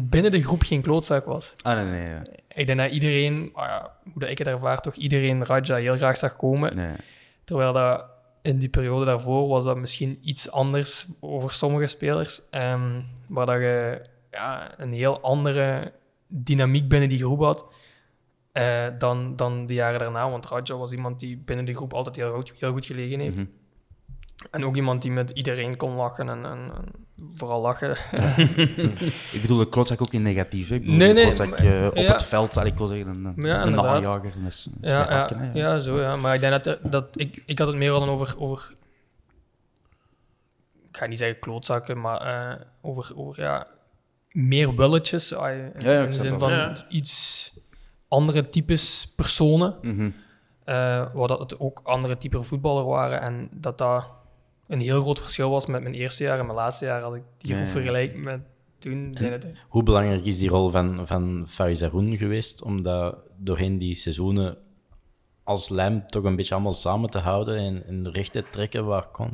binnen 0.00 0.30
de 0.30 0.42
groep 0.42 0.62
geen 0.62 0.82
klootzak 0.82 1.24
was. 1.24 1.54
Ah, 1.62 1.74
nee, 1.76 1.84
nee. 1.84 2.18
Ik 2.54 2.66
denk 2.66 2.78
dat 2.78 2.90
iedereen, 2.90 3.50
ah 3.54 3.66
ja, 3.66 3.90
hoe 4.12 4.20
dat 4.20 4.30
ik 4.30 4.38
het 4.38 4.46
ervaar, 4.46 4.80
toch 4.80 4.94
iedereen 4.94 5.44
Raja 5.44 5.76
heel 5.76 5.96
graag 5.96 6.16
zag 6.16 6.36
komen. 6.36 6.76
nee. 6.76 6.96
Terwijl 7.44 7.72
dat 7.72 8.06
in 8.44 8.58
die 8.58 8.68
periode 8.68 9.04
daarvoor 9.04 9.48
was 9.48 9.64
dat 9.64 9.76
misschien 9.76 10.18
iets 10.22 10.50
anders 10.50 11.06
over 11.20 11.52
sommige 11.52 11.86
spelers. 11.86 12.48
ehm, 12.50 13.00
waar 13.26 13.46
dat 13.46 13.58
je 13.58 14.02
ja, 14.30 14.80
een 14.80 14.92
heel 14.92 15.20
andere 15.20 15.92
dynamiek 16.26 16.88
binnen 16.88 17.08
die 17.08 17.18
groep 17.18 17.40
had 17.40 17.66
eh, 18.52 18.86
dan, 18.98 19.36
dan 19.36 19.66
de 19.66 19.74
jaren 19.74 19.98
daarna. 19.98 20.30
Want 20.30 20.46
Raja 20.46 20.76
was 20.76 20.92
iemand 20.92 21.20
die 21.20 21.36
binnen 21.36 21.64
de 21.64 21.74
groep 21.74 21.92
altijd 21.92 22.16
heel 22.16 22.32
goed, 22.32 22.54
heel 22.58 22.72
goed 22.72 22.86
gelegen 22.86 23.20
heeft. 23.20 23.36
Mhm. 23.36 23.46
En 24.50 24.64
ook 24.64 24.76
iemand 24.76 25.02
die 25.02 25.10
met 25.10 25.30
iedereen 25.30 25.76
kon 25.76 25.94
lachen 25.94 26.28
en, 26.28 26.44
en, 26.44 26.72
en 26.74 27.03
vooral 27.34 27.60
lachen. 27.60 27.90
Ik 29.32 29.38
bedoel 29.40 29.58
de 29.58 29.68
klootzak 29.68 30.02
ook 30.02 30.12
niet 30.12 30.22
negatief. 30.22 30.68
hè. 30.68 30.74
Ik 30.74 30.80
bedoel 30.80 30.96
Nee, 30.96 31.08
de 31.08 31.14
nee, 31.14 31.24
klootzak 31.24 31.48
maar- 31.48 31.58
eh, 31.82 31.86
op 31.86 31.96
ja. 31.96 32.12
het 32.12 32.22
veld, 32.22 32.56
allee, 32.56 32.72
ik 32.72 32.78
wil 32.78 32.86
zeggen, 32.86 33.06
een, 33.08 33.24
een, 33.24 33.34
Ja. 33.46 33.64
Met, 33.64 33.74
met 34.42 34.68
Ja, 34.80 34.90
ja, 34.90 35.16
hakken, 35.18 35.50
ja, 35.54 35.80
zo 35.80 36.00
ja. 36.00 36.16
Maar 36.16 36.34
ik 36.34 36.40
denk 36.40 36.64
dat, 36.64 36.78
dat 36.82 37.06
ik, 37.20 37.42
ik 37.46 37.58
had 37.58 37.68
het 37.68 37.76
meer 37.76 37.90
dan 37.90 38.08
over, 38.08 38.34
over 38.38 38.74
ik 40.90 40.96
ga 40.96 41.06
niet 41.06 41.18
zeggen 41.18 41.38
klootzakken, 41.38 42.00
maar 42.00 42.20
eh, 42.20 42.60
over, 42.82 43.12
over 43.16 43.40
ja, 43.42 43.66
meer 44.30 44.74
willetjes. 44.76 45.34
ah, 45.34 45.50
in 45.52 45.72
Ja, 45.78 45.90
ja, 45.90 46.02
ik 46.02 46.12
de 46.12 46.18
zin 46.20 46.38
van 46.38 46.50
Ja. 46.52 46.72
iets 46.88 47.52
andere 48.08 48.48
types 48.48 49.12
personen, 49.16 49.74
eh 50.64 51.06
waar 51.14 51.28
dat 51.28 51.38
het 51.38 51.58
ook 51.60 51.80
andere 51.84 52.16
type 52.16 52.42
voetballer 52.42 52.84
waren. 52.84 53.20
En 53.20 53.48
dat 53.52 53.78
dat 53.78 54.04
een 54.68 54.80
heel 54.80 55.02
groot 55.02 55.20
verschil 55.20 55.50
was 55.50 55.66
met 55.66 55.82
mijn 55.82 55.94
eerste 55.94 56.22
jaar 56.22 56.38
en 56.38 56.46
mijn 56.46 56.58
laatste 56.58 56.84
jaar. 56.84 57.02
Als 57.02 57.16
ik 57.16 57.22
die 57.38 57.56
ja. 57.56 57.66
vergelijk 57.66 58.16
met 58.16 58.40
toen. 58.78 59.16
Hoe 59.68 59.82
belangrijk 59.82 60.24
is 60.24 60.38
die 60.38 60.48
rol 60.48 60.70
van, 60.70 61.06
van 61.06 61.44
Faris 61.48 61.80
Haroun 61.80 62.16
geweest 62.16 62.62
om 62.62 62.82
dat 62.82 63.16
doorheen 63.36 63.78
die 63.78 63.94
seizoenen 63.94 64.56
als 65.42 65.68
lijm 65.68 66.08
toch 66.08 66.24
een 66.24 66.36
beetje 66.36 66.54
allemaal 66.54 66.72
samen 66.72 67.10
te 67.10 67.18
houden 67.18 67.58
en, 67.58 67.86
en 67.86 68.10
recht 68.12 68.32
te 68.32 68.44
trekken 68.50 68.84
waar 68.86 69.06
kon? 69.06 69.32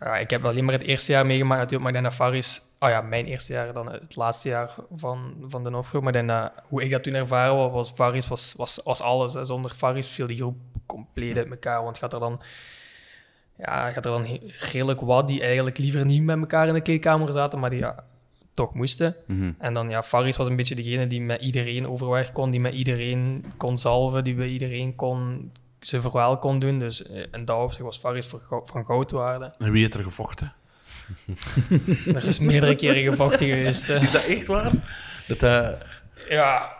Ja, 0.00 0.16
ik 0.16 0.30
heb 0.30 0.44
alleen 0.44 0.64
maar 0.64 0.74
het 0.74 0.82
eerste 0.82 1.12
jaar 1.12 1.26
meegemaakt 1.26 1.60
natuurlijk, 1.60 1.92
maar 1.92 2.02
dat 2.02 2.14
Faris... 2.14 2.62
Oh 2.78 2.88
ja, 2.88 3.00
mijn 3.00 3.26
eerste 3.26 3.52
jaar, 3.52 3.72
dan 3.72 3.92
het 3.92 4.16
laatste 4.16 4.48
jaar 4.48 4.74
van, 4.94 5.34
van 5.46 5.64
de 5.64 5.70
Nofro. 5.70 6.00
Maar 6.00 6.26
dat, 6.26 6.52
hoe 6.68 6.82
ik 6.82 6.90
dat 6.90 7.02
toen 7.02 7.14
ervaren 7.14 7.56
was, 7.56 7.72
was 7.72 7.90
Faris 7.90 8.28
was, 8.28 8.54
was, 8.56 8.80
was 8.84 9.00
alles. 9.00 9.34
Hè. 9.34 9.44
Zonder 9.44 9.70
Faris 9.70 10.06
viel 10.06 10.26
die 10.26 10.36
groep 10.36 10.56
compleet 10.86 11.36
uit 11.36 11.50
elkaar. 11.50 11.82
Want 11.82 11.98
gaat 11.98 12.12
er 12.12 12.20
dan... 12.20 12.40
Ja, 13.60 13.90
gaat 13.90 14.04
er 14.04 14.10
dan 14.10 14.26
redelijk 14.58 15.00
wat 15.00 15.28
die 15.28 15.40
eigenlijk 15.42 15.78
liever 15.78 16.04
niet 16.04 16.22
met 16.22 16.38
elkaar 16.38 16.68
in 16.68 16.74
de 16.74 16.80
kleedkamer 16.80 17.32
zaten, 17.32 17.58
maar 17.58 17.70
die 17.70 17.78
ja, 17.78 18.04
toch 18.54 18.74
moesten. 18.74 19.16
Mhm. 19.26 19.52
En 19.58 19.74
dan, 19.74 19.88
ja, 19.90 20.02
Faris 20.02 20.36
was 20.36 20.46
een 20.48 20.56
beetje 20.56 20.74
degene 20.74 21.06
die 21.06 21.20
met 21.20 21.42
iedereen 21.42 21.88
overweg 21.88 22.32
kon, 22.32 22.50
die 22.50 22.60
met 22.60 22.74
iedereen 22.74 23.44
kon 23.56 23.78
zalven, 23.78 24.24
die 24.24 24.34
bij 24.34 24.48
iedereen 24.48 24.94
kon, 24.94 25.50
zijn 25.80 26.02
verhaal 26.02 26.38
kon 26.38 26.58
doen. 26.58 26.78
Dus 26.78 27.06
eh, 27.06 27.22
in 27.32 27.44
dat 27.44 27.62
opzicht 27.62 27.82
was 27.82 27.98
Faris 27.98 28.26
voor 28.26 28.62
van 28.64 28.84
goud 28.84 29.10
waarde. 29.10 29.52
En 29.58 29.72
wie 29.72 29.80
heeft 29.80 29.94
er 29.94 30.02
gevochten? 30.04 30.52
Er 32.14 32.26
is 32.26 32.38
meerdere 32.38 32.74
keren 32.74 33.02
gevochten 33.02 33.46
geweest. 33.54 33.86
hè. 33.86 33.98
Is 34.00 34.12
dat 34.12 34.24
echt 34.24 34.46
waar? 34.46 34.70
Dat, 35.26 35.42
eh, 35.42 35.68
Ja. 36.28 36.78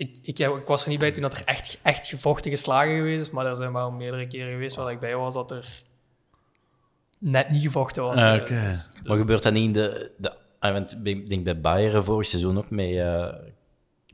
Ik, 0.00 0.18
ik, 0.22 0.38
ik 0.38 0.66
was 0.66 0.82
er 0.82 0.88
niet 0.90 0.98
bij 0.98 1.10
toen 1.12 1.22
dat 1.22 1.38
er 1.38 1.44
echt, 1.44 1.78
echt 1.82 2.06
gevochten 2.06 2.50
geslagen 2.50 2.96
geweest 2.96 3.20
is, 3.20 3.30
maar 3.30 3.46
er 3.46 3.56
zijn 3.56 3.72
wel 3.72 3.90
meerdere 3.90 4.26
keren 4.26 4.52
geweest 4.52 4.76
waar 4.76 4.92
ik 4.92 5.00
bij 5.00 5.16
was 5.16 5.34
dat 5.34 5.50
er 5.50 5.82
net 7.18 7.50
niet 7.50 7.62
gevochten 7.62 8.02
was. 8.02 8.18
Ah, 8.18 8.40
oké. 8.40 8.52
dus- 8.52 8.62
dus- 8.62 8.92
Maar 9.02 9.16
gebeurt 9.16 9.42
dat 9.42 9.52
niet 9.52 9.64
in 9.64 9.72
de... 9.72 10.10
de 10.16 10.36
ah, 10.58 10.72
want 10.72 11.00
ik 11.04 11.28
denk 11.28 11.44
bij 11.44 11.60
Bayern 11.60 12.04
vorig 12.04 12.26
seizoen 12.26 12.58
ook 12.58 12.70
met 12.70 12.96
eh 12.96 13.32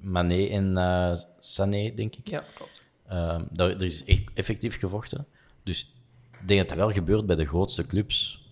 Mané 0.00 0.46
en 0.46 0.76
eh, 0.76 1.12
Sané, 1.38 1.94
denk 1.94 2.16
ik. 2.16 2.28
ja, 2.28 2.44
klopt. 2.54 2.82
Ehm, 3.08 3.42
daar, 3.50 3.70
er 3.70 3.82
is 3.82 4.04
echt 4.04 4.22
effectief 4.34 4.78
gevochten. 4.78 5.26
Dus 5.62 5.94
ik 6.40 6.48
denk 6.48 6.60
dat 6.60 6.68
dat 6.68 6.78
wel 6.78 6.92
gebeurt 6.92 7.26
bij 7.26 7.36
de 7.36 7.46
grootste 7.46 7.86
clubs. 7.86 8.44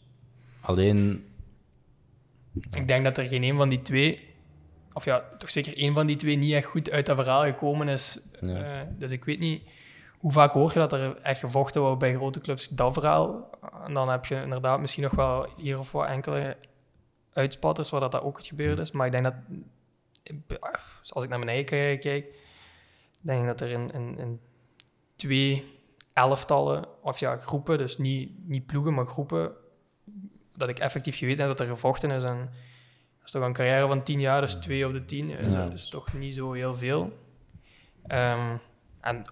Alleen, 0.61 1.25
Ik 2.71 2.87
denk 2.87 3.05
dat 3.05 3.19
er 3.19 3.27
geen 3.27 3.43
een 3.43 3.57
van 3.57 3.69
die 3.69 3.83
twee, 3.83 4.34
of 4.95 5.05
ja, 5.05 5.25
toch 5.39 5.51
zeker 5.51 5.77
één 5.77 5.95
van 5.95 6.07
die 6.07 6.17
twee 6.17 6.37
niet 6.37 6.53
echt 6.53 6.67
goed 6.67 6.91
uit 6.91 7.07
dat 7.07 7.17
verhaal 7.17 7.43
gekomen 7.43 7.89
is. 7.89 8.21
Eh, 8.41 8.81
dus 8.91 9.11
ik 9.11 9.25
weet 9.25 9.39
niet 9.39 9.63
hoe 10.19 10.33
vaak 10.33 10.53
hoor 10.53 10.71
je 10.73 10.79
dat 10.79 10.93
er 10.93 11.21
echt 11.21 11.41
gevochten 11.41 11.81
wordt 11.81 11.99
bij 11.99 12.15
grote 12.15 12.41
clubs, 12.41 12.69
dat 12.69 12.93
verhaal. 12.93 13.51
En 13.87 13.95
dan 13.95 14.09
heb 14.09 14.25
je 14.25 14.43
inderdaad 14.43 14.81
misschien 14.81 15.03
nog 15.03 15.13
wel 15.13 15.49
hier 15.57 15.79
of 15.79 15.93
wat 15.93 16.09
enkele 16.09 16.57
uitspatters 17.33 17.91
waar 17.91 18.01
dat, 18.01 18.13
dat 18.13 18.23
ook 18.23 18.45
gebeurd 18.45 18.79
is. 18.79 18.91
Maar 18.91 19.07
ik 19.07 19.13
denk 19.13 19.25
dat, 19.25 19.35
als 21.09 21.25
ik 21.25 21.31
naar 21.31 21.39
mijn 21.39 21.51
eigen 21.51 21.99
kijk, 21.99 22.27
denk 23.21 23.41
ik 23.41 23.47
dat 23.47 23.61
er 23.61 23.71
in, 23.71 23.91
in, 23.91 24.19
in 24.19 24.41
twee 25.17 25.79
elftallen, 26.13 26.85
of 27.03 27.19
ja, 27.19 27.37
groepen, 27.37 27.79
dus 27.79 27.99
niet, 27.99 28.49
niet 28.49 28.67
ploegen, 28.67 28.95
maar 28.95 29.07
groepen, 29.07 29.53
dat 30.57 30.69
ik 30.69 30.79
effectief 30.79 31.19
geweten 31.19 31.47
heb 31.47 31.57
dat 31.57 31.67
er 31.67 31.73
gevochten 31.73 32.11
is. 32.11 32.23
En 32.23 32.51
dat 33.25 33.35
is 33.35 33.41
toch 33.41 33.43
een 33.43 33.53
carrière 33.53 33.87
van 33.87 34.03
tien 34.03 34.21
jaar, 34.21 34.41
dus 34.41 34.55
twee 34.55 34.87
op 34.87 34.93
de 34.93 35.05
tien. 35.05 35.31
is 35.31 35.53
Ja. 35.53 35.59
dat 35.59 35.71
dus 35.71 35.89
toch 35.89 36.13
niet 36.13 36.35
zo 36.35 36.53
heel 36.53 36.77
veel. 36.77 37.19
Ehm, 38.07 38.57
en 39.01 39.25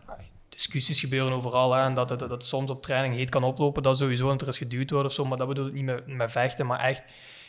discussies 0.48 1.00
gebeuren 1.00 1.32
overal. 1.32 1.72
Hè, 1.72 1.82
en 1.82 1.94
dat 1.94 2.10
het 2.10 2.18
dat 2.18 2.30
het 2.30 2.44
soms 2.44 2.70
op 2.70 2.82
training 2.82 3.14
heet 3.14 3.30
kan 3.30 3.44
oplopen, 3.44 3.82
dat 3.82 3.98
sowieso, 3.98 4.30
en 4.30 4.38
er 4.38 4.48
is 4.48 4.58
geduwd 4.58 4.90
wordt 4.90 5.06
of 5.06 5.12
zo. 5.12 5.24
Maar 5.24 5.38
dat 5.38 5.48
bedoel 5.48 5.66
ik 5.66 5.72
niet 5.72 5.84
met, 5.84 6.06
met 6.06 6.30
vechten, 6.30 6.66
maar 6.66 6.80
echt 6.80 7.04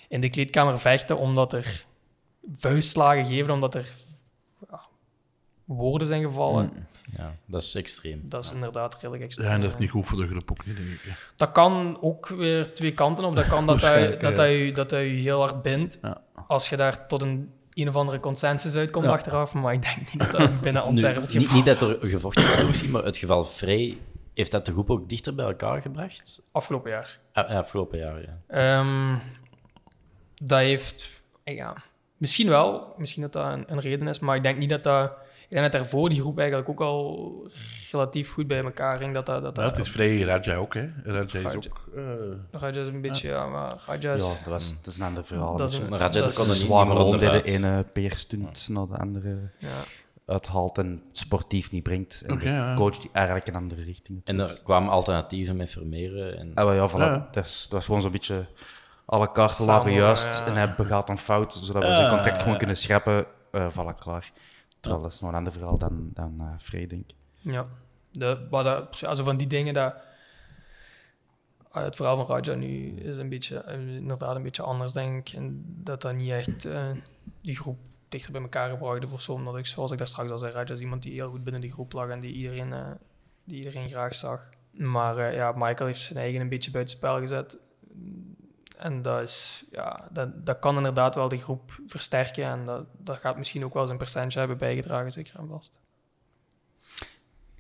in 0.08 0.22
de 0.22 0.30
kleedkamer 0.30 0.80
vechten 0.80 1.18
omdat 1.18 1.54
er 1.54 1.86
vuistslagen 2.52 3.26
geven, 3.26 3.54
omdat 3.54 3.76
er 3.76 3.94
ja, 4.70 4.82
woorden 5.66 6.08
zijn 6.08 6.24
gevallen. 6.24 6.88
Ja, 7.18 7.36
dat 7.46 7.62
is 7.62 7.76
extreem. 7.76 8.22
Dat 8.24 8.44
is 8.44 8.52
inderdaad 8.52 8.94
redelijk 8.94 9.24
extreem. 9.24 9.48
ja, 9.48 9.54
en 9.54 9.62
dat 9.62 9.70
is 9.70 9.78
niet 9.78 9.90
goed 9.90 10.06
voor 10.06 10.18
de 10.18 10.28
groep 10.28 10.52
ook 10.52 10.66
niet, 10.66 10.76
denk 10.76 10.90
ik. 10.90 11.32
Dat 11.36 11.52
kan 11.52 11.98
ook 12.02 12.28
weer 12.28 12.74
twee 12.74 12.94
kanten 12.94 13.24
op. 13.24 13.36
Dat 13.36 13.48
kan 13.48 13.66
dat, 13.66 13.80
dat, 13.80 13.82
Waarschijnlijk, 13.82 14.22
dat, 14.22 14.38
ja. 14.38 14.74
dat, 14.74 14.90
dat 14.90 15.00
je 15.00 15.06
heel 15.06 15.40
hard 15.40 15.62
bindt. 15.62 16.00
Ja. 16.02 16.22
Als 16.48 16.70
je 16.70 16.76
daar 16.78 17.08
tot 17.08 17.22
een 17.22 17.50
een 17.74 17.88
of 17.88 17.96
andere 17.96 18.20
consensus 18.20 18.76
uitkomt 18.76 19.06
Ja. 19.06 19.12
achteraf. 19.12 19.54
Maar 19.54 19.74
ik 19.74 19.82
denk 19.82 19.98
niet 19.98 20.20
dat 20.20 20.32
dat 20.32 20.62
binnen 20.62 20.82
Antwerpen 20.82 21.22
het 21.22 21.34
niet, 21.34 21.42
geval 21.42 21.58
niet 21.58 21.66
dat 21.66 21.82
er 21.82 21.98
gevochten 22.00 22.44
is 22.44 22.66
misschien, 22.68 22.92
maar 22.92 23.04
het 23.04 23.18
geval 23.18 23.46
Frey, 23.46 23.98
heeft 24.34 24.52
dat 24.52 24.66
de 24.66 24.72
groep 24.72 24.90
ook 24.90 25.10
dichter 25.10 25.36
bij 25.36 25.46
elkaar 25.46 25.82
gebracht? 25.82 26.42
afgelopen 26.52 26.92
jaar. 26.92 27.20
Ah, 27.34 27.50
ja, 27.50 27.58
afgelopen 27.60 27.98
jaar, 27.98 28.22
ja. 28.22 28.38
Ehm, 28.48 29.18
dat 30.36 30.60
heeft... 30.60 31.22
Ja, 31.44 31.76
misschien 32.18 32.50
wel. 32.50 32.94
Misschien 32.98 33.22
dat 33.22 33.34
dat 33.34 33.52
een, 33.52 33.64
een 33.68 33.80
reden 33.80 34.08
is. 34.08 34.20
Maar 34.20 34.36
ik 34.36 34.44
denk 34.44 34.58
niet 34.58 34.70
dat 34.70 34.84
dat... 34.84 35.12
Ik 35.54 35.60
denk 35.60 35.72
dat 35.72 35.82
daarvoor 35.82 36.10
die 36.10 36.22
groep 36.22 36.40
eigenlijk 36.40 36.70
ook 36.70 36.82
al 36.82 37.48
relatief 37.92 38.32
goed 38.32 38.48
bij 38.48 38.64
elkaar 38.64 38.98
ging. 38.98 39.14
Dat 39.14 39.26
dat, 39.26 39.56
dat, 39.56 39.58
het 39.58 39.78
is 39.78 39.90
vrij 39.90 40.22
Raja 40.22 40.56
ook, 40.56 40.74
hè. 40.74 40.90
Raja 41.04 41.50
is 41.50 41.56
ook... 41.56 41.90
eh, 41.96 42.04
Raja 42.52 42.82
is 42.82 42.88
een 42.88 43.02
beetje... 43.02 43.28
Ja, 43.28 43.48
maar 43.48 43.84
Raja 43.88 44.14
is... 44.14 44.24
Ja, 44.24 44.30
dat, 44.30 44.46
was, 44.46 44.76
dat 44.82 44.94
is 44.94 44.98
een 44.98 45.06
ander 45.06 45.26
verhaal. 45.26 45.56
Dat 45.56 45.72
is 45.72 45.78
een- 45.78 45.90
Raja 45.98 46.10
dat 46.10 46.32
is- 46.32 46.36
kon 46.36 46.46
er 46.46 46.52
niet 46.52 46.62
zware 46.62 47.18
de 47.18 47.44
ene 47.44 47.86
peerstunt 47.94 48.68
naar 48.70 48.88
de 48.88 48.98
andere 48.98 49.38
ja. 49.58 49.68
uithaalt 50.26 50.78
en 50.78 51.02
sportief 51.12 51.72
niet 51.72 51.84
brengt. 51.84 52.24
En 52.26 52.32
Oké, 52.34 52.66
de 52.68 52.74
coach 52.76 52.98
die 52.98 53.10
eigenlijk 53.14 53.48
een 53.48 53.56
andere 53.56 53.84
richting. 53.84 54.22
En 54.24 54.40
er 54.40 54.62
kwamen 54.64 54.90
alternatieven 54.92 55.56
met 55.56 55.70
Vermeeren. 55.70 56.38
En... 56.38 56.52
Ah, 56.54 56.76
ja, 56.76 56.90
voilà. 56.90 56.94
Ja. 56.94 57.28
Dat, 57.32 57.46
is, 57.46 57.62
dat 57.62 57.72
was 57.72 57.86
gewoon 57.86 58.02
zo'n 58.02 58.12
beetje... 58.12 58.46
Alle 59.06 59.32
kaarten 59.32 59.66
lagen 59.66 59.92
juist 59.92 60.38
ja. 60.40 60.46
en 60.46 60.54
hij 60.54 60.74
begaat 60.74 61.10
een 61.10 61.18
fout, 61.18 61.54
zodat 61.54 61.84
we 61.84 61.96
zijn 61.96 62.10
contact 62.10 62.42
gewoon 62.42 62.58
kunnen 62.58 62.78
schrappen. 62.78 63.26
Eh 63.52 63.68
voilà, 63.72 64.00
klaar. 64.00 64.32
Terwijl 64.84 65.04
dat 65.04 65.12
is 65.14 65.20
nog 65.20 65.30
een 65.30 65.36
ander 65.36 65.54
verhaal 65.54 65.78
dan, 65.78 66.10
dan 66.14 66.56
Frey, 66.60 66.88
denk 66.88 67.02
ik. 67.10 67.16
Ja, 67.40 67.68
de, 68.12 68.88
ja, 68.92 69.16
zo 69.16 69.24
van 69.24 69.38
die 69.38 69.48
dingen 69.48 69.74
dat. 69.74 69.96
ah, 71.70 71.84
Het 71.84 71.96
verhaal 71.96 72.26
van 72.26 72.36
Raja 72.36 72.54
nu 72.56 72.96
is 73.00 73.18
een 73.18 73.30
beetje, 73.30 73.58
eh, 73.58 73.96
inderdaad 73.96 74.36
een 74.36 74.44
beetje 74.44 74.64
anders, 74.64 74.92
denk 74.92 75.28
ik. 75.30 75.36
En 75.36 75.64
dat 75.66 76.02
dat 76.02 76.16
niet 76.16 76.30
echt 76.30 76.66
eh, 76.66 76.92
die 77.42 77.56
groep 77.56 77.80
dichter 78.10 78.32
bij 78.32 78.42
elkaar 78.42 78.70
heeft 78.70 79.12
of 79.12 79.22
zo. 79.22 79.34
Omdat 79.34 79.58
ik, 79.58 79.66
zoals 79.66 79.92
ik 79.92 79.98
daar 79.98 80.08
straks 80.08 80.30
al 80.30 80.38
zei, 80.38 80.52
Raja 80.52 80.74
is 80.74 80.80
iemand 80.80 81.02
die 81.02 81.14
heel 81.14 81.30
goed 81.30 81.44
binnen 81.44 81.62
die 81.62 81.72
groep 81.72 81.94
lag 81.94 82.10
en 82.10 82.20
die 82.20 82.34
iedereen, 82.34 82.98
die 83.44 83.58
iedereen 83.58 83.90
graag 83.90 84.16
zag. 84.16 84.50
Maar 84.72 85.34
ja, 85.34 85.52
Michael 85.52 85.86
heeft 85.86 86.02
zijn 86.02 86.20
eigen 86.20 86.42
een 86.42 86.50
beetje 86.50 86.72
buitenspel 86.72 87.20
gezet. 87.20 87.58
En 88.78 89.02
dat, 89.02 89.22
is, 89.22 89.66
ja, 89.72 90.08
dat, 90.12 90.46
dat 90.46 90.60
kan 90.60 90.78
inderdaad 90.78 91.16
wel 91.16 91.28
de 91.28 91.38
groep 91.38 91.80
versterken. 91.88 92.46
En 92.46 92.66
dat, 92.66 92.86
dat 92.98 93.18
gaat 93.18 93.38
misschien 93.38 93.66
ook 93.66 93.74
wel 93.74 93.86
zijn 93.86 93.98
percentage 93.98 94.40
hebben 94.40 94.58
bijgedragen, 94.58 95.12
zeker 95.12 95.40
en 95.40 95.48
vast. 95.48 95.72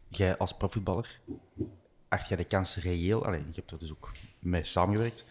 Jij 0.07 0.37
als 0.37 0.53
profvoetballer, 0.53 1.19
acht 2.07 2.27
jij 2.27 2.37
de 2.37 2.43
kans 2.43 2.75
reëel, 2.75 3.25
alleen 3.25 3.45
je 3.49 3.55
hebt 3.55 3.71
er 3.71 3.79
dus 3.79 3.91
ook 3.91 4.11
mee 4.39 4.63
samengewerkt, 4.63 5.25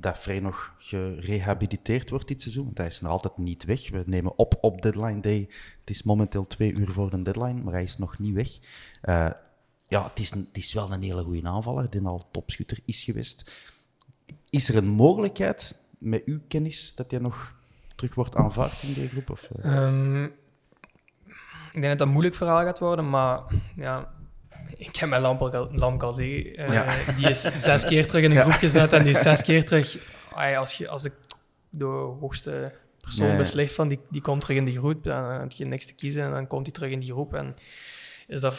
dat 0.00 0.18
Frey 0.18 0.40
nog 0.40 0.74
gerehabiliteerd 0.78 2.10
wordt 2.10 2.28
dit 2.28 2.42
seizoen? 2.42 2.64
Want 2.64 2.78
hij 2.78 2.86
is 2.86 3.00
nog 3.00 3.10
altijd 3.10 3.36
niet 3.36 3.64
weg. 3.64 3.90
We 3.90 4.02
nemen 4.06 4.38
op 4.38 4.58
op 4.60 4.82
deadline 4.82 5.20
day. 5.20 5.48
Het 5.80 5.90
is 5.90 6.02
momenteel 6.02 6.46
twee 6.46 6.72
uur 6.72 6.92
voor 6.92 7.10
de 7.10 7.22
deadline, 7.22 7.62
maar 7.62 7.72
hij 7.72 7.82
is 7.82 7.98
nog 7.98 8.18
niet 8.18 8.34
weg. 8.34 8.58
Eh, 9.00 9.30
ja, 9.88 10.04
het 10.04 10.18
is, 10.18 10.30
het 10.30 10.56
is 10.56 10.72
wel 10.72 10.92
een 10.92 11.02
hele 11.02 11.22
goede 11.22 11.48
aanvaller, 11.48 11.90
die 11.90 12.02
al 12.02 12.28
topschutter 12.30 12.78
is 12.84 13.02
geweest. 13.02 13.52
Is 14.50 14.68
er 14.68 14.76
een 14.76 14.88
mogelijkheid, 14.88 15.76
met 15.98 16.22
uw 16.24 16.40
kennis, 16.48 16.94
dat 16.94 17.10
hij 17.10 17.20
nog 17.20 17.54
terug 17.96 18.14
wordt 18.14 18.36
aanvaard 18.36 18.82
in 18.82 18.92
die 18.92 19.08
groep? 19.08 19.30
Of, 19.30 19.42
eh? 19.42 19.76
Ehm, 19.76 20.24
ik 21.72 21.80
denk 21.80 21.84
dat 21.84 21.98
dat 21.98 22.06
een 22.06 22.12
moeilijk 22.12 22.34
verhaal 22.34 22.64
gaat 22.64 22.78
worden, 22.78 23.10
maar 23.10 23.42
ja, 23.74 24.12
ik 24.76 24.96
heb 24.96 25.08
mijn 25.08 25.22
Lamp 25.22 25.42
al, 25.42 25.68
Lamp 25.72 26.02
al 26.02 26.18
eh, 26.18 26.66
Ja. 26.66 26.94
Die 27.16 27.28
is 27.28 27.40
zes 27.40 27.84
keer 27.84 28.06
terug 28.06 28.24
in 28.24 28.30
de 28.30 28.40
groep 28.40 28.52
gezet 28.52 28.92
en 28.92 29.02
die 29.02 29.12
is 29.12 29.20
zes 29.20 29.42
keer 29.42 29.64
terug. 29.64 29.98
Als, 30.56 30.78
je, 30.78 30.88
als 30.88 31.02
de, 31.02 31.12
de 31.70 31.84
hoogste 31.84 32.72
persoon 33.00 33.28
ja. 33.28 33.36
beslist 33.36 33.74
van 33.74 33.88
die, 33.88 34.00
die 34.10 34.20
komt 34.20 34.40
terug 34.40 34.56
in 34.56 34.64
die 34.64 34.78
groep, 34.78 35.04
dan 35.04 35.24
heb 35.24 35.52
je 35.52 35.64
niks 35.64 35.86
te 35.86 35.94
kiezen 35.94 36.24
en 36.24 36.30
dan 36.30 36.46
komt 36.46 36.64
hij 36.64 36.72
terug 36.72 36.90
in 36.90 37.00
die 37.00 37.12
groep. 37.12 37.34
En 37.34 37.56
is 38.26 38.40
dat 38.40 38.54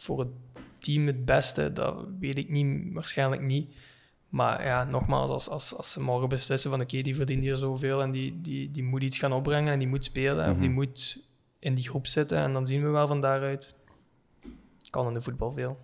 voor 0.00 0.18
het 0.18 0.28
team 0.78 1.06
het 1.06 1.24
beste? 1.24 1.72
Dat 1.72 2.04
weet 2.20 2.38
ik 2.38 2.48
niet, 2.48 2.92
waarschijnlijk 2.92 3.42
niet. 3.42 3.74
Maar 4.30 4.64
ja, 4.64 4.84
nogmaals, 4.84 5.30
als, 5.30 5.48
als, 5.48 5.74
als 5.76 5.92
ze 5.92 6.00
morgen 6.00 6.28
beslissen 6.28 6.70
van 6.70 6.80
oké, 6.80 7.00
die 7.00 7.14
verdient 7.16 7.42
hier 7.42 7.56
zoveel 7.56 8.02
en 8.02 8.10
die, 8.10 8.40
die, 8.40 8.70
die 8.70 8.82
moet 8.82 9.02
iets 9.02 9.18
gaan 9.18 9.32
opbrengen 9.32 9.72
en 9.72 9.78
die 9.78 9.88
moet 9.88 10.04
spelen 10.04 10.50
of 10.50 10.58
die 10.58 10.70
moet 10.70 11.18
in 11.58 11.74
die 11.74 11.88
groep 11.88 12.06
zitten 12.06 12.38
en 12.38 12.52
dan 12.52 12.66
zien 12.66 12.82
we 12.82 12.88
wel 12.88 13.06
van 13.06 13.20
daaruit. 13.20 13.74
Kan 14.90 15.06
in 15.06 15.14
de 15.14 15.20
voetbal 15.20 15.52
veel. 15.52 15.78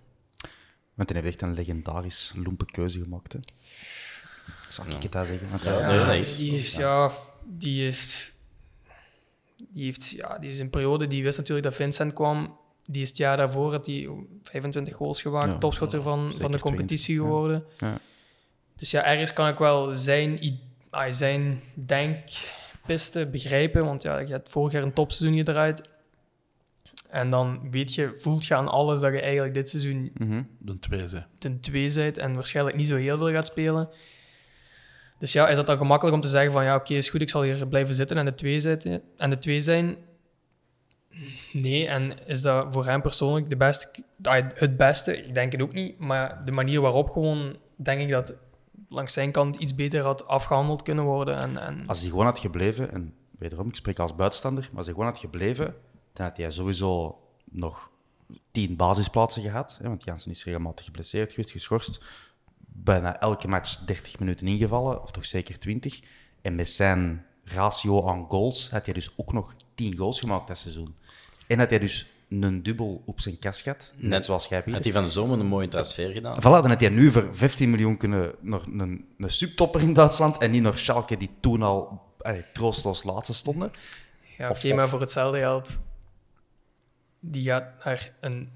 Want 0.95 1.09
hij 1.11 1.21
heeft 1.21 1.33
echt 1.33 1.43
een 1.43 1.55
legendarisch 1.55 2.33
loempe 2.37 2.65
keuze 2.65 3.01
gemaakt. 3.03 3.33
Hè. 3.33 3.39
Zal 4.69 4.85
ik 4.87 5.03
het 5.03 5.13
daar 5.13 5.27
zeggen? 5.27 5.51
Want, 5.51 5.63
Ja, 5.63 6.07
nee, 6.07 6.19
is- 6.21 6.37
die 6.37 6.51
heeft, 6.51 6.75
ja, 6.75 7.11
die 7.45 7.83
heeft, 7.83 8.33
die 9.69 9.85
heeft, 9.85 10.09
ja, 10.11 10.39
die 10.39 10.51
is 10.51 10.59
een 10.59 10.71
periode, 10.71 11.07
die 11.07 11.23
wist 11.23 11.39
natuurlijk 11.39 11.67
dat 11.67 11.75
Vincent 11.77 12.13
kwam. 12.13 12.57
Die 12.87 13.03
is 13.03 13.09
het 13.09 13.19
jaar 13.19 13.37
daarvoor, 13.37 13.73
had 13.73 13.87
hij 13.87 14.09
25 14.43 14.95
goals 14.95 15.23
gemaakt, 15.23 15.53
Ja, 15.53 15.59
topschutter 15.59 16.03
van, 16.03 16.33
van 16.33 16.51
de 16.51 16.59
competitie 16.59 17.15
20, 17.15 17.15
ja. 17.15 17.23
geworden. 17.23 17.65
Ja. 17.79 17.99
Dus 18.77 18.91
ja, 18.91 19.05
ergens 19.05 19.33
kan 19.33 19.49
ik 19.49 19.59
wel 19.59 19.93
zijn, 19.93 20.61
ah, 20.91 21.13
zijn 21.13 21.61
denkpiste 21.75 23.29
begrijpen, 23.31 23.85
want 23.85 24.03
ja, 24.03 24.19
je 24.19 24.33
hebt 24.33 24.49
vorig 24.49 24.73
jaar 24.73 24.83
een 24.83 24.93
topseizoen 24.93 25.39
gedraaid. 25.39 25.89
En 27.09 27.31
dan 27.31 27.71
weet 27.71 27.95
je, 27.95 28.13
voelt 28.17 28.47
je 28.47 28.55
aan 28.55 28.69
alles 28.69 29.01
dat 29.01 29.13
je 29.13 29.21
eigenlijk 29.21 29.55
dit 29.55 29.69
seizoen 29.69 30.11
mhm. 30.15 30.43
de 30.59 30.79
twee, 30.79 31.09
ze. 31.09 31.23
ten 31.39 31.61
twee 31.61 31.93
bent 31.93 32.19
en 32.19 32.35
waarschijnlijk 32.35 32.77
niet 32.77 32.89
zo 32.89 32.97
heel 32.97 33.17
veel 33.17 33.31
gaat 33.31 33.47
spelen. 33.47 33.89
Dus 35.19 35.33
ja, 35.33 35.49
is 35.49 35.57
dat 35.57 35.67
dan 35.67 35.77
gemakkelijk 35.77 36.17
om 36.17 36.23
te 36.23 36.29
zeggen 36.29 36.53
van 36.53 36.65
ja, 36.65 36.75
oké, 36.75 36.95
is 36.95 37.09
goed, 37.09 37.21
ik 37.21 37.31
zal 37.31 37.43
hier 37.43 37.67
blijven 37.67 37.95
zitten 37.95 38.17
en 38.17 38.25
de 38.25 38.35
twee, 38.35 38.61
zitten, 38.61 39.03
en 39.17 39.31
de 39.31 39.39
twee 39.39 39.61
zijn? 39.61 39.97
Nee, 41.53 41.89
en 41.89 42.27
is 42.27 42.43
dat 42.43 42.67
voor 42.73 42.87
hem 42.87 43.03
persoonlijk 43.03 43.51
de 43.51 43.57
beste, 43.57 43.89
het 44.55 44.77
beste? 44.77 45.25
Ik 45.25 45.35
denk 45.35 45.53
het 45.53 45.63
ook 45.63 45.73
niet, 45.73 45.99
maar 45.99 46.45
de 46.45 46.53
manier 46.53 46.81
waarop 46.81 47.11
gewoon, 47.11 47.57
denk 47.77 48.01
ik 48.01 48.09
dat 48.09 48.35
langs 48.89 49.13
zijn 49.13 49.33
kant 49.33 49.57
iets 49.57 49.75
beter 49.75 50.03
had 50.03 50.27
afgehandeld 50.27 50.83
kunnen 50.83 51.05
worden. 51.05 51.39
En, 51.39 51.57
en 51.57 51.87
Als 51.87 52.01
hij 52.01 52.11
gewoon 52.11 52.25
had 52.25 52.39
gebleven, 52.39 52.93
en 52.93 53.15
wederom, 53.39 53.69
ik 53.69 53.77
spreek 53.77 53.99
als 53.99 54.15
buitenstander, 54.15 54.63
maar 54.63 54.77
als 54.77 54.87
hij 54.87 54.95
gewoon 54.95 55.11
had 55.11 55.21
gebleven, 55.21 55.75
dan 56.13 56.27
had 56.27 56.37
hij 56.37 56.51
sowieso 56.51 57.19
nog 57.45 57.91
tien 58.51 58.77
basisplaatsen 58.77 59.43
gehad. 59.43 59.79
Hè, 59.83 59.89
want 59.89 60.05
Jansen 60.05 60.31
is 60.31 60.45
regelmatig 60.45 60.85
geblesseerd 60.85 61.31
geweest, 61.31 61.51
geschorst. 61.51 62.05
Bijna 62.59 63.21
elke 63.21 63.49
match 63.49 63.79
30 63.79 64.19
minuten 64.19 64.47
ingevallen, 64.47 65.03
of 65.03 65.11
toch 65.11 65.25
zeker 65.25 65.59
20. 65.59 66.01
En 66.43 66.55
met 66.55 66.69
zijn 66.69 67.27
ratio 67.45 68.09
aan 68.09 68.25
goals 68.29 68.71
had 68.71 68.85
hij 68.85 68.95
dus 68.95 69.11
ook 69.17 69.33
nog 69.33 69.55
10 69.75 69.97
goals 69.97 70.21
gemaakt 70.21 70.49
dat 70.49 70.59
seizoen. 70.59 70.97
En 71.47 71.59
had 71.59 71.71
hij 71.71 71.79
dus 71.79 72.07
een 72.29 72.63
dubbel 72.63 73.03
op 73.07 73.21
zijn 73.21 73.39
kas 73.39 73.63
gehad, 73.63 73.93
net 73.97 74.25
zoals 74.25 74.47
jij, 74.47 74.59
Pieter. 74.59 74.75
Had 74.75 74.85
hij 74.85 74.93
van 74.93 75.05
de 75.05 75.11
zomer 75.11 75.39
een 75.41 75.47
mooie 75.47 75.69
transfer 75.69 76.11
gedaan? 76.13 76.39
Voilà, 76.39 76.43
dan 76.43 76.69
had 76.69 76.81
hij 76.81 76.89
nu 76.89 77.11
voor 77.13 77.29
15 77.35 77.71
miljoen 77.71 77.97
kunnen 77.97 78.35
naar 78.41 78.61
een, 78.67 79.05
een 79.19 79.31
subtopper 79.31 79.81
in 79.81 79.93
Duitsland 79.93 80.39
en 80.39 80.51
niet 80.51 80.63
naar 80.63 80.79
Schalke, 80.79 81.17
die 81.17 81.31
toen 81.41 81.63
al 81.63 82.03
allee, 82.21 82.45
troosteloos 82.53 83.03
laatste 83.03 83.35
stonden. 83.35 83.73
ja, 84.39 84.51
of- 84.51 84.57
oké, 84.59 84.75
maar 84.75 84.85
of- 84.85 84.91
voor 84.91 85.01
hetzelfde 85.01 85.39
geld, 85.39 85.79
die 87.21 87.45
gaat 87.45 87.85
naar 87.85 88.11
een 88.21 88.49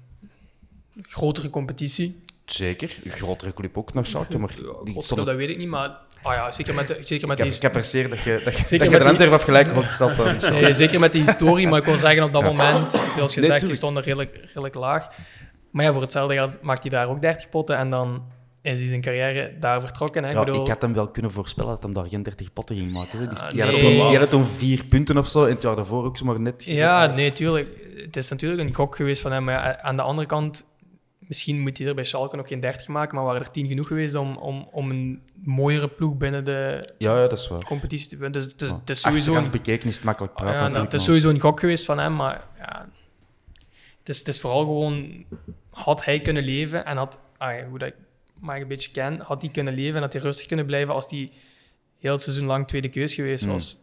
grotere 1.01 1.49
competitie. 1.49 2.23
Zeker, 2.53 2.97
een 3.03 3.11
grotere 3.11 3.53
club 3.53 3.77
ook 3.77 3.93
naar 3.93 4.05
Schalke, 4.05 4.37
maar 4.39 4.55
die 4.83 5.01
stonden... 5.01 5.25
dat 5.25 5.35
weet 5.35 5.49
ik 5.49 5.57
niet, 5.57 5.67
maar 5.67 5.97
ah 6.21 6.33
ja, 6.33 6.51
zeker 6.51 6.73
met 6.73 6.87
de, 6.87 6.97
zeker 7.01 7.27
met 7.27 7.39
Ik, 7.39 7.51
die 7.51 7.59
heb, 7.61 7.75
ik 7.77 7.81
dat 7.81 7.91
je, 7.91 8.41
dat 8.43 8.57
je, 8.57 8.63
Zeker 8.65 8.67
dat 8.69 8.71
je 8.71 8.77
de 8.89 8.97
die- 8.97 9.07
Antwerp 9.07 9.31
hebt 9.31 9.43
gelijk 9.43 9.73
mocht 9.73 9.93
stappen. 9.93 10.37
Nee, 10.61 10.73
zeker 10.73 10.99
met 10.99 11.11
die 11.11 11.21
historie, 11.23 11.67
maar 11.67 11.79
ik 11.79 11.85
wil 11.85 11.97
zeggen 11.97 12.23
op 12.23 12.33
dat 12.33 12.43
moment, 12.43 12.91
zoals 12.91 13.35
Nee, 13.35 13.45
gezegd, 13.45 13.65
die 13.65 13.75
stonden 13.75 14.03
redelijk, 14.03 14.35
redelijk 14.45 14.75
laag. 14.75 15.09
Maar 15.71 15.85
ja, 15.85 15.93
voor 15.93 16.01
hetzelfde 16.01 16.33
geld 16.35 16.57
maakt 16.61 16.81
hij 16.81 16.89
daar 16.91 17.07
ook 17.09 17.21
30 17.21 17.49
potten 17.49 17.77
en 17.77 17.89
dan 17.89 18.23
is 18.61 18.79
hij 18.79 18.87
zijn 18.87 19.01
carrière 19.01 19.53
daar 19.59 19.81
vertrokken. 19.81 20.23
Hè. 20.23 20.31
Ja, 20.31 20.39
ik 20.39 20.45
bedoel, 20.45 20.61
ik 20.61 20.67
had 20.67 20.81
hem 20.81 20.93
wel 20.93 21.07
kunnen 21.07 21.31
voorspellen 21.31 21.69
dat 21.71 21.83
hij 21.83 21.93
daar 21.93 22.07
geen 22.07 22.23
30 22.23 22.53
potten 22.53 22.75
ging 22.75 22.91
maken. 22.91 23.19
hè. 23.19 23.27
Die, 23.27 23.37
Ah, 23.37 23.49
die, 23.51 23.61
had 23.61 23.71
nee. 23.71 23.83
het 23.93 24.01
om, 24.01 24.07
die 24.09 24.17
had 24.17 24.33
om 24.33 24.43
vier 24.45 24.85
punten 24.85 25.17
of 25.17 25.27
zo, 25.27 25.43
en 25.45 25.53
het 25.53 25.61
jaar 25.61 25.75
daarvoor 25.75 26.05
ook 26.05 26.17
zomaar 26.17 26.39
net... 26.39 26.63
Ja, 26.65 27.05
nee, 27.05 27.31
tuurlijk. 27.31 27.67
Het 28.05 28.17
is 28.17 28.29
natuurlijk 28.29 28.61
een 28.61 28.73
gok 28.73 28.95
geweest 28.95 29.21
van 29.21 29.31
hem. 29.31 29.43
Maar 29.43 29.77
aan 29.81 29.95
de 29.95 30.01
andere 30.01 30.27
kant, 30.27 30.63
misschien 31.31 31.59
moet 31.61 31.77
hij 31.77 31.87
er 31.87 31.95
bij 31.95 32.03
Schalke 32.03 32.35
nog 32.35 32.47
geen 32.47 32.59
30 32.59 32.87
maken, 32.87 33.15
maar 33.15 33.23
waren 33.25 33.41
er 33.41 33.51
10 33.51 33.67
genoeg 33.67 33.87
geweest 33.87 34.15
om, 34.15 34.37
om, 34.37 34.67
om 34.71 34.89
een 34.89 35.21
mooiere 35.43 35.87
ploeg 35.89 36.17
binnen 36.17 36.43
de 36.45 36.89
Ja, 36.97 37.15
ja, 37.15 37.27
dat 37.27 37.39
is 37.39 37.47
waar. 37.47 37.63
competitie 37.63 38.07
te 38.09 38.17
winnen. 38.17 38.31
Dus, 38.41 38.55
dus 38.57 38.69
Ja. 38.69 38.75
het 38.79 38.89
is 38.89 39.01
sowieso 39.01 39.35
een 39.35 39.51
bekeken 39.51 39.87
is 39.87 39.95
het 39.95 40.03
makkelijk 40.03 40.33
praten. 40.33 40.61
Ja, 40.61 40.67
nou, 40.67 40.83
het 40.83 40.93
is 40.93 41.03
sowieso 41.03 41.29
een 41.29 41.39
gok 41.39 41.59
geweest 41.59 41.85
van 41.85 41.99
hem, 41.99 42.15
maar 42.15 42.47
ja, 42.57 42.89
het, 43.99 44.09
is, 44.09 44.17
het 44.19 44.27
is 44.27 44.39
vooral 44.39 44.61
gewoon... 44.61 45.25
Had 45.69 46.05
hij 46.05 46.21
kunnen 46.21 46.43
leven 46.43 46.85
en 46.85 46.97
had... 46.97 47.19
ah, 47.37 47.67
hoe 47.69 47.79
dat 47.79 47.87
ik 47.87 47.95
maar 48.39 48.61
een 48.61 48.67
beetje 48.67 48.91
ken, 48.91 49.19
had 49.19 49.41
hij 49.41 49.51
kunnen 49.51 49.73
leven 49.73 49.95
en 49.95 50.01
had 50.01 50.13
hij 50.13 50.21
rustig 50.21 50.47
kunnen 50.47 50.65
blijven 50.65 50.93
als 50.93 51.09
hij 51.11 51.31
heel 51.99 52.11
het 52.11 52.21
seizoen 52.21 52.45
lang 52.45 52.67
tweede 52.67 52.89
keus 52.89 53.13
geweest 53.13 53.43
Hmm. 53.43 53.51
was. 53.53 53.77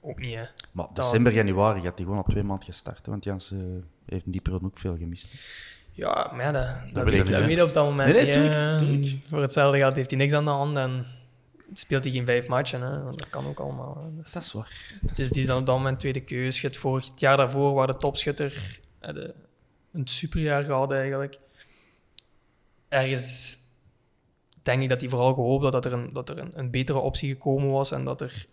Ook 0.00 0.18
niet, 0.20 0.34
hè. 0.34 0.44
Maar 0.72 0.86
december, 0.92 1.32
januari 1.32 1.80
had 1.80 1.94
hij 1.98 2.04
gewoon 2.06 2.16
al 2.16 2.30
twee 2.30 2.42
maanden 2.42 2.64
gestart, 2.64 3.04
hè, 3.06 3.10
want 3.10 3.24
Jans 3.24 3.52
heeft 4.06 4.24
in 4.24 4.32
die 4.32 4.40
periode 4.40 4.64
ook 4.64 4.78
veel 4.78 4.96
gemist. 4.96 5.34
Ja, 5.94 6.30
maar 6.34 6.44
ja, 6.44 6.52
dat, 6.52 6.92
dat 6.94 7.04
weet 7.04 7.28
weet 7.28 7.38
ik 7.38 7.46
niet, 7.46 7.62
op 7.62 7.72
dat 7.72 7.84
moment. 7.84 8.12
Nee, 8.12 8.22
nee, 8.22 8.32
tuurlijk, 8.32 8.78
tuurlijk. 8.78 9.16
Voor 9.28 9.40
hetzelfde 9.40 9.78
geld 9.78 9.96
heeft 9.96 10.10
hij 10.10 10.18
niks 10.18 10.32
aan 10.32 10.44
de 10.44 10.50
hand 10.50 10.76
en 10.76 11.06
speelt 11.72 12.04
hij 12.04 12.12
geen 12.12 12.26
vijf 12.26 12.46
matchen. 12.46 12.82
Hè. 12.82 13.02
Want 13.02 13.18
Dat 13.18 13.30
kan 13.30 13.46
ook 13.46 13.60
allemaal. 13.60 14.02
hè. 14.04 14.16
Dus- 14.16 14.32
Dat 14.32 14.42
is 14.42 14.52
waar. 14.52 14.98
Dus 15.14 15.30
die 15.30 15.40
is 15.40 15.46
dan 15.46 15.58
op 15.58 15.66
dat 15.66 15.76
moment 15.76 15.98
tweede 15.98 16.20
keus. 16.20 16.60
Vorig 16.60 17.08
het 17.08 17.20
jaar 17.20 17.36
daarvoor 17.36 17.74
waar 17.74 17.86
de 17.86 17.96
topschutter 17.96 18.80
de, 19.00 19.34
een 19.92 20.06
superjaar 20.06 20.64
gehad 20.64 20.92
eigenlijk. 20.92 21.38
Ergens 22.88 23.56
denk 24.62 24.82
ik 24.82 24.88
dat 24.88 25.00
hij 25.00 25.10
vooral 25.10 25.34
gehoopt 25.34 25.62
had 25.62 25.72
dat 25.72 25.84
er, 25.84 25.92
een, 25.92 26.12
dat 26.12 26.28
er 26.28 26.38
een, 26.38 26.52
een 26.54 26.70
betere 26.70 26.98
optie 26.98 27.32
gekomen 27.32 27.70
was 27.70 27.90
en 27.92 28.04
dat, 28.04 28.20
er, 28.20 28.46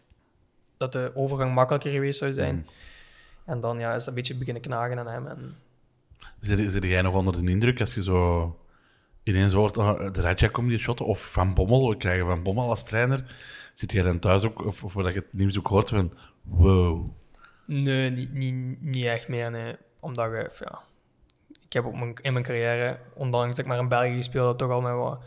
dat 0.78 0.92
de 0.92 1.12
overgang 1.14 1.54
makkelijker 1.54 1.92
geweest 1.92 2.20
zou 2.20 2.34
zijn. 2.34 2.56
Mm. 2.56 2.66
En 3.46 3.60
dan 3.60 3.80
ja, 3.80 3.90
is 3.94 4.00
dat 4.00 4.08
een 4.08 4.14
beetje 4.14 4.36
beginnen 4.36 4.62
knagen 4.62 5.00
aan 5.00 5.08
hem. 5.08 5.28
En, 5.28 5.56
Zit, 6.40 6.72
zit 6.72 6.84
jij 6.84 7.02
nog 7.02 7.16
onder 7.16 7.46
de 7.46 7.52
indruk 7.52 7.80
als 7.80 7.94
je 7.94 8.04
zo 8.04 8.56
ineens 9.24 9.54
hoort, 9.54 9.78
ah, 9.78 10.14
de 10.14 10.22
Radja 10.22 10.48
komt 10.48 10.70
die 10.70 10.78
shotten, 10.78 11.06
of 11.06 11.32
Van 11.32 11.54
Bommel, 11.54 11.90
we 11.90 11.98
krijgen 11.98 12.26
Van 12.26 12.44
Bommel 12.44 12.70
als 12.70 12.84
trainer. 12.84 13.36
Zit 13.74 13.92
jij 13.92 14.04
dan 14.04 14.20
thuis 14.20 14.44
ook, 14.44 14.66
of, 14.66 14.84
of 14.84 14.94
dat 14.94 15.14
je 15.14 15.20
het 15.20 15.34
nieuws 15.34 15.58
ook 15.60 15.68
hoort 15.68 15.90
van, 15.90 16.14
wow. 16.42 17.10
nee, 17.66 18.10
niet, 18.10 18.34
niet, 18.34 18.82
niet 18.82 19.06
echt 19.06 19.28
meer. 19.28 19.52
Nee. 19.52 19.76
Omdat 20.00 20.32
je, 20.32 20.50
ja, 20.60 20.80
ik 21.66 21.74
heb 21.74 21.86
op 21.86 21.96
mijn, 21.96 22.14
in 22.22 22.34
mijn 22.34 22.46
carrière, 22.46 23.00
ondanks 23.14 23.50
dat 23.50 23.58
ik 23.58 23.66
maar 23.66 23.80
in 23.80 23.88
België 23.88 24.16
gespeeld 24.16 24.48
heb, 24.48 24.58
toch 24.58 24.70
al 24.70 24.82
met 24.82 24.94
wat 24.94 25.24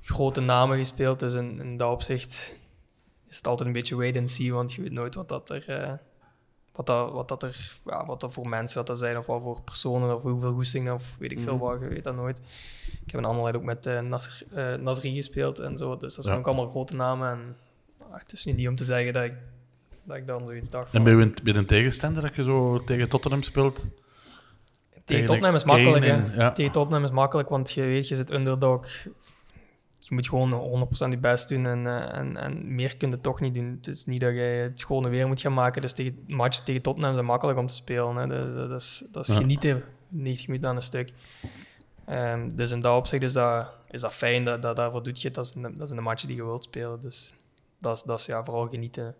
grote 0.00 0.40
namen 0.40 0.78
gespeeld. 0.78 1.20
Dus 1.20 1.34
in, 1.34 1.60
in 1.60 1.76
dat 1.76 1.92
opzicht 1.92 2.60
is 3.28 3.36
het 3.36 3.46
altijd 3.46 3.66
een 3.66 3.74
beetje 3.74 3.96
wait 3.96 4.16
and 4.16 4.30
see, 4.30 4.52
want 4.52 4.72
je 4.72 4.82
weet 4.82 4.92
nooit 4.92 5.14
wat 5.14 5.28
dat 5.28 5.50
er, 5.50 5.68
eh, 5.68 5.92
wat 6.78 6.86
dat, 6.86 7.12
wat 7.12 7.28
dat 7.28 7.42
er, 7.42 7.70
ja, 7.84 8.06
wat 8.06 8.20
dat 8.20 8.32
voor 8.32 8.48
mensen 8.48 8.76
dat 8.76 8.88
er 8.88 8.96
zijn, 8.96 9.16
of 9.18 9.26
wat 9.26 9.42
voor 9.42 9.60
personen, 9.62 10.14
of 10.14 10.22
hoeveel 10.22 10.52
goestingen, 10.52 10.94
of 10.94 11.16
weet 11.18 11.32
ik 11.32 11.40
veel 11.40 11.58
wat, 11.58 11.80
je 11.80 11.88
weet 11.88 12.04
dat 12.04 12.14
nooit. 12.16 12.38
Ik 13.04 13.10
heb 13.10 13.20
een 13.20 13.24
andere 13.26 13.56
ook 13.56 13.62
met 13.62 13.86
eh, 13.86 14.00
Nasri 14.80 15.14
gespeeld 15.14 15.58
en 15.58 15.78
zo, 15.78 15.96
dus 15.96 16.14
dat 16.14 16.24
zijn 16.24 16.36
Ja. 16.36 16.40
ook 16.42 16.46
allemaal 16.48 16.66
grote 16.70 16.96
namen. 16.96 17.28
En 17.30 17.38
ah, 18.10 18.18
het 18.18 18.32
is 18.32 18.44
nu 18.44 18.52
niet 18.52 18.68
om 18.68 18.76
te 18.76 18.84
zeggen 18.84 19.12
dat 19.12 19.24
ik, 19.24 19.36
dat 20.04 20.16
ik 20.16 20.26
dan 20.26 20.46
zoiets 20.46 20.70
dacht 20.70 20.84
En 20.84 20.90
van... 20.92 21.02
ben 21.04 21.16
je, 21.16 21.22
een- 21.22 21.34
ben 21.42 21.52
je 21.52 21.58
een 21.58 21.66
tegenstander 21.66 22.22
dat 22.22 22.34
je 22.34 22.42
zo 22.42 22.84
tegen 22.84 23.08
Tottenham 23.08 23.42
speelt? 23.42 23.86
Tegen 25.04 25.24
Tottenham 25.26 25.54
is 25.54 25.64
makkelijk, 25.64 26.04
hè. 26.04 26.10
en- 26.12 26.32
ja. 26.36 26.52
Tegen 26.52 26.72
Tottenham 26.72 27.04
is 27.04 27.10
makkelijk, 27.10 27.48
want 27.48 27.70
je 27.72 27.82
weet, 27.82 28.08
je 28.08 28.14
zit 28.14 28.30
underdog. 28.32 28.86
Je 30.08 30.14
moet 30.14 30.28
gewoon 30.28 30.88
100% 31.06 31.08
je 31.10 31.18
best 31.18 31.48
doen 31.48 31.66
en, 31.66 31.86
eh, 31.86 32.18
en, 32.18 32.36
en 32.36 32.74
meer 32.74 32.96
kun 32.96 33.10
je 33.10 33.20
toch 33.20 33.40
niet 33.40 33.54
doen. 33.54 33.74
Het 33.76 33.86
is 33.86 34.04
niet 34.04 34.20
dat 34.20 34.34
je 34.34 34.40
het 34.40 34.80
schone 34.80 35.08
weer 35.08 35.26
moet 35.26 35.40
gaan 35.40 35.54
maken. 35.54 35.82
Dus 35.82 35.92
tegen, 35.92 36.24
matchen 36.26 36.64
tegen 36.64 36.82
Tottenham 36.82 37.12
zijn 37.14 37.24
makkelijk 37.24 37.58
om 37.58 37.66
te 37.66 37.74
spelen. 37.74 38.16
Hè. 38.16 38.26
Dat, 38.26 38.54
dat, 38.54 38.68
dat 38.68 38.80
is, 38.80 39.08
dat 39.12 39.28
is 39.28 39.34
Ja. 39.34 39.40
genieten, 39.40 39.82
90 40.08 40.46
minuten 40.46 40.68
aan 40.68 40.76
een 40.76 40.82
stuk. 40.82 41.12
Ehm, 42.04 42.48
dus 42.54 42.70
in 42.70 42.80
dat 42.80 42.96
opzicht 42.96 43.22
is 43.22 43.32
dat, 43.32 43.68
is 43.90 44.00
dat 44.00 44.14
fijn, 44.14 44.44
dat, 44.44 44.62
dat, 44.62 44.76
daarvoor 44.76 45.02
doet 45.02 45.20
je 45.20 45.26
het. 45.26 45.36
Dat 45.36 45.44
is, 45.44 45.54
een, 45.54 45.74
dat 45.74 45.90
is 46.16 46.22
die 46.22 46.36
je 46.36 46.44
wilt 46.44 46.64
spelen. 46.64 47.00
Dus 47.00 47.34
dat 47.78 47.96
is, 47.96 48.02
dat 48.02 48.18
is 48.18 48.26
ja, 48.26 48.44
vooral 48.44 48.68
genieten 48.68 49.14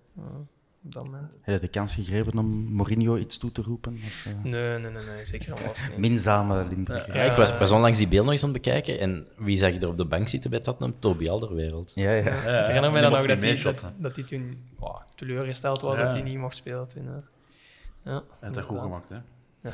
op 0.88 0.94
dat 0.94 1.04
moment. 1.04 1.32
Heb 1.40 1.54
je 1.54 1.60
de 1.60 1.68
kans 1.68 1.94
gegrepen 1.94 2.38
om 2.38 2.72
Mourinho 2.72 3.16
iets 3.16 3.38
toe 3.38 3.52
te 3.52 3.62
roepen? 3.62 3.94
Of, 4.04 4.26
eh, 4.26 4.42
Nee, 4.42 4.78
nee, 4.78 4.90
nee, 4.90 5.04
nee 5.04 5.26
zeker 5.26 5.58
vast 5.58 5.88
niet. 5.88 5.98
Minzame 5.98 6.66
Limburger. 6.68 7.16
Ja, 7.16 7.22
ik 7.22 7.36
was, 7.36 7.58
was 7.58 7.70
onlangs 7.70 7.98
die 7.98 8.08
beeld 8.08 8.24
nog 8.24 8.32
eens 8.32 8.44
aan 8.44 8.52
het 8.52 8.62
bekijken. 8.62 8.98
En 9.00 9.26
wie 9.36 9.56
zag 9.56 9.72
je 9.72 9.78
er 9.78 9.88
op 9.88 9.96
de 9.96 10.04
bank 10.04 10.28
zitten 10.28 10.50
bij 10.50 10.60
Tottenham? 10.60 10.98
Toby 10.98 11.28
Alderwereld. 11.28 11.92
Ja, 11.94 12.12
ja. 12.12 12.18
Ik 12.18 12.66
herinner 12.66 12.92
me 12.92 13.00
dan 13.00 13.12
nog 13.12 13.26
dat 13.26 13.42
hij, 13.42 13.50
dat, 13.50 13.58
shotten. 13.58 13.94
dat 13.98 14.16
hij 14.16 14.24
toen 14.24 14.68
oh, 14.78 15.00
teleurgesteld 15.14 15.80
was 15.80 15.98
Ja. 15.98 16.04
dat 16.04 16.12
hij 16.12 16.22
niet 16.22 16.38
mocht 16.38 16.56
spelen. 16.56 16.88
Toen, 16.88 17.04
ja, 17.04 18.12
Hij 18.12 18.22
heeft 18.40 18.54
dat 18.54 18.64
goed 18.64 18.80
gemaakt, 18.80 19.08
hè? 19.08 19.18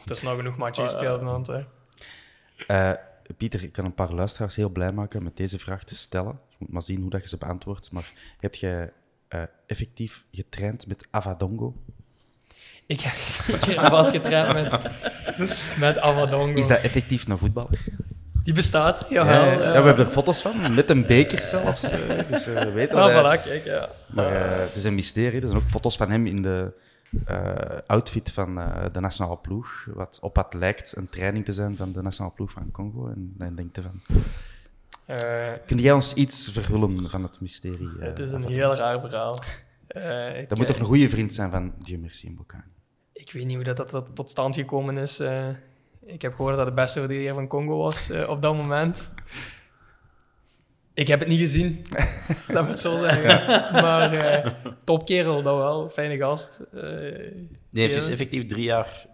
Het 0.00 0.10
is 0.10 0.22
nog 0.22 0.36
genoeg 0.36 0.56
matchen 0.56 0.84
gespeeld, 0.88 1.22
want 1.22 1.46
hè. 1.46 1.64
Eh, 2.66 2.92
Pieter, 3.36 3.62
ik 3.62 3.72
kan 3.72 3.84
een 3.84 3.94
paar 3.94 4.12
luisteraars 4.12 4.56
heel 4.56 4.68
blij 4.68 4.92
maken 4.92 5.22
met 5.22 5.36
deze 5.36 5.58
vraag 5.58 5.84
te 5.84 5.94
stellen. 5.94 6.38
Je 6.48 6.56
moet 6.58 6.72
maar 6.72 6.82
zien 6.82 7.00
hoe 7.00 7.10
dat 7.10 7.22
je 7.22 7.28
ze 7.28 7.38
beantwoordt. 7.38 7.92
Maar 7.92 8.12
heb 8.38 8.54
je 8.54 8.92
eh, 9.30 9.42
effectief 9.66 10.24
getraind 10.32 10.86
met 10.86 11.06
Avadongo? 11.10 11.74
Ik 12.86 13.00
heb 13.00 13.14
zeker 14.04 14.54
met, 14.54 14.90
met 15.78 15.98
Avadongo. 15.98 16.54
Is 16.58 16.66
dat 16.66 16.80
effectief 16.80 17.28
een 17.28 17.38
voetballer? 17.38 17.78
Die 18.42 18.54
bestaat, 18.54 19.06
Ja, 19.08 19.14
jawel. 19.24 19.44
ja, 19.44 19.52
ja, 19.52 19.58
we 19.80 19.86
hebben 19.86 20.06
er 20.06 20.12
foto's 20.12 20.42
van, 20.42 20.74
met 20.74 20.90
een 20.90 21.06
beker 21.06 21.40
zelfs. 21.40 21.82
eh, 21.82 21.98
dus 22.30 22.46
eh, 22.46 22.62
we 22.62 22.70
weten 22.70 22.96
Ah, 22.96 23.10
voilà, 23.38 23.42
kijk, 23.44 23.64
ja. 23.64 23.88
Maar 24.08 24.60
het 24.60 24.74
is 24.76 24.84
een 24.84 24.94
mysterie. 24.94 25.40
Er 25.40 25.48
zijn 25.48 25.62
ook 25.62 25.68
foto's 25.70 25.96
van 25.96 26.10
hem 26.10 26.26
in 26.26 26.42
de 26.42 26.72
outfit 27.86 28.32
van 28.32 28.54
de 28.92 29.00
nationale 29.00 29.36
ploeg. 29.36 29.86
Wat 29.94 30.18
op 30.20 30.36
wat 30.36 30.54
lijkt 30.54 30.96
een 30.96 31.08
training 31.08 31.44
te 31.44 31.52
zijn 31.52 31.76
van 31.76 31.92
de 31.92 32.02
nationale 32.02 32.34
ploeg 32.34 32.50
van 32.50 32.70
Congo. 32.70 33.06
En 33.08 33.34
dan 33.38 33.54
denkt 33.54 33.76
je 33.76 33.82
van... 33.82 34.00
Eh, 35.10 35.52
Kun 35.66 35.78
jij 35.78 35.92
ons 35.92 36.14
iets 36.14 36.50
verhullen 36.52 37.10
van 37.10 37.22
het 37.22 37.40
mysterie? 37.40 37.88
eh, 38.00 38.06
het 38.06 38.18
is 38.18 38.32
een 38.32 38.44
heel 38.48 38.74
raar 38.74 39.00
verhaal. 39.00 39.42
Eh, 39.86 40.48
Dat 40.48 40.58
moet 40.58 40.66
toch 40.66 40.76
eh, 40.76 40.82
een 40.82 40.88
goede 40.88 41.08
vriend 41.08 41.34
zijn 41.34 41.50
van 41.50 41.74
Dieu 41.78 41.98
merci 41.98 42.26
en 42.26 42.34
Bocani? 42.36 42.62
Ik 43.12 43.32
weet 43.32 43.44
niet 43.44 43.54
hoe 43.54 43.64
dat, 43.64 43.76
dat, 43.76 43.90
dat 43.90 44.10
tot 44.14 44.30
stand 44.30 44.54
gekomen 44.54 44.96
is. 44.96 45.18
eh. 45.20 45.48
ik 46.06 46.22
heb 46.22 46.34
gehoord 46.34 46.56
dat 46.56 46.64
hij 46.66 46.74
de 46.74 46.80
beste 46.80 46.98
verdediger 46.98 47.34
van 47.34 47.46
Congo 47.46 47.76
was 47.76 48.10
eh, 48.10 48.28
op 48.28 48.42
dat 48.42 48.54
moment. 48.56 49.10
Ik 50.94 51.08
heb 51.08 51.20
het 51.20 51.28
niet 51.28 51.38
gezien, 51.38 51.84
laat 52.48 52.62
me 52.64 52.68
het 52.70 52.78
zo 52.78 52.96
zeggen. 52.96 53.72
Maar 53.72 54.12
eh, 54.12 54.52
topkerel, 54.84 55.42
dat 55.42 55.56
wel. 55.56 55.88
Fijne 55.88 56.16
gast. 56.16 56.58
Eh, 56.72 56.80
Die 57.70 57.82
heeft 57.82 57.94
dus 57.94 58.08
effectief 58.08 58.46
drie 58.46 58.64
jaar 58.64 59.06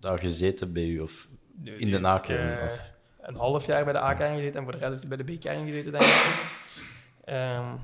daar 0.00 0.18
gezeten 0.18 0.72
bij 0.72 0.84
u, 0.84 1.00
of 1.00 1.28
in 1.64 1.78
de 1.78 1.86
heeft, 1.86 2.00
nakern. 2.00 2.58
Een 3.28 3.36
half 3.36 3.66
jaar 3.66 3.84
bij 3.84 3.92
de 3.92 3.98
A-kern 4.02 4.36
gezeten 4.36 4.58
en 4.58 4.62
voor 4.62 4.72
de 4.72 4.78
rest 4.78 4.90
heeft 4.90 5.06
hij 5.08 5.16
bij 5.16 5.26
de 5.26 5.32
B-kern 5.36 5.66
gezeten, 5.66 5.92
denk 5.92 6.04
ik. 6.04 6.46
Ehm, 7.24 7.74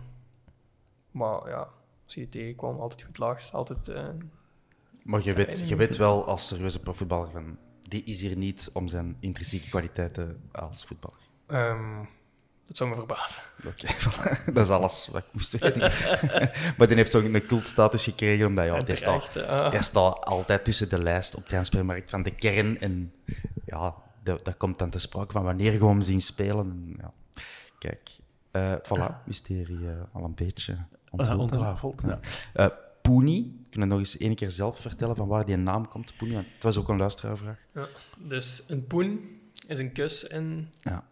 maar 1.10 1.48
ja, 1.48 1.68
als 2.04 2.14
je 2.14 2.20
die 2.20 2.28
tegenkwam, 2.28 2.80
altijd 2.80 3.02
goed 3.02 3.18
lacht. 3.18 3.52
Altijd, 3.52 3.88
eh, 3.88 4.08
Maar 5.02 5.20
je 5.22 5.32
weet, 5.32 5.68
je 5.68 5.76
weet 5.76 5.96
wel 5.96 6.26
als 6.26 6.48
serieuze 6.48 6.80
profvoetballer 6.80 7.30
van... 7.30 7.58
Die 7.88 8.04
is 8.04 8.20
hier 8.20 8.36
niet 8.36 8.70
om 8.72 8.88
zijn 8.88 9.16
intrinsieke 9.20 9.68
kwaliteiten 9.68 10.48
als 10.52 10.84
voetballer. 10.84 11.18
ehm, 11.46 12.04
Dat 12.66 12.76
zou 12.76 12.90
me 12.90 12.96
verbazen. 12.96 13.42
Oké, 13.66 13.86
dat 14.52 14.64
is 14.64 14.70
alles 14.70 15.08
wat 15.12 15.22
ik 15.22 15.32
moest 15.32 15.58
weten. 15.58 15.80
maar 16.76 16.86
die 16.86 16.96
heeft 16.96 17.10
zo'n 17.10 17.42
cultstatus 17.46 18.04
gekregen, 18.04 18.46
omdat 18.46 18.64
ja, 18.64 18.78
die, 18.78 18.96
staat, 18.96 19.32
die 19.70 19.82
staat 19.82 20.24
altijd 20.24 20.64
tussen 20.64 20.88
de 20.88 20.98
lijst 20.98 21.34
op 21.34 21.42
de 21.42 21.48
transfermarkt 21.48 22.10
van 22.10 22.22
de 22.22 22.34
kern. 22.34 22.80
En 22.80 23.12
ja, 23.64 23.94
dat, 24.24 24.44
dat 24.44 24.56
komt 24.56 24.78
dan 24.78 24.90
te 24.90 24.98
sprake 24.98 25.32
van 25.32 25.42
wanneer 25.42 25.72
je 25.72 25.86
hem 25.86 26.00
zien 26.02 26.20
spelen. 26.20 26.70
En, 26.70 26.94
ja. 27.00 27.12
Kijk, 27.78 28.10
eh 28.50 28.74
voilà, 28.82 29.24
mysterie 29.26 29.88
eh, 29.88 29.94
al 30.12 30.24
een 30.24 30.34
beetje 30.34 30.72
Uh, 30.72 30.80
onthuld. 31.20 31.40
ontrafeld. 31.40 32.02
Ja. 32.06 32.20
Eh 32.52 32.66
Poenie, 33.02 33.60
kun 33.70 33.80
je 33.80 33.86
nog 33.86 33.98
eens 33.98 34.16
één 34.16 34.34
keer 34.34 34.50
zelf 34.50 34.78
vertellen 34.78 35.16
van 35.16 35.28
waar 35.28 35.46
die 35.46 35.56
naam 35.56 35.88
komt, 35.88 36.16
Poenie? 36.16 36.36
Want 36.36 36.46
het 36.54 36.62
was 36.62 36.76
ook 36.78 36.88
een 36.88 36.96
luisteraarvraag. 36.96 37.58
Ja. 37.74 37.86
Dus 38.18 38.64
een 38.68 38.86
poen 38.86 39.20
is 39.68 39.78
een 39.78 39.92
kus 39.92 40.24
in 40.24 40.68
Ja. 40.80 41.04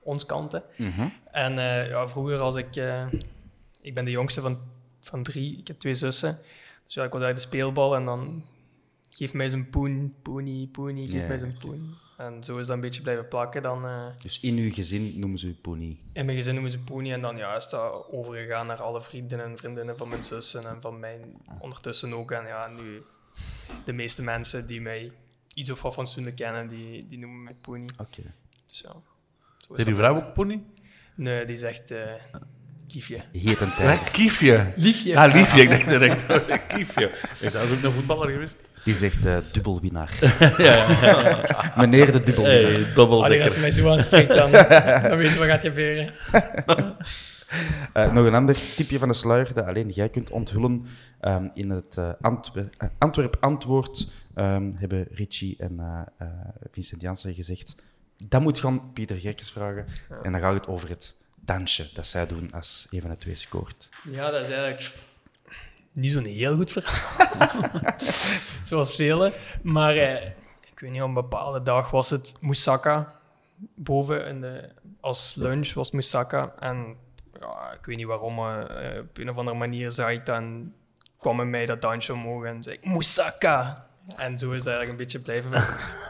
ons 0.00 0.26
kant. 0.26 0.52
hè. 0.52 0.58
Mhm. 0.78 1.08
En 1.30 1.58
eh, 1.58 1.88
ja, 1.88 2.08
vroeger 2.08 2.38
als 2.38 2.56
ik... 2.56 2.76
eh, 2.76 3.06
ik 3.80 3.94
ben 3.94 4.04
de 4.04 4.10
jongste 4.10 4.40
van, 4.40 4.58
van 5.00 5.22
drie. 5.22 5.58
Ik 5.58 5.66
heb 5.66 5.78
twee 5.78 5.94
zussen. 5.94 6.38
Dus 6.84 6.94
ja, 6.94 7.04
ik 7.04 7.12
was 7.12 7.22
eigenlijk 7.22 7.34
de 7.50 7.56
speelbal 7.56 7.96
en 7.96 8.04
dan... 8.04 8.42
Geef 9.10 9.32
mij 9.34 9.48
zijn 9.48 9.70
poen, 9.70 10.14
poenie, 10.22 10.66
poenie, 10.68 11.08
geef 11.08 11.28
mij 11.28 11.38
zijn 11.38 11.56
poen. 11.58 11.94
En 12.16 12.44
zo 12.44 12.58
is 12.58 12.66
dat 12.66 12.76
een 12.76 12.82
beetje 12.82 13.02
blijven 13.02 13.28
plakken. 13.28 13.62
Dan, 13.62 13.84
eh, 13.84 14.06
Dus 14.22 14.40
in 14.40 14.56
uw 14.56 14.70
gezin 14.72 15.18
noemen 15.18 15.38
ze 15.38 15.46
u 15.46 15.54
Poenie. 15.54 15.98
in 16.12 16.24
mijn 16.24 16.36
gezin 16.36 16.52
noemen 16.54 16.72
ze 16.72 16.78
poenie. 16.78 17.12
En 17.12 17.20
dan 17.20 17.36
ja, 17.36 17.56
is 17.56 17.68
dat 17.68 18.06
overgegaan 18.10 18.66
naar 18.66 18.82
alle 18.82 19.02
vrienden 19.02 19.40
en 19.44 19.58
vriendinnen 19.58 19.96
van 19.96 20.08
mijn 20.08 20.22
zussen 20.22 20.68
en 20.68 20.80
van 20.80 20.98
mij 20.98 21.20
ondertussen 21.58 22.14
ook. 22.14 22.30
En 22.30 22.46
ja, 22.46 22.68
nu 22.68 23.02
de 23.84 23.92
meeste 23.92 24.22
mensen 24.22 24.66
die 24.66 24.80
mij 24.80 25.12
iets 25.54 25.70
of 25.70 25.82
wat 25.82 25.94
fatsoenlijk 25.94 26.36
kennen, 26.36 26.68
die, 26.68 27.06
die 27.06 27.18
noemen 27.18 27.42
mij 27.42 27.54
poenie. 27.60 27.90
Oké. 28.00 28.22
Dus 28.66 28.80
ja, 28.80 28.92
zo 29.66 29.74
Is 29.74 29.84
die 29.84 29.94
vrouw 29.94 30.16
ook 30.16 30.32
pony? 30.32 30.62
Nee, 31.14 31.44
die 31.44 31.56
zegt 31.56 31.90
eh 31.90 32.12
kiefje. 32.88 33.20
Heet 33.32 33.60
een 33.60 33.68
Ja, 33.68 33.74
tijger. 33.76 34.10
Kiefje. 34.10 34.72
Liefje. 34.76 35.18
Ah, 35.18 35.32
liefje. 35.34 35.62
Ik 35.62 35.70
dacht 35.70 35.88
direct. 35.88 36.26
Kiefje. 36.74 37.10
Ik 37.40 37.52
dacht, 37.52 37.72
ook 37.72 37.82
een 37.82 37.92
voetballer 37.92 38.30
geweest. 38.30 38.56
Die 38.84 38.94
zegt 38.94 39.26
eh 39.26 39.36
dubbelwinnaar. 39.52 40.10
Meneer 41.76 42.12
de 42.12 42.22
dubbelwinnaar. 42.22 42.62
Hey, 42.62 42.72
Wanneer 42.72 42.94
dobbeldekker. 42.94 43.42
als 43.42 43.54
je 43.54 43.60
mij 43.60 43.70
zo 43.70 43.90
aanspreekt, 43.90 44.28
dan, 44.34 44.50
dan 44.50 45.16
weet 45.16 45.32
je 45.32 45.38
wat 45.38 45.46
gaat 45.48 45.60
gebeuren. 45.60 46.12
Eh, 47.92 48.12
nog 48.12 48.26
een 48.26 48.34
ander 48.34 48.56
tipje 48.76 48.98
van 48.98 49.08
de 49.08 49.14
sluier 49.14 49.54
dat 49.54 49.66
alleen 49.66 49.88
jij 49.88 50.08
kunt 50.08 50.30
onthullen. 50.30 50.86
Ehm, 51.20 51.48
in 51.54 51.70
het 51.70 51.96
eh, 51.96 52.10
Antwer- 52.20 52.68
eh, 52.78 52.88
Antwerp 52.98 53.36
Antwoord 53.40 54.08
ehm, 54.34 54.70
hebben 54.74 55.06
Richie 55.10 55.56
en 55.58 55.80
eh, 55.80 56.00
eh, 56.18 56.26
Vincent 56.70 57.00
Janssen 57.00 57.34
gezegd... 57.34 57.74
Dat 58.28 58.40
moet 58.40 58.58
gaan 58.60 58.92
Pieter 58.92 59.20
Gerkes 59.20 59.50
vragen. 59.50 59.86
En 60.22 60.32
dan 60.32 60.40
gaat 60.40 60.54
het 60.54 60.68
over 60.68 60.88
het 60.88 61.14
dansje 61.46 61.90
dat 61.92 62.06
zij 62.06 62.26
doen 62.26 62.52
als 62.52 62.86
een 62.90 63.00
van 63.00 63.10
de 63.10 63.16
twee 63.16 63.36
scoort. 63.36 63.88
Ja, 64.10 64.30
dat 64.30 64.40
is 64.40 64.50
eigenlijk 64.50 64.92
niet 65.92 66.12
zo'n 66.12 66.26
heel 66.26 66.56
goed 66.56 66.72
verhaal. 66.72 67.70
Zoals 68.62 68.94
vele. 68.94 69.32
Maar 69.62 69.96
eh, 69.96 70.26
ik 70.76 70.80
weet 70.80 70.90
niet, 70.90 71.02
op 71.02 71.08
een 71.08 71.14
bepaalde 71.14 71.62
dag 71.62 71.90
was 71.90 72.10
het 72.10 72.34
moussaka. 72.40 73.14
Boven 73.74 74.26
in 74.26 74.40
de, 74.40 74.68
als 75.00 75.34
lunch 75.34 75.72
was 75.72 75.90
moussaka. 75.90 76.52
En 76.58 76.96
ja, 77.40 77.72
ik 77.72 77.86
weet 77.86 77.96
niet 77.96 78.06
waarom, 78.06 78.38
eh, 78.38 78.98
op 79.00 79.18
een 79.18 79.30
of 79.30 79.36
andere 79.36 79.56
manier 79.56 79.90
zag 79.90 80.10
ik 80.10 80.26
dan, 80.26 80.72
kwam 81.18 81.40
in 81.40 81.50
mij 81.50 81.66
dat 81.66 81.80
dansje 81.80 82.12
omhoog 82.12 82.44
en 82.44 82.62
zei 82.62 82.76
ik, 82.76 82.84
moussaka. 82.84 83.85
En 84.16 84.38
zo 84.38 84.50
is 84.52 84.64
het 84.64 84.66
eigenlijk 84.66 84.90
een 84.90 84.96
beetje 84.96 85.18
blijven, 85.20 85.50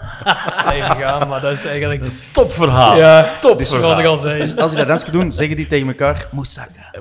blijven 0.65 0.97
gaan. 0.97 1.29
Maar 1.29 1.41
dat 1.41 1.53
is 1.53 1.65
eigenlijk... 1.65 2.05
Topverhaal. 2.33 2.97
Ja, 2.97 3.39
Top 3.41 3.63
zoals 3.63 3.99
ik 3.99 4.05
al 4.07 4.17
zei. 4.17 4.43
Dus 4.43 4.57
als 4.57 4.71
je 4.71 4.77
dat 4.77 4.87
dansje 4.87 5.11
doen, 5.11 5.31
zeggen 5.33 5.57
die 5.57 5.67
tegen 5.67 5.89
elkaar... 5.89 6.29
Moussaka. 6.33 6.93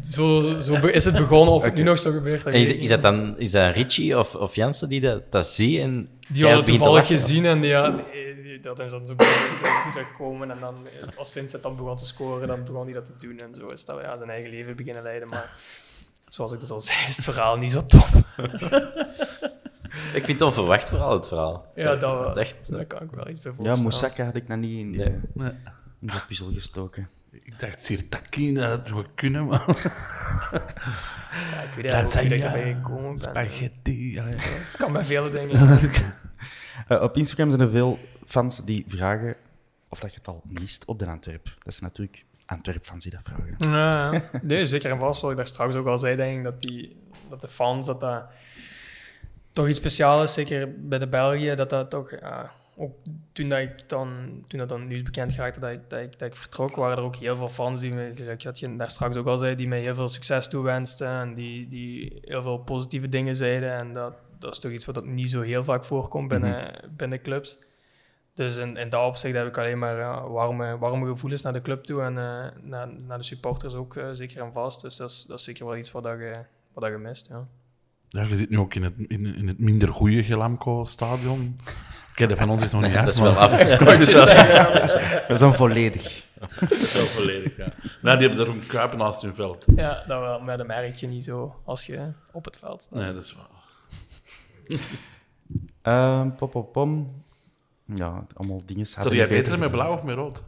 Zo, 0.00 0.60
zo 0.60 0.78
be- 0.78 0.92
is 0.92 1.04
het 1.04 1.14
begonnen, 1.16 1.54
of 1.54 1.64
het 1.64 1.74
nu 1.74 1.82
nog 1.82 1.98
zo 1.98 2.10
gebeurt. 2.10 2.44
dat 2.44 2.54
is, 2.54 2.68
is 2.68 2.88
dat 2.88 3.02
dan 3.02 3.38
is 3.38 3.50
dat 3.50 3.74
Richie 3.74 4.18
of, 4.18 4.34
of 4.34 4.54
Jansen 4.54 4.88
die 4.88 5.00
dat, 5.00 5.32
dat 5.32 5.46
ziet 5.46 5.80
en 5.80 6.08
Die 6.28 6.46
hadden 6.46 6.64
toevallig 6.64 6.92
lachen? 6.94 7.16
gezien 7.18 7.44
en 7.46 7.60
die, 7.60 7.70
ja, 7.70 7.94
dat 8.60 8.80
is 8.80 8.90
dan 8.90 9.06
zo 9.06 9.14
teruggekomen. 9.92 10.50
En 10.50 10.56
dan, 10.60 10.74
eh, 11.00 11.18
als 11.18 11.32
Vincent 11.32 11.62
dan 11.62 11.76
begon 11.76 11.96
te 11.96 12.06
scoren, 12.06 12.48
dan 12.48 12.64
begon 12.64 12.84
hij 12.84 12.92
dat 12.92 13.06
te 13.06 13.26
doen. 13.26 13.38
En 13.38 13.54
zo 13.54 13.66
is 13.66 13.84
dat 13.84 13.98
ja, 14.02 14.16
zijn 14.16 14.30
eigen 14.30 14.50
leven 14.50 14.76
beginnen 14.76 15.02
leiden. 15.02 15.28
Maar 15.28 15.50
zoals 16.28 16.52
ik 16.52 16.60
dus 16.60 16.70
al 16.70 16.80
zei, 16.80 16.98
is 17.08 17.16
het 17.16 17.24
verhaal 17.24 17.56
niet 17.56 17.70
zo 17.72 17.86
top. 17.86 18.06
Ik 20.14 20.24
vind 20.24 20.26
het 20.26 20.42
onverwacht 20.42 20.88
vooral, 20.88 21.12
het 21.12 21.28
verhaal. 21.28 21.72
Ja, 21.74 21.96
dat 21.96 22.00
wel. 22.00 22.36
Echt, 22.38 22.70
Daar 22.70 22.84
kan 22.84 23.02
ik 23.02 23.10
wel 23.10 23.28
iets 23.28 23.40
bij 23.40 23.52
Ja, 23.58 23.74
moussaka 23.76 24.24
had 24.24 24.36
ik 24.36 24.48
nog 24.48 24.58
niet 24.58 24.78
in 24.78 24.92
die, 24.92 25.00
Nee. 25.00 25.20
Nee. 25.34 25.52
in 26.00 26.06
die 26.06 26.24
puzzel 26.26 26.52
gestoken. 26.52 27.08
Ik 27.30 27.58
dacht, 27.58 27.84
sirtaki, 27.84 28.54
dat 28.54 28.64
had 28.64 28.88
we 28.88 29.04
kunnen, 29.14 29.46
maar... 29.46 29.64
Ja, 31.52 31.62
ik 31.62 31.74
weet 31.74 32.30
niet 32.30 32.42
dat 32.42 32.54
ik 32.54 32.76
gekomen. 32.76 33.18
Spaghetti. 33.18 34.12
ja, 34.12 34.26
ja. 34.26 34.36
Het 34.36 34.76
kan 34.76 34.92
bij 34.92 35.04
vele 35.04 35.30
dingen. 35.30 35.78
Eh, 36.88 37.02
op 37.02 37.16
Instagram 37.16 37.48
zijn 37.50 37.62
er 37.62 37.70
veel 37.70 37.98
fans 38.26 38.64
die 38.64 38.84
vragen 38.88 39.36
of 39.88 40.00
dat 40.00 40.12
je 40.12 40.18
het 40.18 40.28
al 40.28 40.42
mist 40.44 40.84
op 40.84 40.98
de 40.98 41.06
Antwerp. 41.06 41.44
Dat 41.44 41.72
is 41.72 41.80
natuurlijk 41.80 42.24
Antwerp-fans 42.46 43.02
die 43.02 43.12
dat 43.12 43.20
vragen. 43.24 43.54
Ja, 43.58 44.12
ja. 44.12 44.22
nee, 44.42 44.64
zeker 44.64 44.90
en 44.90 44.98
vast. 44.98 45.20
Wat 45.20 45.30
ik 45.30 45.36
daar 45.36 45.46
straks 45.46 45.74
ook 45.74 45.86
al 45.86 45.98
zei, 45.98 46.16
denk 46.16 46.36
ik 46.36 46.42
dat, 46.42 46.60
die, 46.60 46.96
dat 47.28 47.40
de 47.40 47.48
fans, 47.48 47.86
dat 47.86 48.00
dat 48.00 48.24
toch 49.52 49.68
iets 49.68 49.78
speciaals. 49.78 50.32
Zeker 50.32 50.88
bij 50.88 50.98
de 50.98 51.08
België, 51.08 51.54
dat 51.54 51.70
dat 51.70 51.90
toch... 51.90 52.10
Ja, 52.20 52.52
ook 52.76 52.94
toen, 53.32 53.48
dat 53.48 53.58
ik 53.58 53.88
dan, 53.88 54.40
toen 54.46 54.58
dat 54.58 54.68
dan 54.68 54.86
nieuws 54.86 55.02
bekend 55.02 55.32
geraakte 55.32 55.60
dat 55.60 55.70
ik, 55.70 55.80
dat, 55.90 56.00
ik, 56.00 56.18
dat 56.18 56.28
ik 56.28 56.36
vertrok, 56.36 56.76
waren 56.76 56.96
er 56.96 57.02
ook 57.02 57.16
heel 57.16 57.36
veel 57.36 57.48
fans 57.48 57.80
die 57.80 57.92
me, 57.92 58.12
gelijk 58.14 58.42
wat 58.42 58.58
je 58.58 58.76
daar 58.76 58.90
straks 58.90 59.16
ook 59.16 59.26
al 59.26 59.36
zei, 59.36 59.54
die 59.54 59.68
mij 59.68 59.80
heel 59.80 59.94
veel 59.94 60.08
succes 60.08 60.48
toewensten 60.48 61.08
en 61.08 61.34
die, 61.34 61.68
die 61.68 62.18
heel 62.22 62.42
veel 62.42 62.58
positieve 62.58 63.08
dingen 63.08 63.36
zeiden. 63.36 63.72
En 63.72 63.92
dat, 63.92 64.14
dat 64.38 64.52
is 64.52 64.58
toch 64.58 64.72
iets 64.72 64.84
wat 64.84 64.98
ook 64.98 65.06
niet 65.06 65.30
zo 65.30 65.40
heel 65.40 65.64
vaak 65.64 65.84
voorkomt 65.84 66.28
binnen, 66.28 66.90
binnen 66.96 67.22
clubs. 67.22 67.58
Dus 68.34 68.56
in, 68.56 68.76
in 68.76 68.88
dat 68.88 69.06
opzicht 69.06 69.34
heb 69.36 69.46
ik 69.46 69.58
alleen 69.58 69.78
maar 69.78 69.96
ja, 69.96 70.28
warme, 70.28 70.78
warme 70.78 71.06
gevoelens 71.06 71.42
naar 71.42 71.52
de 71.52 71.62
club 71.62 71.84
toe 71.84 72.02
en 72.02 72.18
eh, 72.18 72.46
naar, 72.60 72.88
naar 73.06 73.18
de 73.18 73.24
supporters 73.24 73.74
ook 73.74 73.96
eh, 73.96 74.08
zeker 74.12 74.42
en 74.42 74.52
vast. 74.52 74.82
Dus 74.82 74.96
dat 74.96 75.10
is, 75.10 75.24
dat 75.24 75.38
is 75.38 75.44
zeker 75.44 75.66
wel 75.66 75.76
iets 75.76 75.90
wat, 75.90 76.02
dat 76.02 76.18
je, 76.18 76.34
wat 76.72 76.82
dat 76.82 76.92
je 76.92 76.98
mist. 76.98 77.28
Ja. 77.28 77.46
Ja, 78.12 78.22
je 78.22 78.36
zit 78.36 78.50
nu 78.50 78.58
ook 78.58 78.74
in 78.74 78.82
het, 78.82 78.94
in, 78.96 79.26
in 79.36 79.48
het 79.48 79.58
minder 79.58 79.88
goede 79.88 80.22
Gelamco-stadion. 80.24 81.58
Oké, 82.10 82.26
dat 82.26 82.38
van 82.38 82.50
ons 82.50 82.62
is 82.62 82.72
nog 82.72 82.80
niet 82.82 82.92
Dat 83.04 83.04
uit, 83.04 83.14
is 83.14 83.20
wel 83.20 83.36
af. 83.36 83.58
Ja. 83.68 83.78
Dat 85.28 85.30
is 85.30 85.38
dan 85.38 85.54
volledig. 85.54 86.26
Dat 86.60 86.70
is 86.70 86.92
wel 86.92 87.04
volledig, 87.04 87.56
ja. 87.56 87.72
Nou, 88.02 88.18
die 88.18 88.28
hebben 88.28 88.48
een 88.48 88.66
kuipen 88.66 88.98
naast 88.98 89.22
hun 89.22 89.34
veld. 89.34 89.66
Ja, 89.76 89.94
dat 90.06 90.20
wel, 90.20 90.40
maar 90.40 90.56
dat 90.56 90.66
merk 90.66 90.94
je 90.94 91.06
niet 91.06 91.24
zo 91.24 91.60
als 91.64 91.86
je 91.86 92.08
op 92.32 92.44
het 92.44 92.58
veld 92.58 92.82
staat. 92.82 92.98
Nee, 92.98 93.12
dat 93.12 93.22
is 93.22 93.34
waar. 93.34 94.80
Ehm 95.82 96.30
pom, 96.30 96.48
pom, 96.48 96.70
pom. 96.70 97.22
Ja, 97.84 98.26
allemaal 98.34 98.62
dingen. 98.66 98.86
Stel 98.86 99.14
jij 99.14 99.28
beter 99.28 99.58
met 99.58 99.70
blauw 99.70 99.94
of 99.94 100.02
met 100.02 100.14
rood? 100.16 100.42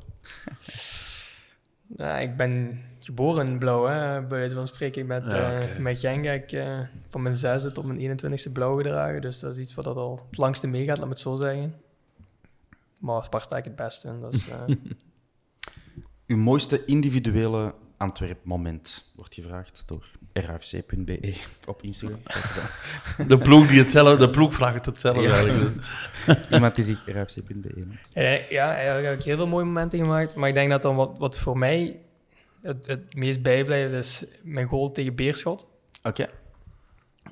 Ja, 1.86 2.19
ik 2.19 2.36
ben 2.36 2.82
geboren 2.98 3.47
in 3.47 3.59
blauw, 3.59 3.85
hè, 3.85 4.20
bij 4.20 4.39
wijze 4.39 4.55
van 4.55 4.66
spreken. 4.66 5.06
Met, 5.06 5.24
Ja, 5.24 5.61
eh, 5.61 5.78
met 5.78 5.98
Genk 5.98 6.24
heb 6.24 6.43
ik 6.43 6.52
eh, 6.52 6.81
van 7.09 7.23
mijn 7.23 7.35
zesde 7.35 7.73
tot 7.73 7.85
mijn 7.85 7.98
21ste 7.98 8.52
blauw 8.52 8.77
gedragen. 8.77 9.20
Dus 9.20 9.40
dat 9.40 9.52
is 9.52 9.59
iets 9.59 9.74
wat 9.74 9.85
dat 9.85 9.97
al 9.97 10.27
het 10.28 10.39
langste 10.39 10.66
meegaat, 10.66 10.97
laat 10.97 11.06
me 11.06 11.12
het 11.12 11.20
zo 11.20 11.35
zeggen. 11.35 11.74
Maar 12.98 13.28
sta 13.40 13.56
ik 13.56 13.65
het 13.65 13.77
beste 13.77 14.09
in? 14.09 14.20
Dat 14.20 14.35
is, 14.35 14.48
eh, 14.48 14.65
Uw 16.27 16.36
mooiste 16.36 16.85
individuele 16.85 17.74
Antwerp-moment 17.97 19.05
wordt 19.15 19.35
gevraagd 19.35 19.82
door 19.86 20.11
rfc.be 20.40 21.35
op 21.66 21.82
Instagram. 21.82 22.20
De 23.28 23.39
ploeg, 23.39 23.66
die 23.66 23.78
hetzelfde, 23.78 24.16
de 24.27 24.31
ploeg 24.31 24.55
vraagt 24.55 24.86
hetzelfde 24.86 25.23
Ja. 25.23 25.35
eigenlijk. 25.35 25.86
Iemand 26.51 26.74
die 26.74 26.85
zich 26.85 27.02
rfc.be 27.09 27.73
noemt. 27.74 28.11
Eh, 28.12 28.51
ja, 28.51 28.74
eigenlijk 28.74 29.06
heb 29.06 29.19
ik 29.19 29.24
heel 29.24 29.36
veel 29.36 29.47
mooie 29.47 29.65
momenten 29.65 29.98
gemaakt. 29.98 30.35
Maar 30.35 30.48
ik 30.48 30.55
denk 30.55 30.70
dat 30.70 30.82
dan 30.82 30.97
wat, 30.97 31.15
wat 31.19 31.39
voor 31.39 31.59
mij 31.59 32.01
het, 32.62 32.86
het 32.86 33.15
meest 33.15 33.43
bijblijft, 33.43 33.93
is 33.93 34.24
mijn 34.43 34.66
goal 34.66 34.93
tegen 34.93 35.15
Beerschot. 35.15 35.66
Oké. 36.02 36.28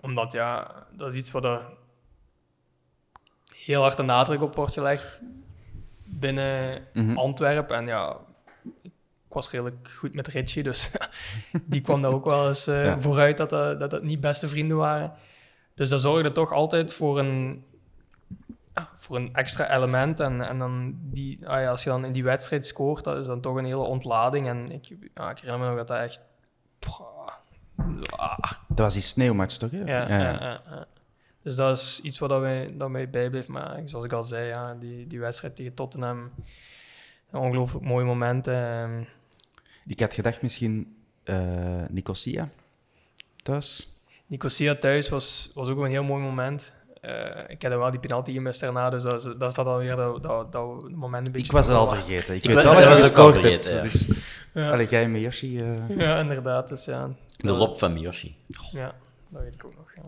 Omdat 0.01 0.33
ja, 0.33 0.75
dat 0.97 1.13
is 1.13 1.19
iets 1.19 1.31
wat 1.31 1.45
er 1.45 1.61
heel 3.57 3.81
hard 3.81 3.97
de 3.97 4.03
nadruk 4.03 4.43
op 4.43 4.55
wordt 4.55 4.73
gelegd 4.73 5.21
binnen 6.05 6.83
Mhm. 6.93 7.17
Antwerpen. 7.17 7.77
En 7.77 7.87
ja, 7.87 8.17
ik 9.33 9.39
was 9.39 9.51
redelijk 9.51 9.91
goed 9.99 10.15
met 10.15 10.27
Richie, 10.27 10.63
dus 10.63 10.91
die 11.73 11.81
kwam 11.81 12.03
daar 12.03 12.13
ook 12.13 12.25
wel 12.25 12.47
eens 12.47 12.67
eh, 12.67 12.85
Ja. 12.85 13.01
vooruit 13.01 13.37
dat 13.37 13.51
dat, 13.51 13.79
dat 13.79 13.91
dat 13.91 14.03
niet 14.03 14.21
beste 14.21 14.49
vrienden 14.49 14.77
waren. 14.77 15.13
Dus 15.75 15.89
dat 15.89 16.01
zorgde 16.01 16.31
toch 16.33 16.53
altijd 16.53 16.93
voor 16.93 17.19
een, 17.19 17.65
ja, 18.75 18.89
voor 18.97 19.17
een 19.17 19.35
extra 19.35 19.71
element. 19.77 20.21
En, 20.21 20.41
en 20.49 20.59
dan 20.59 20.95
die, 21.01 21.49
ah 21.49 21.61
ja, 21.61 21.71
als 21.71 21.83
je 21.85 21.91
dan 21.91 22.05
in 22.05 22.13
die 22.13 22.25
wedstrijd 22.25 22.67
scoort, 22.67 23.05
dat 23.05 23.17
is 23.19 23.27
dan 23.27 23.41
toch 23.41 23.57
een 23.57 23.65
hele 23.65 23.77
ontlading. 23.77 24.49
En 24.49 24.67
ik, 24.69 24.89
ik 24.91 25.11
herinner 25.15 25.59
me 25.59 25.67
nog 25.67 25.77
dat 25.77 25.89
dat 25.89 25.99
echt... 25.99 26.21
Ah, 28.17 28.39
Dat 28.69 28.79
was 28.79 28.93
die 28.93 29.03
sneeuwmatch, 29.03 29.57
toch? 29.57 29.71
Ja, 29.71 30.09
ja. 30.09 30.61
Dus 31.43 31.57
dat 31.57 31.77
is 31.79 32.01
iets 32.03 32.19
wat 32.19 32.41
mij, 32.41 32.69
dat 32.75 32.91
mij 32.91 33.11
bijblijft. 33.11 33.49
Maar 33.49 33.81
zoals 33.85 34.05
ik 34.05 34.13
al 34.13 34.23
zei, 34.25 34.47
ja, 34.47 34.75
die, 34.75 35.07
die 35.07 35.21
wedstrijd 35.21 35.57
tegen 35.57 35.75
Tottenham, 35.75 36.31
een 37.31 37.41
ongelooflijk 37.41 37.85
mooi 37.85 38.05
moment. 38.05 38.47
ehm, 38.47 39.03
Ik 39.87 40.01
had 40.01 40.15
gedacht 40.15 40.43
misschien 40.43 40.97
eh 41.25 41.85
Nicosia 41.89 42.49
thuis. 43.43 43.89
Nicosia 44.27 44.75
thuis 44.75 45.09
was, 45.09 45.51
was 45.55 45.69
ook 45.69 45.79
een 45.79 45.91
heel 45.91 46.05
mooi 46.05 46.23
moment. 46.23 46.73
Eh, 47.01 47.41
ik 47.49 47.63
heb 47.63 47.71
dan 47.71 47.79
wel 47.81 47.91
die 47.91 48.01
penalty 48.01 48.33
gemist 48.33 48.61
daarna, 48.61 48.91
dus 48.91 49.03
dat, 49.03 49.15
is- 49.15 49.23
dat 49.39 49.49
is 49.49 49.55
dat 49.55 49.67
alweer 49.67 49.97
dat, 49.97 50.23
dat, 50.23 50.53
dat 50.53 50.91
moment 50.91 51.27
een 51.27 51.33
beetje... 51.33 51.47
Ik 51.47 51.53
was 51.53 51.67
het 51.67 51.77
al 51.77 51.89
vergeten. 51.89 52.35
Ik, 52.35 52.43
Ik 52.43 52.51
weet 52.51 52.63
wel 52.63 52.75
dat 52.75 52.83
dat 52.83 52.93
je 52.93 52.99
was 53.01 53.11
ik 53.11 53.17
al 53.17 53.27
gescoord 53.33 53.51
hebt. 53.53 53.69
vergeten, 53.69 53.77
ja. 53.77 53.83
Dus, 53.83 54.07
Ja. 54.55 54.71
Allee, 54.73 54.87
jij 54.89 55.03
en 55.05 55.21
Yoshi. 55.21 55.61
eh, 55.61 55.97
Ja, 55.97 56.21
inderdaad. 56.21 56.69
Dus 56.69 56.85
ja, 56.85 57.11
De 57.37 57.53
lop 57.53 57.79
van 57.79 57.93
Miyoshi. 57.93 58.37
ja, 58.73 58.95
dat 59.29 59.43
weet 59.43 59.55
ik 59.55 59.65
ook 59.65 59.77
nog. 59.77 59.93
Ja. 59.95 60.03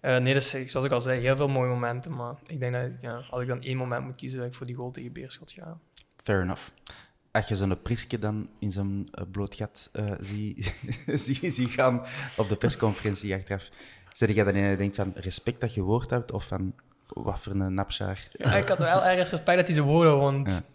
Eh, 0.00 0.22
nee, 0.22 0.32
dus 0.32 0.50
zoals 0.66 0.86
ik 0.86 0.92
al 0.92 1.00
zei, 1.00 1.20
heel 1.20 1.36
veel 1.36 1.48
mooie 1.48 1.68
momenten. 1.68 2.14
Maar 2.14 2.34
ik 2.46 2.58
denk 2.60 2.72
dat 2.72 2.82
ja, 3.00 3.20
als 3.30 3.42
ik 3.42 3.48
dan 3.48 3.62
één 3.62 3.76
moment 3.76 4.04
moet 4.04 4.14
kiezen, 4.14 4.38
dat 4.38 4.48
ik 4.48 4.54
voor 4.54 4.66
die 4.66 4.74
goal 4.76 4.90
tegen 4.90 5.12
Beerschot 5.12 5.52
ga. 5.52 5.78
Fair 6.24 6.40
enough. 6.42 6.62
Als 7.32 7.48
je 7.48 7.56
zo'n 7.56 7.82
Priske 7.82 8.18
dan 8.18 8.48
in 8.58 8.70
zijn 8.72 9.08
eh, 9.12 9.24
bloot 9.30 9.54
gat 9.54 9.88
eh 9.92 10.04
zie, 10.20 10.72
zie, 11.24 11.50
zie 11.50 11.68
gaan 11.68 12.02
op 12.36 12.48
de 12.48 12.56
persconferentie 12.56 13.34
achteraf, 13.34 13.68
zeg 14.12 14.34
jij 14.34 14.44
dan 14.44 14.54
in 14.54 14.64
en 14.64 14.70
je 14.70 14.76
denkt 14.76 14.96
van 14.96 15.12
respect 15.14 15.60
dat 15.60 15.74
je 15.74 15.82
woord 15.82 16.10
hebt 16.10 16.32
of 16.32 16.46
van 16.46 16.74
wat 17.06 17.40
voor 17.40 17.52
een 17.52 17.74
napsjaar? 17.74 18.28
Ja, 18.32 18.52
ik 18.56 18.68
had 18.68 18.78
wel 18.78 19.04
ergens 19.04 19.30
respect 19.30 19.56
dat 19.56 19.66
hij 19.66 19.74
zijn 19.74 19.86
woorden, 19.86 20.18
want... 20.18 20.70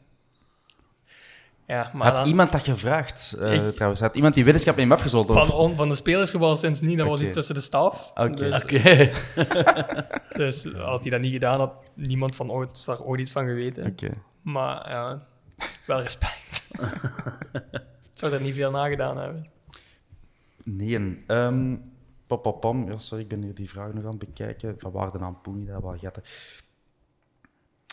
Ja, 1.68 1.92
maar 1.94 2.08
Had 2.08 2.18
dan- 2.18 2.26
iemand 2.28 2.52
dat 2.52 2.62
gevraagd, 2.64 3.34
eh, 3.40 3.54
Ik- 3.54 3.70
trouwens? 3.76 4.02
Had 4.02 4.16
iemand 4.16 4.34
die 4.34 4.44
wetenschap 4.46 4.76
met 4.76 4.84
hem 4.84 4.94
afgesloten? 4.94 5.34
van, 5.34 5.44
Of? 5.44 5.52
on- 5.52 5.76
van 5.76 5.88
de 5.90 5.96
spelersgebouw 5.96 6.54
sinds 6.54 6.82
niet, 6.82 6.98
dat 6.98 7.08
was 7.08 7.22
iets 7.22 7.34
tussen 7.34 7.56
de 7.56 7.62
staf. 7.62 8.12
Oké. 8.16 8.34
Dus, 8.36 8.64
dus 10.42 10.74
had 10.74 11.02
hij 11.02 11.12
dat 11.12 11.22
niet 11.22 11.32
gedaan, 11.32 11.60
had 11.60 11.74
niemand 11.94 12.36
van 12.36 12.52
ooit 12.52 12.86
daar 12.86 13.02
ooit 13.02 13.20
iets 13.20 13.32
van 13.32 13.46
geweten. 13.46 13.86
Oké. 13.86 14.10
Maar 14.42 14.90
ja, 14.90 15.26
wel 15.86 16.02
respect. 16.02 16.47
Zou 18.14 18.34
er 18.34 18.42
niet 18.42 18.56
veel 18.56 18.72
nagedaan 18.72 19.18
hebben. 19.18 19.48
Nee. 20.64 21.26
pop, 22.28 22.58
pom. 22.62 22.92
Ja, 22.92 22.98
sorry, 22.98 23.24
ik 23.24 23.30
ben 23.30 23.44
hier 23.44 23.56
die 23.56 23.70
vraag 23.70 23.94
nog 23.94 24.04
aan 24.04 24.10
het 24.10 24.20
bekijken. 24.20 24.76
Van 24.78 24.92
waar 24.92 25.12
de 25.12 25.20
naam 25.20 25.40
daar 25.66 25.82
wel 25.82 25.98
gatten. 25.98 26.24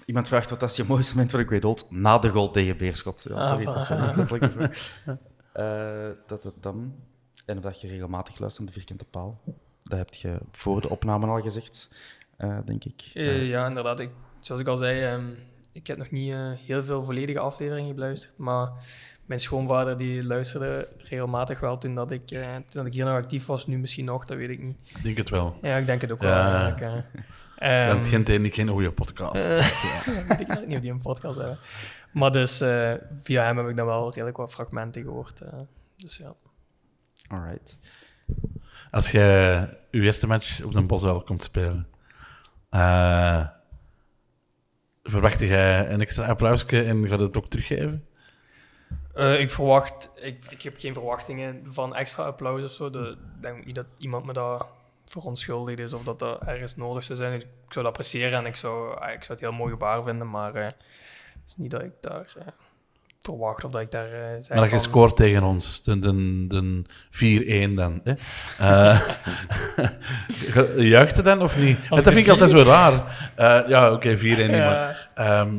Iemand 0.06 0.28
vraagt 0.28 0.51
wat 0.51 0.62
is 0.62 0.76
je 0.76 0.84
mooiste 0.84 1.12
moment 1.14 1.30
van 1.30 1.40
de 1.40 1.46
Great 1.46 1.64
Old 1.64 1.90
na 1.90 2.18
de 2.18 2.28
goal 2.28 2.51
tegen 2.51 2.76
Beerschot. 2.76 3.24
Ja, 3.28 3.34
Ah, 3.34 3.48
sorry, 3.48 3.64
dat 3.64 3.76
is 3.76 3.88
een 3.88 3.98
echt 3.98 4.16
letterlijke 4.16 4.56
vraag. 4.56 4.92
Eh, 5.52 6.09
dat 6.26 6.42
het 6.42 6.55
dan... 6.60 6.94
En 7.44 7.60
dat 7.60 7.80
je 7.80 7.88
regelmatig 7.88 8.38
luistert 8.38 8.64
naar 8.64 8.74
de 8.74 8.80
vierkante 8.80 9.05
paal. 9.05 9.40
Dat 9.82 9.98
heb 9.98 10.14
je 10.14 10.38
voor 10.52 10.80
de 10.80 10.88
opname 10.88 11.26
al 11.26 11.40
gezegd, 11.40 11.94
eh, 12.36 12.59
denk 12.64 12.84
ik. 12.84 13.10
Eh, 13.14 13.48
ja, 13.48 13.66
inderdaad. 13.66 14.01
Ik, 14.01 14.10
zoals 14.40 14.60
ik 14.60 14.66
al 14.66 14.76
zei, 14.76 15.02
ehm, 15.02 15.30
ik 15.74 15.86
heb 15.86 15.96
nog 15.98 16.10
niet 16.10 16.32
eh, 16.32 16.51
heel 16.66 16.84
veel 16.84 17.05
volledige 17.05 17.38
afleveringen 17.38 17.94
beluisterd. 17.94 18.38
Maar 18.38 18.68
mijn 19.26 19.40
schoonvader 19.40 19.98
die 19.98 20.24
luisterde 20.24 20.88
regelmatig 20.98 21.60
wel 21.60 21.78
toen, 21.78 21.94
dat 21.94 22.10
ik, 22.10 22.30
eh, 22.30 22.55
toen 22.55 22.62
dat 22.72 22.86
ik 22.86 22.92
hier 22.92 23.05
nog 23.05 23.14
actief 23.16 23.46
was. 23.46 23.66
Nu 23.66 23.78
misschien 23.78 24.05
nog, 24.05 24.24
dat 24.26 24.36
weet 24.36 24.48
ik 24.48 24.62
niet. 24.62 24.76
Ik 24.96 25.02
denk 25.05 25.16
het 25.16 25.30
wel. 25.30 25.59
Ja, 25.62 25.76
ik 25.76 25.86
denk 25.86 26.01
het 26.01 26.12
ook 26.12 26.22
Ja. 26.22 26.26
wel. 26.28 26.36
eigenlijk, 26.60 26.80
eh. 26.80 27.22
Ehm, 27.59 27.88
Want 27.88 28.06
Gent 28.06 28.28
heeft 28.28 28.42
niet 28.42 28.55
geen 28.55 28.68
goede 28.68 28.92
podcast. 28.92 29.46
Eh, 29.46 29.56
ik 30.40 30.46
weet 30.46 30.66
niet 30.66 30.76
of 30.76 30.82
die 30.82 30.90
een 30.90 31.02
podcast 31.02 31.38
hebben. 31.38 31.59
Maar 32.12 32.32
dus 32.32 32.60
eh, 32.60 32.92
via 33.22 33.44
hem 33.44 33.56
heb 33.59 33.68
ik 33.68 33.76
dan 33.76 33.86
wel 33.86 34.09
redelijk 34.12 34.36
wat 34.36 34.52
fragmenten 34.52 35.02
gehoord. 35.02 35.40
eh. 35.40 35.52
dus 35.96 36.16
ja. 36.16 36.34
Alright. 37.28 37.78
Als 38.90 39.10
je 39.10 39.18
je 39.90 40.01
eerste 40.01 40.26
match 40.26 40.62
op 40.62 40.74
een 40.74 40.86
Boswel 40.86 41.22
komt 41.22 41.42
spelen, 41.42 41.86
eh 42.70 43.46
verwacht 45.05 45.40
je 45.40 45.86
een 45.89 46.01
extra 46.01 46.26
applausje 46.26 46.82
en 46.82 47.09
gaat 47.09 47.20
het 47.20 47.36
ook 47.36 47.48
teruggeven? 47.48 48.06
Eh, 49.14 49.40
ik 49.40 49.51
verwacht, 49.51 50.10
ik, 50.20 50.44
ik 50.51 50.62
heb 50.62 50.74
geen 50.78 50.93
verwachtingen 50.93 51.62
van 51.68 51.94
extra 51.94 52.24
applaus 52.24 52.64
of 52.64 52.70
zo. 52.70 52.86
Ik 52.86 53.16
denk 53.40 53.64
niet 53.64 53.74
dat 53.74 53.86
iemand 53.98 54.24
me 54.24 54.32
dat 54.32 54.66
verontschuldigd 55.05 55.78
is 55.78 55.93
of 55.94 56.05
dat 56.05 56.18
dat 56.18 56.43
ergens 56.43 56.76
nodig 56.76 57.05
zou 57.05 57.18
zijn. 57.18 57.32
Ik 57.35 57.47
zou 57.68 57.85
dat 57.85 57.86
appreciëren 57.86 58.39
en 58.39 58.47
ik 58.47 58.56
zou, 58.56 58.98
ah, 58.98 59.12
ik 59.12 59.24
zou 59.24 59.39
het 59.39 59.40
heel 59.40 59.52
mooi 59.52 59.70
gebaar 59.70 60.02
vinden, 60.02 60.31
maar 60.31 60.55
eh, 60.55 60.64
het 60.64 61.43
is 61.47 61.56
niet 61.56 61.70
dat 61.70 61.82
ik 61.82 61.93
daar 62.01 62.35
eh, 62.39 62.47
verwacht 63.24 63.64
of 63.64 63.70
dat 63.70 63.80
ik 63.80 63.90
daar 63.90 64.09
zeg 64.38 64.48
Maar 64.48 64.59
dat 64.60 64.70
je 64.70 64.78
scoort 64.78 65.16
tegen 65.16 65.42
ons, 65.42 65.82
de, 65.82 65.98
de, 65.98 66.46
de 66.48 67.68
4-1 67.70 67.74
dan. 67.74 68.01
Hè? 68.05 68.12
Het 71.16 71.24
dan 71.24 71.42
of 71.42 71.56
niet? 71.56 71.78
Dat 71.88 72.02
vind 72.02 72.16
ik 72.16 72.28
altijd 72.28 72.51
zo 72.51 72.62
raar. 72.62 73.32
Eh, 73.36 73.68
ja, 73.68 73.92
oké, 73.92 74.18
4-1 74.18 74.20
niet, 74.22 74.48
maar... 74.51 75.10
ehm, 75.14 75.55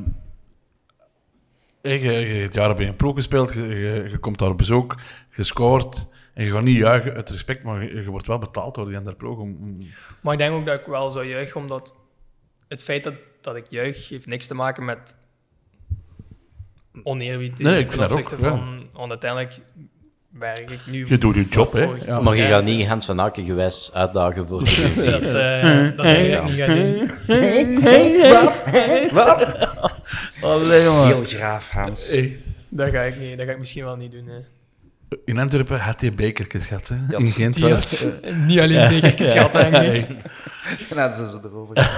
je, 1.82 2.00
je, 2.00 2.12
je 2.12 2.42
hebt 2.42 2.54
jaren 2.54 2.76
bij 2.76 2.88
een 2.88 2.96
ploeg 2.96 3.16
gespeeld, 3.16 3.54
je, 3.54 3.62
je, 3.68 4.10
je 4.10 4.18
komt 4.18 4.40
daar 4.40 4.50
op 4.50 4.58
bezoek, 4.58 4.96
je 5.36 5.44
scoort... 5.44 6.08
En 6.34 6.44
je 6.46 6.52
gaat 6.52 6.64
niet 6.64 6.78
juichen 6.78 7.14
uit 7.14 7.30
respect, 7.30 7.64
maar 7.64 7.84
je, 7.84 7.94
je 8.02 8.10
wordt 8.10 8.28
wel 8.28 8.38
betaald 8.38 8.76
door 8.76 8.88
die 8.88 8.98
andere 8.98 9.16
ploeg. 9.16 9.38
Om- 9.40 9.78
Maar 10.22 10.34
ik 10.34 10.40
denk 10.40 10.54
ook 10.54 10.66
dat 10.66 10.80
ik 10.80 10.86
wel 10.86 11.10
zou 11.10 11.26
juichen, 11.26 11.62
omdat 11.62 11.96
het 12.68 12.84
feit 12.84 13.04
dat, 13.04 13.14
dat 13.42 13.56
ik 13.56 13.66
juich, 13.70 14.10
heeft 14.10 14.28
niks 14.28 14.48
te 14.48 14.54
maken 14.56 14.86
met 14.86 15.16
oneerbied 17.04 17.60
Nee, 17.60 17.80
ik 17.80 17.90
ten 17.90 17.98
vind 17.98 18.10
dat 18.10 18.20
opzichte 18.20 18.36
ook, 18.36 18.42
ja. 18.42 18.50
van... 18.50 18.84
Want 18.94 19.10
uiteindelijk 19.10 19.58
werk 20.40 20.70
ik 20.72 20.80
nu... 20.86 21.06
Je 21.08 21.18
doet 21.18 21.36
je 21.36 21.46
job, 21.50 21.74
hè. 21.74 21.88
Ja. 22.06 22.20
Maar 22.20 22.36
je 22.36 22.48
gaat 22.48 22.64
niet 22.64 22.88
Hans 22.88 23.06
van 23.06 23.22
Aken 23.22 23.46
gewijs 23.46 23.92
uitdagen 23.94 24.48
voor 24.48 24.64
de 24.64 24.92
Dat, 25.22 25.34
eh, 25.34 25.62
dat 25.96 26.06
denk 26.06 26.34
ik 26.34 26.44
niet 26.44 26.56
gaan 26.62 26.76
doen. 26.76 27.12
Wat? 29.14 29.56
Allee, 30.42 30.84
jongen. 30.84 31.06
Heel 31.06 31.24
graaf, 31.24 31.70
Hans. 31.70 32.10
Echt. 32.10 32.30
Dat 32.70 32.90
ga 32.90 33.02
ik 33.02 33.20
niet. 33.20 33.38
Dat 33.38 33.46
ga 33.46 33.52
ik 33.52 33.60
misschien 33.60 33.84
wel 33.84 33.96
niet 33.96 34.12
doen. 34.12 34.28
Hè. 34.28 34.38
In 35.26 35.40
Antwerpen 35.40 35.80
had 35.80 36.02
hij 36.02 36.14
bekertjes 36.14 36.66
gehad. 36.66 36.88
Hè? 36.88 36.96
Ja, 37.10 37.18
In 37.18 37.28
Gent 37.28 37.58
was 37.58 38.06
niet 38.48 38.60
alleen 38.60 38.90
bekertjes 38.90 39.32
gehad, 39.32 39.52
denk 39.52 39.76
ik. 39.76 40.08
En 40.90 40.96
dan 40.96 41.14
zijn 41.14 41.28
ze 41.28 41.40
erover. 41.44 41.76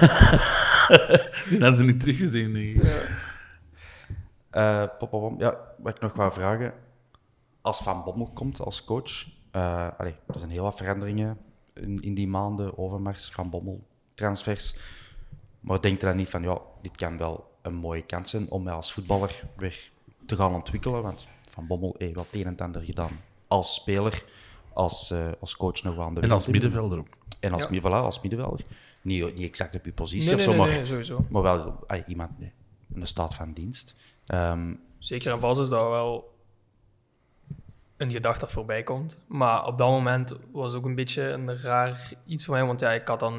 Die 1.48 1.58
hadden 1.60 1.76
ze 1.76 1.84
niet 1.84 2.00
teruggezien. 2.00 2.52
denk 2.52 2.76
ik. 2.76 2.82
Eh, 4.50 4.82
pop, 4.98 5.10
pop, 5.10 5.20
pop. 5.20 5.40
Ja, 5.40 5.60
wat 5.78 5.94
ik 5.94 6.00
nog 6.00 6.12
wou 6.14 6.32
vragen. 6.32 6.74
Als 7.60 7.78
Van 7.78 8.04
Bommel 8.04 8.30
komt 8.34 8.60
als 8.60 8.84
coach, 8.84 9.26
eh 9.50 9.88
allee, 9.98 10.14
er 10.26 10.38
zijn 10.38 10.50
heel 10.50 10.62
wat 10.62 10.76
veranderingen 10.76 11.38
in, 11.74 12.02
in 12.02 12.14
die 12.14 12.28
maanden, 12.28 12.78
Overmars, 12.78 13.30
Van 13.30 13.50
Bommel, 13.50 13.80
transfers. 14.14 14.76
Maar 15.60 15.80
denk 15.80 16.00
je 16.00 16.06
dan 16.06 16.16
niet 16.16 16.28
van, 16.28 16.42
ja, 16.42 16.58
dit 16.82 16.96
kan 16.96 17.18
wel 17.18 17.50
een 17.62 17.74
mooie 17.74 18.02
kans 18.02 18.30
zijn 18.30 18.50
om 18.50 18.62
mij 18.62 18.72
als 18.72 18.92
voetballer 18.92 19.44
weer 19.56 19.90
te 20.26 20.36
gaan 20.36 20.54
ontwikkelen? 20.54 21.02
Want 21.02 21.26
Van 21.50 21.66
Bommel 21.66 21.94
heeft 21.98 22.14
wel 22.14 22.24
het 22.24 22.34
een 22.34 22.44
en 22.44 22.50
het 22.50 22.60
ander 22.60 22.82
gedaan 22.82 23.20
als 23.46 23.74
speler, 23.74 24.24
als, 24.72 25.10
eh, 25.10 25.26
als 25.40 25.56
coach 25.56 25.82
nog 25.82 25.94
wel 25.96 26.04
aan 26.04 26.14
de 26.14 26.20
En 26.20 26.30
als 26.30 26.46
in. 26.46 26.52
middenvelder 26.52 26.98
ook. 26.98 27.08
En 27.40 27.52
als, 27.52 27.66
Ja. 27.70 27.80
voilà, 27.80 27.84
als 28.04 28.20
middenvelder. 28.20 28.64
Niet, 29.02 29.34
niet 29.34 29.48
exact 29.48 29.74
op 29.74 29.84
je 29.84 29.92
positie 29.92 30.26
Nee, 30.26 30.34
of 30.36 30.42
zo, 30.42 30.50
nee, 30.50 30.58
maar, 30.58 30.68
nee, 30.68 30.86
sowieso. 30.86 31.24
maar 31.30 31.42
wel 31.42 31.84
iemand 32.06 32.38
met 32.38 32.50
een 32.94 33.06
staat 33.06 33.34
van 33.34 33.52
dienst. 33.52 33.94
Ehm, 34.28 34.74
Zeker 34.98 35.32
en 35.32 35.40
vast 35.40 35.60
is 35.60 35.68
dat 35.68 35.88
wel 35.88 36.36
een 37.96 38.10
gedachte 38.10 38.40
dat 38.40 38.50
voorbij 38.50 38.82
komt. 38.82 39.20
Maar 39.26 39.66
op 39.66 39.78
dat 39.78 39.88
moment 39.88 40.34
was 40.52 40.66
het 40.66 40.74
ook 40.80 40.86
een 40.88 40.94
beetje 40.94 41.22
een 41.22 41.58
raar 41.58 42.12
iets 42.26 42.44
voor 42.44 42.54
mij. 42.54 42.64
Want 42.64 42.80
ja, 42.80 42.92
ik 42.92 43.08
had 43.08 43.20
dan 43.20 43.34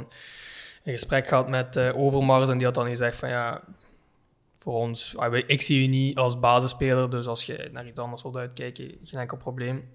een 0.83 0.93
gesprek 0.93 1.27
gehad 1.27 1.49
met 1.49 1.75
eh 1.75 1.97
Overmars 1.97 2.49
en 2.49 2.57
die 2.57 2.65
had 2.65 2.75
dan 2.75 2.87
gezegd 2.87 3.15
van 3.15 3.29
ja, 3.29 3.61
voor 4.59 4.73
ons, 4.73 5.17
ah, 5.17 5.35
ik 5.47 5.61
zie 5.61 5.81
je 5.81 5.87
niet 5.87 6.17
als 6.17 6.39
basisspeler, 6.39 7.09
dus 7.09 7.27
als 7.27 7.45
je 7.45 7.69
naar 7.71 7.87
iets 7.87 7.99
anders 7.99 8.21
wilt 8.21 8.37
uitkijken, 8.37 8.85
geen 9.03 9.19
enkel 9.19 9.37
probleem. 9.37 9.89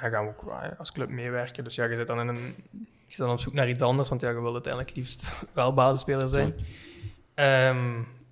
Dan 0.00 0.10
gaan 0.10 0.24
we 0.24 0.30
ook 0.30 0.50
ah, 0.50 0.78
als 0.78 0.92
club 0.92 1.08
meewerken. 1.08 1.64
Dus 1.64 1.74
ja, 1.74 1.84
je 1.84 1.96
zit 1.96 2.06
dan, 2.06 2.20
in 2.20 2.28
een, 2.28 2.54
je 2.70 2.86
zit 3.06 3.18
dan 3.18 3.30
op 3.30 3.40
zoek 3.40 3.52
naar 3.52 3.68
iets 3.68 3.82
anders, 3.82 4.08
want 4.08 4.20
ja, 4.20 4.30
je 4.30 4.40
wil 4.40 4.52
uiteindelijk 4.52 4.96
liefst 4.96 5.22
wel 5.52 5.74
basisspeler 5.74 6.28
zijn. 6.28 6.54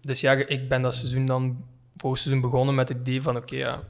Dus 0.07 0.21
ja, 0.21 0.33
ik 0.33 0.69
ben 0.69 0.83
dat 0.83 0.95
seizoen 0.95 1.27
dan 1.27 1.65
vorig 1.97 2.19
seizoen 2.19 2.43
begonnen 2.43 2.75
met 2.75 2.89
het 2.89 2.99
idee 2.99 3.23
van 3.23 3.37
oké, 3.37 3.57
ja, 3.57 3.83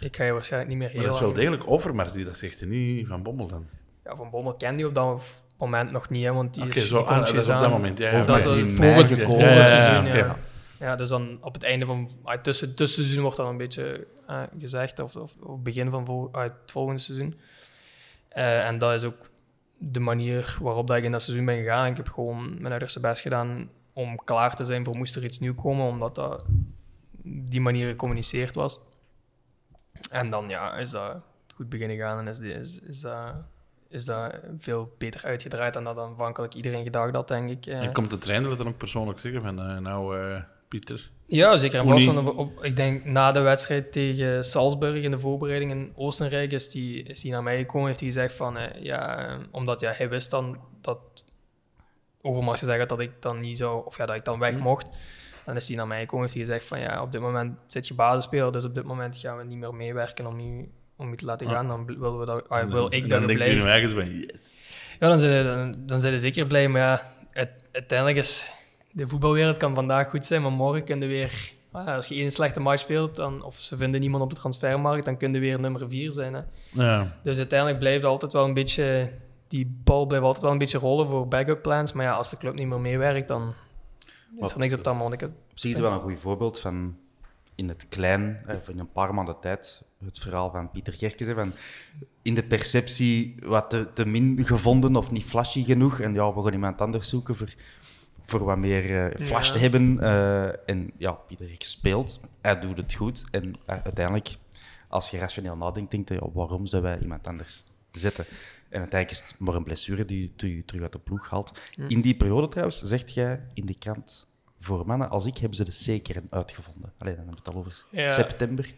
ik 0.00 0.16
ga 0.16 0.24
je 0.24 0.32
waarschijnlijk 0.32 0.70
niet 0.70 0.80
meer 0.80 0.88
heel 0.88 0.96
Maar 0.96 1.06
dat 1.06 1.14
is 1.14 1.20
wel 1.20 1.32
degelijk 1.32 1.62
Overmars 1.66 2.12
die 2.12 2.24
dat 2.24 2.36
zegt, 2.36 2.60
en 2.60 2.68
niet 2.68 3.06
Van 3.06 3.22
Bommel 3.22 3.46
dan. 3.46 3.66
Ja, 4.04 4.16
Van 4.16 4.30
Bommel 4.30 4.54
kende 4.54 4.76
die 4.76 4.86
op 4.86 4.94
dat 4.94 5.22
moment 5.58 5.90
nog 5.90 6.08
niet, 6.08 6.24
hè, 6.24 6.32
want 6.32 6.54
die 6.54 6.64
Oké, 6.64 6.78
is 6.78 6.88
komt 6.88 7.06
ah, 7.06 7.18
dat 7.18 7.34
is 7.34 7.48
op 7.48 7.60
dat 7.60 7.70
moment. 7.70 7.98
Ja, 7.98 8.10
ja, 8.10 8.24
Dat 8.24 8.38
is 8.38 8.46
voor 8.46 8.84
het, 8.84 9.06
gekomen. 9.06 9.54
Ja, 9.54 9.66
seizoen, 9.66 10.06
oké. 10.06 10.96
Dus 10.96 11.08
dan 11.08 11.38
op 11.40 11.54
het 11.54 11.62
einde 11.62 11.86
van 11.86 12.10
ah, 12.22 12.42
tussen 12.42 12.74
tussenseizoen 12.74 13.22
wordt 13.22 13.36
dat 13.36 13.46
een 13.46 13.56
beetje 13.56 14.06
eh, 14.26 14.42
gezegd, 14.58 14.98
of, 14.98 15.16
of, 15.16 15.34
of 15.40 15.58
begin 15.58 15.90
van 15.90 16.06
vol, 16.06 16.28
ah, 16.32 16.42
het 16.42 16.52
volgende 16.66 17.00
seizoen. 17.00 17.34
Eh, 18.28 18.66
en 18.66 18.78
dat 18.78 18.94
is 18.94 19.04
ook 19.04 19.30
de 19.78 20.00
manier 20.00 20.56
waarop 20.60 20.86
dat 20.86 20.96
ik 20.96 21.04
in 21.04 21.12
dat 21.12 21.22
seizoen 21.22 21.46
ben 21.46 21.56
gegaan. 21.56 21.90
Ik 21.90 21.96
heb 21.96 22.08
gewoon 22.08 22.56
mijn 22.58 22.70
uiterste 22.70 23.00
best 23.00 23.22
gedaan 23.22 23.68
om 23.92 24.24
klaar 24.24 24.54
te 24.56 24.64
zijn 24.64 24.84
voor 24.84 24.96
moest 24.96 25.16
er 25.16 25.24
iets 25.24 25.38
nieuw 25.38 25.54
komen, 25.54 25.86
omdat 25.86 26.14
dat 26.14 26.44
die 27.22 27.60
manier 27.60 27.86
gecommuniceerd 27.88 28.54
was. 28.54 28.80
En 30.10 30.30
dan 30.30 30.48
ja, 30.48 30.76
is 30.76 30.90
dat 30.90 31.16
goed 31.54 31.68
beginnen 31.68 31.96
gaan 31.96 32.18
en 32.18 32.28
is, 32.28 32.38
is, 32.40 32.80
is, 32.80 33.00
dat, 33.00 33.34
is 33.88 34.04
dat 34.04 34.34
veel 34.58 34.94
beter 34.98 35.24
uitgedraaid 35.24 35.74
dan 35.74 35.84
dat 35.84 35.98
aanvankelijk 35.98 36.54
iedereen 36.54 36.84
gedacht 36.84 37.14
had, 37.14 37.28
denk 37.28 37.50
ik. 37.50 37.66
eh. 37.66 37.82
En 37.82 37.92
komt 37.92 38.10
de 38.10 38.18
trainer 38.18 38.56
dan 38.56 38.68
ook 38.68 38.76
persoonlijk 38.76 39.18
zeggen 39.18 39.42
van, 39.42 39.60
eh, 39.60 39.76
nou, 39.78 40.18
eh, 40.18 40.42
Pieter, 40.68 41.10
Ja, 41.26 41.56
zeker. 41.56 41.80
En 41.80 41.88
vast 41.88 42.08
op, 42.08 42.38
op- 42.38 42.64
ik 42.64 42.76
denk 42.76 43.04
na 43.04 43.32
de 43.32 43.40
wedstrijd 43.40 43.92
tegen 43.92 44.44
Salzburg 44.44 45.02
in 45.02 45.10
de 45.10 45.18
voorbereiding 45.18 45.70
in 45.70 45.92
Oostenrijk 45.94 46.52
is 46.52 46.70
die, 46.70 47.02
is 47.02 47.20
die 47.20 47.32
naar 47.32 47.42
mij 47.42 47.58
gekomen 47.58 47.86
heeft 47.86 48.00
hij 48.00 48.08
gezegd 48.08 48.34
van 48.36 48.56
eh, 48.56 48.82
ja, 48.82 49.28
eh, 49.28 49.38
omdat 49.50 49.80
ja, 49.80 49.92
hij 49.92 50.08
wist 50.08 50.30
dan 50.30 50.58
dat 50.80 50.98
Overmars 52.22 52.58
gezegd 52.58 52.88
dat 52.88 53.00
ik 53.00 53.10
dan 53.20 53.40
niet 53.40 53.58
zou, 53.58 53.86
of 53.86 53.96
ja, 53.96 54.06
dat 54.06 54.16
ik 54.16 54.24
dan 54.24 54.38
weg 54.38 54.58
mocht. 54.58 54.86
Dan 55.44 55.56
is 55.56 55.68
hij 55.68 55.76
naar 55.76 55.86
mij 55.86 56.00
gekomen 56.00 56.20
heeft 56.20 56.34
hij 56.36 56.44
gezegd 56.44 56.64
van 56.64 56.80
ja, 56.80 57.02
op 57.02 57.12
dit 57.12 57.20
moment 57.20 57.60
zit 57.66 57.88
je 57.88 57.94
basisspeler, 57.94 58.52
dus 58.52 58.64
op 58.64 58.74
dit 58.74 58.84
moment 58.84 59.16
gaan 59.16 59.36
we 59.36 59.44
niet 59.44 59.58
meer 59.58 59.74
meewerken 59.74 60.26
om 60.26 60.40
je, 60.40 60.64
om 60.96 61.10
je 61.10 61.16
te 61.16 61.24
laten 61.24 61.48
gaan. 61.48 61.68
Dan 61.68 61.86
willen 61.86 62.18
we 62.18 62.26
dat, 62.26 62.48
ah, 62.48 62.58
En 62.58 62.68
wil 62.70 62.82
dan- 62.82 62.92
ik 62.92 63.02
en 63.02 63.08
dat 63.08 63.20
dan 63.20 63.28
je 63.28 63.34
blijft. 63.34 63.66
ergens 63.66 63.94
bij, 63.94 64.06
yes. 64.08 64.80
Ja, 65.00 65.08
dan 65.08 65.18
zijn, 65.18 65.44
dan, 65.46 65.74
dan 65.78 66.00
zijn 66.00 66.12
ze 66.12 66.18
zeker 66.18 66.46
blij. 66.46 66.68
Maar 66.68 66.80
ja, 66.80 67.12
het- 67.30 67.64
uiteindelijk 67.72 68.18
is 68.18 68.50
de 68.92 69.08
voetbalwereld 69.08 69.56
kan 69.56 69.74
vandaag 69.74 70.10
goed 70.10 70.24
zijn, 70.24 70.42
maar 70.42 70.52
morgen 70.52 70.84
kun 70.84 71.00
je 71.00 71.06
weer... 71.06 71.50
ah, 71.72 71.86
als 71.86 72.06
je 72.06 72.14
één 72.14 72.30
slechte 72.30 72.60
match 72.60 72.80
speelt, 72.82 73.16
dan, 73.16 73.42
of 73.42 73.58
ze 73.58 73.76
vinden 73.76 74.00
niemand 74.00 74.22
op 74.22 74.30
de 74.30 74.36
transfermarkt, 74.36 75.04
dan 75.04 75.16
kun 75.16 75.32
je 75.32 75.38
weer 75.38 75.60
nummer 75.60 75.88
vier 75.88 76.12
zijn. 76.12 76.34
Hè. 76.34 76.40
Ja. 76.70 77.16
Dus 77.22 77.38
uiteindelijk 77.38 77.78
blijft 77.78 78.04
altijd 78.04 78.32
wel 78.32 78.44
een 78.44 78.54
beetje... 78.54 79.12
Die 79.50 79.66
bal 79.84 80.06
blijft 80.06 80.24
altijd 80.24 80.42
wel 80.42 80.52
een 80.52 80.58
beetje 80.58 80.78
rollen 80.78 81.06
voor 81.06 81.28
backup 81.28 81.62
plans. 81.62 81.92
Maar 81.92 82.04
ja, 82.04 82.12
als 82.12 82.30
de 82.30 82.36
club 82.36 82.54
niet 82.54 82.66
meer 82.66 82.80
meewerkt, 82.80 83.28
dan 83.28 83.54
is 84.40 84.50
er 84.52 84.58
niks 84.58 84.74
op 84.74 84.84
dat 84.84 84.96
is 85.54 85.62
het 85.62 85.80
wel 85.80 85.92
een 85.92 86.00
goed 86.00 86.20
voorbeeld 86.20 86.60
van 86.60 86.96
in 87.54 87.68
het 87.68 87.86
klein, 87.88 88.42
eh, 88.46 88.56
of 88.56 88.68
in 88.68 88.78
een 88.78 88.92
paar 88.92 89.14
maanden 89.14 89.40
tijd, 89.40 89.82
het 90.04 90.18
verhaal 90.18 90.50
van 90.50 90.70
Pieter 90.70 90.92
Gerkes. 90.92 91.26
hè, 91.26 91.34
Van 91.34 91.52
in 92.22 92.34
de 92.34 92.42
perceptie 92.42 93.36
wat 93.42 93.70
te, 93.70 93.92
te 93.92 94.06
min 94.06 94.44
gevonden 94.44 94.96
of 94.96 95.10
niet 95.10 95.24
flashy 95.24 95.64
genoeg. 95.64 96.00
En 96.00 96.14
ja, 96.14 96.34
we 96.34 96.42
gaan 96.42 96.52
iemand 96.52 96.80
anders 96.80 97.08
zoeken 97.08 97.36
voor, 97.36 97.54
voor 98.26 98.44
wat 98.44 98.58
meer 98.58 99.12
eh, 99.12 99.26
flash 99.26 99.46
Ja. 99.46 99.52
te 99.52 99.58
hebben. 99.58 100.00
eh, 100.00 100.68
en 100.68 100.90
ja, 100.96 101.12
Pieter 101.12 101.46
Gerkes 101.46 101.70
speelt. 101.70 102.20
Hij 102.40 102.60
doet 102.60 102.76
het 102.76 102.94
goed. 102.94 103.24
En 103.30 103.54
eh, 103.66 103.76
uiteindelijk, 103.84 104.36
als 104.88 105.10
je 105.10 105.18
rationeel 105.18 105.56
nadenkt, 105.56 105.90
denk 105.90 106.08
je, 106.08 106.14
ja, 106.14 106.26
waarom 106.32 106.66
zouden 106.66 106.90
wij 106.90 107.00
iemand 107.00 107.26
anders 107.26 107.64
zetten? 107.92 108.24
En 108.70 108.80
uiteindelijk 108.80 109.10
is 109.10 109.30
het 109.30 109.38
maar 109.38 109.54
een 109.54 109.64
blessure 109.64 110.04
die 110.04 110.32
je 110.36 110.64
terug 110.64 110.82
uit 110.82 110.92
de 110.92 110.98
ploeg 110.98 111.30
haalt. 111.30 111.58
In 111.88 112.00
die 112.00 112.14
periode 112.14 112.48
trouwens, 112.48 112.82
zegt 112.82 113.14
jij 113.14 113.40
in 113.54 113.66
de 113.66 113.74
krant, 113.74 114.28
voor 114.60 114.86
mannen 114.86 115.10
als 115.10 115.26
ik 115.26 115.38
hebben 115.38 115.56
ze 115.56 115.64
de 115.64 115.98
C-kern 115.98 116.26
uitgevonden. 116.30 116.92
Alleen 116.98 117.14
dan 117.16 117.24
hebben 117.24 117.42
we 117.44 117.50
het 117.50 117.54
al 117.54 117.60
over 117.60 117.84
Ja. 117.90 118.08
september. 118.08 118.72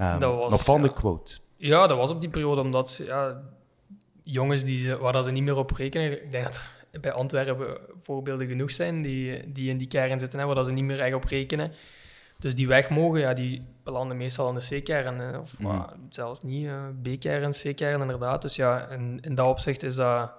Um, 0.00 0.18
Dat 0.20 0.34
was, 0.34 0.44
een 0.44 0.52
opvallende 0.52 0.88
ja. 0.88 0.94
quote. 0.94 1.38
Ja, 1.56 1.86
dat 1.86 1.96
was 1.96 2.10
op 2.10 2.20
die 2.20 2.30
periode 2.30 2.60
omdat 2.60 3.00
ja, 3.06 3.42
jongens 4.22 4.64
die 4.64 4.78
ze, 4.78 4.98
waar 4.98 5.12
dat 5.12 5.24
ze 5.24 5.30
niet 5.30 5.42
meer 5.42 5.56
op 5.56 5.70
rekenen. 5.70 6.24
Ik 6.24 6.30
denk 6.32 6.44
dat 6.44 6.60
er 6.90 7.00
bij 7.00 7.12
Antwerpen 7.12 7.78
voorbeelden 8.02 8.46
genoeg 8.46 8.72
zijn 8.72 9.02
die, 9.02 9.52
die 9.52 9.70
in 9.70 9.78
die 9.78 9.86
kern 9.88 10.18
zitten, 10.18 10.38
hè, 10.38 10.46
waar 10.46 10.54
dat 10.54 10.66
ze 10.66 10.72
niet 10.72 10.84
meer 10.84 11.00
echt 11.00 11.14
op 11.14 11.24
rekenen. 11.24 11.72
Dus 12.38 12.54
die 12.54 12.66
weg 12.66 12.90
mogen, 12.90 13.20
ja, 13.20 13.34
die 13.34 13.62
belanden 13.92 14.16
meestal 14.16 14.48
in 14.48 14.54
de 14.54 14.80
C-kern. 14.80 15.40
Of 15.40 15.58
Mhm. 15.58 15.82
zelfs 16.10 16.42
niet 16.42 16.66
eh, 16.66 16.82
B-kern, 17.02 17.50
C-kern 17.52 18.00
inderdaad. 18.00 18.42
Dus 18.42 18.56
ja, 18.56 18.86
in, 18.88 19.18
in 19.20 19.34
dat 19.34 19.46
opzicht 19.46 19.82
is 19.82 19.94
dat, 19.94 20.30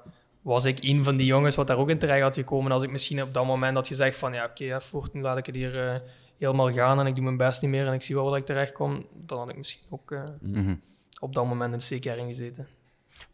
was 0.41 0.65
ik 0.65 0.77
een 0.81 1.03
van 1.03 1.17
die 1.17 1.25
jongens 1.25 1.55
wat 1.55 1.67
daar 1.67 1.77
ook 1.77 1.89
in 1.89 1.97
terecht 1.99 2.21
had 2.21 2.35
gekomen. 2.35 2.71
Als 2.71 2.83
ik 2.83 2.91
misschien 2.91 3.21
op 3.21 3.33
dat 3.33 3.45
moment 3.45 3.75
had 3.75 3.87
gezegd 3.87 4.17
van 4.17 4.33
ja, 4.33 4.43
oké, 4.45 4.79
okay, 4.91 5.09
nu 5.13 5.21
laat 5.21 5.37
ik 5.37 5.45
het 5.45 5.55
hier 5.55 5.87
eh, 5.89 5.99
helemaal 6.37 6.71
gaan 6.71 6.99
en 6.99 7.05
ik 7.05 7.15
doe 7.15 7.23
mijn 7.23 7.37
best 7.37 7.61
niet 7.61 7.71
meer 7.71 7.87
en 7.87 7.93
ik 7.93 8.01
zie 8.01 8.15
wel 8.15 8.29
waar 8.29 8.39
ik 8.39 8.45
terecht 8.45 8.71
kom, 8.71 9.05
dan 9.25 9.37
had 9.39 9.49
ik 9.49 9.57
misschien 9.57 9.81
ook 9.89 10.11
eh, 10.11 10.23
Mhm. 10.41 10.75
op 11.19 11.33
dat 11.33 11.45
moment 11.45 11.73
in 11.73 11.79
de 11.79 11.97
C-kern 11.99 12.27
gezeten. 12.27 12.67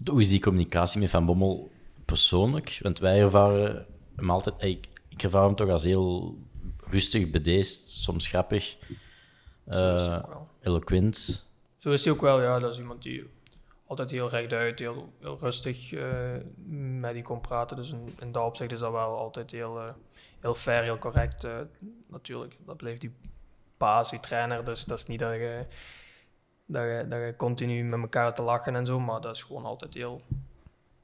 Hoe 0.05 0.21
is 0.21 0.29
die 0.29 0.39
communicatie 0.39 0.99
met 0.99 1.09
Van 1.09 1.25
Bommel 1.25 1.71
persoonlijk? 2.05 2.79
Want 2.81 2.99
wij 2.99 3.21
ervaren 3.21 3.85
hem 4.15 4.29
altijd... 4.29 4.55
Ik, 4.63 4.87
ik 5.09 5.23
ervaar 5.23 5.43
hem 5.45 5.55
toch 5.55 5.69
als 5.69 5.83
heel 5.83 6.37
rustig, 6.89 7.29
bedeesd, 7.29 7.87
soms 7.89 8.27
grappig, 8.27 8.77
Eh, 9.65 10.27
wel. 10.27 10.47
eloquent. 10.61 11.45
Zo 11.77 11.91
is 11.91 12.03
hij 12.03 12.13
ook 12.13 12.21
wel, 12.21 12.41
ja. 12.41 12.59
Dat 12.59 12.71
is 12.71 12.77
iemand 12.77 13.01
die 13.01 13.29
altijd 13.87 14.09
heel 14.09 14.29
rechtuit, 14.29 14.79
heel, 14.79 15.13
heel 15.19 15.37
rustig 15.39 15.93
eh, 15.93 16.35
met 16.99 17.13
die 17.13 17.23
kon 17.23 17.41
praten. 17.41 17.77
Dus 17.77 17.89
in, 17.91 18.15
in 18.19 18.31
dat 18.31 18.43
opzicht 18.45 18.71
is 18.71 18.79
dat 18.79 18.91
wel 18.91 19.17
altijd 19.17 19.51
heel, 19.51 19.79
eh, 19.79 19.93
heel 20.39 20.55
fair, 20.55 20.83
heel 20.83 20.97
correct. 20.97 21.43
eh, 21.43 21.57
natuurlijk, 22.07 22.57
dat 22.65 22.77
blijft 22.77 23.01
die 23.01 23.13
baas, 23.77 24.09
die 24.09 24.19
trainer. 24.19 24.65
Dus 24.65 24.83
dat 24.85 24.97
is 24.99 25.05
niet 25.07 25.19
dat 25.19 25.33
je, 25.33 25.65
dat, 26.65 26.83
je, 26.83 27.05
dat 27.09 27.19
je 27.19 27.33
continu 27.37 27.83
met 27.83 27.99
elkaar 27.99 28.33
te 28.33 28.41
lachen 28.41 28.75
en 28.75 28.85
zo, 28.85 28.99
maar 28.99 29.21
dat 29.21 29.35
is 29.35 29.43
gewoon 29.43 29.65
altijd 29.65 29.93
heel 29.93 30.21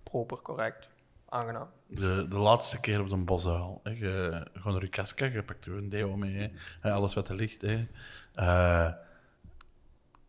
proper, 0.03 0.41
correct, 0.41 0.89
aangenaam. 1.29 1.67
De, 1.87 2.25
de 2.29 2.37
laatste 2.37 2.79
keer 2.79 2.99
op 3.01 3.09
de 3.09 3.17
bosuil. 3.17 3.79
hè. 3.83 3.89
Je, 3.91 4.45
gewoon 4.53 4.79
Rukaska, 4.79 5.25
je 5.25 5.43
pakt 5.43 5.65
er 5.65 5.73
een 5.73 5.89
deo 5.89 6.15
mee. 6.17 6.51
Hè, 6.79 6.91
Alles 6.91 7.13
wat 7.13 7.29
er 7.29 7.35
ligt. 7.35 7.61
Hè. 7.61 7.87
Eh, 8.33 8.87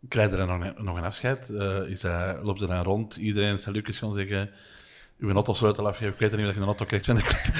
krijg 0.08 0.30
je 0.30 0.36
er 0.36 0.46
dan 0.46 0.58
nog, 0.58 0.68
een- 0.76 0.84
nog 0.84 0.96
een 0.96 1.04
afscheid? 1.04 1.50
Eh, 1.50 1.76
is 1.82 2.02
hij, 2.02 2.36
loopt 2.42 2.60
er 2.60 2.66
dan 2.66 2.82
rond? 2.82 3.16
Iedereen, 3.16 3.58
Lucas 3.66 3.98
gewoon 3.98 4.14
zeggen... 4.14 4.50
Uw 5.18 5.32
auto 5.32 5.52
sleutel 5.52 5.86
afgeven. 5.86 6.12
Ik 6.12 6.18
weet 6.18 6.36
niet 6.36 6.48
of 6.48 6.54
je 6.54 6.60
een 6.60 6.66
auto 6.66 6.84
krijgt 6.84 7.06
van 7.06 7.14
de 7.14 7.22
club. 7.22 7.54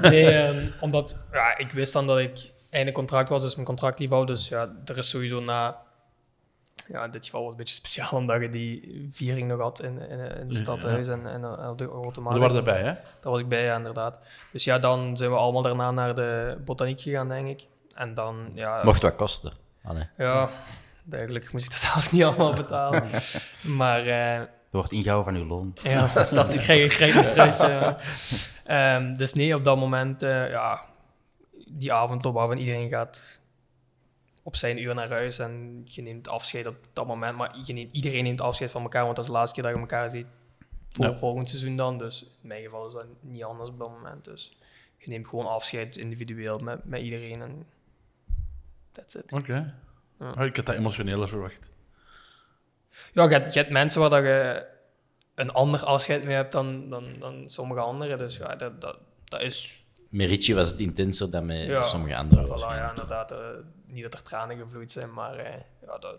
Nee, 0.10 0.30
ehm, 0.30 0.66
omdat 0.80 1.24
ja, 1.32 1.58
ik 1.58 1.70
wist 1.70 1.92
dan 1.92 2.06
dat 2.06 2.18
ik 2.18 2.50
einde 2.70 2.92
contract 2.92 3.28
was, 3.28 3.42
dus 3.42 3.54
mijn 3.54 3.66
contract 3.66 3.98
lief 3.98 4.10
hou. 4.10 4.26
Dus 4.26 4.48
ja, 4.48 4.72
er 4.84 4.98
is 4.98 5.10
sowieso 5.10 5.40
na... 5.40 5.82
Ja, 6.88 7.04
in 7.04 7.10
dit 7.10 7.24
geval 7.24 7.40
was 7.40 7.48
het 7.50 7.58
een 7.58 7.64
beetje 7.64 7.80
speciaal, 7.80 8.10
omdat 8.20 8.40
je 8.40 8.48
die 8.48 9.08
viering 9.12 9.48
nog 9.48 9.60
had 9.60 9.82
in, 9.82 9.98
in, 10.00 10.10
in 10.10 10.20
het 10.20 10.56
Ja. 10.56 10.62
stadhuis 10.62 11.08
en, 11.08 11.26
en, 11.26 11.44
en 11.44 11.68
op 11.68 11.78
de 11.78 11.86
Grote 11.86 12.20
Maar 12.20 12.38
Markt. 12.38 12.56
er 12.56 12.62
waren 12.64 12.74
erbij, 12.74 12.78
hè? 12.92 12.94
Daar 13.20 13.32
was 13.32 13.40
ik 13.40 13.48
bij, 13.48 13.64
ja, 13.64 13.76
inderdaad. 13.76 14.18
Dus 14.52 14.64
ja, 14.64 14.78
dan 14.78 15.16
zijn 15.16 15.30
we 15.30 15.36
allemaal 15.36 15.62
daarna 15.62 15.90
naar 15.90 16.14
de 16.14 16.56
botaniek 16.64 17.00
gegaan, 17.00 17.28
denk 17.28 17.48
ik. 17.48 17.66
En 17.94 18.14
dan, 18.14 18.50
ja... 18.54 18.84
Mocht 18.84 19.02
wat 19.02 19.14
kosten. 19.16 19.52
Ja, 20.16 20.48
gelukkig 21.10 21.52
moest 21.52 21.64
ik 21.64 21.70
dat 21.70 21.80
zelf 21.80 22.12
niet 22.12 22.24
allemaal 22.24 22.54
betalen. 22.54 23.08
maar... 23.80 24.00
eh, 24.06 24.34
Er 24.38 24.48
wordt 24.70 24.92
ingehouden 24.92 25.32
van 25.34 25.42
uw 25.42 25.48
loon. 25.48 25.76
ja, 25.82 26.10
dat 26.14 26.28
staat, 26.28 26.54
ik 26.54 26.60
krijg, 26.60 26.82
ik 26.84 26.90
krijg 26.90 27.14
het 27.14 27.30
terug. 27.30 27.58
Ehm, 28.64 29.14
dus 29.14 29.32
nee, 29.32 29.54
op 29.54 29.64
dat 29.64 29.76
moment, 29.78 30.22
eh, 30.22 30.50
ja, 30.50 30.80
die 31.68 31.92
avond 31.92 32.26
op 32.26 32.50
en 32.50 32.58
iedereen 32.58 32.88
gaat 32.88 33.40
op 34.42 34.56
zijn 34.56 34.82
uur 34.82 34.94
naar 34.94 35.08
huis 35.10 35.38
en 35.38 35.82
je 35.84 36.02
neemt 36.02 36.28
afscheid 36.28 36.66
op 36.66 36.76
dat 36.92 37.06
moment. 37.06 37.36
Maar 37.36 37.56
je 37.64 37.72
neemt, 37.72 37.94
iedereen 37.96 38.22
neemt 38.24 38.40
afscheid 38.40 38.70
van 38.70 38.82
elkaar, 38.82 39.04
want 39.04 39.16
dat 39.16 39.24
is 39.24 39.30
de 39.30 39.36
laatste 39.36 39.54
keer 39.54 39.64
dat 39.64 39.74
je 39.74 39.80
elkaar 39.80 40.10
ziet 40.10 40.26
voor 40.90 41.04
Ja. 41.04 41.16
volgend 41.16 41.48
seizoen 41.48 41.76
dan. 41.76 41.98
Dus 41.98 42.22
in 42.42 42.48
mijn 42.48 42.62
geval 42.62 42.86
is 42.86 42.92
dat 42.92 43.06
niet 43.20 43.44
anders 43.44 43.68
op 43.70 43.78
dat 43.78 43.90
moment. 43.90 44.24
Dus 44.24 44.56
je 44.98 45.08
neemt 45.08 45.28
gewoon 45.28 45.46
afscheid 45.46 45.96
individueel 45.96 46.58
met, 46.58 46.84
met 46.84 47.00
iedereen 47.00 47.42
en 47.42 47.66
that's 48.94 49.14
it. 49.14 49.32
Oké. 49.32 49.74
Ja. 50.20 50.32
Oh, 50.38 50.44
ik 50.44 50.56
had 50.56 50.66
dat 50.66 50.74
emotioneler 50.76 51.28
verwacht. 51.28 51.70
Ja, 53.12 53.22
je 53.24 53.28
hebt, 53.28 53.52
je 53.52 53.58
hebt 53.58 53.72
mensen 53.72 54.00
waar 54.00 54.10
dat 54.10 54.22
je 54.22 54.66
een 55.34 55.50
ander 55.50 55.84
afscheid 55.84 56.24
mee 56.24 56.34
hebt 56.34 56.52
dan, 56.52 56.88
dan, 56.88 57.18
dan 57.18 57.50
sommige 57.50 57.80
anderen. 57.80 58.18
Dus 58.18 58.36
ja, 58.36 58.56
dat, 58.56 58.80
dat, 58.80 58.98
dat 59.24 59.40
is... 59.40 59.84
Met 60.08 60.28
Richie 60.28 60.54
was 60.54 60.70
het 60.70 60.80
intenser 60.80 61.30
dan 61.30 61.46
met 61.46 61.66
Ja, 61.66 61.84
sommige 61.84 62.16
anderen. 62.16 62.46
Voilà, 62.46 62.60
ja, 62.60 62.88
inderdaad. 62.88 63.30
eh, 63.30 63.38
niet 63.86 64.02
dat 64.02 64.14
er 64.14 64.22
tranen 64.22 64.56
gevloeid 64.58 64.92
zijn, 64.92 65.12
maar 65.12 65.36
eh, 65.38 65.60
ja, 65.86 65.98
dat 65.98 66.18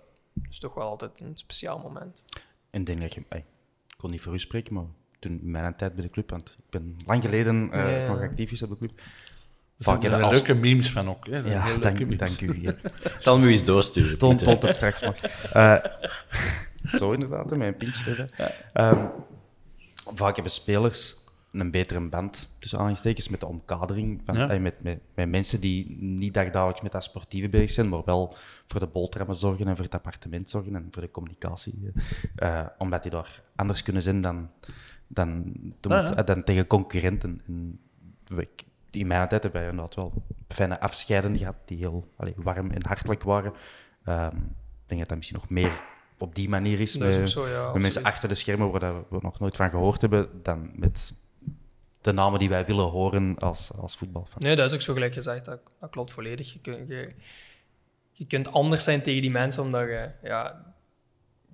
is 0.49 0.60
toch 0.60 0.73
wel 0.73 0.88
altijd 0.88 1.19
een 1.19 1.38
speciaal 1.38 1.80
moment. 1.80 2.23
En 2.69 2.84
denk 2.84 3.02
dat 3.02 3.14
je... 3.14 3.23
ey, 3.30 3.39
ik 3.88 3.95
kon 3.97 4.11
niet 4.11 4.22
voor 4.22 4.34
u 4.34 4.39
spreken, 4.39 4.73
maar 4.73 4.84
toen 5.19 5.39
mijn 5.43 5.76
tijd 5.76 5.93
bij 5.95 6.03
de 6.03 6.10
club, 6.10 6.30
want 6.30 6.49
ik 6.60 6.69
ben 6.69 6.97
lang 7.06 7.23
geleden 7.23 7.72
eh, 7.72 7.80
Ja, 7.80 7.88
ja. 7.89 8.07
nog 8.07 8.22
actief 8.22 8.52
is 8.52 8.61
op 8.61 8.69
de 8.69 8.77
club. 8.77 9.02
Vaak 9.80 10.03
er 10.03 10.22
als- 10.23 10.31
leuke 10.35 10.53
memes 10.53 10.91
van 10.91 11.10
ook. 11.10 11.27
Hè? 11.27 11.38
Ja, 11.38 11.61
heel 11.64 11.80
dank, 11.80 11.99
memes. 11.99 12.18
dank 12.18 12.41
u. 12.41 12.61
Ja. 12.61 12.72
Ik 13.03 13.15
zal 13.19 13.39
u 13.41 13.47
eens 13.49 13.65
doorsturen. 13.65 14.18
Toont 14.18 14.45
het 14.45 14.73
straks 14.76 15.02
mag. 15.02 15.22
Eh, 15.53 15.76
zo 16.99 17.11
inderdaad, 17.11 17.52
een 17.52 17.76
pintje 17.77 18.11
erbij. 18.11 18.30
Ehm, 18.73 19.06
vaak 20.15 20.34
hebben 20.35 20.52
spelers 20.53 21.15
een 21.52 21.72
betere 21.72 22.02
band, 22.02 22.49
tussen 22.60 22.77
aanhalingstekens, 22.77 23.30
met 23.30 23.39
de 23.39 23.45
omkadering. 23.45 24.22
Van, 24.26 24.35
Ja. 24.35 24.49
eh, 24.49 24.60
met, 24.61 24.84
met, 24.84 24.99
met 25.15 25.30
mensen 25.30 25.60
die 25.60 25.97
niet 25.99 26.34
dagdagelijks 26.34 26.81
met 26.81 26.91
dat 26.91 27.03
sportieve 27.03 27.49
bezig 27.49 27.69
zijn, 27.69 27.89
maar 27.89 28.02
wel 28.06 28.35
voor 28.68 28.80
de 28.80 28.88
boterhammen 28.88 29.35
zorgen 29.35 29.68
en 29.68 29.76
voor 29.76 29.85
het 29.85 29.93
appartement 29.93 30.49
zorgen 30.49 30.76
en 30.76 30.88
voor 30.91 31.02
de 31.02 31.11
communicatie. 31.11 31.91
eh, 32.35 32.65
omdat 32.77 33.02
die 33.02 33.11
daar 33.11 33.41
anders 33.56 33.84
kunnen 33.84 34.02
zijn 34.02 34.22
dan, 34.22 34.49
dan, 35.07 35.53
Ja, 35.81 36.23
ja. 36.26 36.41
tegen 36.43 36.68
concurrenten. 36.68 37.41
En 37.47 37.80
in 38.95 39.07
mijn 39.07 39.27
tijd 39.27 39.43
hebben 39.43 39.61
wij 39.61 39.69
inderdaad 39.69 39.95
wel 39.95 40.13
fijne 40.47 40.80
afscheiden 40.80 41.38
gehad, 41.38 41.55
die 41.65 41.77
heel 41.77 42.11
allee, 42.15 42.34
warm 42.35 42.72
en 42.72 42.85
hartelijk 42.85 43.23
waren. 43.23 43.53
Ehm, 44.03 44.35
ik 44.35 44.85
denk 44.91 44.99
dat 44.99 45.09
dat 45.09 45.17
misschien 45.17 45.39
nog 45.39 45.49
meer 45.49 45.84
op 46.17 46.35
die 46.35 46.49
manier 46.49 46.80
is. 46.80 46.93
Dat 46.93 47.15
is 47.17 47.31
zo, 47.31 47.47
ja, 47.47 47.72
met 47.72 47.81
mensen 47.81 48.03
achter 48.03 48.30
de 48.30 48.35
schermen 48.35 48.72
waar 48.72 48.95
we 49.09 49.17
nog 49.22 49.39
nooit 49.39 49.55
van 49.55 49.69
gehoord 49.69 50.01
hebben, 50.01 50.30
dan 50.43 50.72
met 50.76 51.13
de 52.01 52.11
namen 52.11 52.39
die 52.39 52.49
wij 52.49 52.65
willen 52.65 52.85
horen 52.85 53.38
als, 53.39 53.72
als 53.73 53.97
voetbalfan. 53.97 54.41
Nee, 54.41 54.55
dat 54.55 54.65
is 54.67 54.73
ook 54.73 54.81
zo 54.81 54.93
gelijk 54.93 55.13
gezegd. 55.13 55.45
Dat, 55.45 55.59
dat 55.80 55.89
klopt 55.89 56.11
volledig. 56.11 56.53
Je, 56.53 56.59
kun- 56.59 56.85
je, 56.88 57.09
je 58.11 58.26
kunt 58.27 58.51
anders 58.51 58.84
zijn 58.84 59.01
tegen 59.01 59.22
die 59.22 59.31
mensen, 59.31 59.63
omdat 59.63 59.81
je... 59.88 60.09
Ja, 60.23 60.73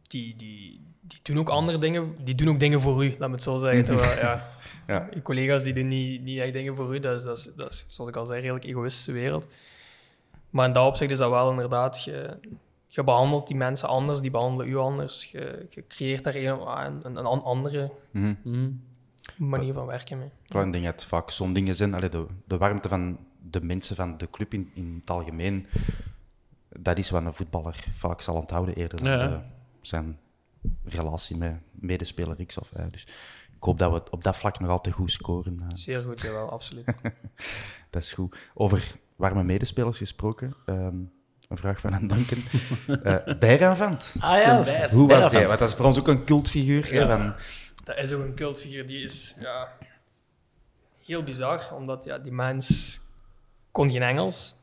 die, 0.02 0.36
die, 0.36 0.91
die 1.02 1.20
doen 1.24 1.38
ook 1.40 1.50
andere 1.50 1.78
dingen. 1.78 2.16
Die 2.24 2.36
doen 2.36 2.50
ook 2.50 2.60
dingen 2.60 2.82
voor 2.82 3.06
u, 3.06 3.16
laat 3.20 3.30
me 3.30 3.36
het 3.36 3.44
zo 3.44 3.58
zeggen. 3.58 3.86
Terwijl, 3.86 4.18
ja, 4.20 4.50
Ja. 4.88 5.08
je 5.14 5.22
collega's 5.22 5.64
die 5.64 5.74
doen 5.74 5.88
niet, 5.88 6.22
niet 6.22 6.40
echt 6.40 6.54
dingen 6.54 6.76
voor 6.76 6.96
u. 6.96 7.00
Dat 7.00 7.20
is, 7.20 7.24
dat, 7.26 7.38
is, 7.38 7.52
dat 7.56 7.72
is, 7.74 7.86
zoals 7.90 8.10
ik 8.10 8.16
al 8.16 8.26
zei, 8.26 8.38
een 8.38 8.44
redelijk 8.44 8.66
egoïstische 8.66 9.12
wereld. 9.12 9.48
Maar 10.50 10.68
in 10.68 10.74
dat 10.74 10.88
opzicht 10.88 11.12
is 11.12 11.18
dat 11.18 11.30
wel 11.30 11.50
inderdaad... 11.50 12.04
Je, 12.04 12.38
je 12.88 13.04
behandelt 13.04 13.48
die 13.48 13.56
mensen 13.56 13.88
anders, 13.88 14.20
die 14.20 14.32
behandelen 14.32 14.68
u 14.68 14.78
anders. 14.78 15.32
Je, 15.32 15.66
je 15.70 15.84
creëert 15.88 16.24
daar 16.24 16.36
een, 16.36 17.00
een, 17.04 17.16
een 17.18 17.26
andere 17.26 17.92
Mhm. 18.12 18.70
manier 19.38 19.74
van 19.74 19.86
werken 19.86 20.18
mee. 20.18 20.30
Vooral 20.46 20.66
ik 20.66 20.72
denk 20.74 20.86
dat 20.86 20.94
het 20.94 21.04
vaak 21.06 21.32
zo'n 21.32 21.54
dingen 21.54 21.76
zijn. 21.76 21.94
Allee, 21.94 22.10
de, 22.10 22.26
de 22.46 22.58
warmte 22.58 22.88
van 22.90 23.18
de 23.50 23.62
mensen 23.64 23.96
van 23.96 24.18
de 24.18 24.30
club 24.30 24.54
in, 24.54 24.72
in 24.74 24.98
het 25.00 25.10
algemeen, 25.10 25.68
dat 26.70 26.98
is 26.98 27.10
wat 27.10 27.26
een 27.26 27.34
voetballer 27.34 27.76
vaak 27.98 28.22
zal 28.22 28.36
onthouden 28.36 28.76
eerder 28.76 29.04
dan 29.04 29.12
Ja. 29.12 29.18
de- 29.28 29.40
zijn 29.82 30.18
relatie 30.86 31.38
met 31.38 31.54
medespeler 31.72 32.46
X 32.46 32.58
of 32.58 32.72
Y. 32.72 32.90
Dus 32.92 33.04
ik 33.56 33.64
hoop 33.68 33.80
dat 33.80 33.92
we 33.92 34.12
op 34.12 34.24
dat 34.24 34.38
vlak 34.38 34.60
nog 34.60 34.70
altijd 34.70 34.96
goed 34.96 35.12
scoren. 35.12 35.60
eh. 35.60 35.66
Zeer 35.78 36.02
goed, 36.04 36.22
jawel, 36.22 36.50
absoluut. 36.52 36.96
Dat 37.90 38.02
is 38.02 38.14
goed. 38.14 38.36
Over 38.54 38.96
warme 39.16 39.44
medespelers 39.44 39.98
gesproken. 39.98 40.54
ehm, 40.66 40.96
een 41.50 41.58
vraag 41.58 41.80
van 41.80 41.94
aan 41.94 42.08
Danken. 42.08 42.38
Eh 43.04 43.38
Bijran 43.40 43.78
Vant. 43.78 44.16
Ah 44.20 44.38
ja, 44.38 44.56
Hoe 44.90 45.08
Bijran 45.08 45.08
was 45.08 45.30
die? 45.32 45.46
Want 45.48 45.60
dat 45.60 45.70
is 45.70 45.76
voor 45.76 45.86
ons 45.86 46.00
ook 46.00 46.08
een 46.08 46.26
cultfiguur. 46.26 46.92
hè, 46.94 47.06
van, 47.08 47.36
Dat 47.84 47.98
is 47.98 48.12
ook 48.12 48.24
een 48.24 48.36
cultfiguur 48.36 48.88
die 48.88 49.04
is 49.04 49.38
ja, 49.40 49.68
heel 51.06 51.24
bizar, 51.24 51.74
omdat 51.74 52.04
ja, 52.04 52.18
die 52.18 52.32
mens 52.32 53.00
kon 53.72 53.90
geen 53.90 54.02
Engels. 54.02 54.56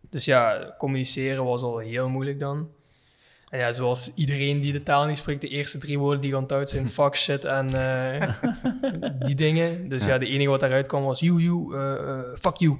Dus 0.00 0.24
ja, 0.24 0.74
communiceren 0.78 1.44
was 1.44 1.62
al 1.62 1.78
heel 1.78 2.08
moeilijk 2.08 2.40
dan. 2.40 2.70
En 3.54 3.60
ja, 3.60 3.72
zoals 3.72 4.14
iedereen 4.14 4.60
die 4.60 4.72
de 4.72 4.82
taal 4.82 5.06
niet 5.06 5.18
spreekt, 5.18 5.40
de 5.40 5.48
eerste 5.48 5.78
drie 5.78 5.98
woorden 5.98 6.20
die 6.20 6.30
je 6.30 6.36
onthoudt 6.36 6.68
zijn 6.70 6.88
fuck, 6.98 7.16
shit 7.16 7.44
en 7.44 7.68
eh, 7.74 8.28
die 9.26 9.34
dingen. 9.34 9.88
Dus 9.88 10.04
ja, 10.04 10.18
de 10.18 10.26
enige 10.26 10.50
wat 10.50 10.60
daaruit 10.60 10.86
kwam 10.86 11.02
was 11.04 11.20
you, 11.20 11.42
you, 11.42 11.74
eh, 11.74 11.92
eh, 11.92 12.36
fuck 12.36 12.56
you. 12.56 12.78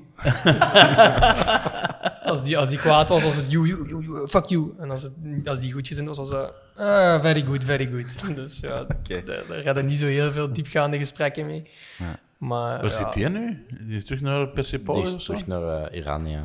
als, 2.30 2.42
die, 2.42 2.58
als 2.58 2.68
die 2.68 2.78
kwaad 2.78 3.08
was, 3.08 3.22
was 3.24 3.36
het 3.36 3.50
you, 3.50 3.66
you, 3.66 3.88
you, 3.88 4.02
you, 4.02 4.28
fuck 4.28 4.44
you. 4.44 4.74
En 4.78 4.90
als, 4.90 5.02
het, 5.02 5.12
als 5.44 5.60
die 5.60 5.72
goed 5.72 5.88
gezind 5.88 6.08
was, 6.08 6.16
was 6.16 6.30
het 6.30 6.52
ah, 6.76 7.20
very 7.20 7.44
good, 7.44 7.64
very 7.64 7.90
good. 7.90 8.36
Dus 8.36 8.60
ja, 8.60 8.86
daar, 9.02 9.24
daar 9.48 9.64
hadden 9.64 9.84
niet 9.84 9.98
zo 9.98 10.06
heel 10.06 10.30
veel 10.30 10.52
diepgaande 10.52 10.98
gesprekken 10.98 11.46
mee. 11.46 11.70
Ja. 11.98 12.18
Maar, 12.38 12.80
Waar 12.80 12.90
ja, 12.90 12.96
zit 12.96 13.12
die 13.12 13.28
nu? 13.28 13.66
Die 13.80 13.96
is 13.96 14.04
terug 14.04 14.20
naar 14.20 14.44
Die 14.44 14.54
Persepolis 14.54 15.08
is 15.08 15.14
of 15.14 15.22
zo? 15.22 15.32
terug 15.32 15.46
naar 15.46 15.92
Iran, 15.92 16.26
ja. 16.28 16.44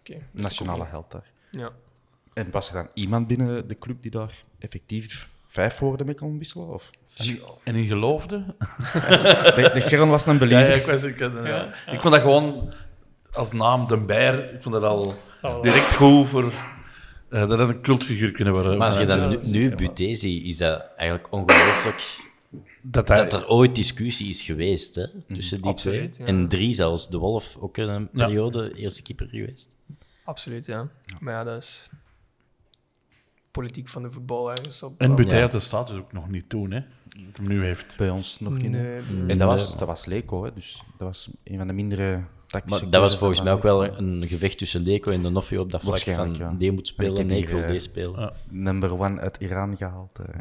oké. 0.00 0.18
nationale 0.32 0.84
held 0.84 1.10
daar. 1.10 1.30
Ja. 1.50 1.70
En 2.34 2.50
was 2.50 2.68
er 2.68 2.74
dan 2.74 2.88
iemand 2.94 3.26
binnen 3.26 3.68
de 3.68 3.78
club 3.78 4.02
die 4.02 4.10
daar 4.10 4.32
effectief 4.58 5.28
vijf 5.46 5.78
woorden 5.78 6.06
mee 6.06 6.14
kon 6.14 6.38
wisselen? 6.38 6.68
Of? 6.68 6.90
En 7.64 7.74
in 7.74 7.86
geloofde? 7.86 8.36
De, 9.54 9.70
de 9.74 9.80
Gern 9.80 10.08
was 10.08 10.26
een 10.26 10.38
believer. 10.38 10.68
ja, 10.68 10.74
ik, 10.74 10.86
was, 10.86 11.02
ik, 11.02 11.20
eh, 11.20 11.46
ja. 11.46 11.64
ik 11.92 12.00
vond 12.00 12.14
dat 12.14 12.20
gewoon 12.22 12.72
als 13.32 13.52
naam 13.52 13.86
De 13.88 13.96
Beer, 13.98 14.54
ik 14.54 14.62
vond 14.62 14.74
dat 14.74 14.82
al 14.84 15.14
direct 15.62 15.94
goed 15.94 16.28
voor... 16.28 16.52
eh, 17.30 17.48
dat 17.48 17.58
had 17.58 17.68
een 17.68 17.80
cultfiguur 17.82 18.32
kunnen 18.32 18.54
worden. 18.54 18.78
Maar 18.78 18.86
als 18.86 18.98
je 18.98 19.06
dan 19.06 19.28
nu, 19.28 19.38
nu. 19.42 19.74
Buté 19.74 20.14
ziet, 20.14 20.44
is 20.44 20.56
dat 20.56 20.84
eigenlijk 20.96 21.32
ongelooflijk 21.32 22.22
dat 22.82 23.08
hij, 23.08 23.16
dat 23.28 23.32
er 23.32 23.48
ooit 23.48 23.74
discussie 23.74 24.28
is 24.28 24.42
geweest 24.42 24.94
hè, 24.94 25.06
tussen 25.34 25.62
die 25.62 25.70
Absoluut, 25.70 26.12
twee. 26.12 26.26
ja. 26.26 26.32
En 26.32 26.48
drie 26.48 26.72
zelfs, 26.72 27.08
De 27.08 27.18
Wolf, 27.18 27.56
ook 27.60 27.76
een 27.76 28.08
Ja. 28.12 28.26
periode 28.26 28.72
eerste 28.76 29.02
keeper 29.02 29.26
geweest. 29.30 29.76
Absoluut, 30.24 30.66
ja. 30.66 30.88
Maar 31.20 31.34
ja, 31.34 31.44
dat 31.44 31.62
is 31.62 31.90
politiek 33.54 33.88
van 33.88 34.02
de 34.02 34.10
voetbal 34.10 34.50
ergens 34.50 34.82
op. 34.82 35.00
En 35.00 35.16
Ja. 35.16 35.40
had 35.40 35.52
de 35.52 35.60
status 35.60 35.96
ook 35.96 36.12
nog 36.12 36.28
niet 36.28 36.48
toen, 36.48 36.70
hè. 36.70 36.80
Dat 37.26 37.36
hem 37.36 37.46
nu 37.48 37.64
heeft. 37.64 37.96
Bij 37.96 38.10
ons 38.10 38.40
nog 38.40 38.52
niet. 38.52 38.70
Nee, 38.70 39.00
En 39.28 39.38
dat 39.38 39.48
was, 39.48 39.76
dat 39.78 39.88
was 39.88 40.04
Leco, 40.06 40.44
hè, 40.44 40.52
dus 40.54 40.82
dat 40.98 41.06
was 41.08 41.28
een 41.44 41.58
van 41.58 41.66
de 41.66 41.72
mindere 41.72 42.22
tactische 42.46 42.82
Maar 42.82 42.90
dat 42.92 43.00
was 43.00 43.16
volgens 43.18 43.42
mij 43.42 43.52
ook 43.52 43.62
wel 43.62 43.98
een 43.98 44.24
gevecht 44.26 44.58
tussen 44.58 44.80
Leco 44.82 45.10
en 45.10 45.22
Donofrio 45.22 45.60
op 45.62 45.70
dat 45.70 45.82
vlak 45.82 45.98
van 46.00 46.34
ja. 46.34 46.54
die 46.58 46.72
moet 46.72 46.86
spelen, 46.86 47.26
nee, 47.26 47.38
ik 47.42 47.48
wil 47.48 47.60
eh, 47.62 47.66
deze 47.66 47.88
spelen. 47.88 48.20
Ja. 48.20 48.32
number 48.48 49.00
one 49.00 49.20
uit 49.20 49.36
Iran 49.36 49.76
gehaald. 49.76 50.18
eh. 50.18 50.40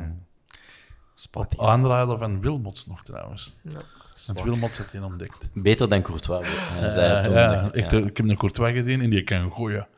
Aanrader 1.58 2.18
van 2.18 2.42
Wilmots 2.42 2.88
nog 2.88 3.04
trouwens. 3.04 3.56
Ja. 3.62 3.80
Want 4.26 4.42
Wilmots 4.44 4.78
had 4.78 4.92
hij 4.92 5.02
ontdekt. 5.02 5.50
Beter 5.54 5.90
dan 5.90 6.02
Courtois. 6.02 6.48
Hij 6.50 6.90
zei 6.90 7.14
Ja, 7.14 7.22
toen, 7.22 7.34
ja, 7.34 7.48
dacht 7.48 7.78
ik, 7.78 7.92
ja. 7.92 7.98
eh, 7.98 8.06
ik 8.06 8.18
heb 8.18 8.30
een 8.30 8.38
Courtois 8.38 8.74
gezien 8.74 9.02
en 9.02 9.10
die 9.10 9.24
kan 9.24 9.52
gooien. 9.52 9.88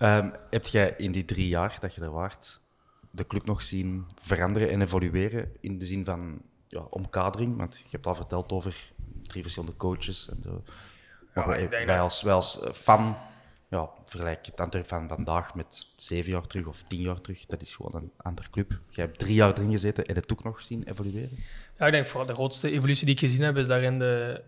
Ehm, 0.00 0.30
heb 0.50 0.66
jij 0.66 0.94
in 0.96 1.12
die 1.12 1.24
drie 1.24 1.48
jaar 1.48 1.76
dat 1.80 1.94
je 1.94 2.00
er 2.00 2.10
waart, 2.10 2.60
de 3.10 3.26
club 3.26 3.44
nog 3.46 3.62
zien 3.62 4.06
veranderen 4.22 4.70
en 4.70 4.80
evolueren 4.80 5.52
in 5.60 5.78
de 5.78 5.86
zin 5.86 6.04
van 6.04 6.42
ja, 6.68 6.80
omkadering? 6.80 7.56
Want 7.56 7.76
je 7.76 7.88
hebt 7.90 8.06
al 8.06 8.14
verteld 8.14 8.52
over 8.52 8.92
drie 9.22 9.42
verschillende 9.42 9.76
coaches 9.76 10.28
en 10.30 10.42
zo. 10.42 10.62
Maar 11.34 11.60
Ja, 11.60 11.68
wij, 11.68 11.84
dat- 11.84 11.98
als, 11.98 12.22
wij 12.22 12.32
als 12.34 12.60
fan, 12.72 13.16
ja, 13.68 13.88
vergelijk 14.04 14.46
het 14.46 14.60
Antwerp 14.60 14.88
van 14.88 15.08
vandaag 15.08 15.54
met 15.54 15.86
zeven 15.96 16.30
jaar 16.32 16.46
terug 16.46 16.66
of 16.66 16.84
tien 16.88 17.00
jaar 17.00 17.20
terug, 17.20 17.46
dat 17.46 17.62
is 17.62 17.74
gewoon 17.76 18.02
een 18.02 18.10
andere 18.16 18.50
club. 18.50 18.78
Jij 18.88 19.04
hebt 19.04 19.18
drie 19.18 19.34
jaar 19.34 19.52
erin 19.58 19.70
gezeten 19.70 20.06
en 20.06 20.14
het 20.14 20.32
ook 20.32 20.44
nog 20.44 20.60
zien 20.60 20.82
evolueren? 20.88 21.38
Ja, 21.78 21.86
ik 21.86 21.92
denk 21.92 22.06
voor 22.06 22.26
de 22.26 22.34
grootste 22.34 22.70
evolutie 22.70 23.04
die 23.04 23.14
ik 23.14 23.20
gezien 23.20 23.42
heb, 23.42 23.56
is 23.56 23.66
daarin 23.66 23.98
de, 23.98 24.42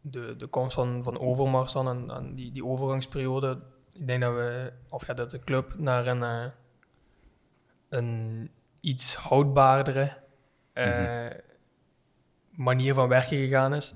de, 0.00 0.34
de 0.38 0.46
komst 0.46 0.74
van, 0.74 1.02
van 1.02 1.18
Overmars 1.18 1.72
dan 1.72 1.88
en, 1.88 2.10
en 2.10 2.34
die, 2.34 2.52
die 2.52 2.64
overgangsperiode. 2.64 3.58
Ik 3.94 4.06
denk 4.06 4.20
dat 4.20 4.34
we, 4.34 4.72
of 4.88 5.06
ja, 5.06 5.14
dat 5.14 5.30
de 5.30 5.38
club 5.38 5.74
naar 5.78 6.06
een, 6.06 6.22
eh, 6.22 6.52
een 7.88 8.50
iets 8.80 9.14
houdbaardere 9.14 10.16
eh, 10.72 11.26
manier 12.50 12.94
van 12.94 13.08
werken 13.08 13.36
gegaan 13.36 13.74
is. 13.74 13.94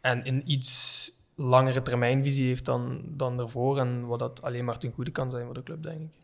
En 0.00 0.28
een 0.28 0.50
iets 0.50 1.10
langere 1.34 1.82
termijnvisie 1.82 2.46
heeft 2.46 2.64
dan, 2.64 3.02
dan 3.04 3.40
ervoor. 3.40 3.78
En 3.78 4.06
wat 4.06 4.18
dat 4.18 4.42
alleen 4.42 4.64
maar 4.64 4.78
ten 4.78 4.92
goede 4.92 5.10
kan 5.10 5.30
zijn 5.30 5.44
voor 5.44 5.54
de 5.54 5.62
club, 5.62 5.82
denk 5.82 6.00
ik. 6.00 6.18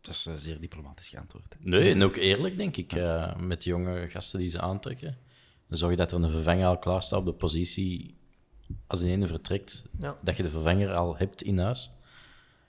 Dat 0.00 0.14
is 0.14 0.24
een 0.24 0.38
zeer 0.38 0.60
diplomatisch 0.60 1.08
geantwoord. 1.08 1.56
Nee, 1.60 1.90
en 1.90 2.02
ook 2.02 2.16
eerlijk, 2.16 2.56
denk 2.56 2.76
ik, 2.76 2.92
eh, 2.92 3.36
met 3.36 3.62
de 3.62 3.68
jonge 3.68 4.08
gasten 4.08 4.38
die 4.38 4.48
ze 4.48 4.60
aantrekken. 4.60 5.18
Dan 5.68 5.78
zorg 5.78 5.90
je 5.90 5.96
dat 5.96 6.12
er 6.12 6.22
een 6.22 6.30
vervanger 6.30 6.66
al 6.66 6.78
klaar 6.78 7.02
staat 7.02 7.18
op 7.18 7.24
de 7.24 7.32
positie. 7.32 8.16
Als 8.86 9.00
de 9.00 9.08
ene 9.10 9.26
vertrekt, 9.26 9.84
Ja. 10.00 10.14
dat 10.20 10.36
je 10.36 10.42
de 10.42 10.50
vervanger 10.50 10.92
al 10.94 11.14
hebt 11.18 11.42
in 11.42 11.58
huis. 11.58 11.90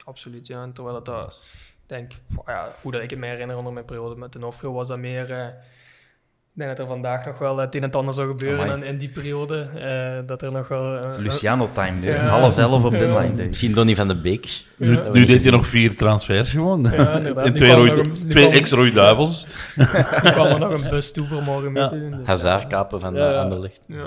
Absoluut, 0.05 0.47
ja. 0.47 0.61
En 0.61 0.73
terwijl 0.73 0.95
dat, 0.95 1.05
dat 1.05 1.43
ik 1.83 1.89
denk, 1.89 2.11
ja, 2.45 2.75
hoe 2.81 2.91
dat 2.91 3.01
ik 3.01 3.09
het 3.09 3.19
me 3.19 3.25
herinner 3.27 3.57
onder 3.57 3.73
mijn 3.73 3.85
periode 3.85 4.15
met 4.15 4.33
de 4.33 4.39
Nofrio, 4.39 4.73
was 4.73 4.87
dat 4.87 4.97
meer... 4.97 5.31
eh, 5.31 5.47
ik 5.47 6.61
denk 6.61 6.77
dat 6.77 6.85
er 6.85 6.91
vandaag 6.93 7.25
nog 7.25 7.37
wel 7.37 7.57
het 7.57 7.75
een 7.75 7.83
en 7.83 7.91
ander 7.91 8.13
zou 8.13 8.27
gebeuren 8.27 8.63
Amai. 8.63 8.81
in, 8.81 8.83
in 8.87 8.97
die 8.97 9.09
periode. 9.09 9.61
eh, 9.61 10.27
dat 10.27 10.41
er 10.41 10.51
nog 10.51 10.67
wel... 10.67 10.97
eh, 10.97 11.17
Luciano-time? 11.17 12.01
Ja. 12.01 12.27
half 12.27 12.57
elf 12.57 12.83
op 12.83 12.97
deadline 12.97 13.33
day. 13.33 13.47
Misschien 13.47 13.73
Donny 13.73 13.95
van 13.95 14.07
de 14.07 14.15
Beek. 14.21 14.63
Nu, 14.77 15.25
deed 15.25 15.41
hij 15.41 15.51
nog 15.51 15.67
vier 15.67 15.95
transfers 15.95 16.49
gewoon. 16.49 16.89
En 16.91 17.53
twee, 17.53 17.71
rode- 17.73 17.99
een- 17.99 18.11
twee 18.29 18.43
kwam- 18.45 18.57
ex-rode 18.57 18.91
duivels. 18.91 19.47
die 20.21 20.31
kwam 20.31 20.45
er 20.47 20.59
nog 20.59 20.81
een 20.83 20.89
bus 20.89 21.11
toe 21.11 21.27
voor 21.27 21.43
morgen 21.43 21.71
mee 21.71 21.87
te 21.87 21.99
doen. 21.99 22.11
Dus, 22.11 22.27
Hazard 22.27 22.67
kapen 22.67 22.99
van 22.99 23.13
Ja, 23.15 23.49
eh, 23.49 23.69
ja. 23.87 24.05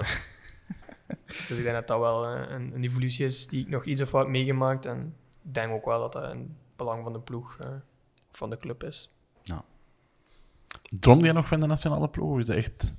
Dus 1.49 1.59
ik 1.59 1.63
denk 1.65 1.75
dat 1.75 1.87
dat 1.87 1.99
wel 1.99 2.27
eh, 2.27 2.51
een, 2.51 2.75
een 2.75 2.85
evolutie 2.85 3.25
is 3.25 3.47
die 3.47 3.61
ik 3.61 3.69
nog 3.69 3.85
iets 3.85 4.01
of 4.01 4.11
wat 4.11 4.29
meegemaakt. 4.29 4.87
En 4.87 5.15
ik 5.45 5.55
denk 5.55 5.73
ook 5.73 5.85
wel 5.85 6.01
dat 6.01 6.13
dat 6.13 6.31
een 6.31 6.57
belang 6.77 7.03
van 7.03 7.13
de 7.13 7.21
ploeg, 7.21 7.57
eh, 7.61 7.69
van 8.31 8.51
de 8.51 8.59
club 8.59 8.83
is. 8.85 9.11
Droomde 11.01 11.25
jij 11.25 11.33
nog 11.33 11.49
van 11.49 11.61
de 11.61 11.67
nationale 11.67 12.09
ploeg? 12.09 12.31
Of 12.31 12.39
is 12.39 12.47
dat 12.47 12.57
echt... 12.57 12.95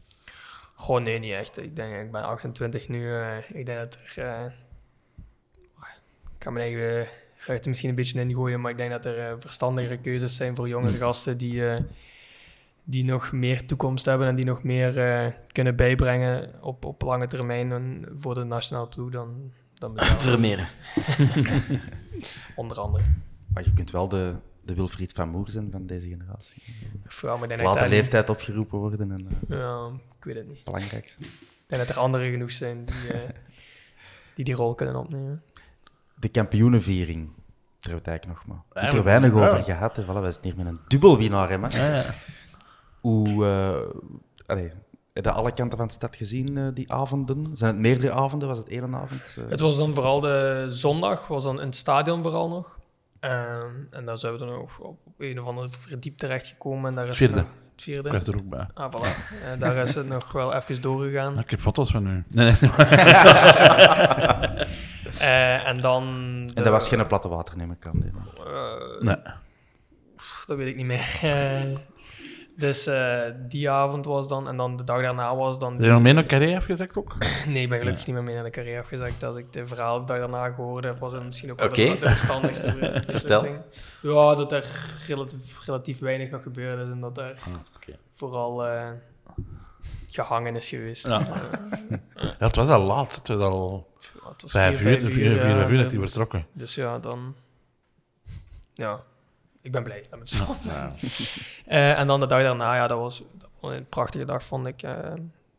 Gewoon 0.75 1.03
nee, 1.03 1.19
niet 1.19 1.31
echt. 1.33 1.57
Ik 1.57 1.75
denk, 1.75 2.05
ik 2.05 2.11
ben 2.11 2.23
28 2.23 2.87
nu. 2.87 3.13
eh, 3.13 3.37
ik 3.53 3.65
denk 3.65 3.77
dat 3.77 3.97
er. 4.15 4.23
eh, 4.25 4.45
ik 6.23 6.45
kan 6.45 6.53
mijn 6.53 6.65
eigen 6.65 7.07
ruiten 7.37 7.69
misschien 7.69 7.89
een 7.89 7.95
beetje 7.95 8.21
ingooien, 8.21 8.61
maar 8.61 8.71
ik 8.71 8.77
denk 8.77 8.91
dat 8.91 9.05
er 9.05 9.41
verstandigere 9.41 9.97
keuzes 9.97 10.35
zijn 10.35 10.55
voor 10.55 10.67
jongere 10.67 10.97
gasten 10.97 11.37
die, 11.37 11.61
die 12.89 13.03
nog 13.03 13.31
meer 13.31 13.65
toekomst 13.65 14.05
hebben 14.05 14.27
en 14.27 14.35
die 14.35 14.45
nog 14.45 14.63
meer 14.63 14.97
eh, 14.99 15.31
kunnen 15.47 15.75
bijbrengen 15.75 16.53
op, 16.61 16.85
op 16.85 17.01
lange 17.01 17.27
termijn 17.27 17.71
en 17.71 18.05
voor 18.15 18.33
de 18.33 18.43
nationale 18.43 18.87
ploeg 18.87 19.11
dan, 19.11 19.51
dan. 19.73 19.99
Vermeeren. 20.17 20.67
Onder 22.55 22.79
andere. 22.79 23.03
Maar 23.53 23.63
je 23.63 23.73
kunt 23.73 23.91
wel 23.91 24.07
de, 24.07 24.35
de 24.61 24.73
Wilfried 24.73 25.11
van 25.11 25.29
Moer 25.29 25.49
zijn 25.49 25.71
van 25.71 25.85
deze 25.85 26.07
generatie. 26.07 26.63
Vooral, 27.05 27.43
ik 27.43 27.49
daar 27.49 27.89
leeftijd 27.89 28.29
opgeroepen 28.29 28.77
worden 28.77 29.11
en 29.11 29.27
eh, 29.27 29.57
Ja, 29.57 29.89
ik 30.17 30.23
weet 30.23 30.35
het 30.35 30.47
niet. 30.47 30.63
belangrijk. 30.63 31.15
Ik 31.19 31.27
denk 31.65 31.81
dat 31.87 31.95
er 31.95 32.01
anderen 32.01 32.31
genoeg 32.31 32.51
zijn 32.51 32.85
die 32.85 33.13
eh, 33.13 33.19
die, 34.35 34.45
die 34.45 34.55
rol 34.55 34.75
kunnen 34.75 34.95
opnemen. 34.95 35.43
De 36.15 36.29
kampioenenviering. 36.29 37.25
Daar 37.27 37.91
hebben 37.91 38.03
we 38.03 38.09
het 38.11 38.19
eigenlijk 38.21 38.47
nog 38.47 38.47
maar. 38.47 38.83
Ik 38.83 38.91
Ja, 38.91 38.97
er 38.97 39.03
weinig 39.03 39.33
ja. 39.33 39.45
over 39.45 39.63
gehad. 39.63 39.95
Hè. 39.95 40.03
Voilà, 40.03 40.21
wij 40.21 40.31
zijn 40.31 40.43
hier 40.43 40.55
met 40.55 40.65
een 40.65 40.79
dubbelwinnaar, 40.87 41.49
hè, 41.49 41.57
man. 41.57 41.71
Hoe... 43.01 43.45
eh 43.45 43.99
allee, 44.47 44.71
heb 45.13 45.23
je 45.23 45.31
alle 45.31 45.51
kanten 45.51 45.77
van 45.77 45.87
de 45.87 45.93
stad 45.93 46.15
gezien, 46.15 46.57
eh, 46.57 46.67
die 46.73 46.91
avonden? 46.93 47.57
Zijn 47.57 47.71
het 47.73 47.79
meerdere 47.81 48.11
avonden? 48.13 48.47
Was 48.47 48.57
het 48.57 48.67
één 48.69 48.95
avond? 48.95 49.35
eh? 49.37 49.43
Het 49.49 49.59
was 49.59 49.77
dan 49.77 49.93
vooral 49.93 50.19
de 50.19 50.65
zondag, 50.69 51.27
was 51.27 51.43
dan 51.43 51.59
in 51.59 51.65
het 51.65 51.75
stadion 51.75 52.21
vooral 52.21 52.49
nog. 52.49 52.77
Ehm, 53.19 53.65
en 53.89 54.05
daar 54.05 54.17
zijn 54.17 54.33
we 54.33 54.39
dan 54.39 54.49
ook 54.49 54.69
op, 54.79 54.97
een 55.17 55.39
of 55.41 55.47
andere 55.47 55.67
verdiep 55.69 56.17
terechtgekomen. 56.17 56.89
En 56.89 56.95
daar 56.95 57.07
is 57.07 57.17
Vierde. 57.17 57.37
het 57.37 57.47
vierde. 57.75 58.09
Ik 58.09 58.21
er 58.27 58.35
ook 58.35 58.49
bij. 58.49 58.67
Ah, 58.73 58.91
voilà. 58.93 59.59
Daar 59.59 59.75
is 59.75 59.95
het 59.95 60.07
nog 60.07 60.31
wel 60.31 60.53
even 60.53 60.81
doorgegaan. 60.81 61.39
Ik 61.39 61.49
heb 61.49 61.59
foto's 61.59 61.91
van 61.91 62.07
u. 62.07 62.23
Nee, 62.29 62.53
nee. 62.61 62.71
Eh, 65.19 65.67
en 65.67 65.81
dan... 65.81 66.03
En 66.53 66.63
dat 66.63 66.71
was 66.71 66.87
geen 66.87 67.07
platte 67.07 67.27
water, 67.27 67.57
neem 67.57 67.71
ik 67.71 67.85
aan. 67.85 67.99
dit. 67.99 68.11
nee. 68.99 69.15
dat 70.47 70.57
weet 70.57 70.67
ik 70.67 70.75
niet 70.75 70.85
meer. 70.85 71.19
Dus 72.59 72.87
eh, 72.87 73.21
die 73.47 73.69
avond 73.69 74.05
was 74.05 74.27
dan... 74.27 74.47
En 74.47 74.57
dan 74.57 74.75
de 74.75 74.83
dag 74.83 75.01
daarna 75.01 75.35
was 75.35 75.59
dan... 75.59 75.71
Zijn 75.71 75.85
je 75.85 75.91
nog 75.93 76.01
mee 76.01 76.13
naar 76.13 76.25
Carré 76.25 76.55
afgezakt 76.55 76.97
ook? 76.97 77.15
Nee, 77.47 77.63
ik 77.63 77.69
ben 77.69 77.79
gelukkig 77.79 78.05
niet 78.05 78.15
meer 78.15 78.23
mee 78.23 78.35
naar 78.35 78.43
de 78.43 78.49
carrière 78.49 78.81
afgezakt. 78.81 79.23
Als 79.23 79.37
ik 79.37 79.53
de 79.53 79.67
verhaal 79.67 79.99
de 79.99 80.05
dag 80.05 80.19
daarna 80.19 80.49
gehoord 80.49 80.83
heb, 80.83 80.99
was 80.99 81.13
het 81.13 81.23
misschien 81.25 81.51
ook 81.51 81.59
wel 81.59 81.67
Oké. 81.67 81.83
de, 81.83 81.99
de 81.99 82.09
verstandigste 82.09 83.01
beslissing. 83.07 83.57
Ja, 84.01 84.35
dat 84.35 84.51
er 84.51 84.65
relatief, 85.07 85.65
relatief 85.65 85.99
weinig 85.99 86.29
nog 86.29 86.43
gebeurd 86.43 86.79
is 86.79 86.89
en 86.89 86.99
dat 86.99 87.17
er 87.17 87.43
oké. 87.75 87.97
vooral 88.13 88.67
eh, 88.67 88.89
gehangen 90.09 90.55
is 90.55 90.69
geweest. 90.69 91.07
Ja. 91.07 91.19
Eh, 91.19 91.97
Ja, 92.15 92.45
het 92.45 92.55
was 92.55 92.69
al 92.69 92.81
laat. 92.81 93.15
Het 93.15 93.27
was 93.27 93.39
al 93.39 93.87
ja, 93.99 94.29
het 94.29 94.41
was 94.41 94.51
vijf 94.51 94.77
vier, 94.77 94.91
uur, 94.91 94.99
vier, 94.99 95.11
vier, 95.11 95.39
vijf 95.39 95.69
uur 95.69 95.77
dat 95.77 95.91
hij 95.91 95.99
vertrokken. 95.99 96.45
Dus 96.53 96.75
ja, 96.75 96.99
dan... 96.99 97.35
Ja, 98.73 99.03
ik 99.61 99.71
ben 99.71 99.83
blij. 99.83 100.05
Me 100.11 100.17
het 100.17 100.29
zo 100.29 100.45
zeggen. 100.57 100.93
Eh, 101.65 101.99
en 101.99 102.07
dan 102.07 102.19
de 102.19 102.25
dag 102.25 102.41
daarna, 102.41 102.75
ja, 102.75 102.87
dat 102.87 102.99
was, 102.99 103.23
dat 103.61 103.71
een 103.71 103.85
prachtige 103.85 104.25
dag, 104.25 104.43
vond 104.43 104.67
ik. 104.67 104.81
eh, 104.81 105.13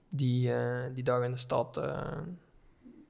die, 0.09 0.53
eh, 0.53 0.95
die 0.95 1.05
dag 1.05 1.23
in 1.23 1.31
de 1.31 1.37
stad. 1.37 1.81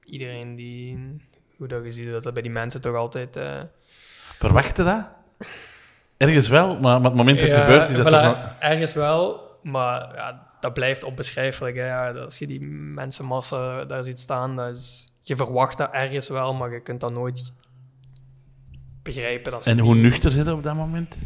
iedereen 0.05 0.55
die... 0.55 1.17
Hoe 1.57 1.67
dat 1.67 1.83
je 1.83 1.91
ziet, 1.91 2.11
dat 2.11 2.23
dat 2.23 2.33
bij 2.33 2.41
die 2.41 2.51
mensen 2.51 2.81
toch 2.81 2.95
altijd... 2.95 3.39
Verwachtte 4.37 4.83
dat? 4.83 5.05
Ergens 6.17 6.47
wel, 6.47 6.79
maar, 6.79 7.01
het 7.01 7.13
moment 7.13 7.39
dat 7.39 7.49
het 7.49 7.57
ja, 7.57 7.63
gebeurt 7.63 7.89
is 7.89 7.95
dat 7.95 8.05
voilà, 8.05 8.09
toch 8.09 8.23
nog... 8.23 8.55
Ergens 8.59 8.93
wel, 8.93 9.49
maar 9.63 10.15
ja, 10.15 10.51
dat 10.59 10.73
blijft 10.73 11.03
onbeschrijfelijk. 11.03 11.75
Hè. 11.75 11.85
Ja, 11.85 12.11
als 12.11 12.37
je 12.37 12.47
die 12.47 12.61
mensenmassa 12.71 13.85
daar 13.85 14.03
ziet 14.03 14.19
staan, 14.19 14.55
dat 14.55 14.77
is, 14.77 15.09
je 15.21 15.35
verwacht 15.35 15.77
dat 15.77 15.91
ergens 15.91 16.29
wel, 16.29 16.53
maar 16.53 16.73
je 16.73 16.81
kunt 16.81 16.99
dat 16.99 17.11
nooit 17.11 17.53
begrijpen. 19.03 19.51
Dat 19.51 19.63
ze 19.63 19.69
En 19.69 19.79
hoe 19.79 19.95
nuchter 19.95 20.31
zit 20.31 20.47
op 20.47 20.63
dat 20.63 20.75
moment? 20.75 21.17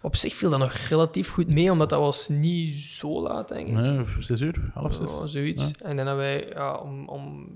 Op 0.00 0.16
zich 0.16 0.34
viel 0.34 0.50
dat 0.50 0.58
nog 0.58 0.72
relatief 0.72 1.30
goed 1.30 1.48
mee, 1.48 1.70
omdat 1.70 1.90
dat 1.90 2.00
was 2.00 2.28
niet 2.28 2.76
zo 2.76 3.22
laat, 3.22 3.48
denk 3.48 3.68
ik. 3.68 3.74
Nee, 3.74 4.04
zes 4.18 4.40
uur, 4.40 4.70
half 4.74 4.94
zes. 4.94 5.10
Ja, 5.10 5.26
zoiets. 5.26 5.72
En 5.82 5.96
dan 5.96 6.06
hebben 6.06 6.24
wij 6.24 6.48
ja, 6.48 6.74
om, 6.74 7.08
om 7.08 7.48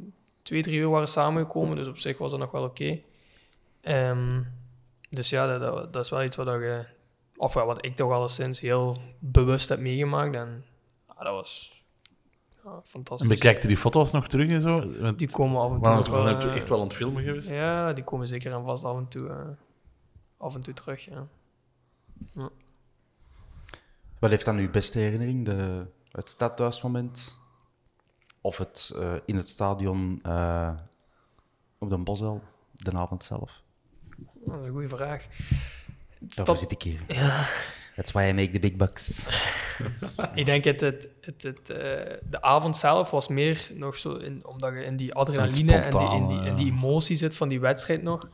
twee, 0.42 0.62
drie 0.62 0.78
uur 0.78 0.88
waren 0.88 1.08
samengekomen, 1.08 1.76
dus 1.76 1.88
op 1.88 1.98
zich 1.98 2.18
was 2.18 2.30
dat 2.30 2.40
nog 2.40 2.50
wel 2.50 2.64
oké. 2.64 3.00
Ehm, 3.80 4.40
dus 5.08 5.30
ja, 5.30 5.46
dat, 5.46 5.60
dat, 5.60 5.92
dat 5.92 6.04
is 6.04 6.10
wel 6.10 6.22
iets 6.22 6.36
wat, 6.36 6.46
dat 6.46 6.60
je, 6.60 6.84
of 7.36 7.54
ja, 7.54 7.66
wat 7.66 7.84
ik 7.84 7.96
toch 7.96 8.12
alleszins 8.12 8.60
heel 8.60 8.96
bewust 9.18 9.68
heb 9.68 9.78
meegemaakt. 9.78 10.34
En 10.34 10.64
dat 11.06 11.32
was 11.32 11.79
ja, 12.64 12.70
En 12.74 12.80
fantastisch. 12.84 13.28
bekijkte 13.28 13.66
die 13.66 13.76
foto's 13.76 14.10
nog 14.12 14.28
terug 14.28 14.48
en 14.50 14.60
zo? 14.60 14.98
Want 15.00 15.18
Die 15.18 15.30
komen 15.30 15.60
af 15.60 15.70
en 15.72 15.80
toe 15.82 15.94
nog 15.94 16.08
we 16.08 16.48
eh, 16.48 16.56
echt 16.56 16.68
wel 16.68 16.78
aan 16.80 16.86
het 16.86 16.96
filmen 16.96 17.22
geweest. 17.24 17.50
Ja, 17.50 17.92
die 17.92 18.04
komen 18.04 18.28
zeker 18.28 18.52
en 18.52 18.64
vast 18.64 18.84
af 18.84 18.96
en 18.96 19.08
toe, 19.08 19.28
eh, 19.28 19.48
af 20.36 20.54
en 20.54 20.60
toe 20.60 20.74
terug. 20.74 21.04
Ja. 21.04 21.26
Wat 24.18 24.30
heeft 24.30 24.44
dan 24.44 24.56
uw 24.58 24.70
beste 24.70 24.98
herinnering? 24.98 25.44
De, 25.44 25.86
het 26.10 26.28
stadhuismoment? 26.28 27.38
Of 28.40 28.58
het 28.58 28.92
eh, 28.96 29.12
in 29.24 29.36
het 29.36 29.48
stadion 29.48 30.18
eh, 30.22 30.70
op 31.78 31.90
de 31.90 31.98
Bosel, 31.98 32.42
de 32.72 32.92
avond 32.92 33.24
zelf? 33.24 33.62
Dat 34.44 34.60
is 34.60 34.66
een 34.66 34.70
goede 34.72 34.88
vraag. 34.88 35.26
Daarvoor 36.18 36.44
stad- 36.44 36.58
zit 36.58 36.70
ik 36.70 36.82
hier. 36.82 37.04
Ja. 37.08 37.44
That's 37.96 38.12
why 38.12 38.28
I 38.28 38.32
make 38.32 38.50
the 38.50 38.58
big 38.58 38.76
bucks. 38.76 39.26
Ik 40.34 40.46
denk 40.46 40.64
het, 40.64 40.80
het, 40.80 41.08
het, 41.20 41.42
het, 41.42 41.70
eh, 41.70 42.16
de 42.30 42.42
avond 42.42 42.76
zelf 42.76 43.10
was 43.10 43.28
meer 43.28 43.70
nog 43.74 43.96
zo, 43.96 44.14
in, 44.14 44.46
omdat 44.46 44.72
je 44.72 44.84
in 44.84 44.96
die 44.96 45.14
adrenaline 45.14 45.74
en 45.74 45.90
die, 45.90 46.10
in, 46.10 46.26
die, 46.26 46.40
in 46.40 46.54
die 46.54 46.72
emotie 46.72 47.16
zit 47.16 47.36
van 47.36 47.48
die 47.48 47.60
wedstrijd 47.60 48.02
nog, 48.02 48.28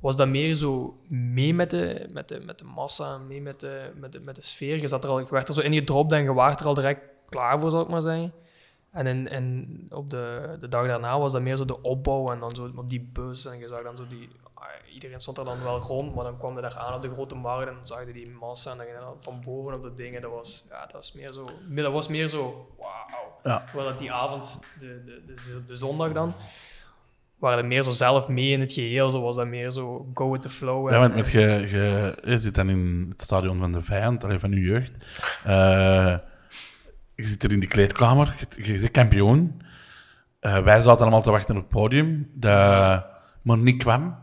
was 0.00 0.16
dat 0.16 0.28
meer 0.28 0.54
zo 0.54 0.98
mee 1.08 1.54
met 1.54 1.70
de, 1.70 2.08
met 2.12 2.28
de, 2.28 2.40
met 2.44 2.58
de 2.58 2.64
massa, 2.64 3.18
mee 3.18 3.40
met 3.40 3.60
de, 3.60 3.92
met, 3.94 4.12
de, 4.12 4.20
met 4.20 4.34
de 4.34 4.42
sfeer. 4.42 4.80
Je, 4.80 4.86
zat 4.86 5.04
er 5.04 5.10
al, 5.10 5.18
je 5.18 5.26
werd 5.30 5.48
er 5.48 5.54
zo 5.54 5.60
in 5.60 5.74
gedropt 5.74 6.12
en 6.12 6.22
je 6.22 6.32
waart 6.32 6.60
er 6.60 6.66
al 6.66 6.74
direct 6.74 7.00
klaar 7.28 7.60
voor, 7.60 7.70
zal 7.70 7.82
ik 7.82 7.88
maar 7.88 8.02
zeggen. 8.02 8.32
En, 8.90 9.06
in, 9.06 9.28
en 9.28 9.86
op 9.90 10.10
de, 10.10 10.56
de 10.60 10.68
dag 10.68 10.86
daarna 10.86 11.18
was 11.18 11.32
dat 11.32 11.42
meer 11.42 11.56
zo 11.56 11.64
de 11.64 11.82
opbouw 11.82 12.32
en 12.32 12.40
dan 12.40 12.54
zo 12.54 12.70
op 12.76 12.90
die 12.90 13.08
bus 13.12 13.46
en 13.46 13.58
je 13.58 13.68
zag 13.68 13.82
dan 13.82 13.96
zo 13.96 14.06
die... 14.06 14.28
ah, 14.58 14.92
Iedereen 14.94 15.20
stond 15.20 15.38
er 15.38 15.44
dan 15.44 15.62
wel 15.62 15.78
rond, 15.78 16.14
maar 16.14 16.24
dan 16.24 16.38
kwam 16.38 16.54
je 16.54 16.60
daar 16.60 16.76
aan 16.76 16.94
op 16.94 17.02
de 17.02 17.10
grote 17.12 17.34
markt 17.34 17.68
en 17.68 17.74
dan 17.74 17.86
zag 17.86 18.06
je 18.06 18.12
die 18.12 18.30
massa 18.30 18.70
en 18.70 18.78
dan 19.00 19.16
van 19.20 19.40
boven 19.44 19.74
op 19.74 19.82
de 19.82 19.94
dingen. 19.94 20.20
Dat 20.20 20.30
was, 20.30 20.66
ja, 20.68 20.80
dat 20.80 20.92
was 20.92 21.12
meer 21.12 21.32
zo... 21.32 21.50
Dat 21.68 21.92
was 21.92 22.08
meer 22.08 22.28
zo... 22.28 22.68
Wauw. 22.78 23.38
Ja. 23.42 23.62
Terwijl 23.66 23.88
dat 23.88 23.98
die 23.98 24.12
avond, 24.12 24.62
de, 24.78 25.04
de, 25.04 25.22
de, 25.26 25.64
de 25.66 25.76
zondag 25.76 26.12
dan, 26.12 26.34
waren 27.38 27.58
er 27.58 27.66
meer 27.66 27.82
zo 27.82 27.90
zelf 27.90 28.28
mee 28.28 28.50
in 28.50 28.60
het 28.60 28.72
geheel. 28.72 29.10
Zo 29.10 29.20
was 29.20 29.36
dat 29.36 29.46
meer 29.46 29.70
zo 29.70 30.10
go 30.14 30.30
with 30.30 30.42
the 30.42 30.48
flow. 30.48 30.90
Ja, 30.90 30.98
want 30.98 31.14
met 31.14 31.30
je, 31.30 31.40
je, 31.40 32.16
je 32.24 32.38
zit 32.38 32.54
dan 32.54 32.68
in 32.68 33.06
het 33.08 33.22
stadion 33.22 33.58
van 33.58 33.72
de 33.72 33.82
vijand, 33.82 34.24
alleen 34.24 34.40
van 34.40 34.50
je 34.50 34.60
jeugd. 34.60 34.92
Eh, 35.44 36.16
je 37.14 37.26
zit 37.26 37.42
er 37.42 37.52
in 37.52 37.60
die 37.60 37.68
kleedkamer, 37.68 38.36
je, 38.56 38.72
je 38.72 38.80
bent 38.80 38.90
kampioen. 38.90 39.62
Eh, 40.40 40.58
wij 40.58 40.80
zaten 40.80 41.00
allemaal 41.00 41.22
te 41.22 41.30
wachten 41.30 41.56
op 41.56 41.62
het 41.62 41.70
podium, 41.70 42.30
dat 42.34 43.06
maar 43.42 43.58
niet 43.58 43.82
kwam. 43.82 44.16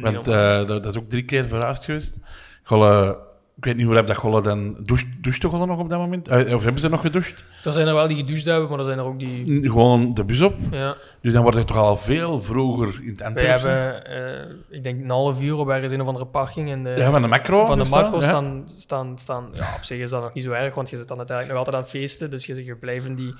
Want 0.00 0.28
eh, 0.28 0.66
dat, 0.66 0.86
is 0.86 0.98
ook 0.98 1.08
drie 1.08 1.24
keer 1.24 1.44
verhuisd 1.44 1.84
geweest. 1.84 2.18
Golle, 2.62 3.18
ik 3.56 3.64
weet 3.64 3.76
niet 3.76 3.86
hoe 3.86 3.94
heb 3.94 4.06
dat 4.06 4.16
Golle 4.16 4.42
dan... 4.42 4.76
Doucht, 4.82 5.06
douchte 5.20 5.48
Golle 5.48 5.66
nog 5.66 5.78
op 5.78 5.88
dat 5.88 5.98
moment? 5.98 6.28
Eh, 6.28 6.54
of 6.54 6.62
hebben 6.62 6.80
ze 6.80 6.88
nog 6.88 7.00
gedoucht? 7.00 7.44
Er 7.64 7.72
zijn 7.72 7.86
er 7.86 7.94
wel 7.94 8.08
die 8.08 8.16
gedoucht 8.16 8.44
hebben, 8.44 8.68
maar 8.68 8.78
er 8.78 8.84
zijn 8.84 8.98
er 8.98 9.04
ook 9.04 9.18
die... 9.18 9.62
Gewoon 9.70 10.14
de 10.14 10.24
bus 10.24 10.40
op. 10.40 10.54
Ja. 10.70 10.96
Dus 11.20 11.32
dan 11.32 11.42
wordt 11.42 11.58
het 11.58 11.66
toch 11.66 11.76
al 11.76 11.96
veel 11.96 12.42
vroeger 12.42 13.00
in 13.02 13.08
het 13.08 13.18
Wij 13.18 13.26
Antwerpse. 13.26 13.68
hebben, 13.68 14.06
eh, 14.06 14.76
ik 14.76 14.82
denk, 14.82 15.02
een 15.02 15.10
half 15.10 15.40
uur 15.40 15.56
op 15.56 15.68
ergens 15.68 15.92
een 15.92 16.00
of 16.00 16.06
andere 16.06 16.26
parking. 16.26 16.68
In 16.68 16.84
de, 16.84 16.90
Ja, 16.90 17.10
van 17.10 17.22
de 17.22 17.28
macro 17.28 17.66
Van 17.66 17.76
de 17.76 17.82
dus 17.82 17.92
macro 17.92 18.20
staan, 18.20 18.62
staan, 18.66 19.18
staan... 19.18 19.48
Ja, 19.52 19.74
op 19.76 19.84
zich 19.84 19.98
is 19.98 20.10
dat 20.10 20.22
nog 20.22 20.34
niet 20.34 20.44
zo 20.44 20.50
erg, 20.50 20.74
want 20.74 20.90
je 20.90 20.96
zit 20.96 21.08
dan 21.08 21.18
uiteindelijk 21.18 21.58
nog 21.58 21.66
altijd 21.66 21.76
aan 21.76 21.90
het 21.90 22.00
feesten. 22.00 22.30
Dus 22.30 22.46
je, 22.46 22.64
je 22.64 22.76
blijft 22.76 23.06
in 23.06 23.14
die, 23.14 23.34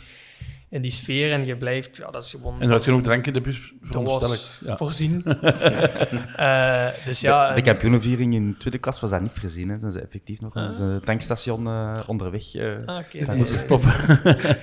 in 0.71 0.83
die 0.83 0.91
sfeer 0.91 1.33
en 1.33 1.47
je 1.47 1.57
blijft... 1.57 1.97
Ja, 1.97 2.11
dat 2.11 2.23
is 2.23 2.31
gewoon... 2.31 2.55
En 2.55 2.63
er 2.63 2.69
was 2.69 2.85
genoeg 2.85 3.03
drank 3.03 3.27
in 3.27 3.33
de 3.33 3.41
bus, 3.41 3.73
dat 3.81 3.89
veronderstel 3.89 4.29
was 4.29 4.59
ik. 4.63 4.67
Ja. 4.69 4.77
voorzien. 4.77 5.23
Eh, 6.37 6.89
dus 7.05 7.21
ja... 7.21 7.49
de, 7.49 7.55
de 7.55 7.61
kampioenenviering 7.63 8.35
in 8.35 8.57
tweede 8.59 8.79
klas 8.79 9.01
was 9.01 9.11
daar 9.11 9.23
niet 9.23 9.33
voorzien. 9.41 9.69
Hè. 9.69 9.79
Zijn 9.79 9.93
ze 9.93 10.01
effectief 10.01 10.41
nog 10.41 10.55
aan 10.55 10.75
een 10.81 11.01
tankstation 11.05 11.67
eh, 11.67 12.01
onderweg. 12.07 12.55
eh, 12.55 12.77
Ah, 12.85 13.01
nee. 13.13 13.37
Moeten 13.37 13.59
stoppen. 13.59 13.93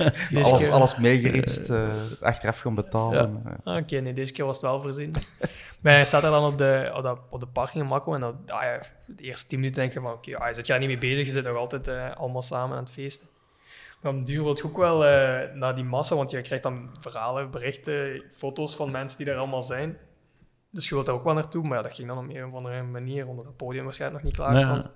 Alles, 0.44 0.64
keer- 0.66 0.72
alles 0.72 0.98
meegeritst, 0.98 1.70
eh, 1.70 1.88
achteraf 2.22 2.60
gaan 2.60 2.76
betalen. 2.76 3.42
Eh, 3.46 3.52
Ah, 3.64 3.78
Oké, 3.82 4.00
nee, 4.00 4.14
deze 4.14 4.34
keer 4.34 4.46
was 4.46 4.56
het 4.56 4.66
wel 4.66 4.82
voorzien. 4.82 5.14
maar 5.80 5.94
hij 5.94 6.06
staat 6.06 6.24
er 6.24 6.30
dan 6.30 6.46
op 6.46 6.58
de, 6.58 6.92
op 6.96 7.02
de, 7.04 7.16
op 7.30 7.40
de 7.40 7.48
parking 7.48 7.84
in 7.84 7.90
Makko 7.90 8.14
en 8.14 8.20
dan, 8.20 8.36
ah 8.48 8.62
ja, 8.64 8.80
de 9.08 9.24
eerste 9.24 9.48
tien 9.48 9.60
minuten 9.60 9.80
denk 9.82 9.94
je 9.94 10.00
van, 10.00 10.12
oké, 10.12 10.38
ah, 10.38 10.48
je 10.48 10.54
zit 10.54 10.68
daar 10.68 10.80
niet 10.80 10.88
mee 10.88 10.98
bezig, 10.98 11.26
je 11.26 11.32
zit 11.32 11.44
nog 11.44 11.58
altijd 11.58 11.88
eh, 11.88 12.12
allemaal 12.16 12.42
samen 12.42 12.78
aan 12.78 12.84
het 12.84 12.92
feesten. 12.94 13.28
De 14.12 14.24
duur 14.26 14.44
wil 14.44 14.56
je 14.56 14.64
ook 14.66 14.78
wel 14.78 15.06
eh, 15.06 15.54
naar 15.54 15.76
die 15.76 15.84
massa, 15.84 16.16
want 16.16 16.32
je 16.32 16.42
krijgt 16.42 16.64
dan 16.64 16.90
verhalen, 17.00 17.52
berichten, 17.52 18.24
foto's 18.32 18.76
van 18.76 18.92
mensen 18.92 19.18
die 19.18 19.34
er 19.34 19.38
allemaal 19.38 19.62
zijn. 19.62 19.98
Dus 20.72 20.88
je 20.88 20.94
wilt 20.94 21.06
daar 21.06 21.16
ook 21.16 21.24
wel 21.24 21.34
naartoe, 21.34 21.64
maar 21.68 21.78
ja, 21.78 21.84
dat 21.84 21.96
ging 21.96 22.08
dan 22.08 22.18
op 22.18 22.30
een 22.30 22.46
of 22.46 22.54
andere 22.54 22.84
manier, 22.84 23.28
omdat 23.28 23.46
het 23.46 23.58
podium 23.58 23.84
waarschijnlijk 23.84 24.24
nog 24.24 24.32
niet 24.32 24.42
klaar 24.42 24.54
Ja. 24.60 24.60
stond. 24.60 24.90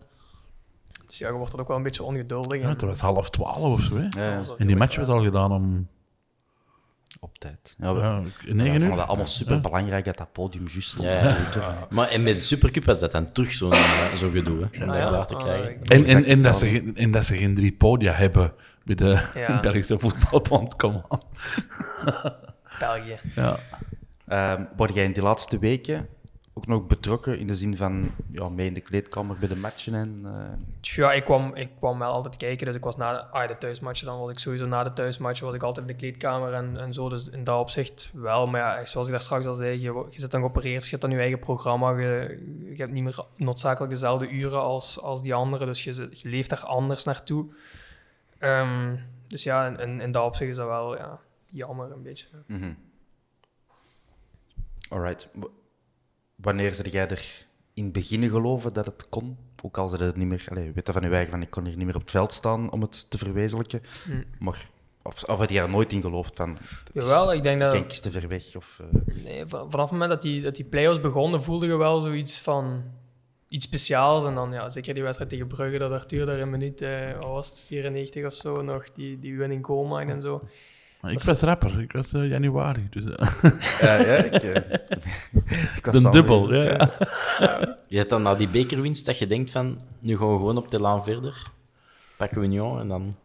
Dus 1.07 1.18
ja, 1.18 1.27
je 1.27 1.34
wordt 1.34 1.53
er 1.53 1.60
ook 1.60 1.68
wel 1.68 1.77
een 1.77 1.84
beetje 1.84 2.03
ongeduldig. 2.03 2.61
Ja, 2.61 2.69
het 2.69 2.81
was 2.81 2.99
half 2.99 3.30
twaalf 3.30 3.57
of 3.73 3.81
zo. 3.81 3.95
Hè. 3.98 4.07
ja, 4.26 4.41
En 4.57 4.68
die 4.68 4.76
match 4.76 4.95
was 4.95 5.07
al 5.07 5.23
gedaan 5.23 5.52
om 5.52 5.88
op 7.19 7.38
tijd. 7.38 7.76
Ja, 7.80 7.94
we, 7.94 7.99
ja, 7.99 8.22
vonden 8.45 8.95
dat 8.95 9.07
allemaal 9.07 9.27
super 9.27 9.60
belangrijk 9.61 10.06
dat 10.06 10.18
dat 10.18 10.31
podium 10.31 10.68
juist 10.68 10.90
stond. 10.90 11.11
Ja, 11.11 11.23
ja. 11.56 11.88
Maar 11.90 12.07
en 12.10 12.23
met 12.23 12.36
de 12.36 12.41
Supercup 12.41 12.86
was 12.86 12.99
dat 12.99 13.11
dan 13.11 13.31
terug 13.31 13.53
zo'n 13.53 13.72
eh, 13.72 14.14
zo 14.14 14.30
gedoe, 14.30 14.68
hè, 14.72 14.84
om 14.84 14.90
Ah, 14.90 14.95
dat 14.95 14.95
ja? 15.03 15.10
daar 15.11 15.27
te 15.27 15.36
Ah, 15.36 15.41
krijgen. 15.44 15.81
En, 15.81 15.81
en, 15.90 16.03
Exact 16.06 16.26
en, 16.26 16.41
dat 16.41 16.57
ze, 16.57 16.91
en 16.95 17.11
dat 17.11 17.26
ze 17.26 17.36
geen 17.36 17.56
drie 17.56 17.72
podia 17.72 18.14
hebben 18.14 18.53
bij 18.95 19.07
de 19.07 19.40
Ja. 19.40 19.60
Belgische 19.61 19.99
voetbalbond. 19.99 20.76
Kom 20.76 21.03
aan. 21.07 21.22
België. 22.80 23.20
Ja. 23.36 23.60
Ehm, 24.28 24.64
word 24.76 24.94
jij 24.94 25.03
in 25.03 25.11
die 25.11 25.24
laatste 25.24 25.60
weken 25.60 26.07
ook 26.53 26.68
nog 26.68 26.88
betrokken 26.88 27.40
in 27.40 27.48
de 27.48 27.56
zin 27.56 27.78
van 27.78 28.11
ja, 28.32 28.49
mee 28.49 28.68
in 28.68 28.74
de 28.74 28.82
kleedkamer 28.82 29.38
bij 29.40 29.48
de 29.48 29.56
matchen? 29.56 29.94
En, 29.94 30.22
eh, 30.26 30.82
Ja, 30.82 31.11
ik 31.14 31.24
kwam, 31.24 31.56
ik 31.56 31.70
kwam 31.78 31.99
wel 31.99 32.11
altijd 32.11 32.38
kijken. 32.38 32.66
Dus 32.66 32.76
ik 32.76 32.84
was 32.84 32.98
na 32.98 33.11
de, 33.11 33.26
ah, 33.26 33.48
de 33.48 33.57
thuismatchen, 33.57 34.07
dan 34.07 34.20
was 34.20 34.32
ik 34.32 34.40
sowieso 34.40 34.66
na 34.66 34.84
de 34.84 34.94
thuismatchen, 34.94 35.45
was 35.45 35.56
ik 35.56 35.64
altijd 35.64 35.88
in 35.88 35.94
de 35.94 35.99
kleedkamer 35.99 36.53
en, 36.53 36.78
en 36.78 36.94
zo. 36.94 37.10
Dus 37.10 37.30
in 37.30 37.44
dat 37.44 37.60
opzicht 37.60 38.10
wel. 38.14 38.48
Maar 38.48 38.61
ja, 38.61 38.86
zoals 38.86 39.07
ik 39.07 39.14
daar 39.14 39.22
straks 39.22 39.45
al 39.45 39.56
zei, 39.56 39.82
je, 39.82 40.06
zit 40.10 40.32
dan 40.32 40.41
geopereerd, 40.41 40.84
je 40.84 40.90
hebt 40.90 41.02
dan 41.02 41.11
je 41.11 41.18
eigen 41.18 41.40
programma. 41.40 41.90
Je, 41.98 42.38
je 42.70 42.82
hebt 42.82 42.91
niet 42.91 43.03
meer 43.03 43.20
noodzakelijk 43.36 43.91
dezelfde 43.91 44.30
uren 44.30 44.61
als, 44.61 45.02
als 45.02 45.22
die 45.22 45.34
anderen. 45.34 45.68
Dus 45.68 45.84
je, 45.84 46.10
je 46.11 46.30
leeft 46.30 46.49
daar 46.49 46.66
anders 46.66 47.03
naartoe. 47.03 47.45
Ehm, 48.40 48.95
dus 49.28 49.44
ja, 49.44 49.68
in, 49.68 49.80
in, 49.80 49.99
in 50.02 50.11
dat 50.11 50.26
opzicht 50.26 50.49
is 50.49 50.56
dat 50.56 50.68
wel 50.68 50.98
ja, 50.98 51.20
jammer 51.48 51.91
een 51.91 52.02
beetje. 52.03 52.28
mhm. 52.48 52.72
Alright. 54.90 55.30
W- 55.34 55.45
Wanneer 56.36 56.74
zit 56.74 56.91
jij 56.91 57.07
in 57.74 57.84
het 57.84 57.94
begin 57.94 58.30
geloven 58.30 58.74
dat 58.74 58.86
het 58.86 59.10
kon. 59.10 59.38
Ook 59.64 59.78
al 59.78 59.88
ze 59.90 59.95
het 60.03 60.16
niet 60.16 60.28
meer... 60.28 60.45
Allez, 60.49 60.66
je 60.66 60.72
weet 60.72 60.86
dat 60.86 60.95
van 60.95 61.03
je 61.03 61.10
eigen, 61.10 61.32
van 61.32 61.41
ik 61.41 61.49
kon 61.49 61.66
hier 61.66 61.78
niet 61.78 61.86
meer 61.86 61.95
op 61.95 62.02
het 62.02 62.11
veld 62.11 62.34
staan 62.34 62.72
om 62.72 62.82
het 62.82 63.10
te 63.10 63.18
verwezenlijken. 63.18 63.82
Mm. 64.07 64.24
Maar... 64.40 64.70
Of, 65.03 65.24
of 65.24 65.38
had 65.40 65.49
je 65.49 65.60
er 65.60 65.70
nooit 65.70 65.91
in 65.91 66.02
geloofd 66.02 66.36
van... 66.36 66.57
Jawel, 66.94 67.34
ik 67.34 67.44
denk 67.44 67.60
dat- 67.61 67.72
Genk 67.72 67.91
is 67.91 67.99
te 67.99 68.11
ver 68.11 68.28
weg. 68.28 68.56
Of, 68.56 68.80
eh, 68.80 69.16
Nee, 69.24 69.45
van- 69.45 69.72
vanaf 69.72 69.86
het 69.90 69.91
moment 69.91 70.10
dat 70.10 70.22
die, 70.22 70.41
dat 70.41 70.56
die 70.56 70.66
play-offs 70.66 71.02
begonnen, 71.02 71.44
voelde 71.44 71.66
je 71.68 71.76
wel 71.76 71.99
zoiets 71.99 72.40
van 72.41 72.84
iets 73.50 73.66
speciaals. 73.66 74.26
En 74.26 74.36
dan, 74.36 74.52
ja, 74.52 74.70
zeker 74.70 74.94
die 74.94 75.04
wedstrijd 75.04 75.30
tegen 75.32 75.48
Brugge, 75.48 75.78
dat 75.78 75.92
Arthur 75.92 76.26
daar 76.26 76.40
een 76.40 76.50
minuut, 76.50 76.82
eh, 76.82 77.18
wat 77.20 77.28
was 77.30 77.50
het, 77.50 77.62
94 77.66 78.26
of 78.26 78.34
zo, 78.34 78.62
nog 78.62 78.92
die, 78.92 79.20
die 79.20 79.38
winning 79.38 79.66
goal 79.66 79.86
maakte 79.86 80.12
en 80.12 80.22
zo. 80.22 80.42
Maar 81.02 81.12
ik 81.12 81.22
was 81.22 81.42
rapper, 81.42 81.82
ik 81.82 81.92
was 81.92 82.14
eh, 82.14 82.30
januari. 82.30 82.88
Dus, 82.90 83.06
eh. 83.06 83.28
Ja, 83.82 83.96
ja, 83.96 84.16
ik, 84.16 84.44
ik 85.78 85.86
was 85.86 86.02
De 86.02 86.06
al- 86.08 86.14
dubbel, 86.14 86.54
ja. 86.54 86.64
ja. 86.64 86.92
ja. 87.40 87.78
Je 87.88 87.98
hebt 87.98 88.10
dan 88.10 88.22
na 88.22 88.36
die 88.36 88.48
bekerwinst 88.50 89.06
dat 89.06 89.18
je 89.18 89.28
denkt 89.28 89.52
van, 89.52 89.82
nu 90.00 90.18
gaan 90.18 90.32
we 90.32 90.38
gewoon 90.38 90.58
op 90.58 90.72
de 90.72 90.80
laan 90.80 91.04
verder. 91.04 91.52
Pakken 92.18 92.40
we 92.40 92.46
Union 92.46 92.80
en 92.80 92.88
dan... 92.88 93.16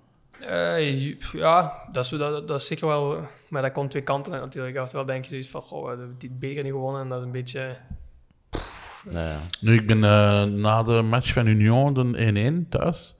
Eh, 0.40 1.10
ja, 1.32 1.88
dat 1.92 2.04
is, 2.04 2.10
dat, 2.10 2.48
dat 2.48 2.60
is 2.60 2.66
zeker 2.66 2.86
wel... 2.86 3.26
Maar 3.48 3.62
dat 3.62 3.72
komt 3.72 3.90
twee 3.90 4.02
kanten 4.02 4.32
uit 4.32 4.42
natuurlijk. 4.42 4.80
Oftewel 4.80 5.06
denk 5.06 5.24
je 5.24 5.30
zoiets 5.30 5.48
van, 5.48 5.62
goh, 5.62 5.82
we 5.82 5.88
hebben 5.88 6.14
die 6.18 6.30
beker 6.30 6.62
niet 6.62 6.72
gewonnen 6.72 7.02
en 7.02 7.08
dat 7.08 7.18
is 7.18 7.24
een 7.24 7.32
beetje... 7.32 7.76
ja. 9.10 9.38
Nu, 9.60 9.74
ik 9.74 9.86
ben 9.86 10.04
eh, 10.04 10.42
na 10.44 10.82
de 10.82 11.02
match 11.02 11.32
van 11.32 11.46
Union, 11.46 11.94
de 11.94 12.62
1-1 12.64 12.68
thuis, 12.68 13.16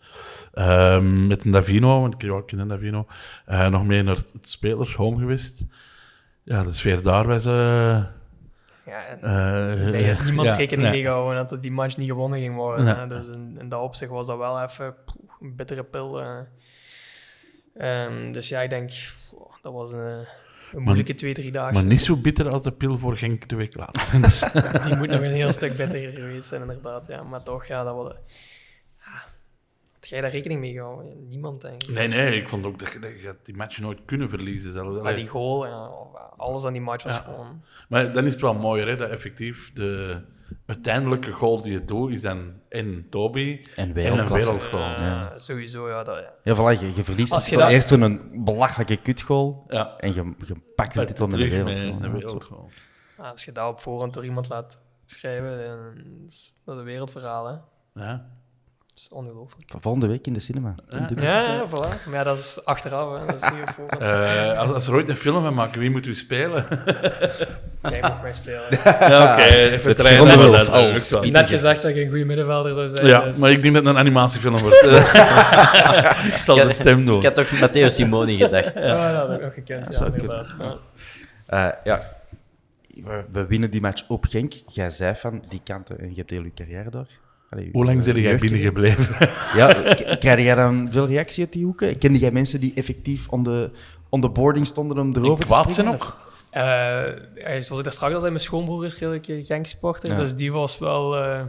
ehm, 0.55 1.27
met 1.27 1.44
een 1.44 1.51
Davino, 1.51 2.01
want 2.01 2.23
ik 2.23 2.47
ken 2.47 2.59
een 2.59 2.69
Davino, 2.69 3.06
eh, 3.47 3.69
nog 3.69 3.85
mee 3.85 4.02
naar 4.02 4.16
het 4.16 4.48
spelers 4.48 4.94
home 4.94 5.19
geweest. 5.19 5.66
Ja, 6.43 6.62
de 6.62 6.73
sfeer 6.73 7.02
daar 7.02 7.27
was... 7.27 7.47
eh, 7.47 8.05
Ja, 8.86 9.05
en 9.20 10.24
niemand 10.24 10.48
ja, 10.48 10.55
rekening 10.55 10.90
mee 10.90 11.02
gehouden 11.02 11.47
dat 11.48 11.62
die 11.62 11.73
match 11.73 11.97
niet 11.97 12.09
gewonnen 12.09 12.39
ging 12.39 12.55
worden. 12.55 12.85
Nee. 12.85 12.94
hè. 12.94 13.06
Dus 13.06 13.27
in, 13.27 13.56
in 13.61 13.69
dat 13.69 13.81
opzicht 13.81 14.11
was 14.11 14.27
dat 14.27 14.39
wel 14.39 14.62
even 14.62 14.94
poeh, 15.05 15.31
een 15.40 15.56
bittere 15.56 15.82
pil. 15.85 16.20
eh. 16.20 16.39
Ehm, 17.77 18.32
dus 18.32 18.48
ja, 18.48 18.61
ik 18.61 18.70
denk, 18.70 18.90
oh, 19.32 19.52
dat 19.62 19.73
was 19.73 19.93
een, 19.93 20.24
een 20.72 20.82
moeilijke 20.82 21.14
twee, 21.14 21.34
drie 21.34 21.52
dagen. 21.52 21.74
Maar 21.74 21.84
niet 21.84 22.00
zo 22.02 22.16
bitter 22.16 22.48
als 22.50 22.62
de 22.62 22.72
pil 22.72 22.98
voor 22.98 23.16
Genk 23.16 23.48
de 23.48 23.56
week 23.56 23.74
later. 23.76 24.02
Dus- 24.22 24.44
Die 24.84 24.96
moet 24.96 25.08
nog 25.08 25.20
een 25.20 25.30
heel 25.30 25.52
stuk 25.52 25.76
bitterder 25.76 26.10
geweest 26.12 26.48
zijn, 26.48 26.60
inderdaad. 26.60 27.06
Ja. 27.06 27.22
Maar 27.22 27.42
toch, 27.42 27.66
ja, 27.66 27.84
dat 27.84 27.94
was... 27.94 28.12
Ja, 28.98 29.22
had 29.94 30.08
jij 30.08 30.20
daar 30.20 30.30
rekening 30.30 30.60
mee 30.60 30.72
gehouden? 30.72 31.26
Niemand, 31.28 31.60
denk 31.60 31.82
ik. 31.82 31.88
nee, 31.88 32.08
nee, 32.08 32.36
ik 32.40 32.48
vond 32.48 32.64
ook 32.64 32.78
dat 32.78 32.92
je, 32.92 33.36
die 33.42 33.56
match 33.56 33.78
nooit 33.78 34.00
kunnen 34.04 34.28
verliezen. 34.30 34.72
Zelf. 34.72 35.02
Maar 35.02 35.14
die 35.14 35.28
goal, 35.28 35.66
ja, 35.66 35.90
alles 36.36 36.64
aan 36.64 36.72
die 36.72 36.82
match 36.82 37.04
was 37.04 37.14
Ja. 37.14 37.20
gewoon... 37.20 37.62
Maar 37.88 38.12
dan 38.12 38.26
is 38.26 38.32
het 38.32 38.42
wel 38.42 38.54
mooier, 38.54 38.86
hè, 38.86 38.96
dat 38.96 39.10
effectief 39.10 39.70
de 39.72 40.20
uiteindelijke 40.66 41.32
goal 41.32 41.62
die 41.62 41.72
je 41.72 41.85
doet, 41.85 42.10
is 42.12 42.20
dan 42.20 42.52
en 42.68 43.06
Toby 43.10 43.60
En 43.76 43.89
een 43.89 43.94
wereldklasse. 43.94 44.36
wereldgoal. 44.52 44.81
Ja, 45.06 45.39
sowieso, 45.39 45.89
ja. 45.89 46.02
Dat, 46.02 46.16
ja. 46.18 46.55
Ja, 46.55 46.55
voilà, 46.76 46.81
je, 46.81 46.93
je 46.94 47.05
verliest 47.05 47.32
Als 47.32 47.44
het 47.44 47.52
je 47.52 47.59
dat- 47.60 47.70
eerst 47.70 47.89
toen 47.89 48.01
een 48.02 48.44
belachelijke 48.44 48.97
kutgoal 48.97 49.64
Ja. 49.68 49.97
en 49.98 50.14
je, 50.14 50.32
je 50.47 50.55
pakt 50.74 50.94
de 50.94 51.05
titel 51.05 51.26
met 51.26 51.39
een 51.40 51.98
met 51.98 52.12
wereldgoal. 52.12 52.68
een 53.18 53.24
Als 53.24 53.44
je 53.44 53.52
dat 53.52 53.68
op 53.68 53.81
voorhand 53.81 54.14
door 54.14 54.24
iemand 54.24 54.48
laat 54.48 54.78
schrijven, 55.05 55.64
dan 55.64 55.78
is 56.26 56.52
dat 56.64 56.76
een 56.76 56.85
wereldverhaal, 56.85 57.47
hè. 57.47 57.55
Ja. 58.05 58.26
Dat 58.86 59.02
is 59.02 59.09
ongelooflijk. 59.09 59.72
Volgende 59.81 60.06
week 60.06 60.26
in 60.26 60.32
de 60.32 60.40
cinema. 60.40 60.74
Ja. 60.89 61.09
Ja, 61.16 61.40
ja, 61.52 61.66
voilà. 61.68 62.05
Maar 62.05 62.14
ja, 62.14 62.22
dat 62.24 62.39
is 62.39 62.64
achteraf, 62.64 63.20
hè. 63.20 63.26
Dat 63.26 63.43
is 63.43 63.51
niet 63.51 63.62
op 63.62 63.68
voorhand. 63.70 64.02
Eh, 64.02 64.59
als, 64.59 64.70
als 64.70 64.86
er 64.86 64.94
ooit 64.94 65.09
een 65.09 65.16
film 65.16 65.43
van 65.43 65.55
maken, 65.55 65.81
wie 65.81 65.90
moet 65.90 66.06
u 66.06 66.14
spelen? 66.14 66.66
Jij 67.90 68.01
mag 68.01 68.23
mij 68.23 68.32
spelen. 68.32 68.62
ja, 68.85 69.32
oké. 69.32 69.44
even 69.44 69.89
Het 69.89 69.97
trainen. 69.97 70.39
Wel. 70.39 70.94
speed- 70.94 71.32
Net 71.32 71.48
gezegd 71.48 71.82
dat 71.82 71.90
ik 71.90 71.97
een 71.97 72.09
goede 72.09 72.24
middenvelder 72.24 72.74
zou 72.74 72.89
zijn. 72.89 73.06
Ja, 73.06 73.24
dus- 73.24 73.36
maar 73.39 73.51
ik 73.51 73.62
denk 73.62 73.74
dat 73.74 73.85
het 73.85 73.94
een 73.94 74.01
animatiefilm 74.01 74.59
wordt. 74.59 74.82
ik 76.36 76.43
zal 76.43 76.56
de 76.56 76.73
stem 76.73 77.05
doen. 77.05 77.16
Ik 77.16 77.23
had 77.23 77.35
toch 77.35 77.61
Matteo 77.61 77.89
Simoni 77.89 78.36
gedacht. 78.36 78.78
Ja, 78.78 79.12
dat 79.12 79.27
had 79.27 79.36
ik 79.36 79.43
nog 79.43 79.55
gekend, 79.55 79.98
ja, 79.98 80.06
inderdaad. 80.06 80.56
Ja. 80.59 80.77
Eh, 81.47 81.73
ja, 81.85 82.02
we, 83.32 83.47
winnen 83.47 83.70
die 83.70 83.81
match 83.81 84.05
op 84.09 84.24
Genk. 84.24 84.52
Jij 84.66 84.90
zei 84.90 85.15
van 85.15 85.43
die 85.48 85.61
kanten 85.65 85.98
en 85.98 86.09
je 86.09 86.15
hebt 86.15 86.31
heel 86.31 86.43
je 86.43 86.52
carrière. 86.55 87.06
Allee, 87.51 87.69
Hoe 87.73 87.85
lang 87.85 88.05
zit 88.05 88.16
jij 88.16 88.39
binnengebleven? 88.39 89.16
Ja, 89.56 89.94
krijg 90.19 90.43
jij 90.43 90.55
dan 90.55 90.89
veel 90.90 91.06
reactie 91.06 91.44
uit 91.44 91.52
die 91.52 91.65
hoeken? 91.65 91.98
Kende 91.98 92.19
jij 92.19 92.31
mensen 92.31 92.61
die 92.61 92.73
effectief 92.74 93.28
on 93.28 93.43
the, 93.43 93.70
on 94.09 94.20
the 94.20 94.31
boarding 94.31 94.66
stonden 94.66 94.98
om 94.98 95.12
erover 95.16 95.40
te 95.40 95.47
kwaad 95.47 95.73
zijn 95.73 95.89
ook? 95.89 96.16
Eh, 96.55 97.35
ja, 97.35 97.60
zoals 97.60 97.78
ik 97.78 97.85
daar 97.85 97.93
straks 97.93 98.14
al 98.14 98.20
zei, 98.20 98.31
mijn 98.32 98.43
schoonbroer 98.44 98.85
is 98.85 98.98
redelijk 98.98 99.28
eh, 99.28 99.44
Genk-supporter, 99.47 100.10
Ja. 100.10 100.16
dus 100.16 100.35
die 100.35 100.52
was 100.52 100.78
wel 100.78 101.16
eh, 101.16 101.44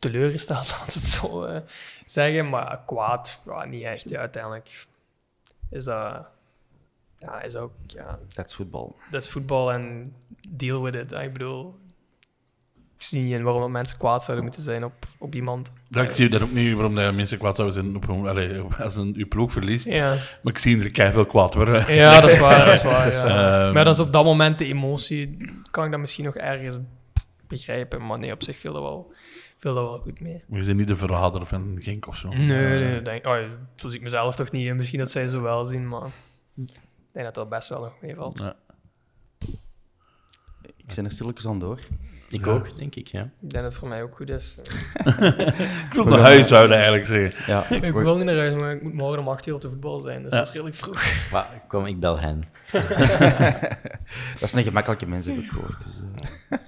teleurgesteld, 0.00 0.68
laten 0.70 0.86
we 0.86 0.92
het 0.92 0.92
zo 0.92 1.44
eh, 1.44 1.60
zeggen. 2.06 2.48
Maar 2.48 2.80
kwaad, 2.86 3.40
ja, 3.46 3.64
niet 3.64 3.82
echt. 3.82 4.08
Ja, 4.10 4.18
uiteindelijk 4.20 4.86
is 5.70 5.84
dat, 5.84 6.26
ja, 7.18 7.40
is 7.40 7.56
ook, 7.56 7.72
ja, 7.86 8.18
Dat 8.34 8.46
is 8.46 8.54
voetbal. 8.54 8.96
dat 9.10 9.22
is 9.22 9.28
voetbal 9.30 9.72
en 9.72 10.14
deal 10.48 10.82
with 10.82 10.94
it. 10.94 11.12
Ik 11.12 11.32
bedoel, 11.32 11.78
ik 13.02 13.08
zie 13.08 13.22
niet 13.22 13.32
in 13.32 13.42
waarom 13.42 13.72
mensen 13.72 13.98
kwaad 13.98 14.24
zouden 14.24 14.44
moeten 14.44 14.62
zijn 14.62 14.84
op, 14.84 14.92
op 15.18 15.34
iemand. 15.34 15.72
Ja, 15.88 16.02
ik 16.02 16.10
zie 16.10 16.28
dat 16.28 16.42
ook 16.42 16.52
niet 16.52 16.74
waarom 16.74 16.94
dat 16.94 17.14
mensen 17.14 17.38
kwaad 17.38 17.56
zouden 17.56 17.82
zijn 17.82 17.96
op, 17.96 18.26
allee, 18.26 18.60
als 18.78 18.96
een, 18.96 19.14
uw 19.16 19.28
ploeg 19.28 19.52
verliest. 19.52 19.86
Ja. 19.86 20.08
Maar 20.42 20.52
ik 20.52 20.58
zie 20.58 20.82
er 20.82 20.90
keihard 20.90 21.18
veel 21.18 21.26
kwaad 21.30 21.54
worden. 21.54 21.94
Ja, 21.94 22.20
dat 22.20 22.30
is 22.30 22.38
waar. 22.38 22.64
Dat 22.64 22.74
is 22.74 22.82
waar 22.82 23.06
Dus, 23.06 23.22
ja. 23.22 23.64
ehm, 23.64 23.74
maar 23.74 23.84
dat 23.84 23.94
is 23.94 24.00
op 24.00 24.12
dat 24.12 24.24
moment 24.24 24.58
de 24.58 24.66
emotie. 24.66 25.36
Kan 25.70 25.84
ik 25.84 25.90
dat 25.90 26.00
misschien 26.00 26.24
nog 26.24 26.36
ergens 26.36 26.78
begrijpen. 27.46 28.06
Maar 28.06 28.18
nee, 28.18 28.32
op 28.32 28.42
zich 28.42 28.58
viel 28.58 28.72
dat 28.72 28.82
wel, 28.82 29.12
viel 29.58 29.74
dat 29.74 29.88
wel 29.88 29.98
goed 29.98 30.20
mee. 30.20 30.44
Maar 30.46 30.60
je 30.60 30.66
bent 30.66 30.78
niet 30.78 30.88
de 30.88 30.96
verrader 30.96 31.46
van 31.46 31.78
Genk 31.80 32.06
of 32.06 32.16
zo. 32.16 32.28
Nee, 32.28 32.46
nee, 32.78 32.94
dat 32.94 33.04
denk, 33.04 33.26
oh, 33.26 33.36
zo 33.76 33.88
zie 33.88 33.96
ik 33.96 34.02
mezelf 34.02 34.36
toch 34.36 34.50
niet. 34.50 34.74
Misschien 34.74 34.98
dat 34.98 35.10
zij 35.10 35.26
zo 35.26 35.42
wel 35.42 35.64
zien, 35.64 35.88
maar 35.88 36.06
ik 36.56 37.12
denk 37.12 37.24
dat 37.24 37.34
dat 37.34 37.48
best 37.48 37.68
wel 37.68 37.80
nog 37.80 37.94
meevalt. 38.00 38.38
Ja. 38.38 38.56
Ik 40.76 40.94
ben 40.94 41.04
er 41.04 41.10
stilletjes 41.10 41.46
aan 41.46 41.58
door. 41.58 41.80
Ik 42.32 42.46
ook, 42.46 42.76
denk 42.76 42.94
ik, 42.94 43.06
ja. 43.08 43.22
Ik 43.22 43.30
denk 43.40 43.52
dat 43.52 43.64
het 43.64 43.74
voor 43.74 43.88
mij 43.88 44.02
ook 44.02 44.14
goed 44.14 44.28
is. 44.28 44.56
Ik 45.88 45.92
wil 45.92 46.04
naar 46.04 46.18
huis, 46.18 46.48
zou 46.48 46.66
je 46.68 46.74
eigenlijk 46.74 47.06
zeggen. 47.06 47.44
Ja, 47.46 47.70
ik 47.70 47.92
wil 47.92 48.16
niet 48.16 48.24
naar 48.24 48.36
huis, 48.36 48.54
maar 48.60 48.72
ik 48.74 48.82
moet 48.82 48.94
morgen 48.94 49.18
om 49.18 49.28
8 49.28 49.46
uur 49.46 49.54
op 49.54 49.60
de 49.60 49.68
voetbal 49.68 50.00
zijn. 50.00 50.22
Dus 50.22 50.32
Ja. 50.32 50.38
dat 50.38 50.46
is 50.46 50.52
redelijk 50.52 50.76
vroeg. 50.76 51.02
Maar 51.32 51.46
kom, 51.68 51.86
ik 51.86 52.00
bel 52.00 52.18
hen. 52.18 52.44
dat 54.32 54.42
is 54.42 54.52
een 54.52 54.62
gemakkelijke 54.62 55.06
mens, 55.06 55.26
heb 55.26 55.36
ik 55.36 55.50
gehoord. 55.50 55.82
Dus, 55.84 56.00
eh. 56.50 56.58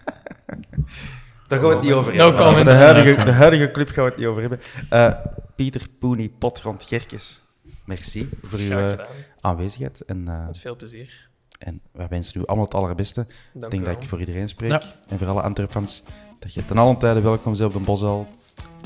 Daar 1.46 1.58
gaan 1.58 1.68
we 1.68 1.74
het 1.74 1.84
niet 1.84 1.92
over 1.92 2.14
No 2.14 2.34
hebben. 2.36 2.64
De 2.64 2.74
huidige, 2.74 3.24
de 3.24 3.30
huidige 3.32 3.70
club 3.70 3.88
gaan 3.88 4.04
we 4.04 4.10
het 4.10 4.18
niet 4.18 4.28
over 4.28 4.40
hebben. 4.40 4.60
Eh, 4.90 5.12
Pieter 5.56 5.86
Poenie 5.98 6.34
Potrand 6.38 6.82
Gerkes, 6.82 7.40
merci 7.86 8.28
voor 8.42 8.58
uw 8.58 8.70
eh, 8.78 9.06
aanwezigheid. 9.40 10.00
En, 10.00 10.28
eh, 10.28 10.46
Met 10.46 10.60
veel 10.60 10.76
plezier. 10.76 11.28
En 11.64 11.80
wij 11.92 12.08
wensen 12.08 12.40
u 12.40 12.46
allemaal 12.46 12.64
het 12.64 12.74
allerbeste. 12.74 13.20
ik 13.54 13.60
denk 13.60 13.72
u 13.72 13.84
dat 13.84 14.02
ik 14.02 14.08
voor 14.08 14.18
iedereen 14.18 14.48
spreek. 14.48 14.70
Ja. 14.70 14.82
En 15.08 15.18
voor 15.18 15.26
alle 15.26 15.42
Antwerp-fans, 15.42 16.02
dat 16.38 16.54
je 16.54 16.64
ten 16.64 16.78
allen 16.78 16.96
tijde 16.96 17.20
welkom 17.20 17.52
bent 17.52 17.64
op 17.64 17.72
de 17.72 17.78
Bosuil. 17.78 18.26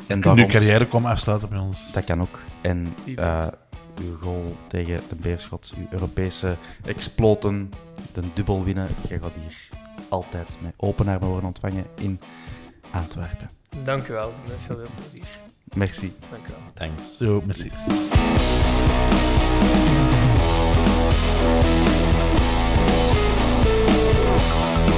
En 0.07 0.21
Kun 0.21 0.37
je 0.37 0.47
carrière 0.47 0.87
komen 0.87 1.11
afsluiten 1.11 1.49
bij 1.49 1.59
ons. 1.59 1.93
Dat 1.93 2.05
kan 2.05 2.21
ook. 2.21 2.41
En 2.61 2.95
eh, 3.17 3.47
uw 4.01 4.17
goal 4.17 4.57
tegen 4.69 5.01
de 5.09 5.17
Beerschot, 5.17 5.75
uw 5.79 5.87
Europese 5.91 6.57
exploten, 6.85 7.73
de 8.13 8.23
dubbel 8.35 8.65
winnen. 8.65 8.89
Je 9.09 9.19
gaat 9.19 9.33
hier 9.41 9.69
altijd 10.09 10.57
met 10.61 10.73
open 10.77 11.09
armen 11.09 11.29
worden 11.29 11.47
ontvangen 11.49 11.85
in 11.95 12.21
Antwerpen. 12.91 13.51
Dank 13.83 14.09
u 14.09 14.13
wel. 14.13 14.33
Met 14.47 14.57
veel, 14.59 14.77
veel 14.77 14.87
plezier. 14.95 15.29
Merci. 15.75 16.13
Dank 16.31 16.47
u 16.47 16.51
wel. 16.51 16.61
Thanks. 16.75 17.17
Zo, 17.17 17.43
merci. 17.47 17.69
Thank 24.39 24.93
you. 24.93 24.98